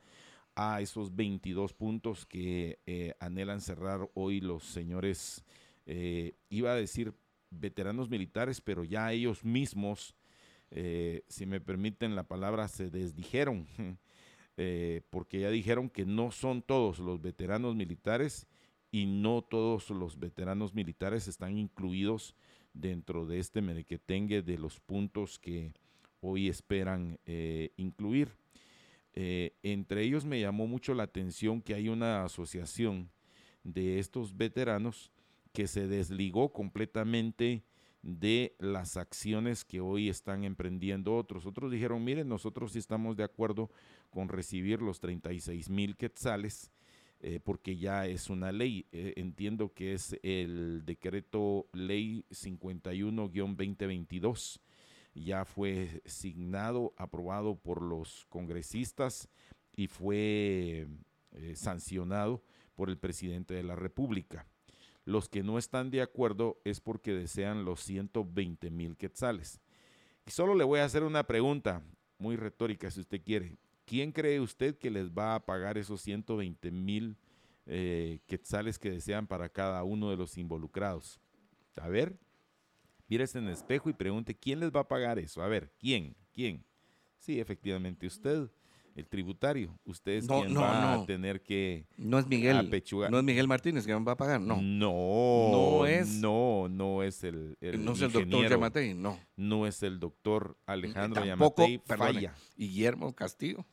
a 0.56 0.82
esos 0.82 1.16
22 1.16 1.76
puntos 1.76 2.26
que 2.26 2.80
eh, 2.88 3.14
anhelan 3.20 3.62
cerrar 3.62 4.10
hoy 4.16 4.42
los 4.42 4.64
señores, 4.64 5.46
eh, 5.86 6.34
iba 6.50 6.72
a 6.72 6.76
decir 6.76 7.14
veteranos 7.52 8.10
militares, 8.10 8.60
pero 8.60 8.84
ya 8.84 9.12
ellos 9.12 9.46
mismos, 9.46 10.16
eh, 10.72 11.22
si 11.28 11.46
me 11.46 11.62
permiten 11.62 12.16
la 12.16 12.24
palabra, 12.24 12.68
se 12.68 12.90
desdijeron 12.90 13.68
porque 15.12 15.42
ya 15.42 15.52
dijeron 15.52 15.92
que 15.92 16.08
no 16.08 16.32
son 16.32 16.64
todos 16.64 16.98
los 16.98 17.22
veteranos 17.22 17.76
militares 17.76 18.48
y 18.90 19.06
no 19.06 19.44
todos 19.44 19.92
los 19.92 20.18
veteranos 20.18 20.74
militares 20.74 21.28
están 21.28 21.56
incluidos 21.56 22.36
dentro 22.76 23.26
de 23.26 23.40
este 23.40 23.62
merequetengue 23.62 24.42
de 24.42 24.58
los 24.58 24.80
puntos 24.80 25.40
que 25.40 25.74
hoy 26.22 26.50
esperan 26.50 27.18
eh, 27.26 27.72
incluir. 27.78 28.30
Eh, 29.14 29.54
entre 29.64 30.04
ellos 30.04 30.26
me 30.26 30.42
llamó 30.42 30.68
mucho 30.68 30.94
la 30.94 31.04
atención 31.04 31.62
que 31.62 31.74
hay 31.74 31.88
una 31.88 32.26
asociación 32.26 33.10
de 33.64 34.00
estos 34.00 34.36
veteranos 34.36 35.12
que 35.54 35.68
se 35.68 35.88
desligó 35.88 36.52
completamente 36.52 37.64
de 38.02 38.56
las 38.60 38.98
acciones 38.98 39.64
que 39.66 39.80
hoy 39.80 40.10
están 40.10 40.44
emprendiendo 40.44 41.16
otros. 41.16 41.46
Otros 41.46 41.72
dijeron, 41.72 42.04
miren, 42.04 42.28
nosotros 42.28 42.74
sí 42.74 42.80
estamos 42.80 43.16
de 43.16 43.24
acuerdo 43.24 43.72
con 44.12 44.28
recibir 44.28 44.82
los 44.82 45.00
36 45.00 45.70
mil 45.70 45.96
quetzales 45.96 46.72
eh, 47.28 47.40
porque 47.40 47.76
ya 47.76 48.06
es 48.06 48.30
una 48.30 48.52
ley. 48.52 48.86
Eh, 48.92 49.14
entiendo 49.16 49.74
que 49.74 49.94
es 49.94 50.16
el 50.22 50.86
decreto 50.86 51.68
ley 51.74 52.24
51-2022. 52.30 54.60
Ya 55.16 55.44
fue 55.44 56.04
signado, 56.06 56.94
aprobado 56.98 57.56
por 57.56 57.82
los 57.82 58.28
congresistas 58.30 59.28
y 59.76 59.88
fue 59.88 60.86
eh, 61.32 61.56
sancionado 61.56 62.44
por 62.76 62.92
el 62.92 63.00
presidente 63.00 63.56
de 63.56 63.64
la 63.64 63.76
República. 63.76 64.46
Los 65.04 65.28
que 65.28 65.42
no 65.42 65.58
están 65.58 65.90
de 65.90 66.04
acuerdo 66.04 66.62
es 66.64 66.80
porque 66.80 67.16
desean 67.16 67.66
los 67.66 67.82
120 67.82 68.70
mil 68.70 68.98
quetzales. 68.98 69.62
Y 70.28 70.32
solo 70.32 70.54
le 70.54 70.64
voy 70.64 70.80
a 70.80 70.86
hacer 70.86 71.02
una 71.02 71.26
pregunta, 71.26 71.82
muy 72.20 72.36
retórica 72.36 72.92
si 72.92 73.00
usted 73.00 73.24
quiere. 73.24 73.58
¿Quién 73.86 74.12
cree 74.12 74.40
usted 74.40 74.78
que 74.78 74.92
les 74.92 75.12
va 75.12 75.36
a 75.36 75.46
pagar 75.46 75.78
esos 75.78 76.02
120 76.02 76.72
mil 76.72 77.18
eh, 77.66 78.20
quetzales 78.28 78.78
que 78.78 78.92
desean 78.92 79.28
para 79.28 79.50
cada 79.50 79.84
uno 79.84 80.10
de 80.10 80.18
los 80.18 80.38
involucrados? 80.38 81.20
A 81.78 81.88
ver, 81.88 82.18
mírese 83.08 83.38
en 83.38 83.46
el 83.46 83.54
espejo 83.54 83.90
y 83.90 83.94
pregunte, 83.94 84.36
¿quién 84.36 84.60
les 84.60 84.72
va 84.72 84.82
a 84.82 84.88
pagar 84.88 85.20
eso? 85.20 85.42
A 85.42 85.48
ver, 85.48 85.72
¿quién? 85.80 86.16
¿Quién? 86.34 86.64
Sí, 87.20 87.40
efectivamente 87.40 88.08
usted 88.08 88.50
el 88.96 89.08
tributario. 89.08 89.78
Usted 89.86 90.14
es 90.14 90.28
quien 90.28 90.56
va 90.56 90.94
a 90.94 91.06
tener 91.06 91.42
que 91.42 91.86
no 91.98 92.18
es 92.18 92.28
Miguel, 92.28 92.70
No 93.10 93.18
es 93.18 93.24
Miguel 93.24 93.48
Martínez 93.48 93.86
quien 93.86 94.08
va 94.08 94.14
a 94.14 94.18
pagar, 94.18 94.40
no. 94.40 94.62
No, 94.62 95.52
no 95.52 95.86
es. 95.86 96.08
No, 96.08 96.68
no 96.70 97.04
es 97.04 97.24
el, 97.24 97.58
No 97.62 97.92
es 97.92 98.02
el 98.02 98.12
doctor 98.12 98.50
Yamatei, 98.50 98.94
no. 98.94 99.20
No 99.36 99.68
es 99.68 99.84
el 99.84 100.00
doctor 100.00 100.58
Alejandro 100.66 101.26
Yamatei 101.26 101.82
Falla. 101.86 102.34
¿Y 102.56 102.70
Guillermo 102.70 103.14
Castillo? 103.14 103.66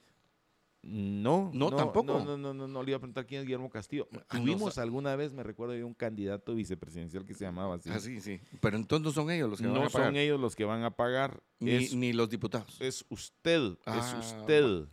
No, 0.82 1.50
no, 1.54 1.70
tampoco. 1.70 2.18
No, 2.18 2.36
no, 2.36 2.52
no, 2.52 2.66
no, 2.66 2.82
le 2.82 2.90
iba 2.90 2.96
a 2.96 3.00
preguntar 3.00 3.24
quién 3.24 3.40
es 3.40 3.46
Guillermo 3.46 3.70
Castillo. 3.70 4.08
Ah, 4.12 4.36
Tuvimos 4.36 4.78
alguna 4.78 5.14
vez, 5.14 5.32
me 5.32 5.42
recuerdo, 5.42 5.74
de 5.74 5.84
un 5.84 5.94
candidato 5.94 6.54
vicepresidencial 6.54 7.24
que 7.24 7.34
se 7.34 7.44
llamaba 7.44 7.76
así. 7.76 7.88
Ah, 7.88 8.00
sí, 8.00 8.20
sí. 8.20 8.40
Pero 8.60 8.76
entonces 8.76 9.04
no 9.04 9.12
son 9.12 9.30
ellos 9.30 9.48
los 9.48 9.60
que 9.60 9.66
van 9.66 9.76
a 9.76 9.88
pagar. 9.88 9.92
No 9.92 10.04
son 10.06 10.16
ellos 10.16 10.40
los 10.40 10.56
que 10.56 10.64
van 10.64 10.82
a 10.82 10.90
pagar. 10.90 11.42
Ni, 11.60 11.88
ni 11.90 12.12
los 12.12 12.28
diputados. 12.28 12.80
Es 12.80 13.04
usted, 13.08 13.72
es 13.72 13.78
ah, 13.86 14.20
usted. 14.20 14.86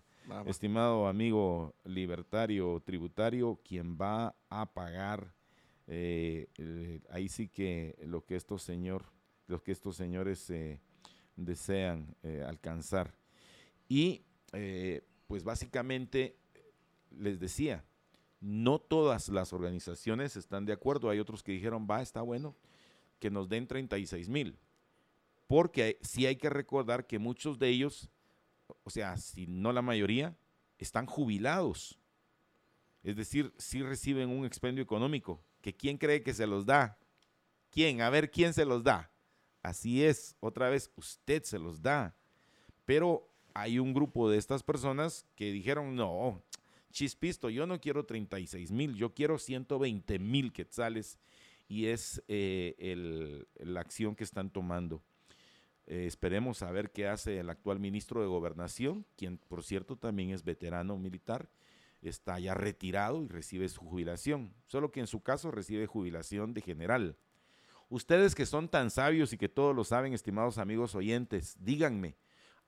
Estimado 0.46 1.08
amigo 1.08 1.74
libertario 1.86 2.80
tributario, 2.86 3.60
quien 3.64 3.98
va 3.98 4.36
a 4.50 4.72
pagar 4.72 5.34
eh, 5.92 6.50
eh, 6.60 7.02
ahí 7.10 7.30
sí 7.30 7.48
que 7.48 7.98
lo 8.06 8.24
que 8.24 8.36
estos 8.36 8.62
señor, 8.62 9.06
lo 9.48 9.64
que 9.64 9.72
estos 9.72 9.96
señores 9.96 10.48
eh, 10.52 10.80
desean 11.36 12.16
alcanzar. 12.46 13.16
Y 13.88 14.22
pues 15.30 15.46
básicamente 15.46 16.36
les 17.10 17.40
decía, 17.40 17.86
no 18.42 18.80
todas 18.80 19.30
las 19.30 19.54
organizaciones 19.54 20.36
están 20.36 20.66
de 20.66 20.74
acuerdo. 20.74 21.10
Hay 21.10 21.20
otros 21.20 21.44
que 21.44 21.54
dijeron, 21.54 21.88
va, 21.90 22.02
está 22.02 22.22
bueno, 22.22 22.58
que 23.20 23.32
nos 23.32 23.48
den 23.48 23.66
36 23.66 24.28
mil. 24.28 24.58
Porque 25.48 25.98
sí 26.02 26.26
hay 26.26 26.36
que 26.36 26.50
recordar 26.50 27.08
que 27.08 27.20
muchos 27.20 27.58
de 27.58 27.70
ellos 27.70 28.12
o 28.84 28.90
sea, 28.90 29.18
si 29.18 29.48
no 29.48 29.72
la 29.72 29.82
mayoría, 29.82 30.38
están 30.78 31.06
jubilados. 31.06 32.00
Es 33.04 33.16
decir, 33.16 33.54
si 33.58 33.82
reciben 33.82 34.30
un 34.30 34.46
expendio 34.46 34.84
económico. 34.84 35.44
¿Que 35.62 35.76
¿Quién 35.76 35.98
cree 35.98 36.24
que 36.24 36.34
se 36.34 36.48
los 36.48 36.66
da? 36.66 36.98
¿Quién? 37.70 38.02
A 38.02 38.10
ver, 38.10 38.32
¿quién 38.32 38.54
se 38.54 38.66
los 38.66 38.84
da? 38.84 39.12
Así 39.62 40.04
es, 40.04 40.36
otra 40.40 40.70
vez, 40.70 40.92
usted 40.96 41.44
se 41.44 41.60
los 41.60 41.82
da. 41.82 42.16
Pero 42.86 43.29
hay 43.54 43.80
un 43.80 43.94
grupo 43.94 44.30
de 44.30 44.38
estas 44.38 44.64
personas 44.64 45.26
que 45.36 45.52
dijeron, 45.52 45.96
no, 45.96 46.42
chispisto, 46.92 47.50
yo 47.50 47.66
no 47.66 47.80
quiero 47.80 48.06
36 48.06 48.72
mil, 48.72 48.96
yo 48.96 49.14
quiero 49.14 49.38
120 49.38 50.20
mil 50.20 50.52
quetzales. 50.52 51.20
Y 51.68 51.86
es 51.86 52.24
eh, 52.28 53.46
la 53.60 53.82
acción 53.82 54.16
que 54.16 54.24
están 54.24 54.50
tomando. 54.50 55.04
Eh, 55.86 56.06
esperemos 56.06 56.62
a 56.62 56.72
ver 56.72 56.92
qué 56.92 57.08
hace 57.08 57.40
el 57.40 57.50
actual 57.50 57.80
ministro 57.80 58.22
de 58.22 58.28
Gobernación, 58.28 59.06
quien 59.16 59.38
por 59.38 59.64
cierto 59.64 59.96
también 59.96 60.30
es 60.30 60.44
veterano 60.44 60.98
militar, 60.98 61.50
está 62.02 62.40
ya 62.40 62.54
retirado 62.54 63.24
y 63.24 63.28
recibe 63.28 63.68
su 63.70 63.82
jubilación, 63.82 64.54
solo 64.68 64.92
que 64.92 65.00
en 65.00 65.08
su 65.08 65.22
caso 65.22 65.52
recibe 65.52 65.88
jubilación 65.88 66.54
de 66.54 66.62
general. 66.62 67.18
Ustedes 67.90 68.36
que 68.36 68.46
son 68.46 68.70
tan 68.70 68.92
sabios 68.92 69.34
y 69.34 69.38
que 69.38 69.50
todos 69.50 69.76
lo 69.76 69.84
saben, 69.84 70.14
estimados 70.14 70.60
amigos 70.60 70.94
oyentes, 70.94 71.58
díganme, 71.60 72.16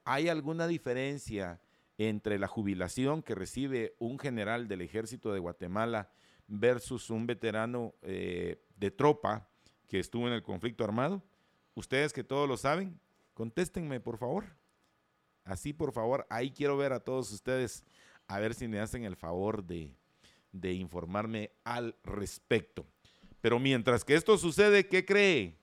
¿hay 0.03 0.29
alguna 0.29 0.67
diferencia 0.67 1.61
entre 1.97 2.39
la 2.39 2.47
jubilación 2.47 3.21
que 3.21 3.35
recibe 3.35 3.95
un 3.99 4.17
general 4.19 4.67
del 4.67 4.81
ejército 4.81 5.33
de 5.33 5.39
Guatemala 5.39 6.09
versus 6.47 7.09
un 7.09 7.27
veterano 7.27 7.93
eh, 8.01 8.63
de 8.77 8.91
tropa 8.91 9.47
que 9.87 9.99
estuvo 9.99 10.27
en 10.27 10.33
el 10.33 10.43
conflicto 10.43 10.83
armado? 10.83 11.23
Ustedes 11.75 12.11
que 12.13 12.23
todos 12.23 12.47
lo 12.49 12.57
saben, 12.57 12.99
Contéstenme, 13.33 13.99
por 13.99 14.17
favor. 14.17 14.45
Así, 15.43 15.73
por 15.73 15.91
favor, 15.93 16.27
ahí 16.29 16.51
quiero 16.51 16.77
ver 16.77 16.93
a 16.93 16.99
todos 16.99 17.31
ustedes 17.31 17.83
a 18.27 18.39
ver 18.39 18.53
si 18.53 18.67
me 18.67 18.79
hacen 18.79 19.03
el 19.03 19.15
favor 19.15 19.63
de, 19.63 19.95
de 20.51 20.73
informarme 20.73 21.51
al 21.63 21.95
respecto. 22.03 22.85
Pero 23.41 23.59
mientras 23.59 24.05
que 24.05 24.13
esto 24.13 24.37
sucede, 24.37 24.87
¿qué 24.87 25.05
cree? 25.05 25.57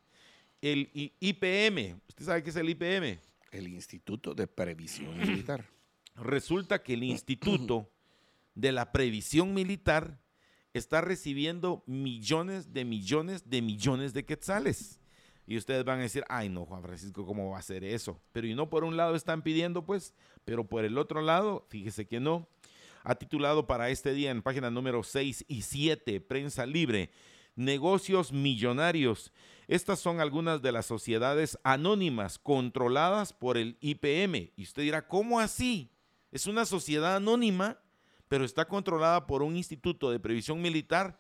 El 0.61 0.91
IPM, 1.21 2.01
¿usted 2.09 2.25
sabe 2.25 2.43
qué 2.43 2.51
es 2.51 2.57
el 2.57 2.69
IPM? 2.69 3.21
El 3.51 3.69
Instituto 3.69 4.35
de 4.35 4.47
Previsión 4.47 5.17
Militar. 5.19 5.65
Resulta 6.15 6.83
que 6.83 6.95
el 6.95 7.05
Instituto 7.05 7.91
de 8.55 8.73
la 8.73 8.93
Previsión 8.93 9.55
Militar 9.55 10.21
está 10.73 11.01
recibiendo 11.01 11.83
millones 11.87 12.73
de 12.73 12.85
millones 12.85 13.49
de 13.49 13.63
millones 13.63 14.13
de 14.13 14.25
quetzales. 14.25 15.01
Y 15.47 15.57
ustedes 15.57 15.85
van 15.85 16.01
a 16.01 16.03
decir, 16.03 16.25
ay 16.29 16.49
no, 16.49 16.67
Juan 16.67 16.83
Francisco, 16.83 17.25
¿cómo 17.25 17.51
va 17.51 17.59
a 17.59 17.63
ser 17.63 17.83
eso? 17.83 18.21
Pero 18.33 18.47
y 18.47 18.55
no 18.55 18.69
por 18.69 18.85
un 18.85 18.97
lado 18.97 19.15
están 19.15 19.43
pidiendo, 19.43 19.87
pues, 19.87 20.15
pero 20.45 20.69
por 20.69 20.85
el 20.85 20.99
otro 20.99 21.23
lado, 21.23 21.67
fíjese 21.71 22.07
que 22.07 22.21
no. 22.21 22.49
Ha 23.03 23.15
titulado 23.15 23.67
para 23.67 23.89
este 23.89 24.13
día 24.13 24.31
en 24.31 24.43
página 24.43 24.71
número 24.71 25.03
6 25.03 25.47
y 25.49 25.63
7, 25.63 26.21
Prensa 26.21 26.67
Libre, 26.67 27.11
Negocios 27.59 28.33
Millonarios. 28.33 29.33
Estas 29.67 30.01
son 30.01 30.21
algunas 30.21 30.63
de 30.63 30.73
las 30.73 30.87
sociedades 30.87 31.59
anónimas 31.63 32.39
controladas 32.39 33.33
por 33.33 33.59
el 33.59 33.77
IPM. 33.81 34.53
Y 34.57 34.63
usted 34.63 34.83
dirá, 34.83 35.07
¿cómo 35.07 35.41
así? 35.41 35.91
Es 36.33 36.47
una 36.47 36.65
sociedad 36.65 37.17
anónima, 37.17 37.79
pero 38.29 38.45
está 38.45 38.67
controlada 38.67 39.27
por 39.27 39.43
un 39.43 39.57
instituto 39.57 40.11
de 40.11 40.21
previsión 40.21 40.63
militar 40.63 41.19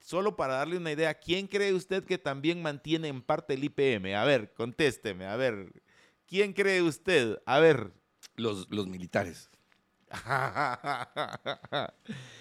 Solo 0.00 0.36
para 0.36 0.54
darle 0.54 0.76
una 0.76 0.92
idea, 0.92 1.14
¿quién 1.14 1.46
cree 1.46 1.74
usted 1.74 2.04
que 2.04 2.18
también 2.18 2.62
mantiene 2.62 3.08
en 3.08 3.20
parte 3.20 3.54
el 3.54 3.64
IPM? 3.64 4.14
A 4.14 4.24
ver, 4.24 4.54
contésteme, 4.54 5.26
a 5.26 5.36
ver. 5.36 5.82
¿Quién 6.26 6.52
cree 6.52 6.82
usted? 6.82 7.38
A 7.46 7.58
ver. 7.58 7.92
Los, 8.36 8.70
los 8.70 8.86
militares. 8.86 9.50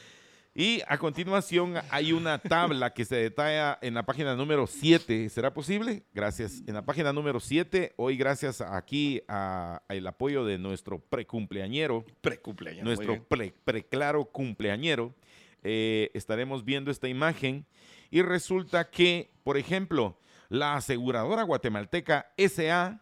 y 0.60 0.82
a 0.88 0.98
continuación 0.98 1.76
hay 1.92 2.14
una 2.14 2.40
tabla 2.40 2.92
que 2.92 3.06
se 3.06 3.16
detalla 3.16 3.78
en 3.80 3.94
la 3.94 4.02
página 4.08 4.36
número 4.36 4.66
7. 4.66 5.30
¿Será 5.30 5.54
posible? 5.54 6.02
Gracias. 6.16 6.64
En 6.66 6.74
la 6.74 6.82
página 6.84 7.14
número 7.14 7.40
7, 7.40 7.94
hoy 7.96 8.18
gracias 8.18 8.62
aquí 8.62 9.22
al 9.28 10.08
apoyo 10.08 10.46
de 10.46 10.58
nuestro 10.58 10.98
precumpleañero. 10.98 12.04
Precumpleañero. 12.22 12.86
Nuestro 12.86 13.24
preclaro 13.64 14.26
cumpleañero 14.26 15.14
eh, 15.62 16.10
estaremos 16.16 16.66
viendo 16.66 16.90
esta 16.90 17.08
imagen 17.08 17.68
y 18.10 18.24
resulta 18.24 18.90
que, 18.90 19.30
por 19.44 19.58
ejemplo, 19.58 20.18
la 20.50 20.74
aseguradora 20.74 21.44
guatemalteca 21.44 22.34
SA, 22.36 23.00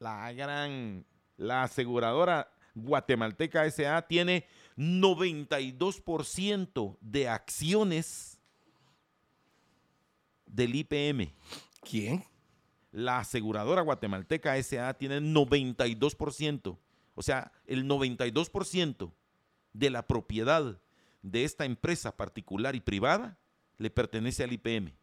la 0.00 0.32
gran, 0.32 1.06
la 1.36 1.62
aseguradora 1.62 2.50
guatemalteca 2.74 3.70
SA 3.70 4.02
tiene 4.02 4.46
92% 4.78 6.96
de 7.00 7.28
acciones 7.28 8.38
del 10.46 10.76
IPM. 10.76 11.34
¿Quién? 11.82 12.24
La 12.92 13.18
aseguradora 13.18 13.82
guatemalteca 13.82 14.56
SA 14.62 14.94
tiene 14.94 15.20
92%, 15.20 16.78
o 17.14 17.22
sea, 17.22 17.52
el 17.66 17.86
92% 17.86 19.12
de 19.72 19.90
la 19.90 20.06
propiedad 20.06 20.80
de 21.22 21.44
esta 21.44 21.64
empresa 21.64 22.16
particular 22.16 22.76
y 22.76 22.80
privada 22.80 23.36
le 23.76 23.90
pertenece 23.90 24.44
al 24.44 24.52
IPM. 24.52 24.94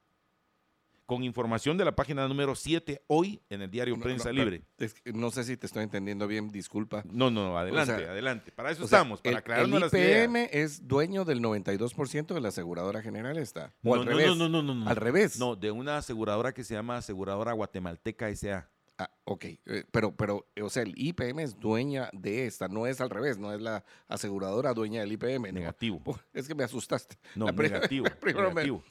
Con 1.06 1.24
información 1.24 1.78
de 1.78 1.86
la 1.86 1.96
página 1.96 2.28
número 2.28 2.56
7 2.56 3.04
hoy 3.08 3.40
en 3.50 3.62
el 3.62 3.70
diario 3.70 3.96
No, 3.96 4.04
Prensa 4.04 4.30
no, 4.30 4.40
Libre. 4.44 4.64
pero 4.76 4.88
es 4.88 4.94
que 5.02 5.14
no 5.14 5.30
sé 5.32 5.44
si 5.44 5.56
te 5.58 5.68
estoy 5.68 5.84
entendiendo 5.84 6.28
bien, 6.28 6.50
disculpa. 6.50 7.04
No, 7.12 7.30
no, 7.30 7.58
adelante, 7.58 7.94
O 7.94 7.98
sea, 7.98 8.12
adelante. 8.12 8.52
Para 8.52 8.72
eso 8.72 8.88
sea, 8.88 9.00
estamos, 9.00 9.22
para 9.22 9.32
el, 9.32 9.38
aclararnos 9.38 9.76
el 9.78 9.82
las 9.82 9.94
ideas. 9.94 10.24
IPM 10.26 10.50
es 10.52 10.88
dueño 10.88 11.24
del 11.26 11.42
92% 11.42 12.34
de 12.34 12.42
la 12.42 12.48
aseguradora 12.50 13.02
general 13.02 13.38
esta. 13.38 13.74
O 13.84 13.90
No, 13.96 14.02
al 14.02 14.06
no, 14.06 14.12
revés. 14.12 14.38
no, 14.38 14.50
no, 14.50 14.62
no. 14.64 14.90
Al 14.90 14.96
revés. 14.96 15.38
No, 15.40 15.56
de 15.56 15.72
una 15.72 15.98
aseguradora 15.98 16.54
que 16.54 16.64
se 16.64 16.74
llama 16.74 16.98
Aseguradora 16.98 17.54
Guatemalteca 17.54 18.30
S.A. 18.30 18.70
Ah, 18.98 19.12
ok, 19.26 19.44
eh, 19.44 19.84
pero, 19.92 20.16
pero, 20.16 20.48
o 20.62 20.70
sea, 20.70 20.84
el 20.84 20.94
IPM 20.96 21.40
es 21.44 21.60
dueña 21.60 22.10
de 22.14 22.46
esta, 22.48 22.70
no 22.70 22.88
es 22.88 23.02
al 23.02 23.10
revés, 23.10 23.38
no 23.38 23.52
es 23.52 23.60
la 23.62 23.84
aseguradora 24.08 24.74
dueña 24.74 25.02
del 25.02 25.12
IPM. 25.12 25.52
Negativo. 25.52 26.02
Es 26.34 26.48
que 26.48 26.56
me 26.56 26.64
asustaste. 26.64 27.18
No, 27.36 27.48
negativo, 27.52 28.06
me- 28.24 28.34
negativo. 28.34 28.82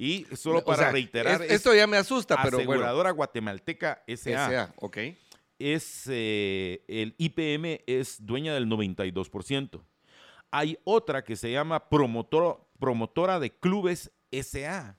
Y 0.00 0.26
solo 0.36 0.60
o 0.60 0.64
para 0.64 0.84
sea, 0.84 0.92
reiterar, 0.92 1.42
es- 1.42 1.50
es 1.50 1.56
esto 1.56 1.74
ya 1.74 1.86
me 1.88 1.96
asusta, 1.96 2.36
pero 2.42 2.58
bueno. 2.58 2.70
Aseguradora 2.72 3.10
Guatemalteca 3.10 4.04
S.A. 4.06 4.46
SA, 4.48 4.74
ok. 4.76 4.96
es 5.58 6.04
eh, 6.08 6.84
el 6.86 7.16
IPM 7.18 7.82
es 7.86 8.24
dueña 8.24 8.54
del 8.54 8.68
92%. 8.68 9.82
Hay 10.52 10.78
otra 10.84 11.24
que 11.24 11.34
se 11.34 11.50
llama 11.50 11.88
promotor- 11.90 12.60
promotora 12.78 13.40
de 13.40 13.50
clubes 13.50 14.12
SA, 14.30 14.96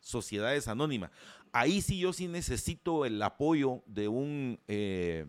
Sociedades 0.00 0.66
Anónimas. 0.66 1.10
Ahí 1.52 1.82
sí 1.82 1.98
yo 1.98 2.12
sí 2.14 2.26
necesito 2.26 3.04
el 3.04 3.20
apoyo 3.22 3.82
de 3.86 4.08
un 4.08 4.58
eh, 4.66 5.26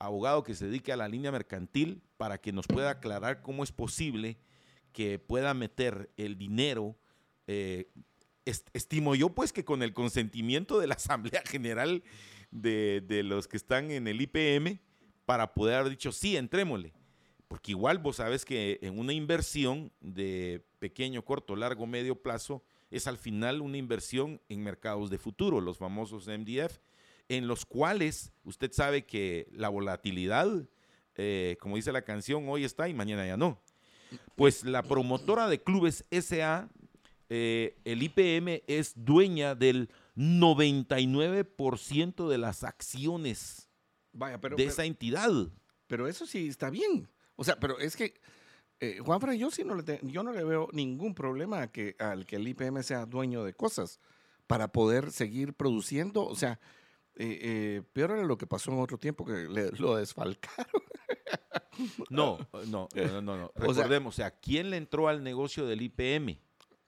abogado 0.00 0.42
que 0.42 0.54
se 0.56 0.66
dedique 0.66 0.92
a 0.92 0.96
la 0.96 1.06
línea 1.08 1.30
mercantil 1.30 2.02
para 2.16 2.38
que 2.38 2.52
nos 2.52 2.66
pueda 2.66 2.90
aclarar 2.90 3.42
cómo 3.42 3.62
es 3.62 3.70
posible 3.70 4.36
que 4.92 5.20
pueda 5.20 5.54
meter 5.54 6.10
el 6.16 6.36
dinero. 6.36 6.96
eh, 7.46 7.88
estimo 8.44 9.14
yo 9.14 9.30
pues 9.30 9.52
que 9.52 9.64
con 9.64 9.82
el 9.82 9.92
consentimiento 9.92 10.78
de 10.78 10.86
la 10.86 10.94
Asamblea 10.96 11.42
General 11.46 12.02
de, 12.50 13.02
de 13.06 13.22
los 13.22 13.48
que 13.48 13.56
están 13.56 13.90
en 13.90 14.08
el 14.08 14.20
IPM 14.20 14.80
para 15.24 15.54
poder 15.54 15.76
haber 15.76 15.90
dicho, 15.90 16.12
sí, 16.12 16.36
entrémosle. 16.36 16.92
Porque 17.46 17.72
igual 17.72 17.98
vos 17.98 18.16
sabes 18.16 18.44
que 18.44 18.78
en 18.82 18.98
una 18.98 19.12
inversión 19.12 19.92
de 20.00 20.64
pequeño, 20.78 21.24
corto, 21.24 21.56
largo, 21.56 21.86
medio 21.86 22.14
plazo, 22.14 22.62
es 22.90 23.06
al 23.06 23.18
final 23.18 23.60
una 23.60 23.76
inversión 23.76 24.40
en 24.48 24.62
mercados 24.62 25.10
de 25.10 25.18
futuro, 25.18 25.60
los 25.60 25.78
famosos 25.78 26.26
MDF, 26.26 26.78
en 27.28 27.46
los 27.46 27.64
cuales 27.64 28.32
usted 28.44 28.72
sabe 28.72 29.06
que 29.06 29.48
la 29.52 29.68
volatilidad, 29.68 30.48
eh, 31.16 31.56
como 31.60 31.76
dice 31.76 31.92
la 31.92 32.02
canción, 32.02 32.48
hoy 32.48 32.64
está 32.64 32.88
y 32.88 32.94
mañana 32.94 33.26
ya 33.26 33.36
no. 33.36 33.60
Pues 34.34 34.64
la 34.64 34.82
promotora 34.82 35.48
de 35.48 35.62
clubes 35.62 36.04
SA, 36.10 36.68
eh, 37.30 37.78
el 37.84 38.02
IPM 38.02 38.62
es 38.66 38.92
dueña 38.96 39.54
del 39.54 39.88
99% 40.16 42.28
de 42.28 42.38
las 42.38 42.64
acciones 42.64 43.68
Vaya, 44.12 44.40
pero, 44.40 44.56
de 44.56 44.64
pero, 44.64 44.70
esa 44.72 44.84
entidad. 44.84 45.30
pero 45.86 46.08
eso 46.08 46.26
sí 46.26 46.48
está 46.48 46.68
bien. 46.70 47.08
O 47.36 47.44
sea, 47.44 47.58
pero 47.60 47.78
es 47.78 47.96
que, 47.96 48.20
eh, 48.80 48.98
Juanfra, 49.04 49.34
yo 49.34 49.50
sí 49.50 49.62
no 49.64 49.74
le, 49.76 49.82
te- 49.84 50.00
yo 50.02 50.22
no 50.22 50.32
le 50.32 50.42
veo 50.44 50.68
ningún 50.72 51.14
problema 51.14 51.62
a 51.62 51.70
que, 51.72 51.94
al 52.00 52.26
que 52.26 52.36
el 52.36 52.48
IPM 52.48 52.82
sea 52.82 53.06
dueño 53.06 53.44
de 53.44 53.54
cosas 53.54 54.00
para 54.46 54.72
poder 54.72 55.10
seguir 55.12 55.54
produciendo. 55.54 56.24
O 56.26 56.34
sea, 56.34 56.58
eh, 57.14 57.38
eh, 57.42 57.82
peor 57.92 58.10
era 58.12 58.24
lo 58.24 58.36
que 58.36 58.46
pasó 58.48 58.72
en 58.72 58.80
otro 58.80 58.98
tiempo, 58.98 59.24
que 59.24 59.48
le- 59.48 59.70
lo 59.72 59.94
desfalcaron. 59.96 60.82
No, 62.10 62.38
no, 62.66 62.88
no, 62.94 63.22
no, 63.22 63.36
no. 63.36 63.52
Recordemos, 63.54 64.14
o 64.14 64.16
sea, 64.16 64.32
¿quién 64.32 64.70
le 64.70 64.76
entró 64.76 65.08
al 65.08 65.22
negocio 65.22 65.66
del 65.66 65.82
IPM? 65.82 66.38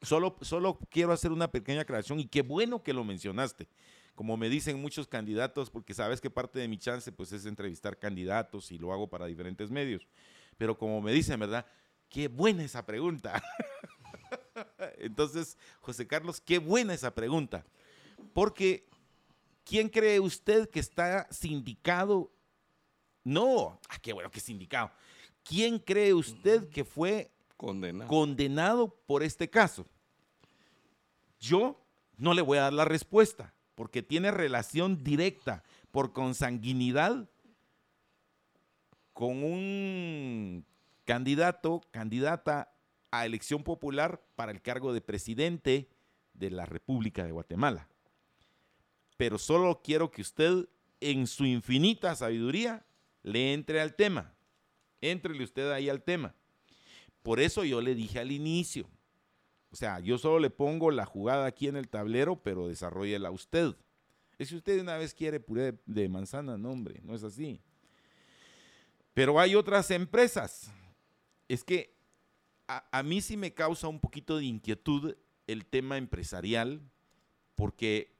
Solo, 0.03 0.37
solo 0.41 0.79
quiero 0.91 1.13
hacer 1.13 1.33
una 1.33 1.51
pequeña 1.51 1.83
aclaración 1.83 2.19
y 2.21 2.27
qué 2.27 2.43
bueno 2.43 2.83
que 2.83 2.93
lo 2.93 3.05
mencionaste. 3.05 3.69
Como 4.15 4.37
me 4.37 4.49
dicen 4.49 4.81
muchos 4.81 5.07
candidatos, 5.07 5.71
porque 5.71 5.95
sabes 5.95 6.21
que 6.21 6.29
parte 6.29 6.59
de 6.59 6.69
mi 6.69 6.77
chance 6.77 7.11
pues 7.13 7.33
es 7.33 7.47
entrevistar 7.47 7.99
candidatos 7.99 8.71
y 8.73 8.79
lo 8.79 8.93
hago 8.93 9.09
para 9.09 9.27
diferentes 9.27 9.71
medios. 9.71 10.07
Pero 10.59 10.77
como 10.77 11.01
me 11.01 11.13
dicen, 11.13 11.41
¿verdad? 11.41 11.67
Qué 12.09 12.29
buena 12.29 12.63
esa 12.65 12.85
pregunta. 12.85 13.43
Entonces, 14.99 15.57
José 15.81 16.07
Carlos, 16.07 16.41
qué 16.41 16.59
buena 16.59 16.93
esa 16.95 17.15
pregunta. 17.15 17.65
Porque, 18.33 18.87
¿quién 19.65 19.89
cree 19.89 20.21
usted 20.21 20.69
que 20.69 20.81
está 20.81 21.27
sindicado? 21.31 22.31
No, 23.25 23.81
ah, 23.89 23.99
qué 24.01 24.13
bueno 24.13 24.31
que 24.31 24.39
es 24.41 24.45
sindicado. 24.45 24.91
¿Quién 25.43 25.79
cree 25.79 26.13
usted 26.13 26.69
que 26.69 26.85
fue 26.85 27.31
Condenado. 27.57 28.09
condenado 28.09 28.89
por 29.07 29.23
este 29.23 29.49
caso? 29.49 29.87
Yo 31.43 31.85
no 32.19 32.35
le 32.35 32.41
voy 32.41 32.59
a 32.59 32.63
dar 32.63 32.73
la 32.73 32.85
respuesta, 32.85 33.53
porque 33.75 34.01
tiene 34.01 34.31
relación 34.31 35.03
directa 35.03 35.65
por 35.91 36.13
consanguinidad 36.13 37.29
con 39.13 39.43
un 39.43 40.65
candidato, 41.05 41.81
candidata 41.91 42.73
a 43.11 43.27
elección 43.27 43.65
popular 43.65 44.23
para 44.37 44.53
el 44.53 44.63
cargo 44.63 44.95
de 44.95 45.01
presidente 45.01 45.89
de 46.33 46.51
la 46.53 46.65
República 46.65 47.25
de 47.25 47.33
Guatemala. 47.33 47.89
Pero 49.17 49.37
solo 49.37 49.83
quiero 49.83 50.13
que 50.13 50.23
usted, 50.23 50.69
en 51.01 51.27
su 51.27 51.45
infinita 51.45 52.15
sabiduría, 52.15 52.87
le 53.25 53.53
entre 53.53 53.81
al 53.81 53.97
tema. 53.97 54.33
Éntrele 55.01 55.43
usted 55.43 55.73
ahí 55.73 55.89
al 55.89 56.05
tema. 56.05 56.37
Por 57.25 57.41
eso 57.41 57.65
yo 57.65 57.81
le 57.81 57.97
dije 57.97 58.21
al 58.21 58.31
inicio. 58.31 58.89
O 59.73 59.77
sea, 59.77 60.01
yo 60.01 60.19
solo 60.19 60.39
le 60.39 60.51
pongo 60.51 60.91
la 60.91 61.07
jugada 61.07 61.47
aquí 61.47 61.67
en 61.67 61.77
el 61.77 61.89
tablero, 61.89 62.37
pero 62.43 62.69
desarrollela 62.69 63.31
usted. 63.31 63.75
Es 64.39 64.49
si 64.49 64.57
usted 64.57 64.81
una 64.81 64.97
vez 64.99 65.15
quiere 65.15 65.41
puré 65.41 65.73
de, 65.73 65.79
de 65.87 66.09
manzana, 66.09 66.59
no 66.59 66.71
hombre, 66.71 67.01
no 67.03 67.15
es 67.15 67.23
así. 67.23 67.61
Pero 69.15 69.39
hay 69.41 69.55
otras 69.55 69.91
empresas. 69.91 70.71
Es 71.49 71.65
que 71.65 71.95
a, 72.67 73.03
mí 73.03 73.21
sí 73.21 73.37
me 73.37 73.53
causa 73.53 73.89
un 73.89 74.01
poquito 74.01 74.39
de 74.39 74.45
inquietud 74.47 75.15
el 75.47 75.67
tema 75.67 75.99
empresarial, 75.99 76.81
porque, 77.55 78.15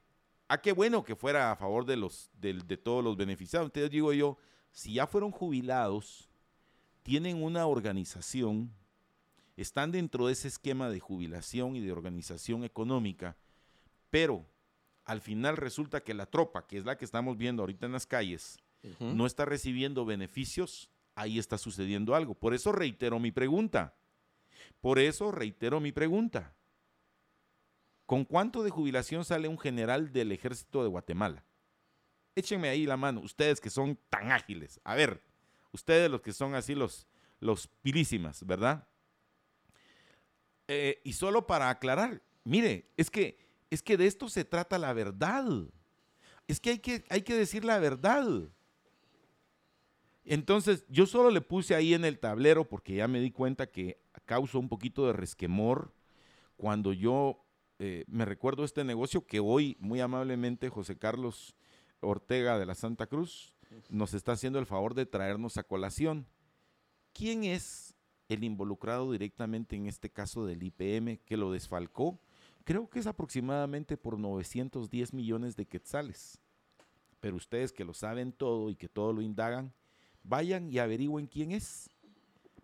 ah, 0.49 0.61
qué 0.61 0.73
bueno 0.73 1.05
que 1.05 1.17
fuera 1.17 1.51
a 1.51 1.57
favor 1.57 1.87
de, 1.87 1.97
los, 1.97 2.31
del- 2.35 2.67
de 2.67 2.77
todos 2.77 3.03
los 3.03 3.17
beneficiados. 3.17 3.67
Entonces 3.69 3.91
digo 3.91 4.13
yo, 4.13 4.37
si 4.71 4.95
ya 4.95 5.07
fueron 5.07 5.31
jubilados, 5.31 6.29
tienen 7.03 7.43
una 7.43 7.67
organización, 7.67 8.71
están 9.57 9.93
dentro 9.93 10.27
de 10.27 10.33
ese 10.33 10.49
esquema 10.49 10.89
de 10.89 11.01
jubilación 11.01 11.77
y 11.77 11.81
de 11.81 11.93
organización 11.93 12.65
económica, 12.65 13.37
pero 14.11 14.47
al 15.05 15.21
final 15.21 15.57
resulta 15.57 16.03
que 16.03 16.15
la 16.15 16.27
tropa, 16.27 16.67
que 16.67 16.79
es 16.79 16.85
la 16.85 16.97
que 16.97 17.05
estamos 17.05 17.37
viendo 17.37 17.63
ahorita 17.63 17.87
en 17.87 17.93
las 17.93 18.07
calles, 18.07 18.59
no 18.99 19.27
está 19.27 19.45
recibiendo 19.45 20.05
beneficios, 20.05 20.91
ahí 21.15 21.39
está 21.39 21.57
sucediendo 21.57 22.15
algo. 22.15 22.35
Por 22.35 22.53
eso 22.53 22.73
reitero 22.73 23.19
mi 23.21 23.31
pregunta. 23.31 23.95
Por 24.81 24.99
eso 24.99 25.31
reitero 25.31 25.81
mi 25.81 25.93
pregunta. 25.93 26.55
¿Con 28.07 28.25
cuánto 28.25 28.63
de 28.63 28.71
jubilación 28.71 29.25
sale 29.25 29.49
un 29.49 29.59
general 29.59 30.13
del 30.13 30.33
ejército 30.33 30.83
de 30.83 30.89
Guatemala? 30.89 31.45
Échenme 32.35 32.69
ahí 32.69 32.87
la 32.87 32.97
mano, 32.97 33.21
ustedes 33.21 33.61
que 33.61 33.71
son 33.71 33.99
tan 34.09 34.33
ágiles. 34.33 34.81
A 34.85 34.95
ver, 34.95 35.23
ustedes 35.71 36.11
los 36.11 36.21
que 36.21 36.33
son 36.33 36.55
así 36.55 36.75
los, 36.75 37.07
los 37.41 37.69
pilísimas, 37.83 38.45
¿verdad? 38.45 38.89
Eh, 40.69 41.01
y 41.05 41.13
solo 41.13 41.47
para 41.47 41.71
aclarar, 41.71 42.23
mire, 42.45 42.87
es 42.97 43.11
que, 43.11 43.39
es 43.71 43.83
que 43.83 43.97
de 43.97 44.07
esto 44.07 44.29
se 44.29 44.45
trata 44.45 44.79
la 44.79 44.93
verdad. 44.93 45.47
Es 46.49 46.61
que 46.61 46.71
hay 46.71 46.79
que, 46.79 47.05
hay 47.09 47.23
que 47.23 47.35
decir 47.35 47.65
la 47.65 47.79
verdad. 47.79 48.49
Entonces, 50.25 50.85
yo 50.89 51.07
solo 51.07 51.31
le 51.31 51.41
puse 51.41 51.75
ahí 51.75 51.95
en 51.95 52.05
el 52.05 52.19
tablero 52.19 52.69
porque 52.69 52.95
ya 52.95 53.09
me 53.09 53.21
di 53.21 53.31
cuenta 53.31 53.67
que 53.67 54.01
causó 54.25 54.59
un 54.59 54.69
poquito 54.69 55.07
de 55.07 55.13
resquemor 55.13 55.93
cuando 56.57 56.93
yo 56.93 57.45
eh, 57.79 58.05
me 58.07 58.25
recuerdo 58.25 58.65
este 58.65 58.85
negocio 58.85 59.27
que 59.27 59.41
hoy, 59.41 59.77
muy 59.81 60.01
amablemente, 60.01 60.69
José 60.69 60.97
Carlos 60.97 61.57
Ortega 62.01 62.59
de 62.59 62.67
la 62.67 62.75
Santa 62.75 63.07
Cruz 63.07 63.53
nos 63.89 64.15
está 64.15 64.33
haciendo 64.33 64.59
el 64.59 64.67
favor 64.67 64.95
de 64.95 65.07
traernos 65.07 65.57
a 65.57 65.65
colación. 65.65 66.27
¿Quién 67.13 67.45
es 67.45 67.92
el 68.33 68.45
involucrado 68.45 69.13
directamente 69.13 69.77
en 69.77 69.87
este 69.87 70.11
caso 70.11 70.47
del 70.47 70.63
IPM 70.63 71.19
que 71.25 71.37
lo 71.37 71.53
desfalcó? 71.53 72.19
Creo 72.65 72.89
que 72.89 72.99
es 72.99 73.07
aproximadamente 73.07 73.97
por 73.97 74.19
910 74.19 75.13
millones 75.13 75.57
de 75.57 75.67
quetzales. 75.67 76.41
Pero 77.21 77.37
ustedes 77.37 77.73
que 77.73 77.85
lo 77.85 77.95
saben 77.95 78.33
todo 78.33 78.71
y 78.71 78.77
que 78.77 78.89
todo 78.89 79.13
lo 79.13 79.23
indagan, 79.23 79.73
vayan 80.23 80.71
y 80.71 80.79
averigüen 80.79 81.27
quién 81.27 81.53
es. 81.53 81.91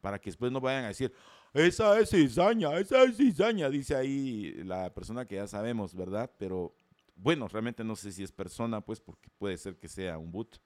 Para 0.01 0.19
que 0.19 0.31
después 0.31 0.53
no 0.53 0.61
vayan 0.61 0.85
a 0.85 0.89
decir, 0.89 1.13
esa 1.53 1.99
es 1.99 2.11
cizaña, 2.11 2.79
esa 2.79 3.03
es 3.03 3.17
cizaña, 3.17 3.69
dice 3.69 3.97
ahí 3.97 4.53
la 4.65 4.93
persona 4.95 5.25
que 5.25 5.37
ya 5.37 5.47
sabemos, 5.49 5.95
¿verdad? 5.95 6.31
Pero 6.39 6.75
bueno, 7.17 7.49
realmente 7.49 7.83
no 7.83 7.97
sé 7.97 8.13
si 8.13 8.23
es 8.23 8.31
persona, 8.31 8.81
pues, 8.81 9.01
porque 9.01 9.29
puede 9.39 9.57
ser 9.57 9.77
que 9.77 9.89
sea 9.89 10.19
un 10.19 10.31
boot, 10.31 10.61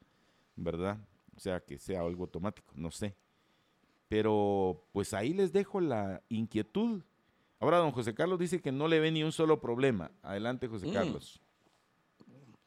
¿verdad? 0.54 0.98
O 1.34 1.40
sea, 1.40 1.60
que 1.60 1.78
sea 1.78 2.00
algo 2.00 2.24
automático, 2.24 2.74
no 2.76 2.90
sé. 2.90 3.16
Pero 4.12 4.84
pues 4.92 5.14
ahí 5.14 5.32
les 5.32 5.54
dejo 5.54 5.80
la 5.80 6.20
inquietud. 6.28 7.00
Ahora 7.58 7.78
don 7.78 7.92
José 7.92 8.12
Carlos 8.14 8.38
dice 8.38 8.60
que 8.60 8.70
no 8.70 8.86
le 8.86 9.00
ve 9.00 9.10
ni 9.10 9.22
un 9.24 9.32
solo 9.32 9.58
problema. 9.58 10.10
Adelante, 10.20 10.68
José 10.68 10.86
Mm. 10.88 10.92
Carlos. 10.92 11.40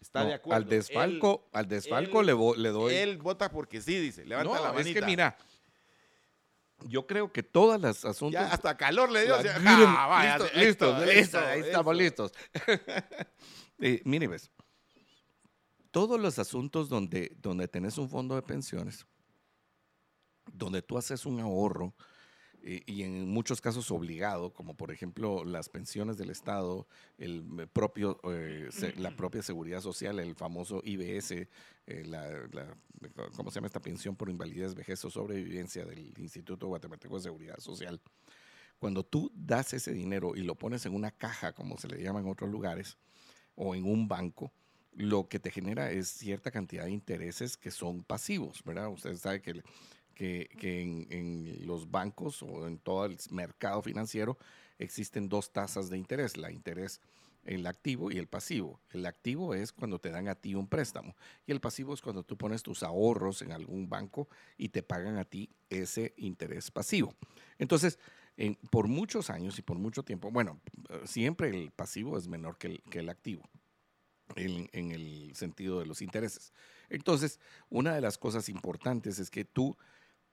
Está 0.02 0.24
No, 0.24 0.30
de 0.30 0.34
acuerdo. 0.34 0.58
Al 0.64 0.68
desfalco, 0.68 1.48
al 1.54 1.68
desfalco 1.68 2.22
él- 2.22 2.26
le, 2.58 2.70
doy. 2.72 2.96
él 2.96 3.18
vota 3.20 3.52
porque 3.52 3.80
sí, 3.80 3.96
dice. 4.00 4.26
Levanta 4.26 4.56
no, 4.56 4.60
la 4.64 4.70
es 4.70 4.76
manita. 4.76 5.00
que 5.02 5.06
mira, 5.06 5.38
yo 6.88 7.06
creo 7.06 7.32
que 7.32 7.44
todas 7.44 7.80
las 7.80 8.04
asuntos. 8.06 8.34
Ya 8.42 8.52
hasta 8.52 8.76
calor 8.76 9.12
le 9.12 9.26
dio. 9.26 9.36
La- 9.40 9.60
miren, 9.60 9.86
ah, 9.88 10.08
vaya, 10.08 10.38
listo, 10.56 11.06
listo, 11.06 11.38
ahí 11.40 11.60
estamos 11.60 11.96
listos. 11.96 12.32
Eh, 13.78 14.02
mire, 14.06 14.28
ves, 14.30 14.50
todos 15.92 16.18
los 16.20 16.40
asuntos 16.40 16.88
donde, 16.90 17.36
donde 17.42 17.68
tenés 17.68 17.98
un 18.00 18.10
fondo 18.10 18.34
de 18.34 18.42
pensiones, 18.42 19.06
donde 20.54 20.82
tú 20.82 20.98
haces 20.98 21.26
un 21.26 21.40
ahorro, 21.40 21.94
eh, 22.68 22.82
y 22.88 23.04
en 23.04 23.30
muchos 23.30 23.62
casos 23.62 23.92
obligado, 23.92 24.52
como 24.52 24.76
por 24.76 24.92
ejemplo 24.92 25.44
las 25.46 25.70
pensiones 25.70 26.18
del 26.18 26.32
Estado, 26.32 26.88
el 27.20 27.46
eh, 27.60 27.68
propio, 27.68 28.20
eh, 28.32 28.70
se- 28.72 28.96
la 28.96 29.16
propia 29.16 29.44
seguridad 29.44 29.82
social, 29.82 30.20
el 30.20 30.36
famoso 30.36 30.82
IBS, 30.84 31.48
eh, 31.88 32.04
la, 32.06 32.28
la- 32.52 32.76
¿cómo 33.36 33.52
se 33.52 33.56
llama 33.56 33.68
esta 33.68 33.82
pensión 33.82 34.16
por 34.16 34.30
invalidez, 34.30 34.74
vejez 34.74 35.04
o 35.06 35.12
sobrevivencia 35.12 35.86
del 35.86 36.12
Instituto 36.18 36.68
Guatemalteco 36.68 37.16
de 37.18 37.22
Seguridad 37.22 37.60
Social? 37.60 38.02
Cuando 38.80 39.04
tú 39.04 39.32
das 39.36 39.74
ese 39.74 39.94
dinero 39.94 40.36
y 40.36 40.42
lo 40.42 40.56
pones 40.56 40.86
en 40.86 40.94
una 40.96 41.12
caja, 41.12 41.54
como 41.54 41.78
se 41.78 41.88
le 41.88 42.02
llama 42.02 42.20
en 42.20 42.28
otros 42.28 42.50
lugares, 42.50 42.98
o 43.56 43.76
en 43.76 43.86
un 43.86 44.08
banco, 44.08 44.52
lo 44.94 45.28
que 45.30 45.40
te 45.40 45.52
genera 45.52 45.92
es 45.92 46.08
cierta 46.10 46.52
cantidad 46.52 46.86
de 46.86 46.92
intereses 46.92 47.58
que 47.58 47.70
son 47.72 48.04
pasivos, 48.04 48.64
¿verdad? 48.64 48.90
Usted 48.90 49.16
sabe 49.18 49.42
que, 49.42 49.62
que, 50.16 50.50
en, 51.10 51.66
los 51.68 51.92
bancos 51.92 52.42
o 52.42 52.68
en 52.68 52.80
todo 52.80 53.06
el 53.06 53.18
mercado 53.32 53.82
financiero 53.82 54.38
existen 54.80 55.30
dos 55.30 55.52
tasas 55.52 55.90
de 55.90 55.98
interés, 55.98 56.38
la 56.38 56.52
interés 56.52 57.02
el 57.44 57.68
activo 57.68 58.12
y 58.12 58.18
el 58.18 58.28
pasivo. 58.28 58.80
El 58.92 59.06
activo 59.06 59.54
es 59.54 59.72
cuando 59.72 60.00
te 60.00 60.10
dan 60.10 60.28
a 60.28 60.36
ti 60.36 60.56
un 60.56 60.68
préstamo 60.68 61.16
y 61.46 61.52
el 61.52 61.62
pasivo 61.62 61.94
es 61.94 62.02
cuando 62.02 62.24
tú 62.24 62.38
pones 62.38 62.64
tus 62.64 62.82
ahorros 62.82 63.44
en 63.44 63.52
algún 63.52 63.88
banco 63.88 64.28
y 64.58 64.70
te 64.70 64.82
pagan 64.82 65.18
a 65.18 65.26
ti 65.26 65.50
ese 65.70 66.16
interés 66.18 66.72
pasivo. 66.72 67.14
Entonces, 67.60 68.00
en- 68.38 68.56
por 68.72 68.88
muchos 68.88 69.30
años 69.30 69.60
y 69.60 69.62
por 69.62 69.78
mucho 69.78 70.04
tiempo, 70.04 70.32
bueno, 70.32 70.60
siempre 71.06 71.50
el 71.50 71.72
pasivo 71.72 72.18
es 72.18 72.28
menor 72.28 72.58
que 72.58 72.82
el, 72.92 73.10
activo 73.10 73.44
en, 74.36 74.92
el 74.92 75.36
sentido 75.36 75.80
de 75.80 75.86
los 75.86 76.02
intereses. 76.02 76.52
Entonces, 76.90 77.40
una 77.70 77.94
de 77.94 78.02
las 78.02 78.18
cosas 78.18 78.50
importantes 78.50 79.20
es 79.20 79.30
que 79.30 79.46
tú, 79.46 79.78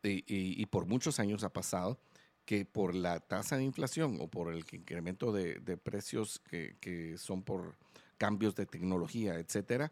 y, 0.02 0.24
y 0.26 0.66
por 0.66 0.86
muchos 0.86 1.20
años 1.20 1.44
ha 1.44 1.52
pasado, 1.52 1.98
que 2.44 2.64
por 2.64 2.94
la 2.94 3.20
tasa 3.20 3.56
de 3.56 3.64
inflación 3.64 4.18
o 4.20 4.28
por 4.28 4.52
el 4.52 4.64
incremento 4.72 5.32
de, 5.32 5.60
de 5.60 5.76
precios 5.76 6.40
que, 6.40 6.76
que 6.80 7.16
son 7.16 7.42
por 7.42 7.76
cambios 8.18 8.54
de 8.54 8.66
tecnología, 8.66 9.34
etcétera, 9.38 9.90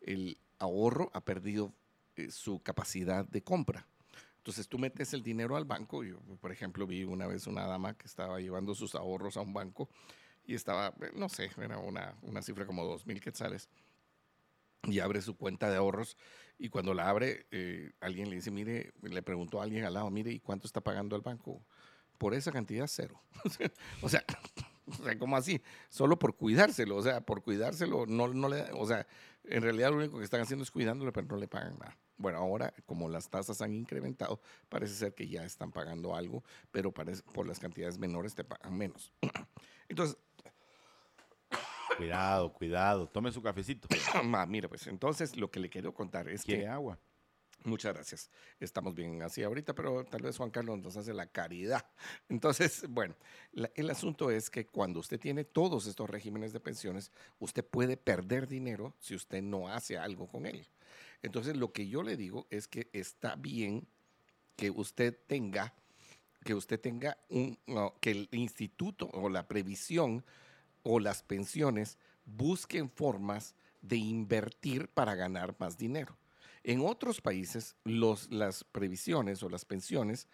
el 0.00 0.36
ahorro 0.58 1.10
ha 1.14 1.20
perdido 1.20 1.72
eh, 2.16 2.30
su 2.30 2.60
capacidad 2.60 3.24
de 3.24 3.42
compra. 3.42 3.86
Entonces 4.38 4.66
tú 4.66 4.78
metes 4.78 5.14
el 5.14 5.22
dinero 5.22 5.56
al 5.56 5.64
banco. 5.64 6.02
Yo, 6.02 6.18
por 6.40 6.50
ejemplo, 6.50 6.86
vi 6.86 7.04
una 7.04 7.28
vez 7.28 7.46
una 7.46 7.64
dama 7.66 7.94
que 7.94 8.06
estaba 8.06 8.40
llevando 8.40 8.74
sus 8.74 8.96
ahorros 8.96 9.36
a 9.36 9.40
un 9.40 9.54
banco 9.54 9.88
y 10.44 10.54
estaba, 10.54 10.88
eh, 11.00 11.12
no 11.14 11.28
sé, 11.28 11.50
era 11.56 11.78
una, 11.78 12.16
una 12.22 12.42
cifra 12.42 12.66
como 12.66 12.84
dos 12.84 13.06
mil 13.06 13.20
quetzales. 13.20 13.68
Y 14.84 14.98
abre 14.98 15.22
su 15.22 15.36
cuenta 15.36 15.70
de 15.70 15.76
ahorros 15.76 16.16
y 16.58 16.68
cuando 16.68 16.94
la 16.94 17.08
abre, 17.08 17.46
eh, 17.50 17.90
alguien 18.00 18.30
le 18.30 18.36
dice, 18.36 18.50
mire, 18.50 18.92
le 19.02 19.22
preguntó 19.22 19.60
a 19.60 19.64
alguien 19.64 19.84
al 19.84 19.94
lado, 19.94 20.10
mire, 20.10 20.30
¿y 20.30 20.38
cuánto 20.38 20.66
está 20.66 20.80
pagando 20.80 21.16
el 21.16 21.22
banco? 21.22 21.60
Por 22.18 22.34
esa 22.34 22.52
cantidad, 22.52 22.86
cero. 22.88 23.20
o 24.02 24.08
sea, 24.08 24.24
o 24.86 25.02
sea, 25.02 25.18
¿cómo 25.18 25.36
así? 25.36 25.60
Solo 25.88 26.18
por 26.18 26.36
cuidárselo, 26.36 26.96
o 26.96 27.02
sea, 27.02 27.20
por 27.20 27.42
cuidárselo, 27.42 28.06
no, 28.06 28.28
no 28.28 28.48
le, 28.48 28.62
o 28.74 28.86
sea, 28.86 29.06
en 29.44 29.62
realidad 29.62 29.90
lo 29.90 29.96
único 29.96 30.18
que 30.18 30.24
están 30.24 30.40
haciendo 30.40 30.62
es 30.62 30.70
cuidándolo, 30.70 31.12
pero 31.12 31.26
no 31.26 31.36
le 31.36 31.48
pagan 31.48 31.78
nada. 31.78 31.98
Bueno, 32.16 32.38
ahora, 32.38 32.72
como 32.86 33.08
las 33.08 33.28
tasas 33.28 33.60
han 33.60 33.74
incrementado, 33.74 34.40
parece 34.68 34.94
ser 34.94 35.14
que 35.14 35.26
ya 35.26 35.44
están 35.44 35.72
pagando 35.72 36.14
algo, 36.14 36.44
pero 36.70 36.92
parece, 36.92 37.24
por 37.32 37.46
las 37.46 37.58
cantidades 37.58 37.98
menores 37.98 38.36
te 38.36 38.44
pagan 38.44 38.78
menos. 38.78 39.12
Entonces, 39.88 40.16
Cuidado, 41.96 42.52
cuidado. 42.52 43.08
Tome 43.08 43.32
su 43.32 43.42
cafecito. 43.42 43.88
ma, 44.24 44.46
mira, 44.46 44.68
pues 44.68 44.86
entonces 44.86 45.36
lo 45.36 45.50
que 45.50 45.60
le 45.60 45.68
quiero 45.68 45.92
contar 45.94 46.28
es 46.28 46.42
¿Quiere 46.42 46.62
que 46.62 46.68
agua? 46.68 46.98
Muchas 47.64 47.94
gracias. 47.94 48.30
Estamos 48.58 48.92
bien 48.94 49.22
así 49.22 49.42
ahorita, 49.42 49.72
pero 49.72 50.04
tal 50.04 50.22
vez 50.22 50.36
Juan 50.36 50.50
Carlos 50.50 50.78
nos 50.80 50.96
hace 50.96 51.14
la 51.14 51.26
caridad. 51.26 51.86
Entonces, 52.28 52.84
bueno, 52.88 53.14
la- 53.52 53.70
el 53.76 53.88
asunto 53.88 54.32
es 54.32 54.50
que 54.50 54.66
cuando 54.66 54.98
usted 54.98 55.20
tiene 55.20 55.44
todos 55.44 55.86
estos 55.86 56.10
regímenes 56.10 56.52
de 56.52 56.58
pensiones, 56.58 57.12
usted 57.38 57.64
puede 57.64 57.96
perder 57.96 58.48
dinero 58.48 58.94
si 58.98 59.14
usted 59.14 59.42
no 59.42 59.68
hace 59.68 59.96
algo 59.96 60.26
con 60.26 60.46
él. 60.46 60.66
Entonces, 61.22 61.56
lo 61.56 61.72
que 61.72 61.86
yo 61.86 62.02
le 62.02 62.16
digo 62.16 62.48
es 62.50 62.66
que 62.66 62.88
está 62.92 63.36
bien 63.36 63.86
que 64.56 64.70
usted 64.70 65.16
tenga, 65.28 65.72
que 66.44 66.54
usted 66.54 66.80
tenga 66.80 67.16
un, 67.28 67.56
no, 67.68 67.94
que 68.00 68.10
el 68.10 68.28
instituto 68.32 69.08
o 69.12 69.28
la 69.28 69.46
previsión 69.46 70.24
o 70.82 71.00
las 71.00 71.22
pensiones 71.22 71.98
busquen 72.24 72.90
formas 72.90 73.54
de 73.80 73.96
invertir 73.96 74.88
para 74.88 75.14
ganar 75.14 75.56
más 75.58 75.76
dinero. 75.76 76.16
En 76.64 76.80
otros 76.80 77.20
países, 77.20 77.74
los, 77.84 78.30
las 78.30 78.64
previsiones 78.64 79.42
o 79.42 79.48
las 79.48 79.64
pensiones 79.64 80.28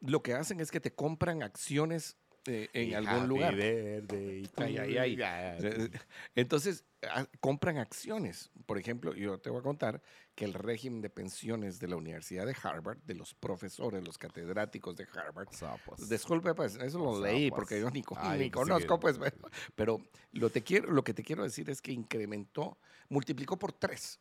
lo 0.00 0.22
que 0.22 0.34
hacen 0.34 0.60
es 0.60 0.70
que 0.70 0.80
te 0.80 0.94
compran 0.94 1.42
acciones 1.42 2.16
eh, 2.46 2.68
en 2.72 2.88
Y 2.90 2.94
algún 2.94 3.28
lugar. 3.28 3.54
birthday 3.54 4.42
to 4.48 4.62
Ay, 4.64 4.76
ay, 4.78 4.96
ay. 4.96 5.18
Entonces, 6.34 6.84
ah, 7.08 7.26
compran 7.40 7.78
acciones. 7.78 8.50
Por 8.66 8.78
ejemplo, 8.78 9.14
yo 9.14 9.38
te 9.38 9.50
voy 9.50 9.60
a 9.60 9.62
contar 9.62 10.02
que 10.34 10.44
el 10.44 10.52
régimen 10.54 11.00
de 11.00 11.10
pensiones 11.10 11.78
de 11.78 11.88
la 11.88 11.96
Universidad 11.96 12.46
de 12.46 12.56
Harvard, 12.62 12.98
de 13.04 13.14
los 13.14 13.34
profesores, 13.34 14.04
los 14.04 14.18
catedráticos 14.18 14.96
de 14.96 15.06
Harvard. 15.14 15.48
Disculpe, 16.08 16.54
pues 16.54 16.76
eso 16.76 16.98
lo 16.98 17.20
leí 17.20 17.50
porque 17.50 17.80
yo 17.80 17.90
ni, 17.90 18.02
co- 18.02 18.16
Ay, 18.18 18.40
ni 18.40 18.50
pues 18.50 18.66
conozco, 18.66 18.98
pues, 18.98 19.18
pero, 19.74 20.00
lo, 20.32 20.50
te 20.50 20.62
quiero, 20.62 20.90
lo 20.92 21.04
que 21.04 21.14
te 21.14 21.22
quiero 21.22 21.44
decir 21.44 21.70
es 21.70 21.80
que 21.80 21.92
incrementó, 21.92 22.78
multiplicó 23.08 23.58
por 23.58 23.72
tres 23.72 24.20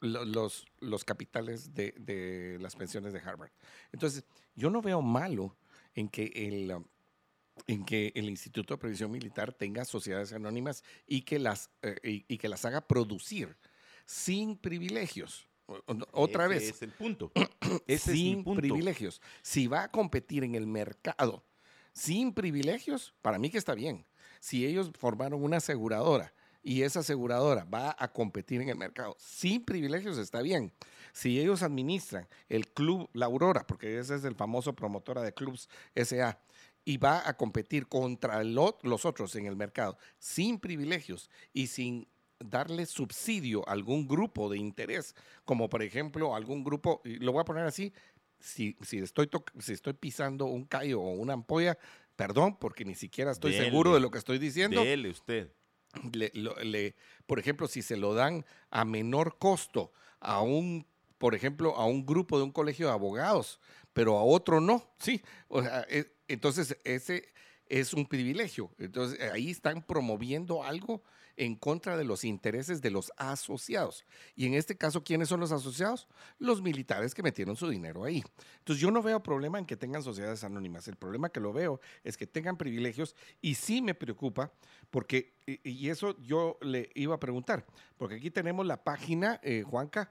lo- 0.00 0.24
los, 0.24 0.66
los 0.80 1.04
capitales 1.04 1.72
de, 1.74 1.94
de 1.98 2.58
las 2.60 2.76
pensiones 2.76 3.12
de 3.12 3.20
Harvard. 3.20 3.50
Entonces, 3.92 4.24
yo 4.54 4.68
no 4.70 4.82
veo 4.82 5.00
malo 5.00 5.56
en 5.94 6.08
que 6.10 6.30
el, 6.34 6.70
um, 6.72 6.84
en 7.66 7.84
que 7.84 8.12
el 8.14 8.26
Instituto 8.26 8.74
de 8.74 8.78
Previsión 8.78 9.10
Militar 9.10 9.52
tenga 9.52 9.84
sociedades 9.84 10.32
anónimas 10.32 10.84
y 11.06 11.22
que 11.22 11.38
las, 11.38 11.70
eh, 11.82 11.96
y, 12.02 12.24
y 12.34 12.38
que 12.38 12.48
las 12.48 12.64
haga 12.64 12.80
producir 12.86 13.56
sin 14.04 14.56
privilegios. 14.56 15.48
Otra 16.12 16.44
Ese 16.44 16.54
vez, 16.54 16.62
es 16.70 16.82
el 16.82 16.92
punto. 16.92 17.32
Ese 17.86 18.12
sin 18.12 18.38
es 18.38 18.44
punto. 18.44 18.60
privilegios. 18.60 19.20
Si 19.42 19.66
va 19.66 19.84
a 19.84 19.90
competir 19.90 20.44
en 20.44 20.54
el 20.54 20.66
mercado 20.66 21.42
sin 21.92 22.32
privilegios, 22.32 23.14
para 23.22 23.38
mí 23.38 23.50
que 23.50 23.58
está 23.58 23.74
bien. 23.74 24.06
Si 24.38 24.64
ellos 24.64 24.92
formaron 24.96 25.42
una 25.42 25.56
aseguradora 25.56 26.32
y 26.62 26.82
esa 26.82 27.00
aseguradora 27.00 27.64
va 27.64 27.96
a 27.98 28.12
competir 28.12 28.60
en 28.60 28.68
el 28.68 28.76
mercado 28.76 29.16
sin 29.18 29.64
privilegios, 29.64 30.18
está 30.18 30.42
bien. 30.42 30.72
Si 31.12 31.40
ellos 31.40 31.62
administran 31.62 32.28
el 32.48 32.68
Club 32.68 33.08
La 33.12 33.26
Aurora, 33.26 33.66
porque 33.66 33.98
ese 33.98 34.14
es 34.14 34.24
el 34.24 34.34
famoso 34.34 34.74
promotora 34.74 35.22
de 35.22 35.32
clubs 35.32 35.68
SA, 35.94 36.38
y 36.86 36.96
va 36.98 37.28
a 37.28 37.36
competir 37.36 37.88
contra 37.88 38.42
los 38.44 39.04
otros 39.04 39.34
en 39.34 39.44
el 39.46 39.56
mercado 39.56 39.98
sin 40.18 40.58
privilegios 40.58 41.28
y 41.52 41.66
sin 41.66 42.06
darle 42.38 42.86
subsidio 42.86 43.68
a 43.68 43.72
algún 43.72 44.06
grupo 44.06 44.48
de 44.48 44.58
interés, 44.58 45.14
como 45.44 45.68
por 45.68 45.82
ejemplo 45.82 46.34
algún 46.34 46.62
grupo, 46.64 47.02
lo 47.04 47.32
voy 47.32 47.40
a 47.40 47.44
poner 47.44 47.64
así, 47.64 47.92
si, 48.38 48.76
si, 48.82 48.98
estoy, 48.98 49.28
si 49.58 49.72
estoy 49.72 49.94
pisando 49.94 50.44
un 50.46 50.64
callo 50.64 51.00
o 51.00 51.10
una 51.10 51.32
ampolla, 51.32 51.76
perdón, 52.14 52.56
porque 52.58 52.84
ni 52.84 52.94
siquiera 52.94 53.32
estoy 53.32 53.52
Dele. 53.52 53.64
seguro 53.64 53.92
de 53.94 54.00
lo 54.00 54.10
que 54.10 54.18
estoy 54.18 54.38
diciendo, 54.38 54.84
Dele 54.84 55.10
usted. 55.10 55.50
le- 56.12 56.30
lo- 56.34 56.54
le- 56.62 56.94
por 57.26 57.40
ejemplo, 57.40 57.66
si 57.66 57.82
se 57.82 57.96
lo 57.96 58.14
dan 58.14 58.44
a 58.70 58.84
menor 58.84 59.38
costo 59.38 59.92
a 60.20 60.40
un, 60.42 60.86
por 61.18 61.34
ejemplo, 61.34 61.74
a 61.76 61.86
un 61.86 62.04
grupo 62.06 62.36
de 62.38 62.44
un 62.44 62.52
colegio 62.52 62.86
de 62.86 62.92
abogados, 62.92 63.58
pero 63.92 64.18
a 64.18 64.22
otro 64.22 64.60
no, 64.60 64.94
sí. 64.98 65.20
O 65.48 65.62
sea, 65.62 65.84
e- 65.88 66.12
entonces 66.28 66.76
ese 66.84 67.32
es 67.68 67.92
un 67.94 68.06
privilegio. 68.06 68.70
Entonces 68.78 69.20
ahí 69.32 69.50
están 69.50 69.82
promoviendo 69.82 70.62
algo 70.62 71.02
en 71.36 71.54
contra 71.54 71.96
de 71.96 72.04
los 72.04 72.24
intereses 72.24 72.80
de 72.80 72.90
los 72.90 73.12
asociados. 73.16 74.04
Y 74.34 74.46
en 74.46 74.54
este 74.54 74.76
caso, 74.76 75.04
¿quiénes 75.04 75.28
son 75.28 75.40
los 75.40 75.52
asociados? 75.52 76.08
Los 76.38 76.62
militares 76.62 77.14
que 77.14 77.22
metieron 77.22 77.56
su 77.56 77.68
dinero 77.68 78.04
ahí. 78.04 78.24
Entonces 78.58 78.80
yo 78.80 78.90
no 78.90 79.02
veo 79.02 79.22
problema 79.22 79.58
en 79.58 79.66
que 79.66 79.76
tengan 79.76 80.02
sociedades 80.02 80.44
anónimas. 80.44 80.88
El 80.88 80.96
problema 80.96 81.28
que 81.28 81.40
lo 81.40 81.52
veo 81.52 81.80
es 82.04 82.16
que 82.16 82.26
tengan 82.26 82.56
privilegios 82.56 83.14
y 83.42 83.54
sí 83.54 83.82
me 83.82 83.94
preocupa 83.94 84.52
porque, 84.90 85.34
y, 85.46 85.90
eso 85.90 86.16
yo 86.22 86.58
le 86.62 86.90
iba 86.94 87.14
a 87.14 87.20
preguntar, 87.20 87.66
porque 87.98 88.16
aquí 88.16 88.30
tenemos 88.30 88.64
la 88.66 88.82
página, 88.82 89.38
eh, 89.42 89.62
Juanca, 89.62 90.10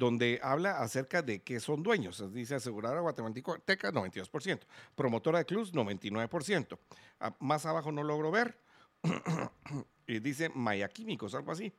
donde 0.00 0.40
habla 0.42 0.80
acerca 0.80 1.20
de 1.20 1.42
qué 1.42 1.60
son 1.60 1.82
dueños. 1.82 2.32
Dice 2.32 2.54
aseguradora 2.54 3.02
guatemalteca, 3.02 3.92
92%. 3.92 4.60
Promotora 4.96 5.40
de 5.40 5.44
clubs, 5.44 5.74
99%. 5.74 6.78
Ah, 7.20 7.36
más 7.38 7.66
abajo 7.66 7.92
no 7.92 8.02
logro 8.02 8.30
ver. 8.30 8.58
y 10.06 10.18
dice 10.20 10.48
Maya 10.48 10.88
Químicos, 10.88 11.34
algo 11.34 11.52
así. 11.52 11.70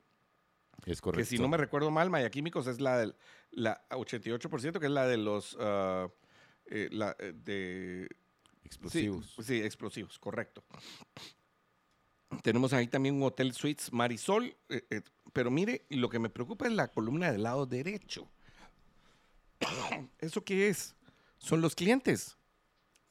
Es 0.85 1.01
correcto. 1.01 1.19
Que 1.19 1.25
si 1.25 1.39
no 1.39 1.47
me 1.47 1.57
recuerdo 1.57 1.89
mal, 1.89 2.11
Maya 2.11 2.29
Químicos 2.29 2.67
es 2.67 2.79
la 2.79 2.99
del 2.99 3.15
la 3.49 3.83
88%, 3.89 4.79
que 4.79 4.85
es 4.85 4.91
la 4.91 5.07
de 5.07 5.17
los 5.17 5.57
ah, 5.59 6.07
eh, 6.67 6.89
la, 6.91 7.15
eh, 7.17 7.33
de 7.33 8.07
Explosivos. 8.63 9.33
Sí, 9.35 9.43
sí, 9.43 9.61
explosivos, 9.61 10.19
correcto. 10.19 10.63
Tenemos 12.43 12.71
ahí 12.71 12.87
también 12.87 13.15
un 13.15 13.23
Hotel 13.23 13.51
Suites 13.53 13.91
Marisol, 13.91 14.55
eh, 14.69 14.85
eh, 14.89 15.01
pero 15.33 15.51
mire, 15.51 15.85
lo 15.89 16.09
que 16.09 16.19
me 16.19 16.29
preocupa 16.29 16.67
es 16.67 16.73
la 16.73 16.87
columna 16.89 17.31
del 17.31 17.43
lado 17.43 17.65
derecho. 17.65 18.29
¿Eso 20.19 20.43
qué 20.43 20.69
es? 20.69 20.95
Son 21.37 21.61
los 21.61 21.75
clientes. 21.75 22.37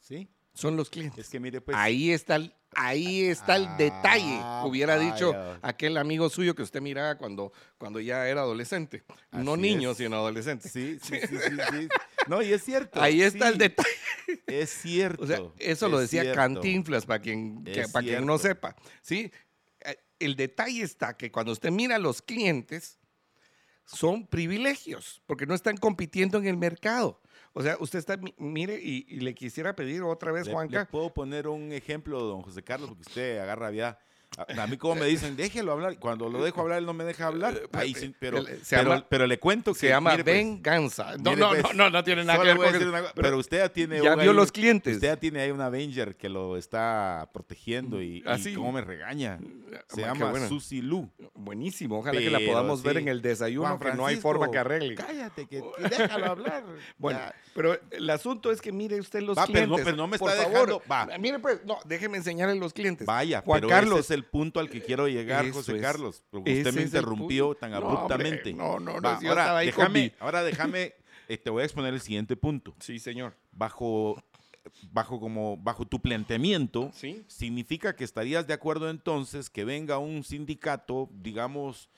Sí. 0.01 0.29
Son 0.53 0.77
los 0.77 0.91
clientes. 0.91 1.27
Es 1.27 1.31
que 1.31 1.41
mire, 1.41 1.61
pues. 1.61 1.77
ahí 1.77 2.11
está 2.11 2.37
el, 2.37 2.53
ahí 2.75 3.25
está 3.25 3.57
el 3.57 3.69
detalle. 3.77 4.39
Ah, 4.43 4.65
Hubiera 4.67 4.99
dicho 4.99 5.33
aquel 5.63 5.97
amigo 5.97 6.29
suyo 6.29 6.55
que 6.55 6.63
usted 6.63 6.81
miraba 6.81 7.17
cuando, 7.17 7.53
cuando 7.79 8.01
ya 8.01 8.27
era 8.29 8.41
adolescente. 8.43 9.05
no 9.31 9.57
niño, 9.57 9.93
es. 9.93 9.99
sino 9.99 10.17
adolescente. 10.17 10.69
Sí, 10.69 10.99
sí, 11.03 11.21
sí, 11.21 11.37
sí. 11.39 11.89
No, 12.27 12.43
y 12.43 12.53
es 12.53 12.65
cierto. 12.65 13.01
Ahí 13.01 13.23
está 13.23 13.49
el 13.49 13.59
detalle. 13.59 13.89
Es 14.47 14.71
cierto. 14.71 15.23
O 15.23 15.27
sea, 15.27 15.41
eso 15.59 15.89
lo 15.89 15.99
decía 15.99 16.23
cierto. 16.23 16.37
Cantinflas, 16.37 17.07
para 17.07 17.21
quien, 17.21 17.65
que- 17.65 17.87
para 17.89 18.05
quien 18.07 18.27
no 18.27 18.37
sepa. 18.39 18.75
¿sí? 19.03 19.33
El 20.21 20.37
detalle 20.37 20.83
está 20.83 21.17
que 21.17 21.33
cuando 21.33 21.51
usted 21.53 21.71
mira 21.73 21.97
a 21.97 21.99
los 21.99 22.23
clientes, 22.23 22.99
son 23.85 24.27
privilegios, 24.27 25.21
porque 25.27 25.47
no 25.47 25.55
están 25.55 25.77
compitiendo 25.77 26.39
en 26.39 26.47
el 26.47 26.57
mercado. 26.57 27.21
O 27.53 27.63
sea, 27.63 27.77
usted 27.81 27.99
está, 27.99 28.17
mi- 28.17 28.35
mire, 28.39 28.79
y, 28.81 29.05
y 29.09 29.21
le 29.21 29.35
quisiera 29.35 29.75
pedir 29.75 30.03
otra 30.03 30.31
vez, 30.31 30.47
Le, 30.47 30.53
Juanca. 30.53 30.79
le 30.81 30.87
puedo 30.87 31.13
poner 31.13 31.49
un 31.49 31.73
ejemplo, 31.73 32.21
don 32.23 32.43
José 32.43 32.63
Carlos, 32.63 32.89
porque 32.91 33.03
usted 33.09 33.39
agarra 33.39 33.73
ya. 33.73 33.99
A, 34.39 34.63
a 34.63 34.67
mí 34.69 34.77
como 34.77 34.95
me 34.95 35.07
dicen, 35.07 35.37
déjelo 35.37 35.73
hablar. 35.73 35.99
Cuando 35.99 36.29
lo 36.29 36.43
dejo 36.43 36.61
hablar, 36.61 36.79
él 36.79 36.87
no 36.87 36.93
me 36.93 37.05
deja 37.05 37.27
hablar. 37.27 37.55
Eh, 37.57 37.69
Ahí 37.73 37.93
eh, 37.93 37.99
sí, 37.99 38.15
pero, 38.19 38.43
se 38.45 38.77
pero, 38.77 38.91
llama- 38.91 39.07
pero 39.09 39.27
le 39.27 39.39
cuento 39.41 39.73
que... 39.75 39.81
Se 39.81 39.89
llama 39.89 40.13
mire, 40.13 40.25
pues, 40.25 40.37
venganza. 40.37 41.17
No, 41.19 41.33
mire, 41.33 41.47
pues, 41.49 41.63
no, 41.63 41.73
no, 41.75 41.91
no 41.91 42.05
tiene 42.05 42.25
nada 42.25 42.39
que 42.41 42.47
ver 42.49 42.57
con 42.57 42.75
eso. 42.75 42.89
una 42.89 43.03
Pero 43.15 43.39
usted 43.39 43.59
ya 43.59 43.69
tiene... 43.73 44.01
ya 44.01 44.15
vio 44.15 44.31
ahí- 44.31 44.37
los 44.37 44.53
clientes. 44.53 44.95
Usted 44.95 45.09
ya 45.09 45.17
tiene 45.17 45.41
ahí 45.41 45.51
un 45.51 45.61
Avenger 45.61 46.17
que 46.17 46.29
lo 46.29 46.57
está 46.57 47.29
protegiendo 47.35 48.01
y, 48.01 48.19
y 48.19 48.23
Así. 48.25 48.55
cómo 48.55 48.71
me 48.73 48.83
regaña. 48.83 49.39
Se 49.89 50.05
Ah, 50.05 50.13
qué 50.15 50.21
llama. 50.21 50.49
Susi 50.49 50.81
Lu. 50.81 51.11
Buenísimo. 51.35 51.99
Ojalá 51.99 52.21
que 52.21 52.31
la 52.31 52.39
podamos 52.41 52.83
ver 52.85 52.99
en 52.99 53.09
el 53.09 53.23
desayuno, 53.23 53.79
que 53.81 53.93
no 53.95 54.07
hay 54.07 54.17
forma 54.17 54.51
que 54.51 54.59
arregle. 54.59 54.95
Cállate, 54.95 55.47
que, 55.49 55.61
que 55.61 55.89
déjalo 55.89 56.27
hablar. 56.27 56.65
Bueno, 56.99 57.19
Ya. 57.19 57.35
pero 57.55 57.79
el 57.91 58.09
asunto 58.11 58.53
es 58.53 58.61
que 58.61 58.71
mire 58.73 59.01
usted 59.01 59.21
los 59.23 59.37
Va, 59.37 59.47
pero 59.47 59.67
no- 59.67 59.75
clientes. 59.75 59.85
pero 59.85 59.97
no 59.97 60.07
me 60.07 60.19
por 60.19 60.31
está 60.31 60.43
favor. 60.45 60.69
dejando- 60.69 60.83
va. 60.91 61.19
Mire 61.19 61.39
pues, 61.41 61.65
no, 61.65 61.79
déjeme 61.85 62.17
enseñarle 62.19 62.55
los 62.57 62.73
clientes. 62.73 63.07
Vaya, 63.07 63.41
Juan 63.43 63.61
pero 63.61 63.69
Carlos. 63.69 63.99
ese 64.01 64.01
es 64.01 64.11
el 64.19 64.25
punto 64.31 64.61
al 64.61 64.69
que 64.71 64.81
quiero 64.83 65.09
llegar, 65.09 65.45
Eso 65.45 65.55
José 65.55 65.77
es. 65.77 65.83
Carlos. 65.83 66.23
Porque 66.31 66.59
usted 66.59 66.73
me 66.75 66.83
interrumpió 66.83 67.55
tan 67.55 67.71
No, 67.73 67.79
hombre, 67.79 67.93
abruptamente. 67.93 68.53
no, 68.55 68.79
no, 68.81 68.95
no, 68.95 69.03
Va, 69.03 69.19
si 69.19 69.25
yo 69.25 69.31
ahora, 69.31 69.57
ahí 69.59 69.67
déjame, 69.67 70.03
mi- 70.03 70.13
ahora 70.21 70.43
déjame, 70.43 70.95
eh, 71.29 71.39
te 71.39 71.51
voy 71.51 71.63
a 71.63 71.65
exponer 71.65 71.93
el 71.95 72.01
siguiente 72.01 72.37
punto. 72.37 72.75
Sí, 72.81 72.99
señor. 72.99 73.37
Bajo, 73.53 74.23
bajo, 74.93 75.19
como, 75.21 75.57
bajo 75.57 75.85
tu 75.87 76.01
planteamiento, 76.01 76.91
Sí. 76.95 77.25
significa 77.27 77.95
que 77.97 78.05
estarías 78.05 78.47
de 78.47 78.55
acuerdo 78.55 78.89
entonces 78.91 79.51
que 79.51 79.65
venga 79.65 79.99
un 79.99 80.23
sindicato, 80.25 81.09
digamos, 81.13 81.89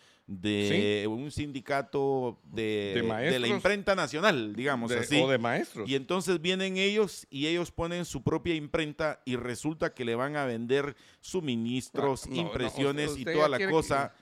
de 0.41 1.07
un 1.09 1.31
sindicato 1.31 2.41
de, 2.45 2.93
De 2.95 3.31
de 3.31 3.39
la 3.39 3.49
imprenta 3.49 3.95
nacional, 3.95 4.55
digamos 4.55 4.91
De- 4.91 5.01
así. 5.01 5.21
O 5.21 5.29
de 5.29 5.39
maestros. 5.39 5.89
Y 5.89 5.95
entonces 5.95 6.41
vienen 6.41 6.77
ellos 6.77 7.27
y 7.31 7.47
ellos 7.47 7.71
ponen 7.71 8.05
su 8.05 8.23
propia 8.23 8.55
imprenta 8.55 9.21
y 9.25 9.37
resulta 9.37 9.95
que 9.95 10.05
le 10.05 10.15
van 10.15 10.37
a 10.37 10.45
vender 10.47 10.97
suministros, 11.21 12.25
Ah, 12.25 12.29
no, 12.31 12.37
no, 12.37 12.43
impresiones 12.43 13.17
y 13.19 13.25
toda 13.25 13.49
la 13.49 13.71
cosa. 13.71 14.15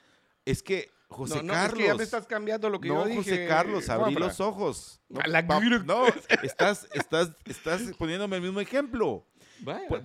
Es 0.45 0.63
que, 0.63 0.91
José 1.09 1.37
no, 1.37 1.43
no, 1.43 1.53
Carlos. 1.53 1.73
es 1.73 1.79
que 1.85 1.87
ya 1.89 1.95
me 1.95 2.03
estás 2.05 2.27
cambiando 2.27 2.71
lo 2.71 2.81
que 2.81 2.89
no, 2.89 3.03
yo 3.03 3.07
dije. 3.07 3.17
José 3.19 3.47
Carlos, 3.47 3.89
abrí 3.89 4.15
los 4.15 4.41
ojos. 4.41 5.01
No, 5.09 5.21
la 5.27 5.43
no, 5.43 6.07
estás, 6.43 6.89
estás, 6.95 7.33
estás 7.45 7.83
poniéndome 7.99 8.37
el 8.37 8.43
mismo 8.43 8.61
ejemplo. 8.61 9.27
Vaya. 9.61 9.87
Pues, 9.89 10.03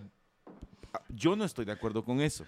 Yo 1.09 1.35
no 1.35 1.45
estoy 1.45 1.65
de 1.65 1.71
acuerdo 1.71 2.03
con 2.03 2.21
eso. 2.21 2.45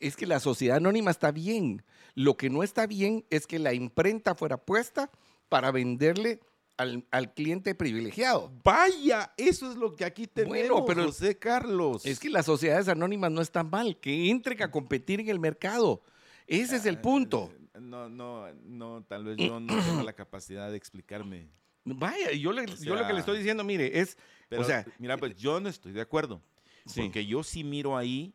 Es 0.00 0.16
que 0.16 0.26
la 0.26 0.40
sociedad 0.40 0.76
anónima 0.78 1.10
está 1.10 1.30
bien. 1.32 1.82
Lo 2.14 2.36
que 2.36 2.50
no 2.50 2.62
está 2.62 2.86
bien 2.86 3.24
es 3.30 3.46
que 3.46 3.58
la 3.58 3.74
imprenta 3.74 4.34
fuera 4.34 4.56
puesta 4.56 5.10
para 5.48 5.70
venderle 5.70 6.40
al, 6.76 7.04
al 7.10 7.32
cliente 7.34 7.74
privilegiado. 7.74 8.50
Vaya, 8.64 9.32
eso 9.36 9.70
es 9.70 9.76
lo 9.76 9.94
que 9.94 10.04
aquí 10.04 10.26
tenemos, 10.26 10.56
Bueno, 10.56 10.84
pero- 10.84 11.04
José 11.06 11.38
Carlos. 11.38 12.04
Es 12.06 12.18
que 12.18 12.30
las 12.30 12.46
sociedades 12.46 12.88
anónimas 12.88 13.30
no 13.30 13.40
están 13.42 13.70
mal, 13.70 13.98
que 13.98 14.30
entren 14.30 14.62
a 14.62 14.70
competir 14.70 15.20
en 15.20 15.28
el 15.28 15.38
mercado. 15.40 16.02
Ese 16.46 16.76
es 16.76 16.86
el 16.86 16.98
punto. 17.00 17.52
No, 17.80 18.08
no, 18.08 18.52
no, 18.64 19.02
tal 19.08 19.24
vez 19.24 19.36
yo 19.38 19.58
no 19.60 19.82
tengo 19.84 20.02
la 20.02 20.12
capacidad 20.12 20.70
de 20.70 20.76
explicarme. 20.76 21.48
Vaya, 21.84 22.32
yo, 22.32 22.52
le- 22.52 22.66
yo 22.80 22.94
lo 22.94 23.06
que 23.06 23.12
le 23.12 23.18
estoy 23.20 23.36
diciendo, 23.38 23.62
mire, 23.64 24.00
es, 24.00 24.16
Pero, 24.48 24.62
o 24.62 24.64
sea, 24.64 24.86
mira, 24.98 25.16
pues 25.16 25.36
yo 25.36 25.60
no 25.60 25.68
estoy 25.68 25.92
de 25.92 26.00
acuerdo. 26.00 26.40
Sí. 26.86 27.02
Porque 27.02 27.24
yo 27.26 27.42
sí 27.42 27.62
miro 27.64 27.96
ahí 27.96 28.34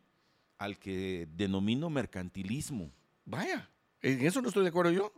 al 0.60 0.78
que 0.78 1.26
denomino 1.32 1.88
mercantilismo. 1.90 2.92
vaya, 3.24 3.68
en 4.02 4.24
eso 4.26 4.40
no 4.42 4.48
estoy 4.48 4.62
de 4.62 4.68
acuerdo 4.68 4.92
yo. 4.92 5.12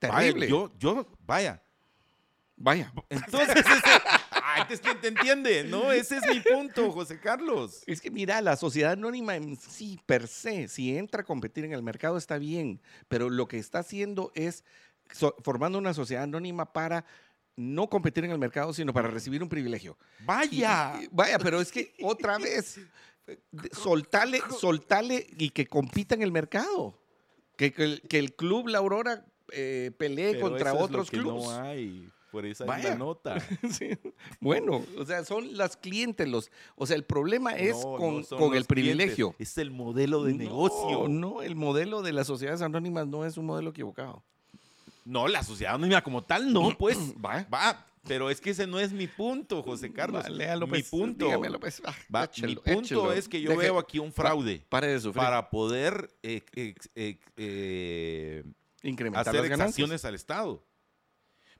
Vaya, 0.00 0.14
Terrible. 0.16 0.48
yo, 0.48 0.72
yo, 0.78 1.06
vaya. 1.26 1.60
Vaya. 2.56 2.92
Entonces, 3.08 3.56
ese, 3.56 4.00
ay, 4.30 4.62
es 4.70 4.80
que 4.80 4.94
te 4.94 5.08
entiende, 5.08 5.64
¿no? 5.64 5.90
Ese 5.90 6.18
es 6.18 6.22
mi 6.28 6.38
punto, 6.40 6.92
José 6.92 7.18
Carlos. 7.18 7.82
Es 7.86 8.00
que 8.00 8.10
mira, 8.10 8.40
la 8.40 8.56
sociedad 8.56 8.92
anónima 8.92 9.34
en 9.34 9.56
sí, 9.56 9.98
per 10.06 10.28
se, 10.28 10.68
si 10.68 10.96
entra 10.96 11.22
a 11.22 11.24
competir 11.24 11.64
en 11.64 11.72
el 11.72 11.82
mercado 11.82 12.16
está 12.16 12.38
bien, 12.38 12.80
pero 13.08 13.28
lo 13.30 13.48
que 13.48 13.58
está 13.58 13.80
haciendo 13.80 14.30
es 14.36 14.64
so- 15.12 15.34
formando 15.42 15.78
una 15.78 15.94
sociedad 15.94 16.22
anónima 16.24 16.72
para 16.72 17.04
no 17.56 17.88
competir 17.88 18.24
en 18.24 18.30
el 18.30 18.38
mercado, 18.38 18.72
sino 18.72 18.92
para 18.92 19.08
recibir 19.08 19.42
un 19.42 19.48
privilegio. 19.48 19.96
Vaya. 20.20 21.00
y- 21.02 21.08
vaya, 21.10 21.38
pero 21.38 21.60
es 21.60 21.72
que 21.72 21.94
otra 22.02 22.38
vez, 22.38 22.78
soltale, 23.72 24.40
soltale 24.58 25.26
y 25.38 25.50
que 25.50 25.66
compita 25.66 26.14
en 26.14 26.22
el 26.22 26.32
mercado. 26.32 26.98
Que, 27.56 27.72
que 27.72 27.84
el, 27.84 28.00
que 28.02 28.18
el 28.18 28.34
club 28.34 28.68
La 28.68 28.78
Aurora 28.78 29.24
eh, 29.52 29.90
pelee 29.98 30.32
Pero 30.32 30.48
contra 30.48 30.70
eso 30.70 30.74
es 30.74 30.80
lo 30.80 30.86
otros 30.86 31.10
que 31.10 31.18
clubes. 31.18 31.44
No 31.44 31.60
hay. 31.60 32.08
Por 32.30 32.46
esa 32.46 32.64
es 32.64 32.68
Vaya. 32.68 32.88
la 32.90 32.96
nota. 32.96 33.36
Sí. 33.70 33.90
Bueno, 34.40 34.82
o 34.98 35.04
sea, 35.04 35.22
son 35.24 35.54
las 35.56 35.76
clientes 35.76 36.26
los, 36.26 36.50
o 36.76 36.86
sea, 36.86 36.96
el 36.96 37.04
problema 37.04 37.52
es 37.52 37.76
No, 37.84 37.96
con, 37.96 38.20
no 38.22 38.26
con 38.38 38.56
el 38.56 38.66
clientes, 38.66 38.66
privilegio. 38.66 39.34
Es 39.38 39.58
el 39.58 39.70
modelo 39.70 40.24
de 40.24 40.32
No, 40.32 40.38
negocio. 40.38 41.08
No, 41.08 41.42
el 41.42 41.56
modelo 41.56 42.00
de 42.00 42.12
las 42.12 42.26
sociedades 42.26 42.62
anónimas 42.62 43.06
no 43.06 43.26
es 43.26 43.36
un 43.36 43.44
modelo 43.44 43.70
equivocado. 43.70 44.22
No, 45.04 45.28
la 45.28 45.42
sociedad 45.42 45.74
anónima 45.74 46.02
como 46.02 46.22
tal, 46.22 46.52
no, 46.52 46.70
pues. 46.78 46.96
Va. 47.24 47.46
Va, 47.52 47.86
pero 48.06 48.30
es 48.30 48.40
que 48.40 48.50
ese 48.50 48.66
no 48.66 48.78
es 48.80 48.92
mi 48.92 49.06
punto, 49.06 49.62
José 49.62 49.92
Carlos. 49.92 50.28
Léalo, 50.28 50.66
mi 50.66 50.82
punto, 50.82 51.26
dígamelo, 51.26 51.60
pues. 51.60 51.80
Ah, 51.84 51.94
va, 52.14 52.24
échelo, 52.24 52.48
mi 52.48 52.54
punto 52.56 52.80
échelo. 52.80 53.12
es 53.12 53.28
que 53.28 53.40
yo 53.40 53.50
Deje- 53.50 53.58
veo 53.62 53.78
aquí 53.78 53.98
un 53.98 54.12
fraude 54.12 54.64
para 55.14 55.48
poder 55.50 56.10
eh, 56.22 56.42
eh, 57.36 58.44
incrementar 58.82 59.28
hacer 59.28 59.40
las 59.48 59.50
exacciones 59.50 60.04
al 60.04 60.14
Estado. 60.14 60.64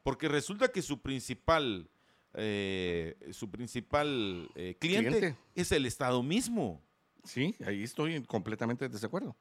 Porque 0.03 0.29
resulta 0.29 0.69
que 0.69 0.83
su 0.83 1.01
principal, 1.01 1.89
eh, 2.35 3.17
su 3.33 3.49
principal 3.51 4.49
cliente, 4.55 4.79
Cliente. 4.79 5.37
es 5.55 5.71
el 5.71 5.87
Estado 5.87 6.23
mismo. 6.23 6.83
Sí, 7.25 7.55
ahí 7.65 7.85
estoy 7.85 8.21
completamente 8.25 8.85
en 8.87 8.91
desacuerdo. 8.91 9.37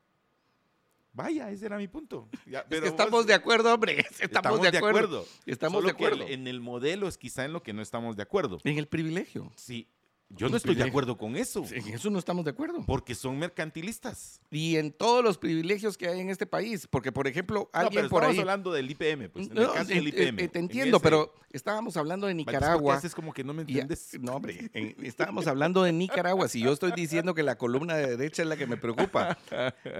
Vaya, 1.13 1.49
ese 1.51 1.65
era 1.65 1.77
mi 1.77 1.87
punto. 1.87 2.29
Ya, 2.45 2.59
Es 2.59 2.65
pero 2.69 2.83
que 2.83 2.87
estamos 2.89 3.11
vos- 3.11 3.27
de 3.27 3.33
acuerdo, 3.33 3.73
hombre. 3.73 4.05
Estamos, 4.19 4.61
de 4.61 4.77
acuerdo. 4.77 5.25
Estamos 5.45 5.77
Solo 5.79 5.87
de 5.87 5.91
acuerdo. 5.91 6.25
en 6.27 6.47
el 6.47 6.61
modelo 6.61 7.07
es 7.07 7.17
quizá 7.17 7.43
en 7.45 7.51
lo 7.53 7.61
que 7.63 7.73
no 7.73 7.81
estamos 7.81 8.15
de 8.15 8.23
acuerdo. 8.23 8.59
En 8.63 8.77
el 8.77 8.87
privilegio. 8.87 9.51
Sí, 9.57 9.87
yo 10.35 10.49
no 10.49 10.57
estoy 10.57 10.75
de 10.75 10.83
acuerdo 10.83 11.17
con 11.17 11.35
eso. 11.35 11.63
En 11.71 11.87
eso 11.89 12.09
no 12.09 12.19
estamos 12.19 12.43
de 12.45 12.51
acuerdo. 12.51 12.83
Porque 12.85 13.15
son 13.15 13.37
mercantilistas. 13.39 14.41
Y 14.51 14.77
en 14.77 14.91
todos 14.91 15.23
los 15.23 15.37
privilegios 15.37 15.97
que 15.97 16.07
hay 16.07 16.19
en 16.19 16.29
este 16.29 16.45
país. 16.45 16.87
Porque, 16.87 17.11
por 17.11 17.27
ejemplo, 17.27 17.59
No, 17.61 17.69
pero 17.71 17.85
alguien 17.85 18.09
por 18.09 18.23
estamos 18.23 18.35
ahí. 18.35 18.39
hablando 18.39 18.71
del 18.71 18.89
IPM, 18.91 19.29
pues. 19.29 19.47
En 19.47 19.53
No, 19.55 19.61
el 19.61 19.67
caso 19.71 19.85
del 19.89 19.97
en- 19.99 20.07
IPM. 20.07 20.43
eh, 20.43 20.47
te 20.47 20.59
en 20.59 20.65
entiendo, 20.65 20.97
ese- 20.97 21.03
pero 21.03 21.33
estábamos 21.51 21.97
hablando 21.97 22.27
de 22.27 22.33
Vale, 22.33 22.41
es 22.41 22.45
porque 22.45 22.57
Nicaragua. 22.57 22.95
haces 22.95 23.13
como 23.15 23.33
que 23.33 23.43
no 23.43 23.53
me 23.53 23.61
y 23.61 23.65
entiendes. 23.65 24.09
no, 24.21 24.35
hombre, 24.35 24.69
estábamos 25.03 25.47
hablando 25.47 25.83
de 25.83 25.91
Nicaragua. 25.93 26.47
Si 26.47 26.61
yo 26.61 26.71
estoy 26.73 26.91
diciendo 26.93 27.33
que 27.33 27.43
la 27.43 27.57
columna 27.57 27.95
de 27.95 28.17
derecha 28.17 28.41
es 28.43 28.47
la 28.47 28.57
que 28.57 28.67
me 28.67 28.77
preocupa, 28.77 29.37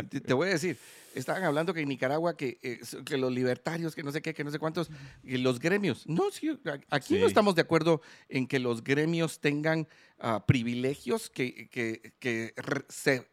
te, 0.09 0.21
te 0.21 0.33
voy 0.33 0.49
a 0.49 0.51
decir, 0.51 0.77
estaban 1.15 1.43
hablando 1.43 1.73
que 1.73 1.81
en 1.81 1.89
Nicaragua, 1.89 2.35
que, 2.37 2.59
eh, 2.61 2.79
que 3.05 3.17
los 3.17 3.31
libertarios, 3.31 3.95
que 3.95 4.03
no 4.03 4.11
sé 4.11 4.21
qué, 4.21 4.33
que 4.33 4.43
no 4.43 4.51
sé 4.51 4.59
cuántos, 4.59 4.89
y 5.23 5.37
los 5.37 5.59
gremios. 5.59 6.07
No, 6.07 6.31
sí, 6.31 6.57
aquí 6.89 7.17
no 7.19 7.27
estamos 7.27 7.55
de 7.55 7.61
acuerdo 7.61 8.01
en 8.29 8.47
que 8.47 8.59
los 8.59 8.83
gremios 8.83 9.39
tengan 9.39 9.87
ah, 10.19 10.45
privilegios 10.45 11.29
que, 11.29 11.67
que- 11.69 12.13
que 12.19 12.53
se 12.89 13.27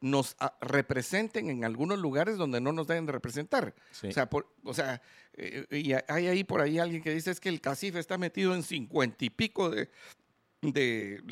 nos 0.00 0.36
ah, 0.38 0.56
representen 0.60 1.48
en 1.48 1.64
algunos 1.64 1.98
lugares 1.98 2.36
donde 2.36 2.60
no 2.60 2.72
nos 2.72 2.86
deben 2.86 3.06
de 3.06 3.12
representar. 3.12 3.74
Sí. 3.90 4.08
O 4.08 4.12
sea, 4.12 4.28
por- 4.28 4.52
o 4.62 4.74
sea 4.74 5.00
eh, 5.34 5.66
y 5.70 5.92
hay 5.92 6.26
ahí 6.28 6.44
por 6.44 6.60
ahí 6.60 6.78
alguien 6.78 7.02
que 7.02 7.12
dice 7.14 7.30
es 7.30 7.40
que 7.40 7.48
el 7.48 7.60
CACIF 7.60 7.96
está 7.96 8.18
metido 8.18 8.54
en 8.54 8.62
cincuenta 8.62 9.24
y 9.24 9.30
pico 9.30 9.70
de, 9.70 9.88
de 10.72 11.22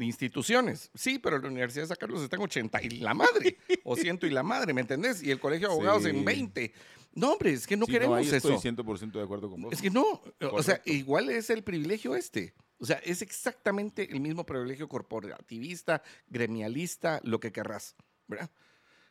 instituciones. 0.00 0.90
Sí, 0.94 1.18
pero 1.18 1.38
la 1.38 1.48
Universidad 1.48 1.84
de 1.84 1.88
San 1.88 1.96
Carlos 1.98 2.22
está 2.22 2.36
en 2.36 2.42
80 2.42 2.82
y 2.82 2.90
la 3.00 3.14
madre, 3.14 3.58
o 3.84 3.96
ciento 3.96 4.26
y 4.26 4.30
la 4.30 4.42
madre, 4.42 4.72
¿me 4.74 4.80
entendés? 4.82 5.22
Y 5.22 5.30
el 5.30 5.40
Colegio 5.40 5.68
de 5.68 5.74
Abogados 5.74 6.02
Sí. 6.04 6.10
en 6.10 6.24
20. 6.24 6.72
No, 7.14 7.32
hombre, 7.32 7.52
es 7.54 7.66
que 7.66 7.76
no 7.76 7.86
Sí, 7.86 7.92
queremos 7.92 8.18
ahí 8.18 8.26
eso. 8.26 8.36
Estoy 8.36 8.58
100% 8.58 9.18
de 9.18 9.24
acuerdo 9.24 9.50
con 9.50 9.62
vos. 9.62 9.72
Es 9.72 9.80
que 9.80 9.90
no, 9.90 10.02
o 10.04 10.62
sea, 10.62 10.76
Correcto. 10.78 10.92
igual 10.92 11.30
es 11.30 11.48
el 11.50 11.62
privilegio 11.64 12.14
este. 12.14 12.54
O 12.78 12.84
sea, 12.84 12.96
es 13.04 13.22
exactamente 13.22 14.10
el 14.12 14.20
mismo 14.20 14.44
privilegio 14.44 14.86
corporativista, 14.86 16.02
gremialista, 16.28 17.20
lo 17.24 17.40
que 17.40 17.50
querrás, 17.52 17.96
¿verdad? 18.26 18.50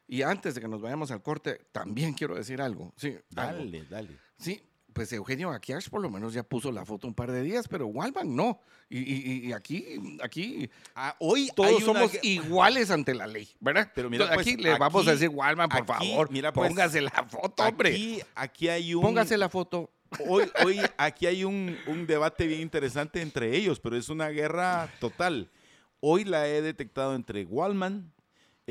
Y 0.07 0.21
antes 0.21 0.53
de 0.53 0.61
que 0.61 0.67
nos 0.67 0.81
vayamos 0.81 1.09
al 1.09 1.23
corte, 1.23 1.65
también 1.71 2.13
quiero 2.13 2.35
decir 2.35 2.61
algo. 2.61 2.93
Sí, 2.95 3.07
algo. 3.35 3.63
Dale, 3.63 3.85
dale. 3.89 4.17
Sí, 4.37 4.61
pues 4.95 5.11
Eugenio 5.11 5.51
Akiash 5.51 5.89
por 5.89 6.01
lo 6.01 6.09
menos 6.09 6.33
ya 6.33 6.41
puso 6.41 6.71
la 6.71 6.85
foto 6.85 7.05
un 7.05 7.13
par 7.13 7.29
de 7.31 7.43
días, 7.43 7.67
pero 7.67 7.85
Walman 7.87 8.33
no. 8.33 8.61
Y, 8.89 8.99
y- 8.99 9.47
y 9.47 9.51
aquí, 9.53 10.17
aquí 10.23 10.69
Ah, 10.95 11.13
hoy 11.19 11.51
todos 11.53 11.83
una 11.83 11.85
somos 11.85 12.11
iguales 12.23 12.89
ante 12.91 13.13
la 13.13 13.27
ley, 13.27 13.49
¿verdad? 13.59 13.91
Pero 13.93 14.09
mira, 14.09 14.23
Entonces, 14.23 14.43
pues, 14.45 14.55
aquí 14.55 14.63
le 14.63 14.77
vamos 14.77 15.05
a 15.07 15.11
decir, 15.11 15.27
Walman, 15.29 15.67
por 15.67 15.81
aquí, 15.81 16.09
favor, 16.11 16.31
mira, 16.31 16.53
pues, 16.53 16.69
póngase 16.69 17.01
la 17.01 17.11
foto, 17.29 17.63
hombre. 17.63 17.89
Aquí, 17.89 18.21
aquí 18.35 18.69
hay 18.69 18.93
un. 18.95 19.01
Póngase 19.03 19.37
la 19.37 19.49
foto. 19.49 19.91
Hoy, 20.29 20.49
hoy 20.63 20.79
aquí 20.97 21.25
hay 21.25 21.43
un, 21.43 21.77
un 21.87 22.07
debate 22.07 22.47
bien 22.47 22.61
interesante 22.61 23.21
entre 23.21 23.53
ellos, 23.53 23.81
pero 23.81 23.97
es 23.97 24.07
una 24.07 24.29
guerra 24.29 24.89
total. 25.01 25.51
Hoy 25.99 26.23
la 26.23 26.47
he 26.47 26.61
detectado 26.61 27.15
entre 27.15 27.43
Wallman, 27.43 28.13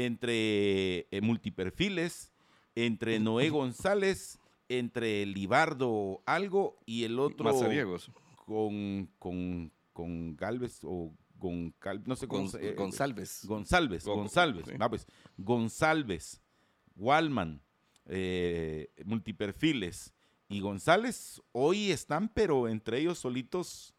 entre 0.09 1.07
eh, 1.11 1.21
multiperfiles, 1.21 2.33
entre 2.75 3.19
Noé 3.21 3.51
González, 3.51 4.39
entre 4.69 5.27
Libardo 5.27 6.23
algo 6.27 6.79
y 6.87 7.05
el 7.05 7.19
otro 7.19 7.45
Mazariegos. 7.53 8.11
con, 8.47 9.11
con, 9.19 9.73
con 9.93 10.37
Galvez 10.37 10.81
o 10.85 11.13
Goncal, 11.37 12.03
no 12.07 12.17
sé 12.17 12.27
se- 12.49 12.69
eh, 12.71 12.75
González. 12.75 13.43
González, 13.45 14.05
Go- 14.07 14.15
González, 14.17 14.65
sí. 14.67 14.73
pues, 14.89 15.07
González, 15.37 16.41
Wallman, 16.97 17.61
eh, 18.07 18.89
multiperfiles 19.05 20.15
y 20.49 20.61
González 20.61 21.43
hoy 21.53 21.91
están, 21.91 22.29
pero 22.29 22.69
entre 22.69 22.99
ellos 23.01 23.19
solitos, 23.19 23.95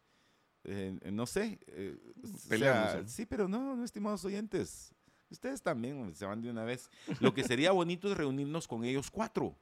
eh, 0.64 0.98
no 1.12 1.26
sé, 1.26 1.58
eh, 1.68 1.96
o 2.22 2.26
sea, 2.26 2.48
Peleándose. 2.48 3.08
sí, 3.08 3.26
pero 3.26 3.46
no, 3.48 3.76
no, 3.76 3.84
estimados 3.84 4.24
oyentes, 4.24 4.92
ustedes 5.30 5.62
también 5.62 6.14
se 6.14 6.24
van 6.24 6.40
de 6.40 6.50
una 6.50 6.64
vez. 6.64 6.88
Lo 7.20 7.34
que 7.34 7.44
sería 7.44 7.72
bonito 7.72 8.10
es 8.10 8.16
reunirnos 8.16 8.66
con 8.66 8.84
ellos 8.84 9.10
cuatro, 9.10 9.56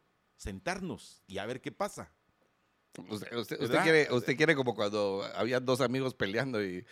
sentarnos 0.44 1.22
y 1.26 1.38
a 1.38 1.46
ver 1.46 1.60
qué 1.60 1.72
pasa. 1.72 2.12
Usted, 2.96 3.12
usted- 3.12 3.36
usted 3.38 3.58
¿Verdad? 3.60 3.82
quiere, 3.82 4.12
usted 4.12 4.36
quiere 4.36 4.54
como 4.54 4.74
cuando 4.74 5.24
había 5.34 5.58
dos 5.58 5.80
amigos 5.80 6.14
peleando 6.14 6.62
y, 6.64 6.84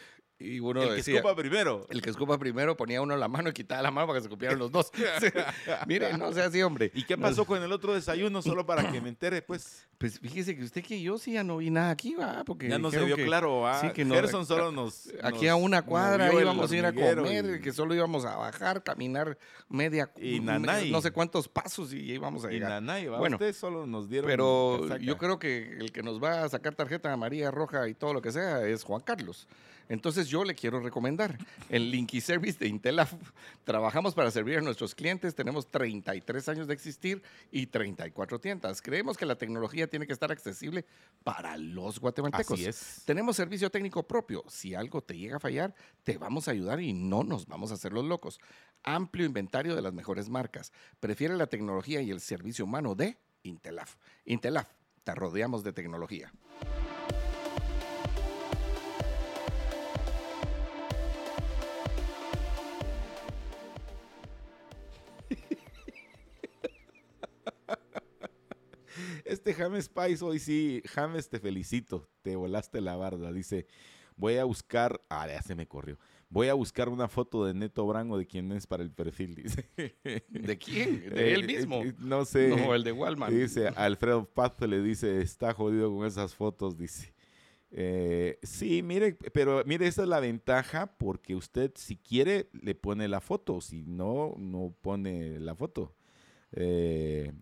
y 0.43 0.61
uno 0.61 0.83
El 0.83 0.89
que 0.91 0.95
decía... 0.97 1.17
escupa 1.17 1.35
primero. 1.37 1.87
El 1.91 2.03
que 2.03 2.11
escupa 2.11 2.39
primero 2.39 2.77
ponía 2.77 3.01
uno 3.01 3.17
la 3.17 3.29
mano 3.29 3.51
y 3.51 3.53
quitaba 3.53 3.83
la 3.83 3.91
mano 3.91 4.07
para 4.09 4.19
que 4.19 4.23
se 4.23 4.27
escupieran 4.29 4.59
los 4.59 4.71
dos. 4.73 4.91
Mire, 5.87 6.17
no 6.19 6.33
sea 6.33 6.47
así, 6.47 6.63
hombre. 6.63 6.91
¿Y 6.95 7.05
qué 7.05 7.17
pasó 7.17 7.45
con 7.45 7.63
el 7.63 7.73
otro 7.73 7.95
desayuno? 7.95 8.43
Solo 8.43 8.67
para 8.67 8.91
que 8.91 9.01
me 9.01 9.09
entere, 9.09 9.43
pues. 9.43 9.87
Pues 9.99 10.19
fíjese 10.19 10.57
que 10.57 10.65
usted 10.65 10.83
que 10.83 11.01
yo 11.01 11.17
sí 11.17 11.35
ya 11.35 11.45
no 11.45 11.59
vi 11.59 11.71
nada 11.71 11.91
aquí, 11.91 12.15
va, 12.17 12.43
porque 12.45 12.69
Ya 12.69 12.77
no 12.77 12.91
se 12.91 13.05
vio 13.05 13.15
que 13.15 13.25
claro, 13.25 13.69
¿ah? 13.69 13.81
sí, 13.81 13.91
que 13.91 14.05
no- 14.05 14.17
Gerson 14.17 14.45
solo 14.47 14.73
nos. 14.73 15.09
Aquí 15.23 15.47
a 15.47 15.55
una 15.55 15.83
cuadra 15.83 16.33
íbamos 16.33 16.73
a 16.73 16.77
ir 16.77 16.85
a 16.85 16.93
comer, 16.93 17.59
y- 17.59 17.61
que 17.61 17.73
solo 17.73 17.95
íbamos 17.95 18.25
a 18.25 18.35
bajar, 18.37 18.83
caminar 18.83 19.39
media, 19.69 20.11
Y 20.21 20.41
nanay. 20.41 20.91
no 20.91 21.01
sé 21.01 21.13
cuántos 21.13 21.49
pasos 21.49 21.93
y 21.93 21.99
íbamos 22.01 22.45
a 22.45 22.51
Y 22.51 22.55
llegar. 22.55 22.71
Nanay, 22.71 23.07
¿va? 23.07 23.19
Bueno, 23.19 23.37
Ustedes 23.37 23.57
solo 23.57 23.87
nos 23.87 24.09
dieron. 24.09 24.29
Pero 24.29 24.97
yo 24.99 25.17
creo 25.19 25.39
que 25.39 25.71
el 25.79 25.93
que 25.93 26.03
nos 26.03 26.21
va 26.21 26.43
a 26.43 26.49
sacar 26.49 26.75
tarjeta 26.75 27.13
amarilla, 27.13 27.53
roja 27.53 27.87
y 27.89 27.95
todo 27.95 28.13
lo 28.13 28.21
que 28.23 28.33
sea 28.33 28.67
es 28.67 28.83
Juan 28.83 29.03
Carlos. 29.03 29.47
Entonces 29.89 30.29
yo 30.29 30.45
le 30.45 30.55
quiero 30.55 30.81
recomendar 30.81 31.39
el 31.69 31.91
Linky 31.91 32.21
Service 32.21 32.59
de 32.59 32.69
Intelaf. 32.69 33.13
Trabajamos 33.65 34.15
para 34.15 34.31
servir 34.31 34.59
a 34.59 34.61
nuestros 34.61 34.95
clientes. 34.95 35.35
Tenemos 35.35 35.71
33 35.71 36.49
años 36.49 36.67
de 36.67 36.75
existir 36.75 37.23
y 37.51 37.67
34 37.67 38.41
tiendas. 38.41 38.83
Creemos 38.83 39.17
que 39.17 39.27
la 39.27 39.37
tecnología 39.37 39.87
tiene 39.87 40.07
que 40.07 40.13
estar 40.13 40.33
accesible 40.33 40.85
para 41.25 41.57
los 41.57 42.01
guatemaltecos. 42.01 42.59
Así 42.59 42.67
es. 42.67 43.03
Tenemos 43.05 43.37
servicio 43.37 43.71
técnico 43.71 44.03
propio. 44.07 44.45
Si 44.49 44.75
algo 44.75 45.03
te 45.03 45.17
llega 45.17 45.37
a 45.37 45.41
fallar, 45.41 45.75
te 46.05 46.19
vamos 46.19 46.49
a 46.49 46.53
ayudar 46.53 46.81
y 46.81 46.93
no 46.93 47.23
nos 47.25 47.47
vamos 47.47 47.71
a 47.71 47.75
hacer 47.75 47.93
los 47.93 48.05
locos. 48.05 48.41
Amplio 48.83 49.27
inventario 49.27 49.75
de 49.75 49.83
las 49.83 49.93
mejores 49.93 50.29
marcas. 50.29 50.73
Prefiere 51.01 51.37
la 51.37 51.47
tecnología 51.47 52.01
y 52.03 52.11
el 52.11 52.21
servicio 52.21 52.65
humano 52.65 52.95
de 52.95 53.19
Intelaf. 53.43 53.97
Intelaf, 54.25 54.69
te 55.05 55.15
rodeamos 55.15 55.63
de 55.65 55.73
tecnología. 55.73 56.33
Este 69.33 69.55
James 69.55 69.87
Spice 69.87 70.25
hoy 70.25 70.39
sí, 70.39 70.83
James, 70.87 71.29
te 71.29 71.39
felicito. 71.41 72.09
Te 72.23 72.37
volaste 72.37 72.81
la 72.81 72.97
barda. 72.97 73.33
Dice, 73.33 73.67
voy 74.17 74.37
a 74.37 74.45
buscar. 74.45 75.01
Ah, 75.09 75.27
ya 75.27 75.41
se 75.43 75.55
me 75.55 75.67
corrió. 75.67 75.99
Voy 76.29 76.49
a 76.49 76.55
buscar 76.55 76.89
una 76.89 77.09
foto 77.09 77.45
de 77.45 77.53
Neto 77.55 77.87
Branco 77.87 78.17
de 78.19 78.27
quién 78.27 78.53
es 78.53 78.67
para 78.67 78.83
el 78.83 78.91
perfil. 78.91 79.35
Dice. 79.37 79.69
¿De 80.29 80.59
quién? 80.59 81.11
¿De 81.11 81.35
él 81.35 81.45
Eh, 81.45 81.47
mismo? 81.47 81.83
eh, 81.83 81.95
No 81.99 82.25
sé. 82.25 82.49
No, 82.49 82.75
el 82.75 82.85
de 82.85 82.93
Walmart. 82.93 83.33
Dice 83.33 83.69
Alfredo 83.69 84.25
Paz 84.27 84.53
le 84.61 84.81
dice, 84.83 85.21
está 85.21 85.53
jodido 85.55 85.95
con 85.95 86.07
esas 86.07 86.35
fotos, 86.35 86.77
dice. 86.79 87.15
Eh, 87.71 88.39
sí, 88.43 88.83
mire, 88.83 89.15
pero 89.33 89.63
mire, 89.65 89.87
esa 89.87 90.03
es 90.03 90.09
la 90.09 90.21
ventaja 90.21 90.95
porque 90.99 91.35
usted 91.35 91.73
si 91.75 91.97
quiere 91.97 92.51
le 92.53 92.75
pone 92.75 93.09
la 93.09 93.23
foto, 93.23 93.63
si 93.63 93.83
no, 93.85 94.35
no 94.37 94.75
pone 94.83 95.41
la 95.41 95.55
foto. 95.55 95.95
Eh, 96.53 97.33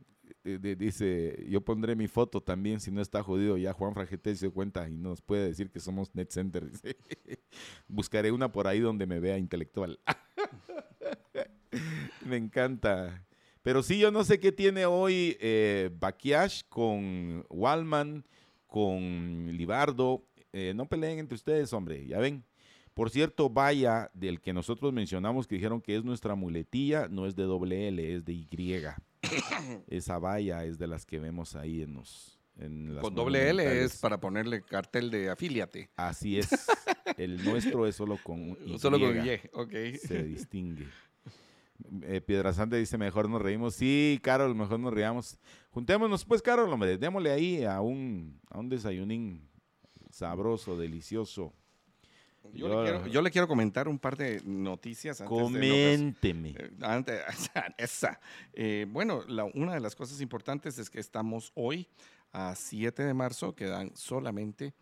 dice, 0.42 1.46
yo 1.48 1.60
pondré 1.60 1.94
mi 1.94 2.08
foto 2.08 2.40
también 2.40 2.80
si 2.80 2.90
no 2.90 3.00
está 3.00 3.22
jodido. 3.22 3.56
Ya 3.56 3.72
Juan 3.72 3.94
Fragetel 3.94 4.36
se 4.36 4.46
dio 4.46 4.54
cuenta 4.54 4.88
y 4.88 4.96
nos 4.96 5.22
puede 5.22 5.48
decir 5.48 5.70
que 5.70 5.80
somos 5.80 6.14
Net 6.14 6.30
Center. 6.30 6.64
Buscaré 7.88 8.32
una 8.32 8.50
por 8.50 8.66
ahí 8.66 8.80
donde 8.80 9.06
me 9.06 9.20
vea 9.20 9.38
intelectual. 9.38 9.98
me 12.26 12.36
encanta. 12.36 13.26
Pero 13.62 13.82
sí, 13.82 13.98
yo 13.98 14.10
no 14.10 14.24
sé 14.24 14.40
qué 14.40 14.52
tiene 14.52 14.86
hoy 14.86 15.36
eh, 15.40 15.90
con 16.68 17.44
Wallman, 17.50 18.24
con 18.66 19.56
Libardo. 19.56 20.24
Eh, 20.52 20.72
no 20.74 20.86
peleen 20.86 21.18
entre 21.18 21.34
ustedes, 21.34 21.72
hombre, 21.72 22.06
ya 22.06 22.18
ven. 22.18 22.44
Por 22.94 23.10
cierto, 23.10 23.48
Vaya, 23.48 24.10
del 24.14 24.40
que 24.40 24.52
nosotros 24.52 24.92
mencionamos 24.92 25.46
que 25.46 25.54
dijeron 25.54 25.80
que 25.80 25.96
es 25.96 26.04
nuestra 26.04 26.34
muletilla, 26.34 27.06
no 27.08 27.26
es 27.26 27.36
de 27.36 27.44
doble 27.44 27.88
L, 27.88 28.14
es 28.14 28.24
de 28.24 28.32
Y. 28.32 28.46
Esa 29.86 30.18
valla 30.18 30.64
es 30.64 30.78
de 30.78 30.86
las 30.86 31.06
que 31.06 31.18
vemos 31.18 31.56
ahí 31.56 31.82
en 31.82 31.94
los... 31.94 32.38
En 32.56 32.94
las 32.94 33.02
Con 33.02 33.14
doble 33.14 33.48
L 33.48 33.84
es 33.84 33.96
para 33.98 34.20
ponerle 34.20 34.62
cartel 34.62 35.10
de 35.10 35.30
afíliate. 35.30 35.88
Así 35.96 36.38
es. 36.38 36.50
El 37.16 37.42
nuestro 37.42 37.86
es 37.86 37.96
solo 37.96 38.18
con 38.22 38.56
Y. 38.66 38.78
Solo 38.78 38.98
con 38.98 39.16
Y, 39.16 39.30
ok. 39.52 39.98
Se 39.98 40.22
distingue. 40.24 40.86
Eh, 42.02 42.20
Piedrasante 42.20 42.76
dice, 42.76 42.98
mejor 42.98 43.30
nos 43.30 43.40
reímos. 43.40 43.74
Sí, 43.74 44.20
Carol, 44.22 44.54
mejor 44.54 44.78
nos 44.78 44.92
reíamos. 44.92 45.38
Juntémonos 45.70 46.24
pues, 46.24 46.42
Carol, 46.42 46.70
hombre, 46.70 46.98
démosle 46.98 47.30
ahí 47.30 47.64
a 47.64 47.80
un, 47.80 48.38
a 48.50 48.58
un 48.58 48.68
desayunín 48.68 49.48
sabroso, 50.10 50.76
delicioso. 50.76 51.54
Yo, 52.52 52.68
Yo- 52.68 52.82
le 52.82 52.90
quiero, 52.90 53.06
yo 53.06 53.22
le 53.22 53.30
quiero 53.30 53.48
comentar 53.48 53.88
un 53.88 53.98
par 53.98 54.16
de 54.16 54.42
noticias 54.44 55.20
antes 55.20 55.36
de 55.36 55.42
lo 55.42 55.48
que 55.48 55.54
Coménteme. 55.54 56.50
Eh, 56.50 56.70
Antes, 56.82 57.20
esa. 57.78 58.20
Eh, 58.52 58.86
bueno, 58.90 59.22
la- 59.28 59.44
una 59.44 59.74
de 59.74 59.80
las 59.80 59.94
cosas 59.94 60.20
importantes 60.20 60.78
es 60.78 60.90
que 60.90 61.00
estamos 61.00 61.52
hoy 61.54 61.88
a 62.32 62.54
7 62.54 63.02
de 63.02 63.14
marzo, 63.14 63.54
quedan 63.54 63.90
solamente, 63.96 64.72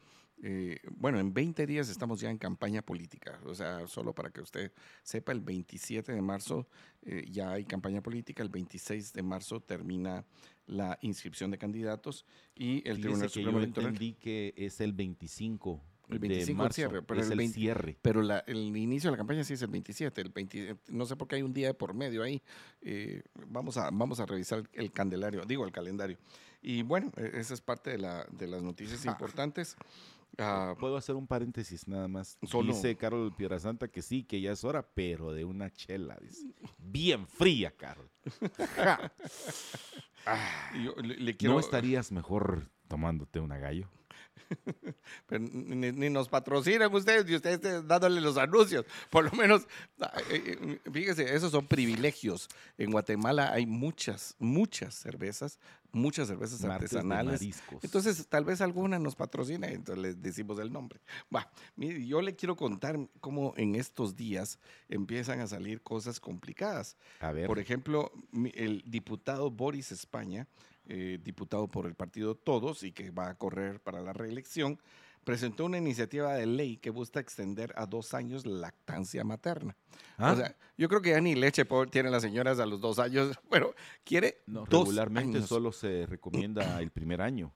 eh, 0.42 0.78
bueno, 0.90 1.18
en 1.18 1.32
20 1.34 1.66
días 1.66 1.88
estamos 1.88 2.20
ya 2.20 2.30
en 2.30 2.38
campaña 2.38 2.82
política. 2.82 3.40
O 3.44 3.54
sea, 3.54 3.86
solo 3.88 4.14
para 4.14 4.30
que 4.30 4.40
usted 4.40 4.70
sepa, 5.02 5.32
el 5.32 5.40
27 5.40 6.12
de 6.12 6.20
marzo 6.22 6.68
eh, 7.02 7.24
ya 7.30 7.52
hay 7.52 7.64
campaña 7.64 8.02
política, 8.02 8.42
el 8.42 8.48
26 8.50 9.12
de 9.14 9.22
marzo 9.22 9.60
termina 9.60 10.24
la 10.66 10.98
inscripción 11.00 11.50
de 11.50 11.56
candidatos 11.58 12.24
y 12.54 12.86
el 12.88 12.96
Fíjese 12.96 13.00
Tribunal 13.00 13.22
que 13.28 13.32
Supremo 13.34 13.52
yo 13.52 13.58
Electoral. 13.64 13.88
entendí 13.90 14.12
que 14.14 14.52
es 14.56 14.80
el 14.80 14.92
25 14.92 15.82
El 16.08 16.18
25 16.18 16.46
de 16.46 16.54
marzo. 16.54 16.74
cierre, 16.74 17.02
pero 17.02 17.20
es 17.20 17.26
el 17.26 17.32
el, 17.32 17.38
20 17.38 17.54
cierre. 17.54 17.98
Pero 18.02 18.22
la- 18.22 18.40
el 18.46 18.76
inicio 18.76 19.08
de 19.10 19.12
la 19.12 19.18
campaña 19.18 19.44
sí 19.44 19.54
es 19.54 19.62
el 19.62 19.68
27. 19.70 20.20
El 20.20 20.30
20 20.30 20.76
no 20.88 21.06
sé 21.06 21.16
por 21.16 21.28
qué 21.28 21.36
hay 21.36 21.42
un 21.42 21.52
día 21.52 21.68
de 21.68 21.74
por 21.74 21.94
medio 21.94 22.22
ahí. 22.22 22.42
Eh, 22.82 23.22
vamos, 23.48 23.76
a, 23.76 23.90
vamos 23.90 24.20
a 24.20 24.26
revisar 24.26 24.68
el 24.72 24.92
candelario, 24.92 25.44
digo 25.44 25.64
el 25.64 25.72
calendario. 25.72 26.18
Y 26.62 26.82
bueno, 26.82 27.12
e- 27.16 27.32
esa 27.38 27.54
es 27.54 27.60
parte 27.60 27.90
de, 27.90 27.98
la, 27.98 28.26
de 28.30 28.46
las 28.48 28.62
noticias 28.62 29.04
importantes. 29.04 29.76
Ah, 30.36 30.74
Puedo 30.78 30.96
hacer 30.96 31.16
un 31.16 31.26
paréntesis 31.26 31.88
nada 31.88 32.06
más. 32.06 32.38
Solo- 32.46 32.72
Dice 32.72 32.96
Carol 32.96 33.34
Piedrasanta 33.34 33.88
que 33.88 34.02
sí, 34.02 34.22
que 34.24 34.40
ya 34.40 34.52
es 34.52 34.62
hora, 34.62 34.86
pero 34.94 35.32
de 35.32 35.44
una 35.44 35.70
chela. 35.72 36.16
Dice. 36.20 36.46
Bien 36.78 37.26
fría, 37.26 37.72
Carol. 37.76 38.08
y 40.74 40.84
yo 40.84 40.94
le, 41.02 41.16
le 41.16 41.36
quiero, 41.36 41.54
¿No 41.54 41.60
estarías 41.60 42.12
mejor 42.12 42.68
tomándote 42.88 43.40
una 43.40 43.58
gallo? 43.58 43.88
Pero 45.26 45.44
ni, 45.52 45.92
ni 45.92 46.10
nos 46.10 46.28
patrocinan 46.28 46.94
ustedes 46.94 47.28
y 47.28 47.36
ustedes 47.36 47.86
dándole 47.86 48.20
los 48.20 48.36
anuncios. 48.36 48.84
Por 49.10 49.24
lo 49.24 49.32
menos, 49.32 49.66
fíjese, 50.92 51.34
esos 51.34 51.52
son 51.52 51.66
privilegios. 51.66 52.48
En 52.76 52.90
Guatemala 52.90 53.52
hay 53.52 53.66
muchas, 53.66 54.34
muchas 54.38 54.94
cervezas, 54.94 55.58
muchas 55.92 56.28
cervezas 56.28 56.60
Martes 56.62 56.92
artesanales. 56.92 57.62
Entonces, 57.82 58.26
tal 58.28 58.44
vez 58.44 58.60
alguna 58.60 58.98
nos 58.98 59.16
patrocina, 59.16 59.68
entonces 59.68 60.02
les 60.02 60.22
decimos 60.22 60.58
el 60.58 60.72
nombre. 60.72 61.00
Va, 61.34 61.50
mire, 61.76 62.06
yo 62.06 62.20
le 62.20 62.34
quiero 62.36 62.56
contar 62.56 62.98
cómo 63.20 63.54
en 63.56 63.74
estos 63.74 64.16
días 64.16 64.58
empiezan 64.88 65.40
a 65.40 65.46
salir 65.46 65.82
cosas 65.82 66.20
complicadas. 66.20 66.96
A 67.20 67.32
ver. 67.32 67.46
Por 67.46 67.58
ejemplo, 67.58 68.12
el 68.54 68.82
diputado 68.86 69.50
Boris 69.50 69.92
España, 69.92 70.46
eh, 70.88 71.18
diputado 71.22 71.68
por 71.68 71.86
el 71.86 71.94
partido 71.94 72.34
Todos 72.34 72.82
y 72.82 72.92
que 72.92 73.10
va 73.10 73.28
a 73.30 73.34
correr 73.36 73.80
para 73.80 74.00
la 74.00 74.12
reelección, 74.12 74.80
presentó 75.24 75.66
una 75.66 75.76
iniciativa 75.78 76.34
de 76.34 76.46
ley 76.46 76.78
que 76.78 76.88
busca 76.90 77.20
extender 77.20 77.72
a 77.76 77.84
dos 77.86 78.14
años 78.14 78.46
la 78.46 78.60
lactancia 78.60 79.24
materna. 79.24 79.76
¿Ah? 80.16 80.32
O 80.32 80.36
sea, 80.36 80.56
yo 80.78 80.88
creo 80.88 81.02
que 81.02 81.10
ya 81.10 81.20
ni 81.20 81.34
leche 81.34 81.66
tienen 81.90 82.12
las 82.12 82.22
señoras 82.22 82.58
a 82.60 82.66
los 82.66 82.80
dos 82.80 82.98
años, 82.98 83.38
pero 83.50 83.74
quiere 84.04 84.38
No, 84.46 84.64
dos 84.64 84.84
regularmente 84.84 85.38
años. 85.38 85.48
solo 85.48 85.70
se 85.72 86.06
recomienda 86.06 86.80
el 86.80 86.90
primer 86.90 87.20
año, 87.20 87.52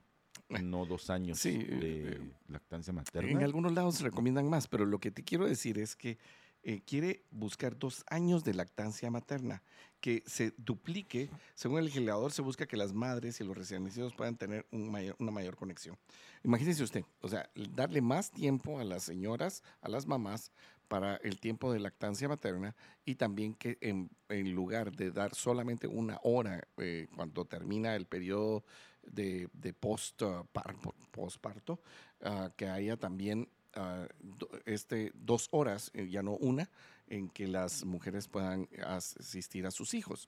no 0.49 0.85
dos 0.85 1.09
años 1.09 1.39
Sí, 1.39 1.57
de 1.57 2.11
eh, 2.11 2.31
lactancia 2.47 2.93
materna. 2.93 3.31
En 3.31 3.41
algunos 3.41 3.73
lados 3.73 3.95
se 3.95 4.03
recomiendan 4.03 4.47
más, 4.49 4.67
pero 4.67 4.85
lo 4.85 4.99
que 4.99 5.09
te 5.09 5.23
quiero 5.23 5.47
decir 5.47 5.79
es 5.79 5.95
que 5.95 6.19
eh, 6.63 6.81
quiere 6.85 7.23
buscar 7.29 7.77
dos 7.77 8.03
años 8.09 8.43
de 8.43 8.53
lactancia 8.53 9.11
materna, 9.11 9.61
que 9.99 10.23
se 10.25 10.53
duplique. 10.57 11.29
Según 11.55 11.79
el 11.79 11.85
legislador, 11.85 12.31
se 12.31 12.41
busca 12.41 12.65
que 12.65 12.77
las 12.77 12.93
madres 12.93 13.39
y 13.39 13.43
los 13.43 13.57
recién 13.57 13.83
nacidos 13.83 14.13
puedan 14.13 14.37
tener 14.37 14.65
una 14.71 15.31
mayor 15.31 15.55
conexión. 15.55 15.97
Imagínese 16.43 16.83
usted, 16.83 17.05
o 17.21 17.29
sea, 17.29 17.49
darle 17.55 18.01
más 18.01 18.31
tiempo 18.31 18.79
a 18.79 18.83
las 18.83 19.03
señoras, 19.03 19.63
a 19.81 19.89
las 19.89 20.05
mamás, 20.07 20.51
para 20.87 21.15
el 21.17 21.39
tiempo 21.39 21.73
de 21.73 21.79
lactancia 21.79 22.27
materna 22.27 22.75
y 23.03 23.15
también 23.15 23.55
que 23.55 23.77
en, 23.81 24.09
lugar 24.53 24.91
de 24.91 25.11
dar 25.11 25.33
solamente 25.33 25.87
una 25.87 26.19
hora 26.23 26.67
eh, 26.77 27.07
cuando 27.15 27.45
termina 27.45 27.95
el 27.95 28.05
periodo 28.05 28.63
de, 29.01 29.49
post, 29.79 30.21
par- 30.51 30.75
postparto, 31.11 31.79
ah, 32.21 32.51
que 32.55 32.67
haya 32.67 32.95
también 32.97 33.49
ah, 33.75 34.07
do- 34.19 34.49
este, 34.65 35.11
dos 35.15 35.47
horas, 35.51 35.91
eh, 35.93 36.07
ya 36.09 36.21
no 36.23 36.31
una, 36.33 36.69
en 37.07 37.29
que 37.29 37.47
las 37.47 37.83
mujeres 37.85 38.27
puedan 38.27 38.67
asistir 38.85 39.65
a 39.65 39.71
sus 39.71 39.93
hijos. 39.93 40.27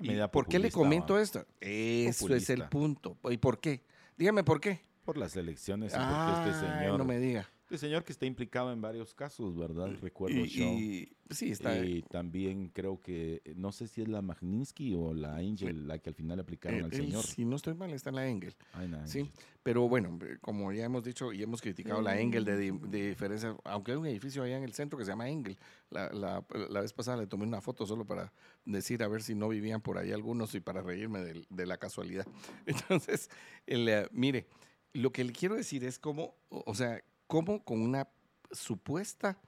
¿Y 0.00 0.10
¿Por 0.28 0.46
qué 0.48 0.58
le 0.58 0.68
comento 0.70 1.18
esto? 1.18 1.46
Eso 1.60 2.26
es 2.36 2.50
el 2.50 2.68
punto. 2.68 3.16
¿Y 3.30 3.36
por 3.38 3.58
qué? 3.60 3.82
Dígame 4.16 4.44
por 4.44 4.60
qué. 4.60 4.80
Por 5.04 5.16
las 5.16 5.34
elecciones, 5.36 5.92
y 5.92 5.96
porque 5.96 6.50
este 6.50 6.60
señor, 6.60 6.98
no 6.98 7.04
me 7.04 7.18
diga. 7.18 7.48
Este 7.68 7.76
señor 7.86 8.02
que 8.02 8.12
está 8.12 8.24
implicado 8.24 8.72
en 8.72 8.80
varios 8.80 9.12
casos, 9.12 9.54
¿verdad? 9.54 9.90
Recuerdo 10.00 10.38
Y, 10.46 10.48
yo. 10.48 10.64
y- 10.72 11.12
sí, 11.28 11.50
está. 11.50 11.84
Y 11.84 12.00
también 12.00 12.68
creo 12.70 12.98
que, 12.98 13.42
eh, 13.44 13.52
no 13.56 13.72
sé 13.72 13.88
si 13.88 14.00
es 14.00 14.08
la 14.08 14.22
Magninsky 14.22 14.94
o 14.94 15.12
la 15.12 15.36
Angel 15.36 15.86
la 15.86 15.98
que 15.98 16.08
al 16.08 16.14
final 16.14 16.40
aplicaron 16.40 16.78
él- 16.78 16.84
al 16.86 16.92
él, 16.94 16.96
señor. 16.98 17.26
si 17.26 17.44
no 17.44 17.56
estoy 17.56 17.74
mal, 17.74 17.90
está 17.90 18.08
en 18.08 18.16
la 18.16 18.26
Engel. 18.26 18.56
Ay, 18.72 18.88
Sí, 19.04 19.18
Angel. 19.20 19.32
pero 19.62 19.86
bueno, 19.86 20.18
eh, 20.22 20.38
como 20.40 20.72
ya 20.72 20.86
hemos 20.86 21.04
dicho 21.04 21.30
y 21.30 21.42
hemos 21.42 21.60
criticado 21.60 22.00
la 22.00 22.18
Engel 22.18 22.46
de, 22.46 22.56
de 22.56 23.08
diferencia, 23.10 23.54
aunque 23.64 23.92
hay 23.92 23.98
un 23.98 24.06
edificio 24.06 24.42
allá 24.42 24.56
en 24.56 24.64
el 24.64 24.72
centro 24.72 24.98
que 24.98 25.04
se 25.04 25.10
llama 25.10 25.28
Engel. 25.28 25.58
La, 25.90 26.10
la- 26.10 26.42
la 26.70 26.80
vez 26.80 26.94
pasada 26.94 27.18
le 27.18 27.26
tomé 27.26 27.44
una 27.44 27.60
foto 27.60 27.84
solo 27.84 28.06
para 28.06 28.32
decir 28.64 29.02
a 29.02 29.08
ver 29.08 29.22
si 29.22 29.34
no 29.34 29.46
vivían 29.46 29.82
por 29.82 29.98
ahí 29.98 30.10
algunos 30.10 30.54
y 30.54 30.60
para 30.60 30.80
reírme 30.80 31.18
de, 31.20 31.66
la 31.66 31.76
casualidad. 31.76 32.26
Entonces, 32.66 33.28
el, 33.66 33.86
eh, 33.90 34.08
mire, 34.10 34.46
lo 34.94 35.12
que 35.12 35.22
le 35.22 35.34
quiero 35.34 35.54
decir 35.54 35.84
es 35.84 35.98
cómo, 35.98 36.34
o 36.48 36.62
o 36.64 36.74
sea, 36.74 37.02
cómo 37.28 37.62
con 37.62 37.80
una 37.80 38.08
supuesta 38.50 39.38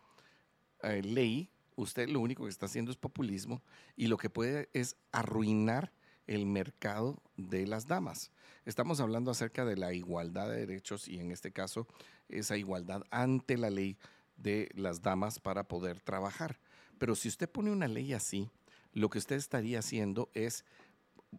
eh, 0.83 1.03
ley, 1.03 1.51
usted 1.75 2.09
lo 2.09 2.21
único 2.21 2.45
que 2.45 2.51
está 2.51 2.67
haciendo 2.67 2.93
es 2.93 2.97
populismo 2.97 3.63
y 3.97 4.07
lo 4.07 4.19
que 4.19 4.31
puede 4.31 4.69
es 4.73 4.97
arruinar 5.11 5.91
el 6.27 6.47
mercado 6.47 7.21
de 7.37 7.67
las 7.67 7.89
damas. 7.89 8.31
Estamos 8.67 9.01
hablando 9.01 9.31
acerca 9.31 9.65
de 9.65 9.77
la 9.77 9.93
igualdad 9.95 10.49
de 10.49 10.59
derechos 10.67 11.09
y 11.09 11.19
en 11.19 11.33
este 11.33 11.51
caso 11.51 11.89
esa 12.29 12.57
igualdad 12.57 13.03
ante 13.11 13.57
la 13.57 13.71
ley 13.71 13.97
de 14.37 14.69
las 14.75 15.03
damas 15.03 15.41
para 15.41 15.67
poder 15.67 16.01
trabajar. 16.01 16.61
Pero 16.99 17.17
si 17.17 17.29
usted 17.29 17.51
pone 17.51 17.71
una 17.71 17.89
ley 17.89 18.13
así, 18.13 18.51
lo 18.93 19.09
que 19.09 19.19
usted 19.19 19.37
estaría 19.37 19.79
haciendo 19.79 20.31
es 20.35 20.65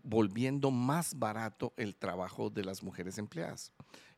volviendo 0.03 0.72
más 0.72 1.19
barato 1.19 1.73
el 1.77 1.95
trabajo 1.95 2.49
de 2.49 2.63
las 2.63 2.81
mujeres 2.81 3.18
empleadas. 3.18 3.72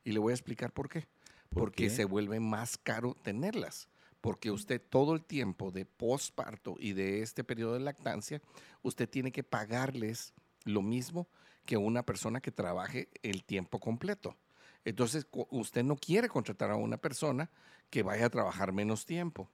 Y 0.04 0.12
le 0.12 0.18
voy 0.18 0.32
a 0.32 0.34
explicar 0.34 0.72
por 0.72 0.88
qué. 0.88 1.06
¿Por 1.54 1.72
Porque 1.72 1.90
se 1.90 2.04
vuelve 2.04 2.40
más 2.40 2.76
caro 2.76 3.14
tenerlas. 3.22 3.88
Porque 4.20 4.50
usted 4.50 4.80
todo 4.80 5.14
el 5.14 5.22
tiempo 5.24 5.70
de 5.70 5.84
posparto 5.84 6.76
y 6.78 6.92
de 6.92 7.22
este 7.22 7.44
periodo 7.44 7.74
de 7.74 7.80
lactancia, 7.80 8.40
usted 8.82 9.08
tiene 9.08 9.32
que 9.32 9.42
pagarles 9.42 10.32
lo 10.64 10.82
mismo 10.82 11.28
que 11.66 11.76
una 11.76 12.04
persona 12.04 12.40
que 12.40 12.50
trabaje 12.50 13.08
el 13.22 13.44
tiempo 13.44 13.80
completo. 13.80 14.36
Entonces, 14.84 15.26
usted 15.50 15.84
no 15.84 15.96
quiere 15.96 16.28
contratar 16.28 16.70
a 16.70 16.76
una 16.76 16.96
persona 16.96 17.50
que 17.90 18.02
vaya 18.02 18.26
a 18.26 18.30
trabajar 18.30 18.72
menos 18.72 19.06
tiempo 19.06 19.48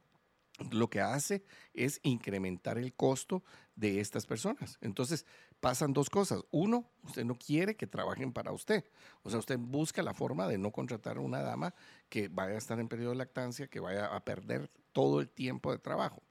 lo 0.70 0.91
que 0.91 1.01
hace 1.01 1.43
es 1.74 2.01
incrementar 2.03 2.78
el 2.78 2.93
costo 2.95 3.43
de 3.77 4.01
estas 4.01 4.27
personas. 4.27 4.78
Entonces, 4.81 5.27
pasan 5.61 5.93
dos 5.93 6.11
cosas. 6.11 6.43
Uno, 6.51 6.91
usted 7.03 7.24
no 7.24 7.37
quiere 7.37 7.77
que 7.77 7.87
trabajen 7.87 8.32
para 8.32 8.53
usted. 8.53 8.85
O 9.23 9.31
sea, 9.31 9.39
usted 9.39 9.59
busca 9.59 10.03
la 10.03 10.15
forma 10.15 10.47
de 10.47 10.59
no 10.59 10.70
contratar 10.70 11.16
a 11.16 11.20
una 11.20 11.41
dama 11.41 11.74
que 12.09 12.28
vaya 12.28 12.55
a 12.55 12.59
estar 12.59 12.78
en 12.81 12.89
periodo 12.89 13.11
de 13.11 13.16
lactancia, 13.16 13.69
que 13.69 13.81
vaya 13.81 14.07
a 14.07 14.24
perder 14.24 14.70
todo 14.93 15.20
el 15.20 15.28
tiempo 15.28 15.73
de 15.73 15.78
trabajo. 15.78 16.23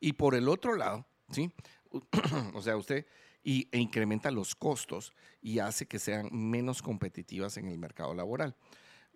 Y 0.00 0.14
por 0.14 0.34
el 0.34 0.48
otro 0.48 0.76
lado, 0.76 1.06
¿sí? 1.30 1.52
o 2.54 2.62
sea, 2.62 2.76
usted 2.76 3.06
y, 3.42 3.68
e 3.70 3.78
incrementa 3.78 4.30
los 4.30 4.54
costos 4.54 5.12
y 5.42 5.58
hace 5.58 5.86
que 5.86 5.98
sean 5.98 6.30
menos 6.32 6.82
competitivas 6.82 7.56
en 7.58 7.68
el 7.68 7.78
mercado 7.78 8.14
laboral. 8.14 8.56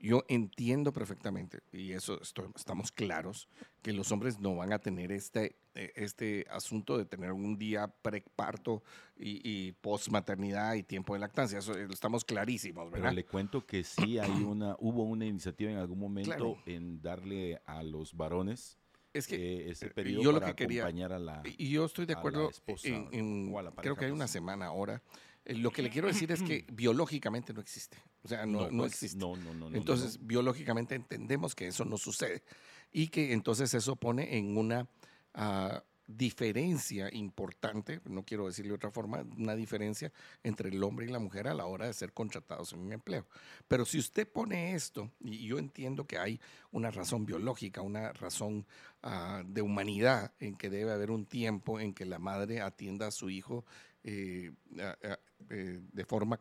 Yo 0.00 0.24
entiendo 0.28 0.92
perfectamente, 0.92 1.58
y 1.72 1.92
eso 1.92 2.20
estoy- 2.22 2.48
estamos 2.54 2.92
claros, 2.92 3.48
que 3.82 3.92
los 3.92 4.12
hombres 4.12 4.38
no 4.38 4.54
van 4.54 4.72
a 4.72 4.78
tener 4.78 5.10
este, 5.10 5.56
eh, 5.74 5.92
este 5.96 6.46
asunto 6.50 6.96
de 6.96 7.04
tener 7.04 7.32
un 7.32 7.58
día 7.58 7.88
preparto 7.88 8.82
y, 9.16 9.40
y 9.42 9.72
postmaternidad 9.72 10.74
y 10.74 10.84
tiempo 10.84 11.14
de 11.14 11.20
lactancia. 11.20 11.58
Eso 11.58 11.76
eh, 11.76 11.88
estamos 11.90 12.24
clarísimos, 12.24 12.84
Pero 12.90 13.02
¿verdad? 13.02 13.12
le 13.14 13.24
cuento 13.24 13.66
que 13.66 13.82
sí 13.82 14.18
hay 14.20 14.30
una, 14.44 14.76
hubo 14.78 15.02
una 15.02 15.26
iniciativa 15.26 15.70
en 15.72 15.78
algún 15.78 15.98
momento 15.98 16.30
Claro. 16.30 16.56
en 16.66 17.02
darle 17.02 17.60
a 17.66 17.82
los 17.82 18.14
varones 18.16 18.78
es 19.12 19.26
que 19.26 19.36
eh, 19.66 19.70
ese 19.70 19.90
periodo 19.90 20.22
yo 20.22 20.32
lo 20.32 20.38
para 20.40 20.54
que 20.54 20.64
quería- 20.64 20.82
acompañar 20.82 21.12
a 21.12 21.18
la... 21.18 21.42
Y 21.44 21.70
yo 21.70 21.84
estoy 21.86 22.06
de 22.06 22.12
acuerdo 22.12 22.50
esposa 22.50 22.86
en, 23.10 23.52
creo 23.76 23.96
que 23.96 24.04
hay 24.04 24.10
una 24.12 24.28
semana 24.28 24.66
ahora. 24.66 25.02
Eh, 25.48 25.54
Lo 25.54 25.72
que 25.72 25.82
le 25.82 25.90
quiero 25.90 26.06
decir 26.06 26.30
es 26.30 26.42
que 26.42 26.64
biológicamente 26.72 27.52
no 27.52 27.60
existe. 27.60 27.98
O 28.22 28.28
sea, 28.28 28.46
no, 28.46 28.70
no 28.70 28.82
pues, 28.82 28.92
existe. 28.92 29.18
No, 29.18 29.34
no, 29.36 29.54
no. 29.54 29.70
no, 29.70 29.76
Entonces, 29.76 30.20
no. 30.20 30.26
biológicamente 30.26 30.94
entendemos 30.94 31.54
que 31.54 31.66
eso 31.66 31.84
no 31.84 31.96
sucede 31.96 32.44
y 32.92 33.08
que 33.08 33.32
entonces 33.32 33.72
eso 33.74 33.96
pone 33.96 34.36
en 34.36 34.56
una 34.56 34.86
ah, 35.34 35.82
diferencia 36.06 37.10
importante, 37.12 38.00
no 38.06 38.24
quiero 38.24 38.46
decirle 38.46 38.70
de 38.70 38.76
otra 38.76 38.90
forma, 38.90 39.24
una 39.36 39.54
diferencia 39.54 40.10
entre 40.42 40.70
el 40.70 40.82
hombre 40.82 41.06
y 41.06 41.10
la 41.10 41.18
mujer 41.18 41.48
a 41.48 41.54
la 41.54 41.66
hora 41.66 41.86
de 41.86 41.92
ser 41.92 42.14
contratados 42.14 42.72
en 42.72 42.80
un 42.80 42.92
empleo. 42.92 43.26
Pero 43.68 43.84
si 43.84 43.98
usted 43.98 44.26
pone 44.26 44.74
esto, 44.74 45.10
y 45.20 45.46
yo 45.46 45.58
entiendo 45.58 46.06
que 46.06 46.18
hay 46.18 46.40
una 46.70 46.90
razón 46.90 47.26
biológica, 47.26 47.82
una 47.82 48.12
razón 48.12 48.66
ah, 49.02 49.42
de 49.46 49.60
humanidad 49.60 50.32
en 50.40 50.56
que 50.56 50.70
debe 50.70 50.92
haber 50.92 51.10
un 51.10 51.26
tiempo 51.26 51.78
en 51.78 51.92
que 51.92 52.06
la 52.06 52.18
madre 52.18 52.62
atienda 52.62 53.08
a 53.08 53.10
su 53.10 53.28
hijo 53.28 53.66
eh, 54.02 54.52
eh, 55.50 55.80
de 55.92 56.04
forma 56.04 56.40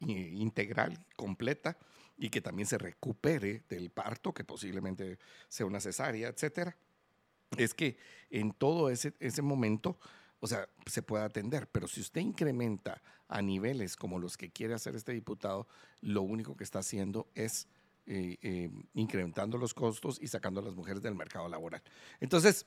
i- 0.00 0.40
integral, 0.42 1.06
completa, 1.16 1.76
y 2.16 2.30
que 2.30 2.40
también 2.40 2.66
se 2.66 2.78
recupere 2.78 3.64
del 3.68 3.90
parto, 3.90 4.32
que 4.32 4.44
posiblemente 4.44 5.18
sea 5.48 5.66
una 5.66 5.80
cesárea, 5.80 6.28
etcétera, 6.28 6.76
es 7.56 7.74
que 7.74 7.96
en 8.30 8.52
todo 8.52 8.90
ese, 8.90 9.14
ese 9.20 9.42
momento, 9.42 9.98
o 10.40 10.46
sea, 10.46 10.68
se 10.86 11.02
puede 11.02 11.24
atender. 11.24 11.68
Pero 11.68 11.88
si 11.88 12.00
usted 12.00 12.20
incrementa 12.20 13.02
a 13.28 13.42
niveles 13.42 13.96
como 13.96 14.18
los 14.18 14.36
que 14.36 14.50
quiere 14.50 14.74
hacer 14.74 14.94
este 14.94 15.12
diputado, 15.12 15.66
lo 16.00 16.22
único 16.22 16.56
que 16.56 16.64
está 16.64 16.80
haciendo 16.80 17.28
es 17.34 17.68
eh, 18.06 18.36
eh, 18.42 18.70
incrementando 18.94 19.56
los 19.56 19.72
costos 19.72 20.20
y 20.20 20.28
sacando 20.28 20.60
a 20.60 20.64
las 20.64 20.74
mujeres 20.74 21.02
del 21.02 21.14
mercado 21.14 21.48
laboral. 21.48 21.82
Entonces, 22.20 22.66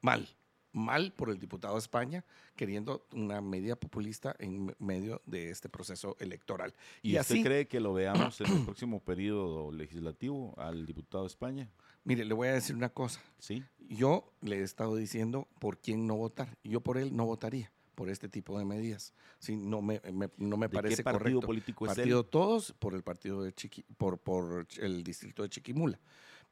mal, 0.00 0.28
mal 0.76 1.12
por 1.12 1.30
el 1.30 1.38
diputado 1.38 1.74
de 1.74 1.80
España 1.80 2.24
queriendo 2.54 3.06
una 3.12 3.40
medida 3.40 3.76
populista 3.76 4.36
en 4.38 4.74
medio 4.78 5.22
de 5.26 5.50
este 5.50 5.68
proceso 5.68 6.16
electoral. 6.20 6.74
¿Y, 7.02 7.12
Y, 7.16 7.18
usted 7.18 7.34
así, 7.34 7.42
cree 7.42 7.66
que 7.66 7.80
lo 7.80 7.94
veamos 7.94 8.40
en 8.42 8.52
el 8.52 8.64
próximo 8.64 9.00
periodo 9.00 9.72
legislativo 9.72 10.54
al 10.58 10.84
diputado 10.86 11.24
de 11.24 11.28
España? 11.28 11.68
mire, 12.04 12.24
le 12.24 12.34
voy 12.34 12.48
a 12.48 12.52
decir 12.52 12.76
una 12.76 12.88
cosa. 12.90 13.20
Sí. 13.38 13.64
Yo 13.88 14.32
le 14.42 14.58
he 14.58 14.62
estado 14.62 14.94
diciendo 14.96 15.48
por 15.58 15.78
quién 15.78 16.06
no 16.06 16.14
votar. 16.14 16.56
Yo 16.62 16.80
por 16.80 16.98
él 16.98 17.16
no 17.16 17.24
votaría, 17.26 17.72
por 17.96 18.08
este 18.10 18.28
tipo 18.28 18.56
de 18.58 18.64
medidas. 18.64 19.12
Sí, 19.40 19.56
no 19.56 19.82
me, 19.82 20.00
me- 20.12 20.30
no 20.36 20.56
me 20.56 20.68
¿De 20.68 20.74
parece 20.74 20.96
qué 20.98 21.02
partido 21.02 21.22
correcto. 21.40 21.46
político 21.46 21.86
es 21.86 21.94
partido 21.96 22.20
él? 22.20 22.26
todos 22.26 22.72
por 22.78 22.94
el 22.94 23.02
partido 23.02 23.42
de 23.42 23.52
Chiqui, 23.52 23.82
por, 23.96 24.18
por 24.18 24.66
el 24.78 25.02
distrito 25.02 25.42
de 25.42 25.48
Chiquimula. 25.48 25.98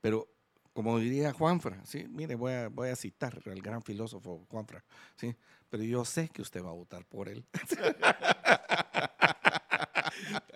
Pero 0.01 0.29
como 0.75 0.99
diría 0.99 1.33
Juanfra, 1.33 1.83
sí, 1.87 2.05
mire, 2.11 2.35
voy 2.35 2.53
a, 2.53 2.69
voy 2.69 2.91
a 2.91 2.97
citar 2.97 3.41
al 3.47 3.63
gran 3.63 3.81
filósofo 3.83 4.45
Juanfra, 4.51 4.85
sí, 5.17 5.35
pero 5.71 5.83
yo 5.85 6.05
sé 6.05 6.29
que 6.29 6.43
usted 6.43 6.63
va 6.63 6.69
a 6.71 6.75
votar 6.75 7.07
por 7.07 7.29
él. 7.31 7.47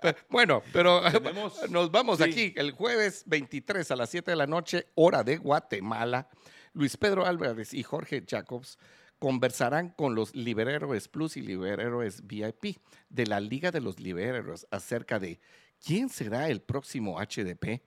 Pero, 0.03 0.19
bueno, 0.29 0.63
pero 0.73 1.03
Tenemos- 1.11 1.59
nos 1.71 1.91
vamos 1.91 2.19
sí. 2.19 2.25
aquí 2.25 2.55
el 2.57 2.73
jueves 2.73 3.23
23 3.27 3.91
a 3.91 3.97
las 3.97 4.11
7 4.11 4.31
de 4.31 4.37
la 4.37 4.47
noche, 4.47 4.87
hora 4.95 5.23
de 5.25 5.37
Guatemala. 5.39 6.29
Luis 6.75 6.97
Pedro 6.97 7.27
Álvarez 7.27 7.75
y 7.75 7.83
Jorge 7.83 8.25
Jacobs 8.27 8.79
conversarán 9.19 9.89
con 9.91 10.15
los 10.15 10.35
Liberhéroes 10.35 11.09
Plus 11.09 11.37
y 11.37 11.41
Liberhéroes 11.43 12.27
VIP 12.27 12.77
de 13.09 13.27
la 13.27 13.41
Liga 13.41 13.71
de 13.73 13.81
los 13.81 13.99
Liberhéroes 13.99 14.67
acerca 14.71 15.19
de 15.19 15.41
quién 15.85 16.09
será 16.09 16.49
el 16.49 16.61
próximo 16.61 17.19
HDP. 17.19 17.83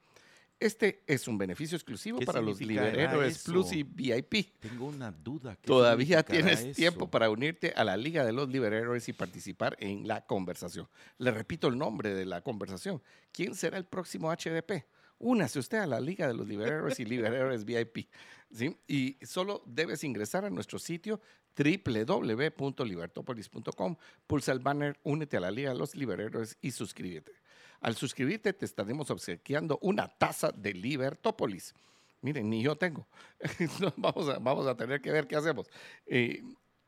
Este 0.61 1.01
es 1.07 1.27
un 1.27 1.39
beneficio 1.39 1.75
exclusivo 1.75 2.19
¿Qué 2.19 2.25
para 2.27 2.39
los 2.39 2.61
Liberhéroes? 2.61 3.43
Plus 3.43 3.71
y 3.73 3.81
VIP. 3.81 4.59
Tengo 4.59 4.85
una 4.85 5.11
duda. 5.11 5.55
¿qué 5.55 5.65
Todavía 5.65 6.21
tienes 6.21 6.59
eso? 6.59 6.73
tiempo 6.75 7.09
para 7.09 7.31
unirte 7.31 7.73
a 7.75 7.83
la 7.83 7.97
Liga 7.97 8.23
de 8.23 8.31
los 8.31 8.47
Liberhéroes 8.47 9.09
y 9.09 9.13
participar 9.13 9.75
en 9.79 10.07
la 10.07 10.23
conversación. 10.23 10.87
Le 11.17 11.31
repito 11.31 11.67
el 11.67 11.79
nombre 11.79 12.13
de 12.13 12.25
la 12.25 12.41
conversación. 12.41 13.01
¿Quién 13.31 13.55
será 13.55 13.79
el 13.79 13.85
próximo 13.85 14.31
HDP? 14.31 14.85
Únase 15.17 15.57
usted 15.57 15.79
a 15.79 15.87
la 15.87 15.99
Liga 15.99 16.27
de 16.27 16.35
los 16.35 16.47
Liberhéroes 16.47 16.99
y 16.99 17.05
Liberhéroes 17.05 17.65
VIP. 17.65 18.07
¿sí? 18.51 18.77
Y 18.87 19.17
solo 19.25 19.63
debes 19.65 20.03
ingresar 20.03 20.45
a 20.45 20.51
nuestro 20.51 20.77
sitio 20.77 21.19
www.libertopolis.com, 21.57 23.95
pulsa 24.27 24.51
el 24.51 24.59
banner 24.59 24.99
Únete 25.03 25.37
a 25.37 25.41
la 25.41 25.51
Liga 25.51 25.71
de 25.71 25.77
los 25.77 25.95
Liberhéroes 25.95 26.57
y 26.61 26.71
suscríbete. 26.71 27.31
Al 27.79 27.95
suscribirte 27.95 28.51
te 28.53 28.65
estaremos 28.65 29.09
obsequiando 29.09 29.79
una 29.81 30.07
taza 30.07 30.51
de 30.51 30.73
Libertópolis. 30.73 31.73
Miren, 32.21 32.49
ni 32.49 32.61
yo 32.61 32.75
tengo. 32.75 33.07
Vamos, 33.97 34.29
a, 34.29 34.37
vamos 34.37 34.67
a 34.67 34.77
tener 34.77 35.01
que 35.01 35.11
ver 35.11 35.27
qué 35.27 35.35
hacemos. 35.35 35.67
Eh, 36.05 36.43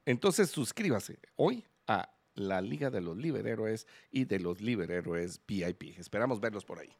entonces, 0.05 0.51
suscríbase 0.51 1.17
hoy 1.35 1.65
a 1.87 2.13
la 2.35 2.61
Liga 2.61 2.91
de 2.91 3.01
los 3.01 3.17
Liberhéroes 3.17 3.87
y 4.11 4.25
de 4.25 4.39
los 4.39 4.61
Liberhéroes 4.61 5.41
VIP. 5.47 5.97
Esperamos 5.97 6.39
verlos 6.39 6.65
por 6.65 6.77
ahí. 6.79 6.95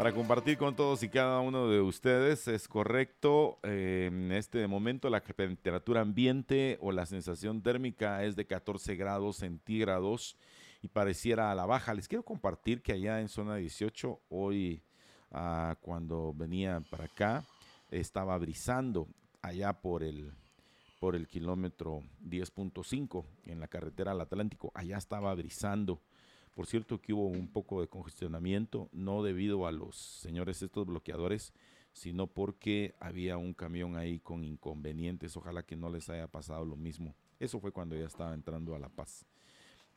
Para 0.00 0.14
compartir 0.14 0.56
con 0.56 0.74
todos 0.74 1.02
y 1.02 1.10
cada 1.10 1.40
uno 1.40 1.68
de 1.68 1.82
ustedes, 1.82 2.48
es 2.48 2.68
correcto. 2.68 3.58
eh, 3.62 4.08
en 4.10 4.32
este 4.32 4.66
momento 4.66 5.10
la 5.10 5.20
temperatura 5.20 6.00
ambiente 6.00 6.78
o 6.80 6.90
la 6.90 7.04
sensación 7.04 7.60
térmica 7.60 8.24
es 8.24 8.34
de 8.34 8.46
14 8.46 8.96
grados 8.96 9.36
centígrados 9.36 10.38
y 10.80 10.88
pareciera 10.88 11.52
a 11.52 11.54
la 11.54 11.66
baja. 11.66 11.92
Les 11.92 12.08
quiero 12.08 12.24
compartir 12.24 12.80
que 12.80 12.92
allá 12.92 13.20
en 13.20 13.28
zona 13.28 13.56
18, 13.56 14.22
hoy 14.30 14.82
ah, 15.32 15.76
cuando 15.82 16.32
venía 16.32 16.80
para 16.90 17.04
acá, 17.04 17.44
estaba 17.90 18.38
brisando 18.38 19.06
allá 19.42 19.82
por 19.82 20.02
el, 20.02 20.32
por 20.98 21.14
el 21.14 21.28
kilómetro 21.28 22.02
10.5 22.26 23.26
en 23.44 23.60
la 23.60 23.68
carretera 23.68 24.12
al 24.12 24.22
Atlántico. 24.22 24.72
Allá 24.74 24.96
estaba 24.96 25.34
brisando. 25.34 26.00
Por 26.54 26.66
cierto 26.66 27.00
que 27.00 27.12
hubo 27.12 27.26
un 27.26 27.48
poco 27.48 27.80
de 27.80 27.88
congestionamiento, 27.88 28.88
no 28.92 29.22
debido 29.22 29.66
a 29.66 29.72
los 29.72 29.96
señores 29.96 30.62
estos 30.62 30.86
bloqueadores, 30.86 31.52
sino 31.92 32.26
porque 32.26 32.94
había 33.00 33.36
un 33.36 33.54
camión 33.54 33.96
ahí 33.96 34.20
con 34.20 34.44
inconvenientes. 34.44 35.36
Ojalá 35.36 35.64
que 35.64 35.76
no 35.76 35.90
les 35.90 36.08
haya 36.08 36.26
pasado 36.28 36.64
lo 36.64 36.76
mismo. 36.76 37.14
Eso 37.38 37.60
fue 37.60 37.72
cuando 37.72 37.96
ya 37.96 38.06
estaba 38.06 38.34
entrando 38.34 38.74
a 38.74 38.78
La 38.78 38.88
Paz. 38.88 39.24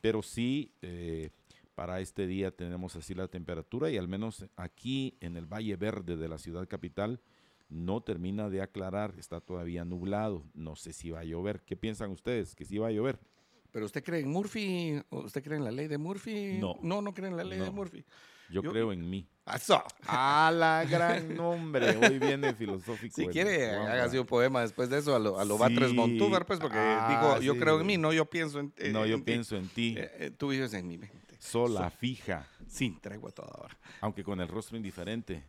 Pero 0.00 0.22
sí, 0.22 0.72
eh, 0.82 1.30
para 1.74 2.00
este 2.00 2.26
día 2.26 2.50
tenemos 2.50 2.94
así 2.96 3.14
la 3.14 3.28
temperatura 3.28 3.90
y 3.90 3.96
al 3.96 4.08
menos 4.08 4.46
aquí 4.56 5.16
en 5.20 5.36
el 5.36 5.46
Valle 5.46 5.76
Verde 5.76 6.16
de 6.16 6.28
la 6.28 6.38
ciudad 6.38 6.68
capital 6.68 7.20
no 7.68 8.02
termina 8.02 8.50
de 8.50 8.62
aclarar, 8.62 9.14
está 9.18 9.40
todavía 9.40 9.84
nublado. 9.84 10.44
No 10.54 10.76
sé 10.76 10.92
si 10.92 11.10
va 11.10 11.20
a 11.20 11.24
llover. 11.24 11.62
¿Qué 11.62 11.76
piensan 11.76 12.10
ustedes? 12.10 12.54
¿Que 12.54 12.64
sí 12.64 12.78
va 12.78 12.88
a 12.88 12.92
llover? 12.92 13.18
¿Pero 13.74 13.86
usted 13.86 14.04
cree 14.04 14.20
en 14.20 14.30
Murphy? 14.30 15.02
¿O 15.10 15.22
¿Usted 15.22 15.42
cree 15.42 15.58
en 15.58 15.64
la 15.64 15.72
ley 15.72 15.88
de 15.88 15.98
Murphy? 15.98 16.58
No. 16.60 16.76
No, 16.80 17.02
no 17.02 17.12
cree 17.12 17.28
en 17.28 17.36
la 17.36 17.42
ley 17.42 17.58
de. 17.58 17.72
Murphy. 17.72 18.04
Yo, 18.48 18.62
Yo- 18.62 18.70
creo 18.70 18.92
en 18.92 19.10
mí. 19.10 19.26
¡Eso! 19.52 19.82
A 20.06 20.52
la 20.54 20.84
gran 20.84 21.34
nombre. 21.34 21.96
Hoy 21.96 22.20
viene 22.20 22.54
filosófico. 22.54 23.16
Si 23.16 23.24
el 23.24 23.30
quiere, 23.30 23.70
Juanpa. 23.74 23.92
hágase 23.94 24.20
un 24.20 24.26
poema 24.26 24.60
después 24.60 24.88
de 24.90 24.98
eso 24.98 25.16
a 25.16 25.18
lo, 25.18 25.40
a 25.40 25.44
lo 25.44 25.56
Sí. 25.56 25.60
Batres 25.60 25.92
Montúvar, 25.92 26.46
pues, 26.46 26.60
porque 26.60 26.78
Ah, 26.78 27.08
dijo, 27.10 27.42
yo 27.42 27.54
sí. 27.54 27.58
creo 27.58 27.80
en 27.80 27.86
mí, 27.88 27.96
no 27.98 28.12
yo 28.12 28.26
pienso 28.26 28.60
en 28.60 28.72
eh, 28.76 28.92
No, 28.92 29.04
yo 29.06 29.14
en 29.16 29.20
ti. 29.22 29.32
pienso 29.32 29.56
en 29.56 29.68
ti. 29.68 29.96
Eh, 29.98 30.10
eh, 30.20 30.30
tú 30.30 30.48
vives 30.50 30.72
en 30.74 30.86
mi 30.86 30.96
mente. 30.96 31.34
Sola, 31.40 31.90
fija, 31.90 32.46
Sin 32.68 33.00
tregua 33.00 33.32
toda 33.32 33.50
hora. 33.60 33.76
aunque 34.02 34.22
con 34.22 34.40
el 34.40 34.46
rostro 34.46 34.76
indiferente. 34.76 35.42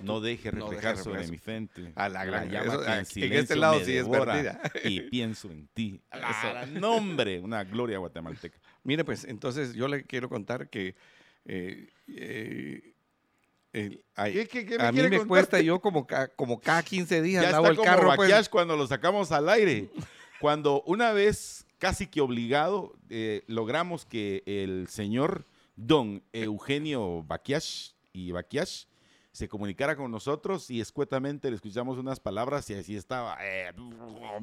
No 0.00 0.20
deje 0.20 0.50
No 0.52 0.66
reflejar 0.68 0.96
sobre 0.96 1.20
reflejar. 1.20 1.30
mi 1.30 1.38
frente. 1.38 1.92
A 1.96 2.08
la 2.08 2.24
gran- 2.24 2.50
llama 2.50 2.72
eso- 2.72 2.80
que 2.80 2.86
en 2.86 2.92
en 2.92 3.00
este 3.00 3.14
silencio 3.20 3.56
lado 3.56 3.78
me 3.78 3.84
sí 3.84 3.96
es 3.96 4.08
perdida. 4.08 4.60
Y 4.84 5.00
pienso 5.10 5.50
en 5.50 5.68
ti. 5.74 6.00
¡Ah, 6.10 6.64
nombre! 6.72 7.40
Una 7.40 7.62
gloria 7.64 7.98
guatemalteca. 7.98 8.58
Mire, 8.84 9.04
pues, 9.04 9.24
entonces 9.24 9.74
yo 9.74 9.86
le 9.88 10.04
quiero 10.04 10.28
contar 10.28 10.68
que 10.70 10.94
eh, 11.44 11.88
eh, 12.08 12.94
el- 13.72 14.04
ay, 14.14 14.32
¿Qué- 14.32 14.48
qué- 14.48 14.66
qué 14.66 14.78
me 14.78 14.84
a 14.84 14.92
mí 14.92 15.02
me 15.02 15.24
cuesta, 15.26 15.60
yo 15.60 15.80
como, 15.80 16.06
ca- 16.06 16.28
como 16.28 16.60
cada 16.60 16.82
15 16.82 17.22
días 17.22 17.42
Ya 17.44 17.50
lavo 17.52 17.64
está 17.66 17.70
el 17.70 17.76
como 17.76 17.86
carro. 17.86 18.12
pues. 18.16 18.48
Cuando 18.48 18.76
lo 18.76 18.86
sacamos 18.86 19.32
al 19.32 19.48
aire. 19.48 19.88
Cuando 20.40 20.82
una 20.86 21.12
vez, 21.12 21.66
casi 21.78 22.06
que 22.08 22.20
obligado, 22.20 22.94
eh, 23.10 23.42
logramos 23.46 24.04
que 24.04 24.42
el 24.46 24.88
señor 24.88 25.44
don 25.76 26.22
Eugenio 26.32 27.22
Baquiash 27.22 27.90
y 28.12 28.32
Baquiash 28.32 28.84
se 29.32 29.48
comunicara 29.48 29.96
con 29.96 30.10
nosotros 30.10 30.70
y 30.70 30.80
escuetamente 30.80 31.48
le 31.48 31.56
escuchamos 31.56 31.96
unas 31.98 32.20
palabras 32.20 32.68
y 32.70 32.74
así 32.74 32.94
estaba. 32.96 33.38
eh, 33.40 33.72
o 33.76 34.40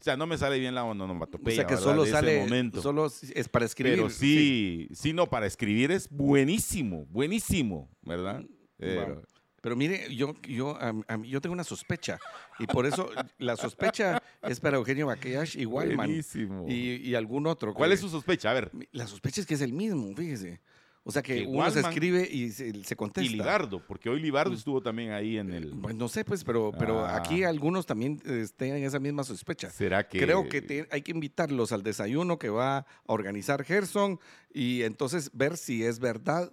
sea, 0.00 0.16
no 0.16 0.26
me 0.26 0.38
sale 0.38 0.58
bien 0.58 0.74
la 0.74 0.84
o 0.84 0.90
onomatopeya, 0.90 1.56
sea 1.56 1.66
que 1.66 1.74
¿verdad? 1.74 1.84
solo 1.90 2.02
de 2.02 2.08
ese 2.08 2.16
sale, 2.18 2.40
momento. 2.40 2.82
solo 2.82 3.06
es 3.06 3.48
para 3.48 3.64
escribir. 3.64 3.94
Pero 3.96 4.10
sí, 4.10 4.88
sí, 4.92 5.12
no, 5.12 5.26
para 5.28 5.46
escribir 5.46 5.90
es 5.90 6.08
buenísimo, 6.10 7.06
buenísimo, 7.06 7.90
¿verdad? 8.02 8.42
Pero- 8.78 9.22
Pero 9.60 9.76
mire, 9.76 10.12
yo, 10.14 10.34
yo, 10.42 10.76
mí- 11.18 11.28
yo 11.30 11.40
tengo 11.40 11.52
una 11.52 11.62
sospecha 11.62 12.18
y 12.58 12.66
por 12.66 12.84
eso 12.84 13.08
la 13.38 13.56
sospecha 13.56 14.20
es 14.42 14.58
para 14.58 14.76
Eugenio 14.76 15.06
Baqueash 15.06 15.56
y 15.56 15.66
buenísimo. 15.66 16.66
y, 16.68 16.96
y 16.96 17.14
algún 17.14 17.46
otro. 17.46 17.72
¿Cuál 17.72 17.92
es 17.92 18.00
su 18.00 18.08
sospecha? 18.08 18.50
A 18.50 18.54
ver, 18.54 18.72
La 18.90 19.06
sospecha 19.06 19.40
es 19.40 19.46
que 19.46 19.54
es 19.54 19.60
el 19.60 19.72
mismo, 19.72 20.12
fíjese. 20.16 20.60
O 21.04 21.10
sea 21.10 21.20
que, 21.20 21.40
Que 21.40 21.46
uno 21.46 21.68
se 21.70 21.80
escribe 21.80 22.28
y 22.30 22.50
se, 22.50 22.84
se 22.84 22.94
contesta. 22.94 23.28
y 23.28 23.34
Libardo, 23.34 23.84
porque 23.86 24.08
hoy 24.08 24.20
Libardo 24.20 24.54
estuvo 24.54 24.80
también 24.80 25.10
ahí 25.10 25.36
en 25.36 25.52
el... 25.52 25.70
Pues 25.80 25.96
no 25.96 26.06
sé, 26.08 26.24
pues, 26.24 26.44
pero, 26.44 26.70
pero 26.78 27.04
Ah. 27.04 27.16
aquí 27.16 27.42
algunos 27.42 27.86
también 27.86 28.22
eh, 28.24 28.46
tienen 28.56 28.84
esa 28.84 29.00
misma 29.00 29.24
sospecha. 29.24 29.68
¿Será 29.70 30.06
que...? 30.06 30.20
Creo 30.20 30.48
que 30.48 30.62
te- 30.62 30.86
hay 30.92 31.02
que 31.02 31.10
invitarlos 31.10 31.72
al 31.72 31.82
desayuno 31.82 32.38
que 32.38 32.50
va 32.50 32.78
a 32.78 32.86
organizar 33.06 33.64
Gerson 33.64 34.20
y 34.54 34.82
entonces 34.82 35.30
ver 35.34 35.56
si 35.56 35.82
es 35.84 35.98
verdad 35.98 36.52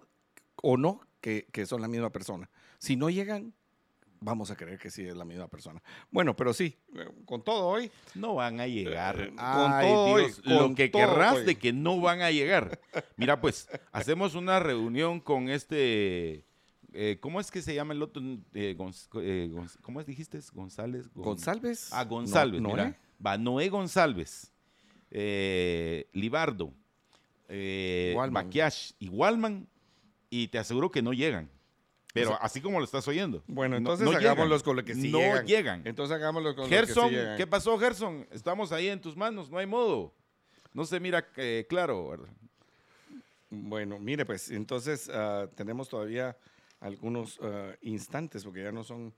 o 0.63 0.77
no 0.77 1.01
que, 1.21 1.47
que 1.51 1.67
son 1.67 1.81
la 1.81 1.87
misma 1.87 2.09
persona. 2.11 2.49
Si 2.79 2.95
no 2.95 3.11
llegan, 3.11 3.53
vamos 4.21 4.51
a 4.51 4.55
creer 4.55 4.77
que 4.79 4.89
sí 4.91 5.03
es 5.05 5.15
la 5.15 5.25
misma 5.25 5.47
persona. 5.47 5.81
Bueno, 6.11 6.35
pero 6.35 6.53
sí, 6.53 6.77
eh, 6.95 7.07
con 7.25 7.43
todo 7.43 7.67
hoy, 7.67 7.89
No 8.15 8.35
van 8.35 8.59
a 8.59 8.67
llegar. 8.67 9.19
Eh, 9.21 9.27
con 9.35 9.79
todo 9.81 10.17
Dios, 10.17 10.41
hoy, 10.45 10.53
lo 10.53 10.75
que 10.75 10.89
todo 10.89 11.01
querrás 11.01 11.37
hoy. 11.37 11.45
de 11.45 11.55
que 11.57 11.71
no 11.73 11.99
van 11.99 12.21
a 12.21 12.31
llegar. 12.31 12.79
Mira, 13.17 13.39
pues, 13.39 13.67
hacemos 13.91 14.35
una 14.35 14.59
reunión 14.59 15.19
con 15.19 15.49
este... 15.49 16.45
eh, 16.93 17.17
¿Cómo 17.21 17.39
es 17.39 17.51
que 17.51 17.61
se 17.61 17.73
llama 17.75 17.93
el 17.93 18.01
otro? 18.01 18.21
Eh, 18.53 18.75
Gonz- 18.77 19.07
eh, 19.21 19.49
Gonz- 19.51 19.77
¿Cómo 19.81 19.99
es 20.01 20.05
dijiste? 20.07 20.39
González. 20.53 21.07
Gon- 21.13 21.23
González. 21.23 21.89
Ah, 21.93 22.03
González, 22.05 22.61
No- 22.61 22.69
mira. 22.69 22.83
Noé. 22.85 22.95
Va 23.25 23.37
Noé 23.37 23.69
González, 23.69 24.51
Libardo, 26.13 26.73
Walman. 27.49 28.33
Baquiash 28.45 28.91
y 28.99 29.09
Walman, 29.09 29.67
y 30.29 30.47
te 30.49 30.57
aseguro 30.59 30.91
que 30.91 31.01
no 31.01 31.13
llegan. 31.13 31.49
Pero 32.13 32.31
O 32.31 32.33
sea- 32.33 32.43
así 32.43 32.59
como 32.61 32.79
lo 32.79 32.85
estás 32.85 33.07
oyendo. 33.07 33.43
Bueno, 33.47 33.73
no- 33.73 33.77
entonces 33.77 34.05
no 34.05 34.11
hagámoslos 34.11 34.61
llegan. 34.61 34.65
con 34.65 34.75
lo 34.77 34.83
que 34.85 34.95
sí 34.95 35.11
No 35.11 35.19
llegan. 35.19 35.45
llegan. 35.45 35.81
Entonces 35.85 36.15
hagámoslo 36.15 36.55
con 36.55 36.67
Gerson, 36.67 37.03
lo 37.03 37.09
que 37.09 37.15
sí 37.15 37.21
llegan. 37.21 37.37
¿qué 37.37 37.47
pasó, 37.47 37.77
Gerson? 37.77 38.27
Estamos 38.31 38.71
ahí 38.71 38.87
en 38.87 38.99
tus 38.99 39.15
manos, 39.15 39.49
no 39.51 39.57
hay 39.59 39.67
modo. 39.67 40.13
No 40.73 40.85
se 40.85 40.99
mira 40.99 41.27
eh, 41.37 41.65
claro. 41.69 42.09
¿verdad? 42.09 42.27
Bueno, 43.51 43.97
mire, 43.99 44.25
pues 44.25 44.49
entonces 44.51 45.09
ah, 45.13 45.47
tenemos 45.55 45.89
todavía 45.89 46.37
algunos 46.79 47.39
ah, 47.41 47.73
instantes, 47.81 48.43
porque 48.43 48.63
ya 48.63 48.71
no 48.71 48.83
son, 48.83 49.13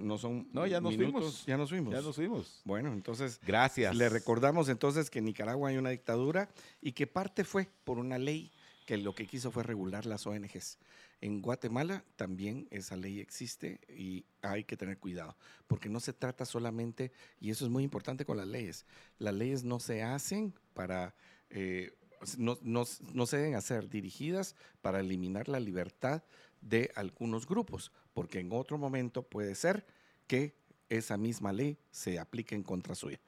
no 0.00 0.16
son 0.18 0.48
No, 0.52 0.66
ya 0.66 0.80
nos 0.80 0.96
minutos, 0.96 1.12
fuimos. 1.20 1.46
Ya 1.46 1.56
nos 1.56 1.70
fuimos. 1.70 1.94
Ya 1.94 2.00
nos 2.00 2.14
fuimos. 2.16 2.62
Bueno, 2.64 2.92
entonces 2.92 3.40
Gracias. 3.44 3.94
le 3.96 4.08
recordamos 4.08 4.68
entonces 4.68 5.10
que 5.10 5.18
en 5.18 5.26
Nicaragua 5.26 5.70
hay 5.70 5.76
una 5.76 5.90
dictadura 5.90 6.48
y 6.80 6.92
que 6.92 7.06
parte 7.06 7.44
fue 7.44 7.68
por 7.84 7.98
una 7.98 8.18
ley 8.18 8.50
que 8.84 8.96
lo 8.98 9.14
que 9.14 9.26
quiso 9.26 9.50
fue 9.50 9.62
regular 9.62 10.06
las 10.06 10.26
ONGs. 10.26 10.78
En 11.20 11.40
Guatemala 11.40 12.04
también 12.16 12.68
esa 12.70 12.96
ley 12.96 13.20
existe 13.20 13.80
y 13.88 14.24
hay 14.42 14.64
que 14.64 14.76
tener 14.76 14.98
cuidado, 14.98 15.36
porque 15.66 15.88
no 15.88 16.00
se 16.00 16.12
trata 16.12 16.44
solamente, 16.44 17.12
y 17.40 17.50
eso 17.50 17.64
es 17.64 17.70
muy 17.70 17.82
importante 17.82 18.24
con 18.24 18.36
las 18.36 18.46
leyes, 18.46 18.84
las 19.18 19.34
leyes 19.34 19.64
no 19.64 19.80
se 19.80 20.02
hacen 20.02 20.54
para... 20.74 21.14
Eh, 21.50 21.92
no, 22.38 22.58
no, 22.62 22.84
no 23.12 23.26
se 23.26 23.36
deben 23.36 23.54
hacer 23.54 23.90
dirigidas 23.90 24.56
para 24.80 25.00
eliminar 25.00 25.46
la 25.46 25.60
libertad 25.60 26.22
de 26.62 26.90
algunos 26.94 27.46
grupos, 27.46 27.92
porque 28.14 28.40
en 28.40 28.50
otro 28.50 28.78
momento 28.78 29.22
puede 29.22 29.54
ser 29.54 29.84
que 30.26 30.54
esa 30.88 31.18
misma 31.18 31.52
ley 31.52 31.76
se 31.90 32.18
aplique 32.18 32.54
en 32.54 32.62
contra 32.62 32.94
suya. 32.94 33.20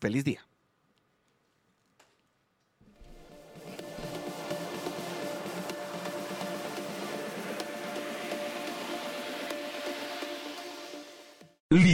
Feliz 0.00 0.24
día. 0.24 0.44